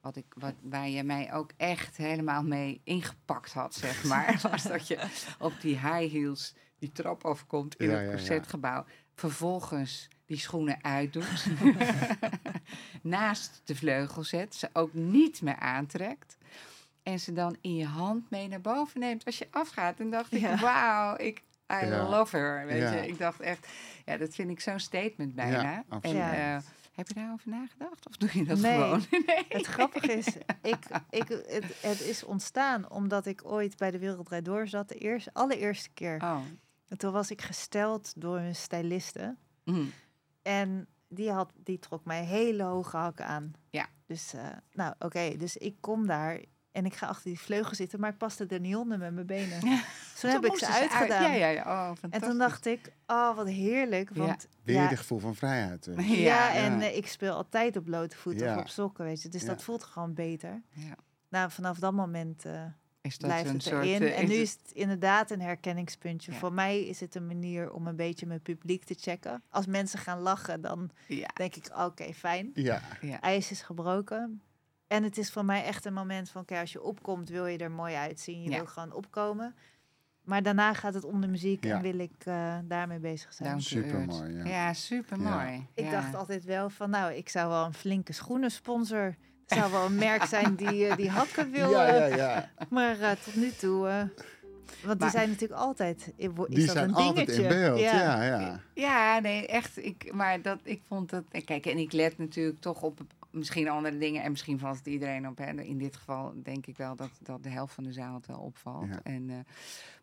wat 0.01 0.16
ik, 0.16 0.24
wat, 0.36 0.55
waar 0.62 0.88
je 0.88 1.03
mij 1.03 1.32
ook 1.32 1.51
echt 1.57 1.97
helemaal 1.97 2.43
mee 2.43 2.80
ingepakt 2.84 3.53
had, 3.53 3.74
zeg 3.74 4.05
maar. 4.05 4.38
was 4.51 4.62
dat 4.62 4.86
je 4.88 4.99
op 5.38 5.53
die 5.61 5.74
high 5.78 6.12
heels 6.12 6.55
die 6.78 6.93
trap 6.93 7.24
overkomt 7.24 7.76
in 7.76 7.90
Ja, 7.90 7.97
het 7.97 8.11
concertgebouw. 8.11 8.84
Vervolgens 9.14 10.09
die 10.26 10.38
schoenen 10.38 10.84
uitdoet. 10.84 11.47
naast 13.03 13.61
de 13.64 13.74
vleugel 13.74 14.24
zet. 14.24 14.55
Ze 14.55 14.68
ook 14.72 14.95
niet 14.95 15.43
meer 15.43 15.57
aantrekt. 15.59 16.36
En 17.03 17.20
ze 17.20 17.32
dan 17.32 17.57
in 17.61 17.74
je 17.76 17.84
hand 17.86 18.30
mee 18.30 18.48
naar 18.48 18.61
boven 18.61 19.00
neemt 19.00 19.24
als 19.24 19.38
je 19.38 19.48
afgaat. 19.50 20.00
En 20.00 20.11
dacht 20.11 20.32
ik, 20.32 20.46
wauw, 20.46 21.16
ik, 21.18 21.38
I 21.82 21.86
Ja. 21.86 22.09
love 22.09 22.36
her. 22.36 22.66
Weet 22.66 22.82
Ja. 22.82 22.92
je, 22.92 23.07
ik 23.07 23.18
dacht 23.18 23.40
echt, 23.40 23.66
ja, 24.05 24.16
dat 24.16 24.34
vind 24.34 24.50
ik 24.50 24.61
zo'n 24.61 24.78
statement 24.80 25.34
bijna. 25.34 25.62
Ja, 25.62 25.84
en 26.00 26.32
eh, 26.32 26.59
heb 26.92 27.09
je 27.09 27.14
daarover 27.14 27.48
nagedacht? 27.50 28.09
Of 28.09 28.16
doe 28.16 28.28
je 28.32 28.44
dat 28.44 28.59
Nee. 28.59 28.72
gewoon? 28.80 29.05
nee. 29.26 29.44
Het 29.48 29.66
grappige 29.66 30.12
is, 30.12 30.26
ik, 30.62 30.78
ik, 31.11 31.28
het, 31.28 31.64
het 31.80 32.00
is 32.00 32.24
ontstaan 32.24 32.90
omdat 32.90 33.26
ik 33.26 33.44
ooit 33.44 33.76
bij 33.76 33.90
de 33.90 33.98
Wereld 33.98 34.26
Draait 34.26 34.44
Door 34.44 34.68
zat. 34.68 34.88
De 34.88 34.94
eerste, 34.98 35.30
allereerste 35.32 35.90
keer. 35.94 36.16
Oh. 36.22 36.40
En 36.88 36.98
toen 36.98 37.12
was 37.12 37.30
ik 37.30 37.42
gesteld 37.42 38.12
door 38.20 38.38
een 38.38 38.55
styliste. 38.57 39.36
Mm. 39.64 39.90
En 40.42 40.86
die, 41.09 41.30
had, 41.30 41.53
die 41.57 41.78
trok 41.78 42.05
mij 42.05 42.24
hele 42.24 42.62
hoge 42.62 42.96
hakken 42.96 43.26
aan. 43.26 43.55
Ja. 43.70 43.86
Dus, 44.07 44.32
eh, 44.34 44.46
nou 44.72 44.94
oké, 44.98 45.36
dus 45.36 45.57
ik 45.57 45.76
kom 45.80 46.07
daar 46.07 46.40
en 46.73 46.85
ik 46.87 46.95
ga 46.95 47.07
achter 47.07 47.25
die 47.25 47.41
vleugel 47.41 47.75
zitten, 47.75 48.01
maar 48.01 48.11
ik 48.11 48.16
paste 48.16 48.47
er 48.47 48.61
niet 48.61 48.77
onder 48.77 48.99
met 48.99 49.14
mijn 49.14 49.27
benen. 49.27 49.66
Ja. 49.68 49.83
Toen 50.20 50.31
heb 50.31 50.45
ik 50.45 50.57
ze 50.57 50.66
uit. 50.66 50.81
uitgedaan. 50.83 51.23
Ja, 51.23 51.33
ja, 51.35 51.47
ja. 51.49 51.62
Oh, 51.91 51.97
En 52.11 52.20
toen 52.20 52.39
dacht 52.39 52.66
ik, 52.66 52.93
oh 53.07 53.37
wat 53.37 53.49
heerlijk, 53.49 54.11
Ja. 54.14 54.27
want 54.27 54.49
Weer 54.62 54.77
ja, 54.77 54.89
de 54.89 54.97
gevoel 54.97 55.18
van 55.18 55.35
vrijheid. 55.35 55.87
eh. 55.87 56.09
ja, 56.11 56.16
Ja, 56.16 56.55
en 56.55 56.81
eh, 56.81 56.97
ik 56.97 57.07
speel 57.07 57.35
altijd 57.35 57.77
op 57.77 57.85
blote 57.85 58.16
voeten 58.16 58.47
Ja. 58.47 58.55
of 58.55 58.61
op 58.61 58.68
sokken, 58.68 59.05
weet 59.05 59.23
je. 59.23 59.29
Dus 59.29 59.43
Ja. 59.43 59.47
dat 59.49 59.62
voelt 59.62 59.85
gewoon 59.85 60.14
beter. 60.14 60.62
Ja. 60.70 60.95
Nou, 61.29 61.51
vanaf 61.51 61.79
dat 61.79 61.93
moment 61.93 62.45
eh, 62.45 62.62
Is 63.01 63.18
dat 63.18 63.29
blijft 63.31 63.49
een 63.49 63.55
het 63.55 63.62
soort... 63.62 63.85
erin. 63.85 64.03
en 64.12 64.27
nu 64.27 64.33
het- 64.33 64.43
is 64.43 64.53
het 64.62 64.70
inderdaad 64.73 65.31
een 65.31 65.41
herkenningspuntje. 65.41 66.33
Ja. 66.33 66.39
Voor 66.39 66.53
mij 66.53 66.81
is 66.87 67.01
het 67.01 67.14
een 67.14 67.27
manier 67.27 67.73
om 67.73 67.87
een 67.87 67.97
beetje 67.97 68.27
mijn 68.27 68.41
publiek 68.43 68.85
te 68.85 68.95
checken. 68.99 69.43
Als 69.51 69.66
mensen 69.66 69.99
gaan 69.99 70.18
lachen, 70.18 70.61
dan 70.61 70.91
Ja, 71.07 71.29
denk 71.35 71.55
ik, 71.57 71.66
oké, 71.79 72.12
fijn. 72.12 72.51
Ja, 72.55 72.81
ja. 73.01 73.20
ijs 73.20 73.51
is 73.51 73.62
gebroken. 73.62 74.43
En 74.93 75.03
het 75.03 75.18
is 75.18 75.30
voor 75.30 75.45
mij 75.45 75.64
echt 75.64 75.84
een 75.84 75.93
moment 75.93 76.30
van, 76.30 76.40
oké, 76.43 76.59
als 76.61 76.72
je 76.72 76.82
opkomt, 76.82 77.28
wil 77.28 77.47
je 77.47 77.59
er 77.59 77.70
mooi 77.70 77.95
uitzien. 77.95 78.43
Je 78.43 78.51
Ja. 78.51 78.57
wil 78.57 78.66
gewoon 78.66 78.93
opkomen. 78.93 79.55
Maar 80.24 80.43
daarna 80.43 80.74
gaat 80.74 80.95
het 80.95 81.05
om 81.05 81.20
de 81.20 81.26
muziek 81.26 81.64
Ja. 81.64 81.76
en 81.76 81.82
wil 81.82 81.99
ik 81.99 82.12
eh, 82.24 82.55
daarmee 82.64 82.99
bezig 82.99 83.32
zijn. 83.32 83.62
Supermooi, 83.62 84.34
earth. 84.34 84.47
ja. 84.47 84.53
Ja, 84.66 84.72
super 84.72 85.18
mooi. 85.20 85.66
Ik 85.74 85.90
dacht 85.90 86.14
altijd 86.14 86.45
wel 86.45 86.70
van, 86.70 86.90
nou, 86.90 87.12
ik 87.12 87.28
zou 87.28 87.49
wel 87.49 87.64
een 87.64 87.74
flinke 87.74 88.12
schoenensponsor. 88.12 89.16
Het 89.47 89.59
zou 89.59 89.72
wel 89.72 89.84
een 89.86 89.95
merk 89.95 90.24
zijn 90.24 90.55
die, 90.62 90.86
eh, 90.86 90.97
die 90.97 91.11
hakken 91.11 91.51
wil. 91.51 91.70
ja, 91.70 91.86
eh, 91.86 92.09
ja, 92.09 92.16
ja. 92.16 92.51
Maar 92.70 93.01
eh, 93.01 93.11
tot 93.11 93.34
nu 93.34 93.51
toe... 93.51 93.88
eh, 93.88 93.95
want 93.97 94.11
die 94.82 94.97
Maar- 94.99 95.11
zijn 95.11 95.28
natuurlijk 95.28 95.61
altijd... 95.61 96.12
Is 96.16 96.28
Die 96.49 96.66
dat 96.66 96.74
zijn 96.74 96.88
een 96.88 96.95
altijd 96.95 97.26
dingetje? 97.26 97.43
in 97.43 97.49
beeld. 97.49 97.80
Ja, 97.80 98.22
ja. 98.22 98.61
Ja, 98.74 99.18
nee, 99.18 99.47
echt. 99.47 99.84
Ik, 99.84 100.12
maar 100.14 100.43
dat, 100.43 100.59
ik 100.62 100.82
vond 100.88 101.11
dat. 101.11 101.24
en 101.30 101.45
Kijk, 101.45 101.66
en 101.66 101.78
ik 101.78 101.93
let 101.93 102.18
natuurlijk 102.18 102.61
toch 102.61 102.82
op 102.82 103.01
misschien 103.33 103.68
andere 103.68 103.99
dingen. 103.99 104.22
En 104.22 104.30
misschien 104.30 104.59
valt 104.59 104.76
het 104.76 104.87
iedereen 104.87 105.28
op. 105.28 105.39
Hè. 105.39 105.62
In 105.62 105.78
dit 105.78 105.97
geval 105.97 106.33
denk 106.43 106.66
ik 106.66 106.76
wel 106.76 106.97
dat, 106.97 107.11
dat 107.22 107.43
de 107.43 107.49
helft 107.49 107.74
van 107.74 107.85
de 107.85 107.93
zaal 107.93 108.14
het 108.14 108.26
wel 108.26 108.39
opvalt. 108.41 108.89
Ja. 108.89 109.01
En, 109.03 109.30
eh, 109.30 109.37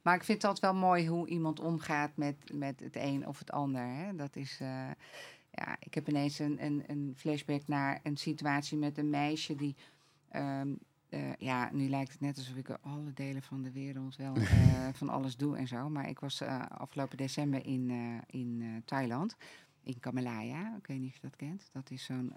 maar 0.02 0.16
ik 0.16 0.24
vind 0.24 0.42
het 0.42 0.52
altijd 0.52 0.72
wel 0.74 0.82
mooi 0.82 1.08
hoe 1.08 1.28
iemand 1.28 1.60
omgaat 1.60 2.18
met, 2.18 2.36
met 2.54 2.80
het 2.80 2.96
een 2.96 3.28
of 3.28 3.40
het 3.40 3.52
ander. 3.52 3.82
Hè. 3.86 4.16
Dat 4.16 4.36
is. 4.36 4.58
eh, 4.60 4.90
ja, 5.52 5.76
ik 5.80 5.94
heb 5.94 6.10
ineens 6.10 6.40
een, 6.40 6.64
een, 6.66 6.84
een 6.88 7.14
flashback 7.18 7.68
naar 7.68 8.00
een 8.04 8.18
situatie 8.18 8.78
met 8.78 8.98
een 8.98 9.10
meisje 9.10 9.56
die. 9.56 9.76
ehm, 10.30 10.74
eh, 11.10 11.36
ja, 11.36 11.70
nu 11.74 11.90
lijkt 11.90 12.12
het 12.12 12.22
net 12.22 12.38
alsof 12.38 12.56
ik 12.56 12.70
alle 12.70 13.14
delen 13.14 13.42
van 13.42 13.62
de 13.62 13.72
wereld 13.72 14.16
wel 14.16 14.36
van 15.00 15.10
alles 15.10 15.38
doe 15.38 15.58
en 15.58 15.68
zo. 15.68 15.90
Maar 15.90 16.10
ik 16.10 16.20
was 16.20 16.42
afgelopen 16.70 17.18
december 17.18 17.66
in, 17.66 17.92
in 18.28 18.82
Thailand, 18.86 19.36
in 19.84 20.00
Kamalaya. 20.00 20.76
Ik 20.78 20.88
weet 20.88 21.00
niet 21.00 21.10
of 21.10 21.16
je 21.16 21.22
dat 21.22 21.36
kent. 21.36 21.70
Dat 21.72 21.92
is 21.92 22.04
zo'n, 22.04 22.34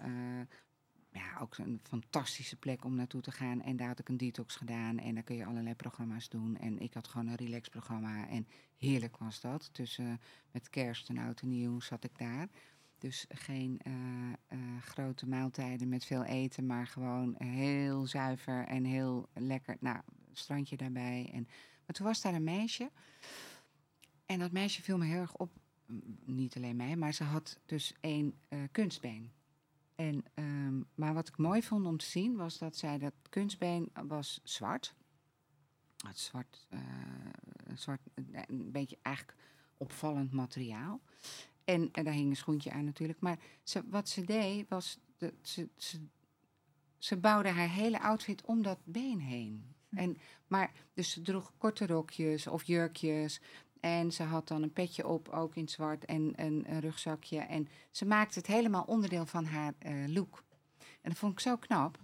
ja, 1.13 1.39
ook 1.39 1.55
zo'n 1.55 1.79
fantastische 1.83 2.55
plek 2.55 2.85
om 2.85 2.95
naartoe 2.95 3.21
te 3.21 3.31
gaan. 3.31 3.61
En 3.61 3.75
daar 3.75 3.87
had 3.87 3.99
ik 3.99 4.09
een 4.09 4.17
detox 4.17 4.55
gedaan 4.55 4.99
en 4.99 5.13
daar 5.13 5.23
kun 5.23 5.35
je 5.35 5.45
allerlei 5.45 5.75
programma's 5.75 6.29
doen. 6.29 6.57
En 6.57 6.79
ik 6.79 6.93
had 6.93 7.07
gewoon 7.07 7.27
een 7.27 7.35
relaxprogramma 7.35 8.27
en 8.27 8.47
heerlijk 8.77 9.17
was 9.17 9.41
dat. 9.41 9.69
Tussen 9.73 10.21
met 10.51 10.69
kerst 10.69 11.09
en 11.09 11.17
oud 11.17 11.41
en 11.41 11.49
nieuw 11.49 11.79
zat 11.79 12.03
ik 12.03 12.17
daar. 12.17 12.47
Dus 12.97 13.25
geen 13.29 13.79
eh, 13.83 13.93
eh, 14.47 14.59
grote 14.81 15.27
maaltijden 15.27 15.89
met 15.89 16.05
veel 16.05 16.23
eten, 16.23 16.65
maar 16.65 16.87
gewoon 16.87 17.35
heel 17.37 18.07
zuiver 18.07 18.65
en 18.65 18.83
heel 18.83 19.29
lekker. 19.33 19.77
Nou, 19.79 20.01
strandje 20.31 20.77
daarbij. 20.77 21.29
En, 21.33 21.47
maar 21.85 21.95
toen 21.95 22.05
was 22.05 22.21
daar 22.21 22.33
een 22.33 22.43
meisje. 22.43 22.91
En 24.25 24.39
dat 24.39 24.51
meisje 24.51 24.81
viel 24.81 24.97
me 24.97 25.05
heel 25.05 25.21
erg 25.21 25.35
op. 25.35 25.51
Niet 26.25 26.55
alleen 26.55 26.75
mij, 26.75 26.95
maar 26.95 27.13
ze 27.13 27.23
had 27.23 27.59
dus 27.65 27.93
één 27.99 28.33
eh, 28.47 28.59
kunstbeen. 28.71 29.31
En, 29.95 30.23
ehm, 30.33 30.81
maar 30.95 31.13
wat 31.13 31.27
ik 31.27 31.37
mooi 31.37 31.63
vond 31.63 31.85
om 31.85 31.97
te 31.97 32.05
zien, 32.05 32.35
was 32.35 32.57
dat 32.57 32.75
zij 32.75 32.97
dat 32.97 33.13
kunstbeen 33.29 33.89
was 34.07 34.39
zwart. 34.43 34.95
Het 36.07 36.19
zwart, 36.19 36.67
een 37.63 37.77
zwart, 37.77 38.01
een- 38.47 38.71
beetje 38.71 38.97
eigenlijk 39.01 39.37
opvallend 39.77 40.31
materiaal. 40.31 41.01
En, 41.63 41.89
en 41.91 42.03
daar 42.03 42.13
hing 42.13 42.29
een 42.29 42.35
schoentje 42.35 42.71
aan 42.71 42.85
natuurlijk. 42.85 43.19
Maar 43.19 43.39
ze, 43.63 43.83
wat 43.89 44.09
ze 44.09 44.21
deed, 44.23 44.69
was... 44.69 44.99
De, 45.17 45.33
ze, 45.41 45.69
ze, 45.77 45.99
ze 46.97 47.17
bouwde 47.17 47.49
haar 47.49 47.69
hele 47.69 48.01
outfit 48.01 48.45
om 48.45 48.61
dat 48.61 48.79
been 48.83 49.19
heen. 49.19 49.75
En, 49.89 50.17
maar, 50.47 50.71
dus 50.93 51.11
ze 51.11 51.21
droeg 51.21 51.53
korte 51.57 51.85
rokjes 51.85 52.47
of 52.47 52.63
jurkjes. 52.63 53.41
En 53.83 54.11
ze 54.11 54.23
had 54.23 54.47
dan 54.47 54.63
een 54.63 54.73
petje 54.73 55.07
op, 55.07 55.29
ook 55.29 55.55
in 55.55 55.67
zwart, 55.69 56.05
en 56.05 56.33
een, 56.35 56.63
een 56.67 56.79
rugzakje. 56.79 57.37
En 57.39 57.67
ze 57.91 58.05
maakte 58.05 58.39
het 58.39 58.47
helemaal 58.47 58.83
onderdeel 58.83 59.25
van 59.25 59.45
haar 59.45 59.73
eh, 59.79 59.93
look. 60.07 60.43
En 60.79 61.09
dat 61.09 61.17
vond 61.17 61.31
ik 61.33 61.39
zo 61.39 61.55
knap. 61.57 61.99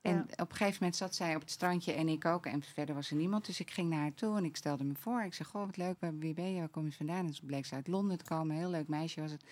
En 0.00 0.14
Ja. 0.14 0.20
op 0.42 0.50
een 0.50 0.56
gegeven 0.56 0.76
moment 0.78 0.96
zat 0.96 1.14
zij 1.14 1.34
op 1.34 1.40
het 1.40 1.50
strandje 1.50 1.92
en 1.92 2.08
ik 2.08 2.24
ook. 2.24 2.46
En 2.46 2.62
verder 2.62 2.94
was 2.94 3.10
er 3.10 3.16
niemand. 3.16 3.46
Dus 3.46 3.60
ik 3.60 3.70
ging 3.70 3.90
naar 3.90 4.00
haar 4.00 4.14
toe 4.14 4.36
en 4.36 4.44
ik 4.44 4.56
stelde 4.56 4.84
me 4.84 4.94
voor. 4.94 5.22
Ik 5.22 5.34
zei, 5.34 5.48
goh, 5.48 5.64
wat 5.66 5.76
leuk, 5.76 5.96
waar- 6.00 6.18
wie 6.18 6.34
ben 6.34 6.52
je? 6.52 6.58
Waar 6.58 6.68
kom 6.68 6.84
je 6.84 6.92
vandaan? 6.92 7.26
En 7.26 7.32
toen 7.34 7.46
bleek 7.46 7.66
ze 7.66 7.74
uit 7.74 7.86
Londen 7.88 8.18
te 8.18 8.24
komen. 8.24 8.50
Een 8.54 8.60
heel 8.62 8.70
leuk 8.70 8.88
meisje 8.88 9.20
was 9.20 9.30
het. 9.30 9.44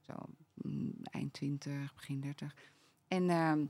Zo 0.00 0.12
mm, 0.54 0.92
eind 1.02 1.32
20, 1.32 1.94
begin 1.94 2.20
30. 2.20 2.54
En 3.08 3.30
ehm, 3.30 3.64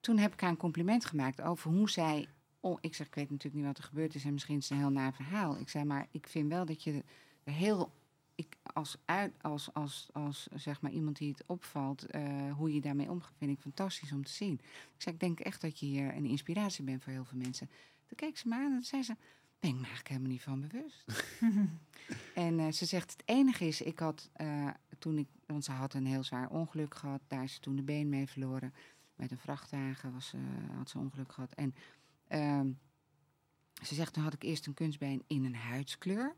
toen 0.00 0.18
heb 0.18 0.32
ik 0.32 0.40
haar 0.40 0.50
een 0.50 0.56
compliment 0.56 1.04
gemaakt 1.04 1.40
over 1.42 1.70
hoe 1.70 1.90
zij... 1.90 2.28
Oh, 2.66 2.78
ik 2.80 2.94
zeg, 2.94 3.06
ik 3.06 3.14
weet 3.14 3.30
natuurlijk 3.30 3.54
niet 3.54 3.64
wat 3.64 3.78
er 3.78 3.84
gebeurd 3.84 4.14
is 4.14 4.24
en 4.24 4.32
misschien 4.32 4.56
is 4.56 4.68
het 4.68 4.72
een 4.72 4.84
heel 4.84 4.92
na 4.92 5.12
verhaal. 5.12 5.58
Ik 5.58 5.68
zei, 5.68 5.84
maar 5.84 6.06
ik 6.10 6.26
vind 6.26 6.48
wel 6.48 6.64
dat 6.64 6.82
je 6.82 7.02
er 7.44 7.52
heel... 7.52 7.92
Ik, 8.34 8.56
als, 8.62 8.96
uit, 9.04 9.32
als, 9.40 9.74
als, 9.74 10.08
als 10.12 10.48
zeg 10.54 10.80
maar 10.80 10.90
iemand 10.90 11.16
die 11.16 11.30
het 11.30 11.42
opvalt, 11.46 12.04
eh, 12.04 12.52
hoe 12.52 12.74
je 12.74 12.80
daarmee 12.80 13.10
omgaat, 13.10 13.32
vind 13.38 13.50
ik 13.50 13.60
fantastisch 13.60 14.12
om 14.12 14.24
te 14.24 14.32
zien. 14.32 14.52
Ik 14.94 15.02
zei, 15.02 15.14
ik 15.14 15.20
denk 15.20 15.40
echt 15.40 15.60
dat 15.60 15.78
je 15.78 15.86
hier 15.86 16.16
een 16.16 16.24
inspiratie 16.24 16.84
bent 16.84 17.02
voor 17.02 17.12
heel 17.12 17.24
veel 17.24 17.38
mensen. 17.38 17.70
Toen 18.06 18.16
keek 18.16 18.38
ze 18.38 18.48
me 18.48 18.54
aan 18.54 18.72
en 18.72 18.84
zei 18.84 19.02
ze, 19.02 19.16
ben 19.60 19.70
ik 19.70 19.76
me 19.76 19.86
eigenlijk 19.86 20.08
helemaal 20.08 20.30
niet 20.30 20.42
van 20.42 20.60
bewust. 20.68 21.04
en 22.46 22.58
eh, 22.58 22.72
ze 22.72 22.84
zegt, 22.84 23.10
het 23.10 23.22
enige 23.24 23.66
is, 23.66 23.80
ik 23.80 23.98
had 23.98 24.30
eh, 24.32 24.68
toen 24.98 25.18
ik, 25.18 25.28
want 25.46 25.64
ze 25.64 25.72
had 25.72 25.94
een 25.94 26.06
heel 26.06 26.24
zwaar 26.24 26.50
ongeluk 26.50 26.94
gehad, 26.94 27.20
daar 27.26 27.42
is 27.42 27.54
ze 27.54 27.60
toen 27.60 27.76
de 27.76 27.82
been 27.82 28.08
mee 28.08 28.26
verloren. 28.26 28.74
Met 29.14 29.30
een 29.30 29.38
vrachtwagen 29.38 30.12
was, 30.12 30.32
had 30.76 30.90
ze 30.90 30.98
ongeluk 30.98 31.32
gehad. 31.32 31.52
En 31.52 31.74
ehm, 32.28 32.68
ze 33.82 33.94
zegt, 33.94 34.12
toen 34.12 34.22
had 34.22 34.32
ik 34.34 34.42
eerst 34.42 34.66
een 34.66 34.74
kunstbeen 34.74 35.22
in 35.26 35.44
een 35.44 35.54
huidskleur. 35.54 36.36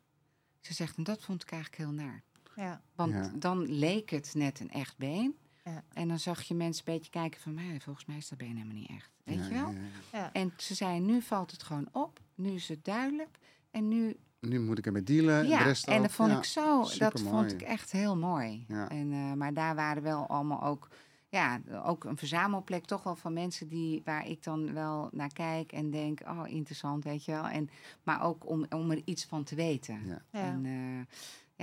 Ze 0.61 0.74
zegt, 0.74 0.97
en 0.97 1.03
dat 1.05 1.22
vond 1.22 1.43
ik 1.43 1.51
eigenlijk 1.51 1.82
heel 1.82 1.93
naar. 1.93 2.22
Ja, 2.57 2.82
Want 2.95 3.12
Ja. 3.12 3.32
dan 3.39 3.59
leek 3.72 4.11
het 4.11 4.34
net 4.34 4.61
een 4.61 4.70
echt 4.70 4.97
been. 4.97 5.36
Ja. 5.64 5.84
En 5.93 6.09
dan 6.09 6.18
zag 6.18 6.43
je 6.43 6.55
mensen 6.55 6.84
een 6.86 6.95
beetje 6.95 7.11
kijken 7.11 7.41
van, 7.41 7.55
"Maar 7.55 7.80
volgens 7.80 8.05
mij 8.07 8.16
is 8.16 8.28
dat 8.28 8.39
been 8.39 8.57
helemaal 8.57 8.74
niet 8.76 8.89
echt. 8.91 9.11
Weet 9.24 9.36
Ja, 9.39 9.45
je 9.45 9.51
wel? 9.55 9.70
ja, 9.70 9.78
ja. 10.12 10.18
ja. 10.18 10.32
En 10.32 10.53
ze 10.57 10.74
zei, 10.74 11.01
nu 11.01 11.22
valt 11.22 11.51
het 11.51 11.62
gewoon 11.62 11.89
op. 11.93 12.20
Nu 12.34 12.51
is 12.51 12.68
het 12.68 12.84
duidelijk. 12.84 13.39
En 13.70 13.89
nu, 13.89 14.16
Nu 14.41 14.61
moet 14.61 14.78
ik 14.78 14.86
ermee 14.86 15.03
dealen. 15.03 15.43
de 15.43 15.49
ja, 15.49 15.62
rest 15.62 15.86
en 15.86 15.97
ook. 15.97 16.03
dat 16.03 16.12
vond 16.12 16.30
Ja. 16.30 16.39
ik 16.39 16.45
zo, 16.45 16.82
dat 16.99 17.20
vond 17.20 17.53
ik 17.53 17.62
echt 17.62 17.93
heel 17.93 18.16
mooi. 18.16 18.64
Ja. 18.68 18.89
En, 18.89 19.12
eh, 19.12 19.32
maar 19.32 19.55
daar 19.55 19.74
waren 19.74 20.03
wel 20.03 20.26
allemaal 20.26 20.62
ook 20.62 20.89
ja, 21.29 21.61
ook 21.85 22.05
een 22.05 22.16
verzamelplek 22.16 22.85
toch 22.85 23.03
wel 23.03 23.16
van 23.16 23.33
mensen 23.33 23.68
die, 23.68 24.03
waar 24.05 24.26
ik 24.29 24.43
dan 24.43 24.72
wel 24.72 25.09
naar 25.12 25.33
kijk 25.33 25.72
en 25.72 25.91
denk, 25.91 26.20
oh 26.20 26.43
interessant, 26.47 27.05
weet 27.05 27.24
je 27.24 27.33
wel. 27.33 27.47
En, 27.47 27.68
maar 28.03 28.22
ook 28.22 28.49
om, 28.49 28.66
om 28.70 28.91
er 28.91 29.03
iets 29.05 29.24
van 29.24 29.45
te 29.45 29.55
weten. 29.55 30.07
Ja. 30.07 30.22
Ja. 30.31 30.41
En, 30.41 30.64
eh, 30.66 31.14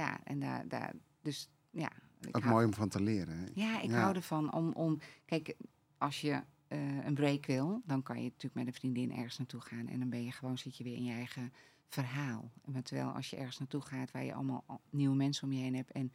ja, 0.03 0.19
en 0.23 0.39
daar, 0.39 0.67
daar, 0.67 0.93
dus 1.21 1.49
ja. 1.71 1.89
ik 2.21 2.35
Ook 2.35 2.41
hou- 2.43 2.53
mooi 2.53 2.65
om 2.65 2.73
van 2.73 2.89
te 2.89 3.01
leren. 3.01 3.37
Hè? 3.37 3.45
Ja, 3.53 3.81
ik 3.81 3.89
Ja. 3.89 3.99
hou 4.01 4.15
ervan 4.15 4.53
om, 4.53 4.71
om, 4.71 4.99
kijk, 5.25 5.55
als 5.97 6.21
je 6.21 6.41
eh, 6.67 7.05
een 7.05 7.13
break 7.13 7.45
wil, 7.45 7.81
dan 7.85 8.03
kan 8.03 8.17
je 8.17 8.23
natuurlijk 8.23 8.53
met 8.55 8.67
een 8.67 8.73
vriendin 8.73 9.11
ergens 9.11 9.37
naartoe 9.37 9.61
gaan 9.61 9.87
en 9.87 9.99
dan 9.99 10.09
ben 10.09 10.23
je 10.23 10.31
gewoon, 10.31 10.57
zit 10.57 10.77
je 10.77 10.83
weer 10.83 10.95
in 10.95 11.03
je 11.03 11.13
eigen 11.13 11.53
verhaal. 11.87 12.51
Maar 12.65 12.81
terwijl 12.81 13.07
als 13.09 13.29
je 13.29 13.35
ergens 13.35 13.59
naartoe 13.59 13.81
gaat 13.81 14.11
waar 14.11 14.23
je 14.23 14.33
allemaal 14.33 14.63
al- 14.65 14.81
nieuwe 14.89 15.15
mensen 15.15 15.43
om 15.47 15.53
je 15.53 15.61
heen 15.63 15.75
hebt 15.75 15.91
en 15.91 16.11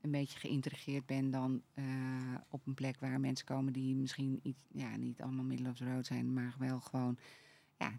een 0.00 0.10
beetje 0.10 0.38
geïntegreerd 0.38 1.06
bent 1.06 1.32
dan 1.32 1.62
eh, 1.74 1.84
op 2.50 2.66
een 2.66 2.74
plek 2.74 3.00
waar 3.00 3.20
mensen 3.20 3.46
komen 3.46 3.72
die 3.72 3.94
misschien 3.96 4.40
iets, 4.42 4.58
ja, 4.72 4.96
niet 4.96 5.22
allemaal 5.22 5.44
middle 5.44 5.68
of 5.70 5.78
road 5.80 6.06
zijn, 6.06 6.32
maar 6.32 6.54
wel 6.58 6.80
gewoon, 6.80 7.18
ja, 7.78 7.92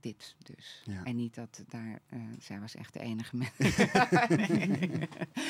dit 0.00 0.36
dus. 0.42 0.82
Ja. 0.84 1.04
En 1.04 1.16
niet 1.16 1.34
dat 1.34 1.64
daar, 1.68 2.00
eh, 2.06 2.20
zij 2.38 2.60
was 2.60 2.74
echt 2.74 2.92
de 2.92 3.00
enige. 3.00 3.36
Nee. 3.36 3.50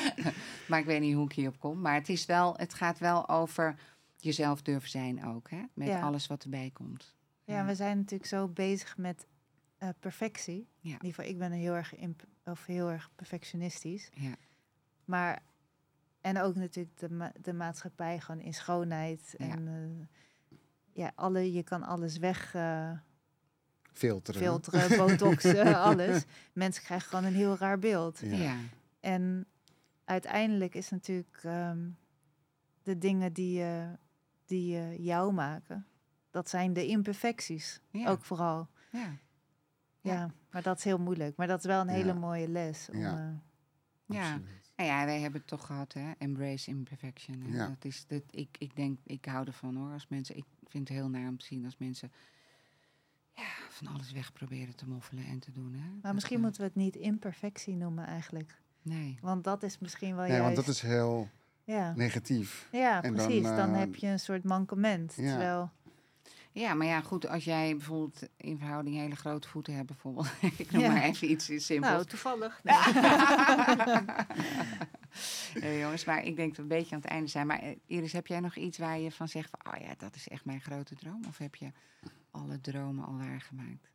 maar 0.69 0.79
ik 0.79 0.85
weet 0.85 1.01
niet 1.01 1.15
hoe 1.15 1.25
ik 1.25 1.31
hierop 1.31 1.59
kom. 1.59 1.81
Maar 1.81 1.93
het, 1.93 2.09
is 2.09 2.25
wel, 2.25 2.55
het 2.57 2.73
gaat 2.73 2.99
wel 2.99 3.29
over 3.29 3.75
jezelf 4.17 4.61
durven 4.61 4.89
zijn 4.89 5.25
ook, 5.25 5.49
hè? 5.49 5.61
Met 5.73 5.87
Ja. 5.87 6.01
alles 6.01 6.27
wat 6.27 6.43
erbij 6.43 6.69
komt. 6.73 7.15
Ja, 7.43 7.65
we 7.65 7.75
zijn 7.75 7.97
natuurlijk 7.97 8.29
zo 8.29 8.47
bezig 8.47 8.97
met 8.97 9.27
eh, 9.77 9.89
perfectie. 9.99 10.67
Ja. 10.79 10.89
In 10.89 11.05
ieder 11.05 11.07
geval, 11.13 11.25
ik 11.25 11.37
ben 11.37 11.51
heel 11.51 11.73
erg, 11.73 11.95
imp- 11.95 12.25
of 12.43 12.65
heel 12.65 12.89
erg 12.91 13.09
perfectionistisch. 13.15 14.09
Ja. 14.13 14.35
Maar, 15.05 15.41
en 16.21 16.39
ook 16.41 16.55
natuurlijk 16.55 16.97
de, 16.97 17.09
ma- 17.09 17.31
de 17.41 17.53
maatschappij 17.53 18.19
gewoon 18.19 18.41
in 18.41 18.53
schoonheid. 18.53 19.33
Ja. 19.37 19.45
En 19.49 19.67
eh, 19.67 20.07
ja, 20.93 21.11
alle, 21.15 21.53
je 21.53 21.63
kan 21.63 21.83
alles 21.83 22.17
weg 22.17 22.53
eh, 22.55 22.91
Filteren. 23.93 24.41
filteren, 24.41 24.97
botoxen, 25.07 25.75
alles. 25.89 26.25
Mensen 26.53 26.83
krijgen 26.83 27.09
gewoon 27.09 27.25
een 27.25 27.33
heel 27.35 27.57
raar 27.57 27.79
beeld. 27.79 28.19
Ja. 28.19 28.35
Ja. 28.35 28.55
En 28.99 29.45
uiteindelijk 30.05 30.75
is 30.75 30.89
natuurlijk 30.89 31.39
ehm, 31.43 31.89
de 32.83 32.97
dingen 32.97 33.33
die, 33.33 33.63
eh, 33.63 33.87
die 34.45 35.01
jou 35.03 35.33
maken, 35.33 35.87
dat 36.31 36.49
zijn 36.49 36.73
de 36.73 36.85
imperfecties. 36.87 37.81
Ja. 37.91 38.09
Ook 38.09 38.23
vooral. 38.23 38.67
Ja. 38.91 38.99
Ja. 40.01 40.13
Ja. 40.13 40.31
maar 40.51 40.61
dat 40.61 40.77
is 40.77 40.83
heel 40.83 40.97
moeilijk. 40.99 41.35
Maar 41.37 41.47
dat 41.47 41.59
is 41.59 41.65
wel 41.65 41.81
een 41.81 41.87
hele 41.87 42.13
Ja. 42.13 42.19
mooie 42.19 42.47
les. 42.49 42.89
Om, 42.91 42.99
Ja. 42.99 43.17
eh, 43.17 44.15
Ja. 44.17 44.39
Nou 44.79 44.91
ja, 44.91 45.05
wij 45.05 45.19
hebben 45.19 45.39
het 45.39 45.49
toch 45.49 45.65
gehad, 45.65 45.93
hè? 45.93 46.11
Embrace 46.17 46.69
imperfection. 46.69 47.41
hè. 47.41 47.57
Ja. 47.57 47.67
Dat 47.67 47.85
is, 47.85 48.05
dat, 48.07 48.21
ik, 48.31 48.55
ik 48.59 48.75
denk, 48.75 48.99
ik 49.03 49.25
hou 49.25 49.45
ervan 49.47 49.75
hoor. 49.75 49.91
Als 49.91 50.07
mensen, 50.07 50.37
ik 50.37 50.45
vind 50.67 50.87
het 50.87 50.97
heel 50.97 51.09
naar 51.09 51.27
om 51.27 51.37
te 51.37 51.45
zien 51.45 51.65
als 51.65 51.77
mensen 51.77 52.11
ja, 53.35 53.43
van 53.69 53.87
alles 53.87 54.11
weg 54.11 54.33
proberen 54.33 54.75
te 54.75 54.87
moffelen 54.87 55.25
en 55.25 55.39
te 55.39 55.51
doen. 55.51 55.73
Hè? 55.73 55.79
maar 55.89 56.01
Dat, 56.01 56.13
misschien 56.13 56.35
eh, 56.37 56.43
moeten 56.43 56.61
we 56.61 56.67
het 56.67 56.75
niet 56.75 56.95
imperfectie 56.95 57.75
noemen 57.75 58.05
eigenlijk. 58.05 58.61
Nee. 58.81 59.17
Want 59.21 59.43
dat 59.43 59.63
is 59.63 59.79
misschien 59.79 60.15
wel 60.15 60.25
Nee, 60.27 60.37
juist... 60.37 60.43
want 60.43 60.55
dat 60.55 60.75
is 60.75 60.81
heel 60.81 61.29
Ja, 61.63 61.93
negatief. 61.95 62.67
ja 62.71 63.03
en 63.03 63.15
dan, 63.15 63.25
precies. 63.25 63.43
Dan, 63.43 63.73
eh, 63.73 63.79
heb 63.79 63.95
je 63.95 64.07
een 64.07 64.19
soort 64.19 64.43
mankement. 64.43 65.13
ja. 65.17 65.29
Terwijl, 65.29 65.71
Ja, 66.59 66.73
maar 66.73 66.87
ja, 66.87 67.01
goed, 67.01 67.27
als 67.27 67.43
jij 67.43 67.75
bijvoorbeeld 67.75 68.21
in 68.37 68.57
verhouding 68.57 68.95
hele 68.95 69.15
grote 69.15 69.47
voeten 69.47 69.73
hebt, 69.73 69.87
bijvoorbeeld. 69.87 70.27
ik 70.57 70.71
noem 70.71 70.81
Ja. 70.81 70.91
maar 70.91 71.03
even 71.03 71.31
iets 71.31 71.45
simpels. 71.45 71.91
nou, 71.91 72.05
toevallig. 72.05 72.61
nee, 75.61 75.79
jongens, 75.79 76.05
maar 76.05 76.23
ik 76.23 76.35
denk 76.35 76.47
dat 76.47 76.55
we 76.55 76.61
een 76.61 76.67
beetje 76.79 76.95
aan 76.95 77.01
het 77.01 77.09
einde 77.09 77.29
zijn. 77.29 77.47
Maar 77.47 77.59
eh, 77.59 77.75
Iris, 77.85 78.13
heb 78.13 78.27
jij 78.27 78.39
nog 78.39 78.55
iets 78.55 78.77
waar 78.77 78.99
je 78.99 79.11
van 79.11 79.27
zegt 79.27 79.49
van, 79.49 79.73
oh 79.73 79.79
ja, 79.81 79.93
dat 79.97 80.15
is 80.15 80.27
echt 80.27 80.45
mijn 80.45 80.61
grote 80.61 80.95
droom? 80.95 81.21
Of 81.27 81.37
heb 81.37 81.55
je 81.55 81.71
alle 82.31 82.61
dromen 82.61 83.05
al 83.05 83.17
waargemaakt? 83.17 83.91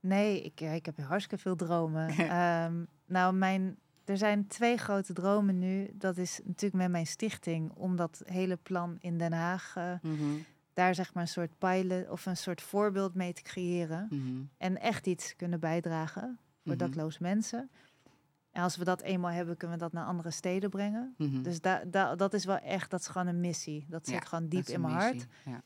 Nee, 0.00 0.42
ik, 0.42 0.60
ja, 0.60 0.70
ik 0.70 0.86
heb 0.86 0.98
hartstikke 0.98 1.42
veel 1.42 1.56
dromen. 1.56 2.08
Ehm, 2.08 2.84
nou, 3.06 3.34
mijn, 3.34 3.78
er 4.04 4.16
zijn 4.16 4.46
twee 4.46 4.76
grote 4.76 5.12
dromen 5.12 5.58
nu. 5.58 5.90
Dat 5.94 6.16
is 6.16 6.40
natuurlijk 6.44 6.82
met 6.82 6.90
mijn 6.90 7.06
stichting, 7.06 7.70
om 7.70 7.96
dat 7.96 8.22
hele 8.24 8.56
plan 8.56 8.96
in 9.00 9.18
Den 9.18 9.32
Haag, 9.32 9.72
eh, 9.76 9.92
daar 10.72 10.94
zeg 10.94 11.14
maar 11.14 11.22
een 11.22 11.28
soort 11.28 11.58
pilot 11.58 12.08
of 12.08 12.26
een 12.26 12.36
soort 12.36 12.62
voorbeeld 12.62 13.14
mee 13.14 13.32
te 13.32 13.42
creëren. 13.42 14.06
Mhm. 14.10 14.42
En 14.58 14.80
echt 14.80 15.06
iets 15.06 15.36
kunnen 15.36 15.60
bijdragen 15.60 16.38
voor 16.64 16.74
Mhm. 16.74 16.78
dakloze 16.84 17.18
mensen. 17.22 17.70
En 18.50 18.62
als 18.62 18.76
we 18.76 18.84
dat 18.84 19.00
eenmaal 19.02 19.30
hebben, 19.30 19.56
kunnen 19.56 19.76
we 19.78 19.82
dat 19.82 19.92
naar 19.92 20.04
andere 20.06 20.30
steden 20.30 20.70
brengen. 20.70 21.14
Mhm. 21.18 21.42
Dus 21.42 21.60
da, 21.60 21.82
da, 21.86 22.14
dat 22.16 22.34
is 22.34 22.44
wel 22.44 22.58
echt, 22.58 22.90
dat 22.90 23.00
is 23.00 23.06
gewoon 23.06 23.26
een 23.26 23.40
missie. 23.40 23.86
Dat 23.88 24.06
zit 24.06 24.14
Ja, 24.14 24.20
gewoon 24.20 24.48
diep 24.48 24.66
in 24.66 24.80
mijn 24.80 24.94
hart. 24.94 25.26
Ja. 25.44 25.62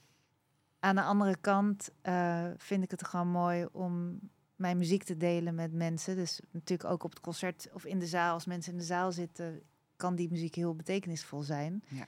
Aan 0.81 0.95
de 0.95 1.03
andere 1.03 1.37
kant 1.41 1.91
eh, 2.03 2.45
vind 2.57 2.83
ik 2.85 2.91
het 2.91 3.07
gewoon 3.07 3.29
mooi 3.29 3.67
om 3.73 4.19
mijn 4.57 4.79
muziek 4.79 5.03
te 5.03 5.17
delen 5.17 5.55
met 5.55 5.73
mensen. 5.73 6.17
Dus 6.17 6.41
natuurlijk 6.51 6.91
ook 6.91 7.05
op 7.05 7.11
het 7.11 7.21
concert 7.21 7.69
of 7.73 7.85
in 7.85 7.99
de 7.99 8.07
zaal. 8.07 8.33
Als 8.35 8.47
mensen 8.47 8.73
in 8.73 8.79
de 8.79 8.85
zaal 8.85 9.13
zitten, 9.13 9.63
kan 9.97 10.15
die 10.15 10.31
muziek 10.31 10.55
heel 10.55 10.75
betekenisvol 10.75 11.43
zijn. 11.43 11.83
Ja. 11.89 12.07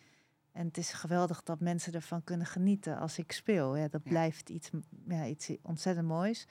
En 0.58 0.66
het 0.66 0.76
is 0.78 0.92
geweldig 0.92 1.42
dat 1.42 1.60
mensen 1.60 1.92
ervan 1.92 2.24
kunnen 2.24 2.46
genieten 2.46 2.98
als 2.98 3.18
ik 3.18 3.32
speel. 3.32 3.76
Ja, 3.76 3.88
dat 3.88 4.00
Ja. 4.04 4.10
blijft 4.10 4.48
iets, 4.50 4.70
ja, 5.08 5.26
iets 5.26 5.50
ontzettend 5.62 6.06
moois. 6.06 6.46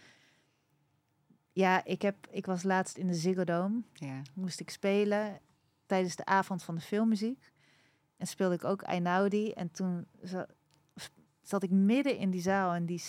Ja, 1.52 1.84
ik, 1.86 2.02
heb, 2.02 2.28
ik 2.32 2.46
was 2.46 2.64
laatst 2.64 2.98
in 2.98 3.08
de 3.08 3.14
Ziggo 3.14 3.44
Dome. 3.44 3.82
Ja. 3.94 4.22
Moest 4.34 4.60
ik 4.60 4.70
spelen 4.70 5.40
tijdens 5.86 6.16
de 6.16 6.26
avond 6.26 6.64
van 6.64 6.76
de 6.76 6.82
filmmuziek. 6.82 7.52
En 8.18 8.28
speelde 8.28 8.56
ik 8.56 8.64
ook 8.64 8.82
Einaudi. 8.82 9.52
En 9.52 9.72
toen 9.72 10.08
za- 10.22 10.48
zat 11.42 11.64
ik 11.64 11.70
midden 11.72 12.18
in 12.18 12.30
die 12.30 12.42
zaal 12.42 12.74
en 12.74 12.86
die 12.86 13.00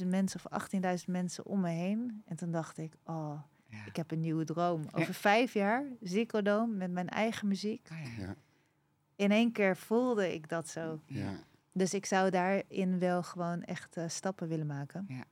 17.000 0.00 0.08
mensen 0.08 0.40
of 0.44 0.52
18.000 0.52 1.06
mensen 1.06 1.46
om 1.46 1.60
me 1.60 1.70
heen. 1.70 2.22
En 2.24 2.36
toen 2.36 2.50
dacht 2.50 2.78
ik, 2.78 2.96
oh, 3.04 3.40
Ja. 3.68 3.86
ik 3.86 3.96
heb 3.96 4.10
een 4.10 4.20
nieuwe 4.20 4.44
droom. 4.44 4.82
Over 4.92 5.14
vijf 5.14 5.52
jaar, 5.52 5.84
Ziggo 6.00 6.42
Dome, 6.42 6.74
met 6.74 6.90
mijn 6.90 7.08
eigen 7.08 7.48
muziek. 7.48 7.88
Oh 7.92 8.16
ja. 8.18 8.36
In 9.16 9.30
één 9.30 9.52
keer 9.52 9.76
voelde 9.76 10.34
ik 10.34 10.48
dat 10.48 10.68
zo. 10.68 11.00
Ja. 11.06 11.32
Dus 11.72 11.94
ik 11.94 12.06
zou 12.06 12.30
daarin 12.30 12.98
wel 12.98 13.22
gewoon 13.22 13.62
echt 13.62 13.96
eh, 13.96 14.04
stappen 14.08 14.48
willen 14.48 14.66
maken. 14.66 15.04
Ja. 15.08 15.24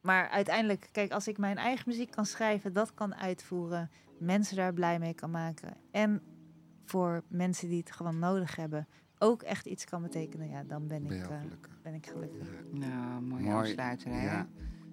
Maar 0.00 0.28
uiteindelijk, 0.28 0.88
kijk, 0.92 1.12
als 1.12 1.28
ik 1.28 1.38
mijn 1.38 1.56
eigen 1.56 1.84
muziek 1.88 2.10
kan 2.10 2.26
schrijven, 2.26 2.72
dat 2.72 2.94
kan 2.94 3.14
uitvoeren, 3.14 3.90
mensen 4.18 4.56
daar 4.56 4.72
blij 4.72 4.98
mee 4.98 5.14
kan 5.14 5.30
maken. 5.30 5.76
En 5.90 6.22
voor 6.84 7.22
mensen 7.28 7.68
die 7.68 7.78
het 7.78 7.92
gewoon 7.92 8.18
nodig 8.18 8.56
hebben, 8.56 8.86
ook 9.18 9.42
echt 9.42 9.66
iets 9.66 9.84
kan 9.84 10.02
betekenen. 10.02 10.48
Ja, 10.48 10.62
dan 10.64 10.86
ben 10.86 11.02
Ben 11.02 11.16
ik, 11.16 11.26
eh, 11.28 11.40
gelukkig. 11.40 11.78
ben 11.82 11.94
ik 11.94 12.06
gelukkig. 12.06 12.48
Nou, 12.70 13.20
mooie 13.22 13.42
Mooi. 13.42 13.54
afsluiter, 13.56 14.10
hè? 14.12 14.24
Ja. 14.24 14.48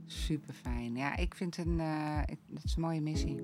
Super 0.06 0.54
fijn. 0.54 0.96
Ja, 0.96 1.16
ik 1.16 1.36
vind 1.36 1.56
het 1.56 1.66
een, 1.66 1.80
eh, 1.80 2.22
ik- 2.26 2.40
het 2.54 2.64
is 2.64 2.76
een 2.76 2.82
mooie 2.82 3.02
missie. 3.02 3.42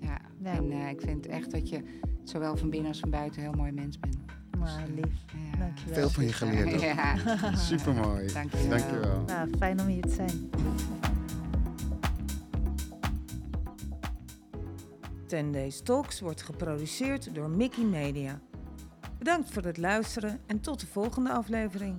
Ja, 0.00 0.18
Ja. 0.42 0.52
en 0.56 0.70
eh, 0.70 0.88
ik 0.88 1.00
vind 1.00 1.26
echt 1.26 1.50
dat 1.50 1.68
je 1.68 2.00
zowel 2.24 2.56
van 2.56 2.70
binnen 2.70 2.88
als 2.88 3.00
van 3.00 3.10
buiten 3.10 3.38
een 3.42 3.48
heel 3.48 3.56
mooi 3.56 3.72
mens 3.72 3.98
bent. 3.98 4.16
Maar 4.58 4.84
lief. 4.94 5.14
Ja. 5.52 5.58
Dankjewel. 5.58 5.94
Veel 5.94 6.10
van 6.10 6.24
je 6.24 6.32
geleerd. 6.32 6.80
Ja, 6.80 7.16
Supermooi. 7.56 8.32
Dankjewel. 8.32 8.68
Dankjewel. 8.68 9.24
Nou, 9.26 9.50
fijn 9.58 9.80
om 9.80 9.86
hier 9.86 10.02
te 10.02 10.12
zijn. 10.12 10.50
10 15.26 15.52
Days 15.52 15.80
Talks 15.80 16.20
wordt 16.20 16.42
geproduceerd 16.42 17.34
door 17.34 17.50
Mickey 17.50 17.84
Media. 17.84 18.40
Bedankt 19.18 19.50
voor 19.50 19.62
het 19.62 19.76
luisteren 19.76 20.40
en 20.46 20.60
tot 20.60 20.80
de 20.80 20.86
volgende 20.86 21.32
aflevering. 21.32 21.96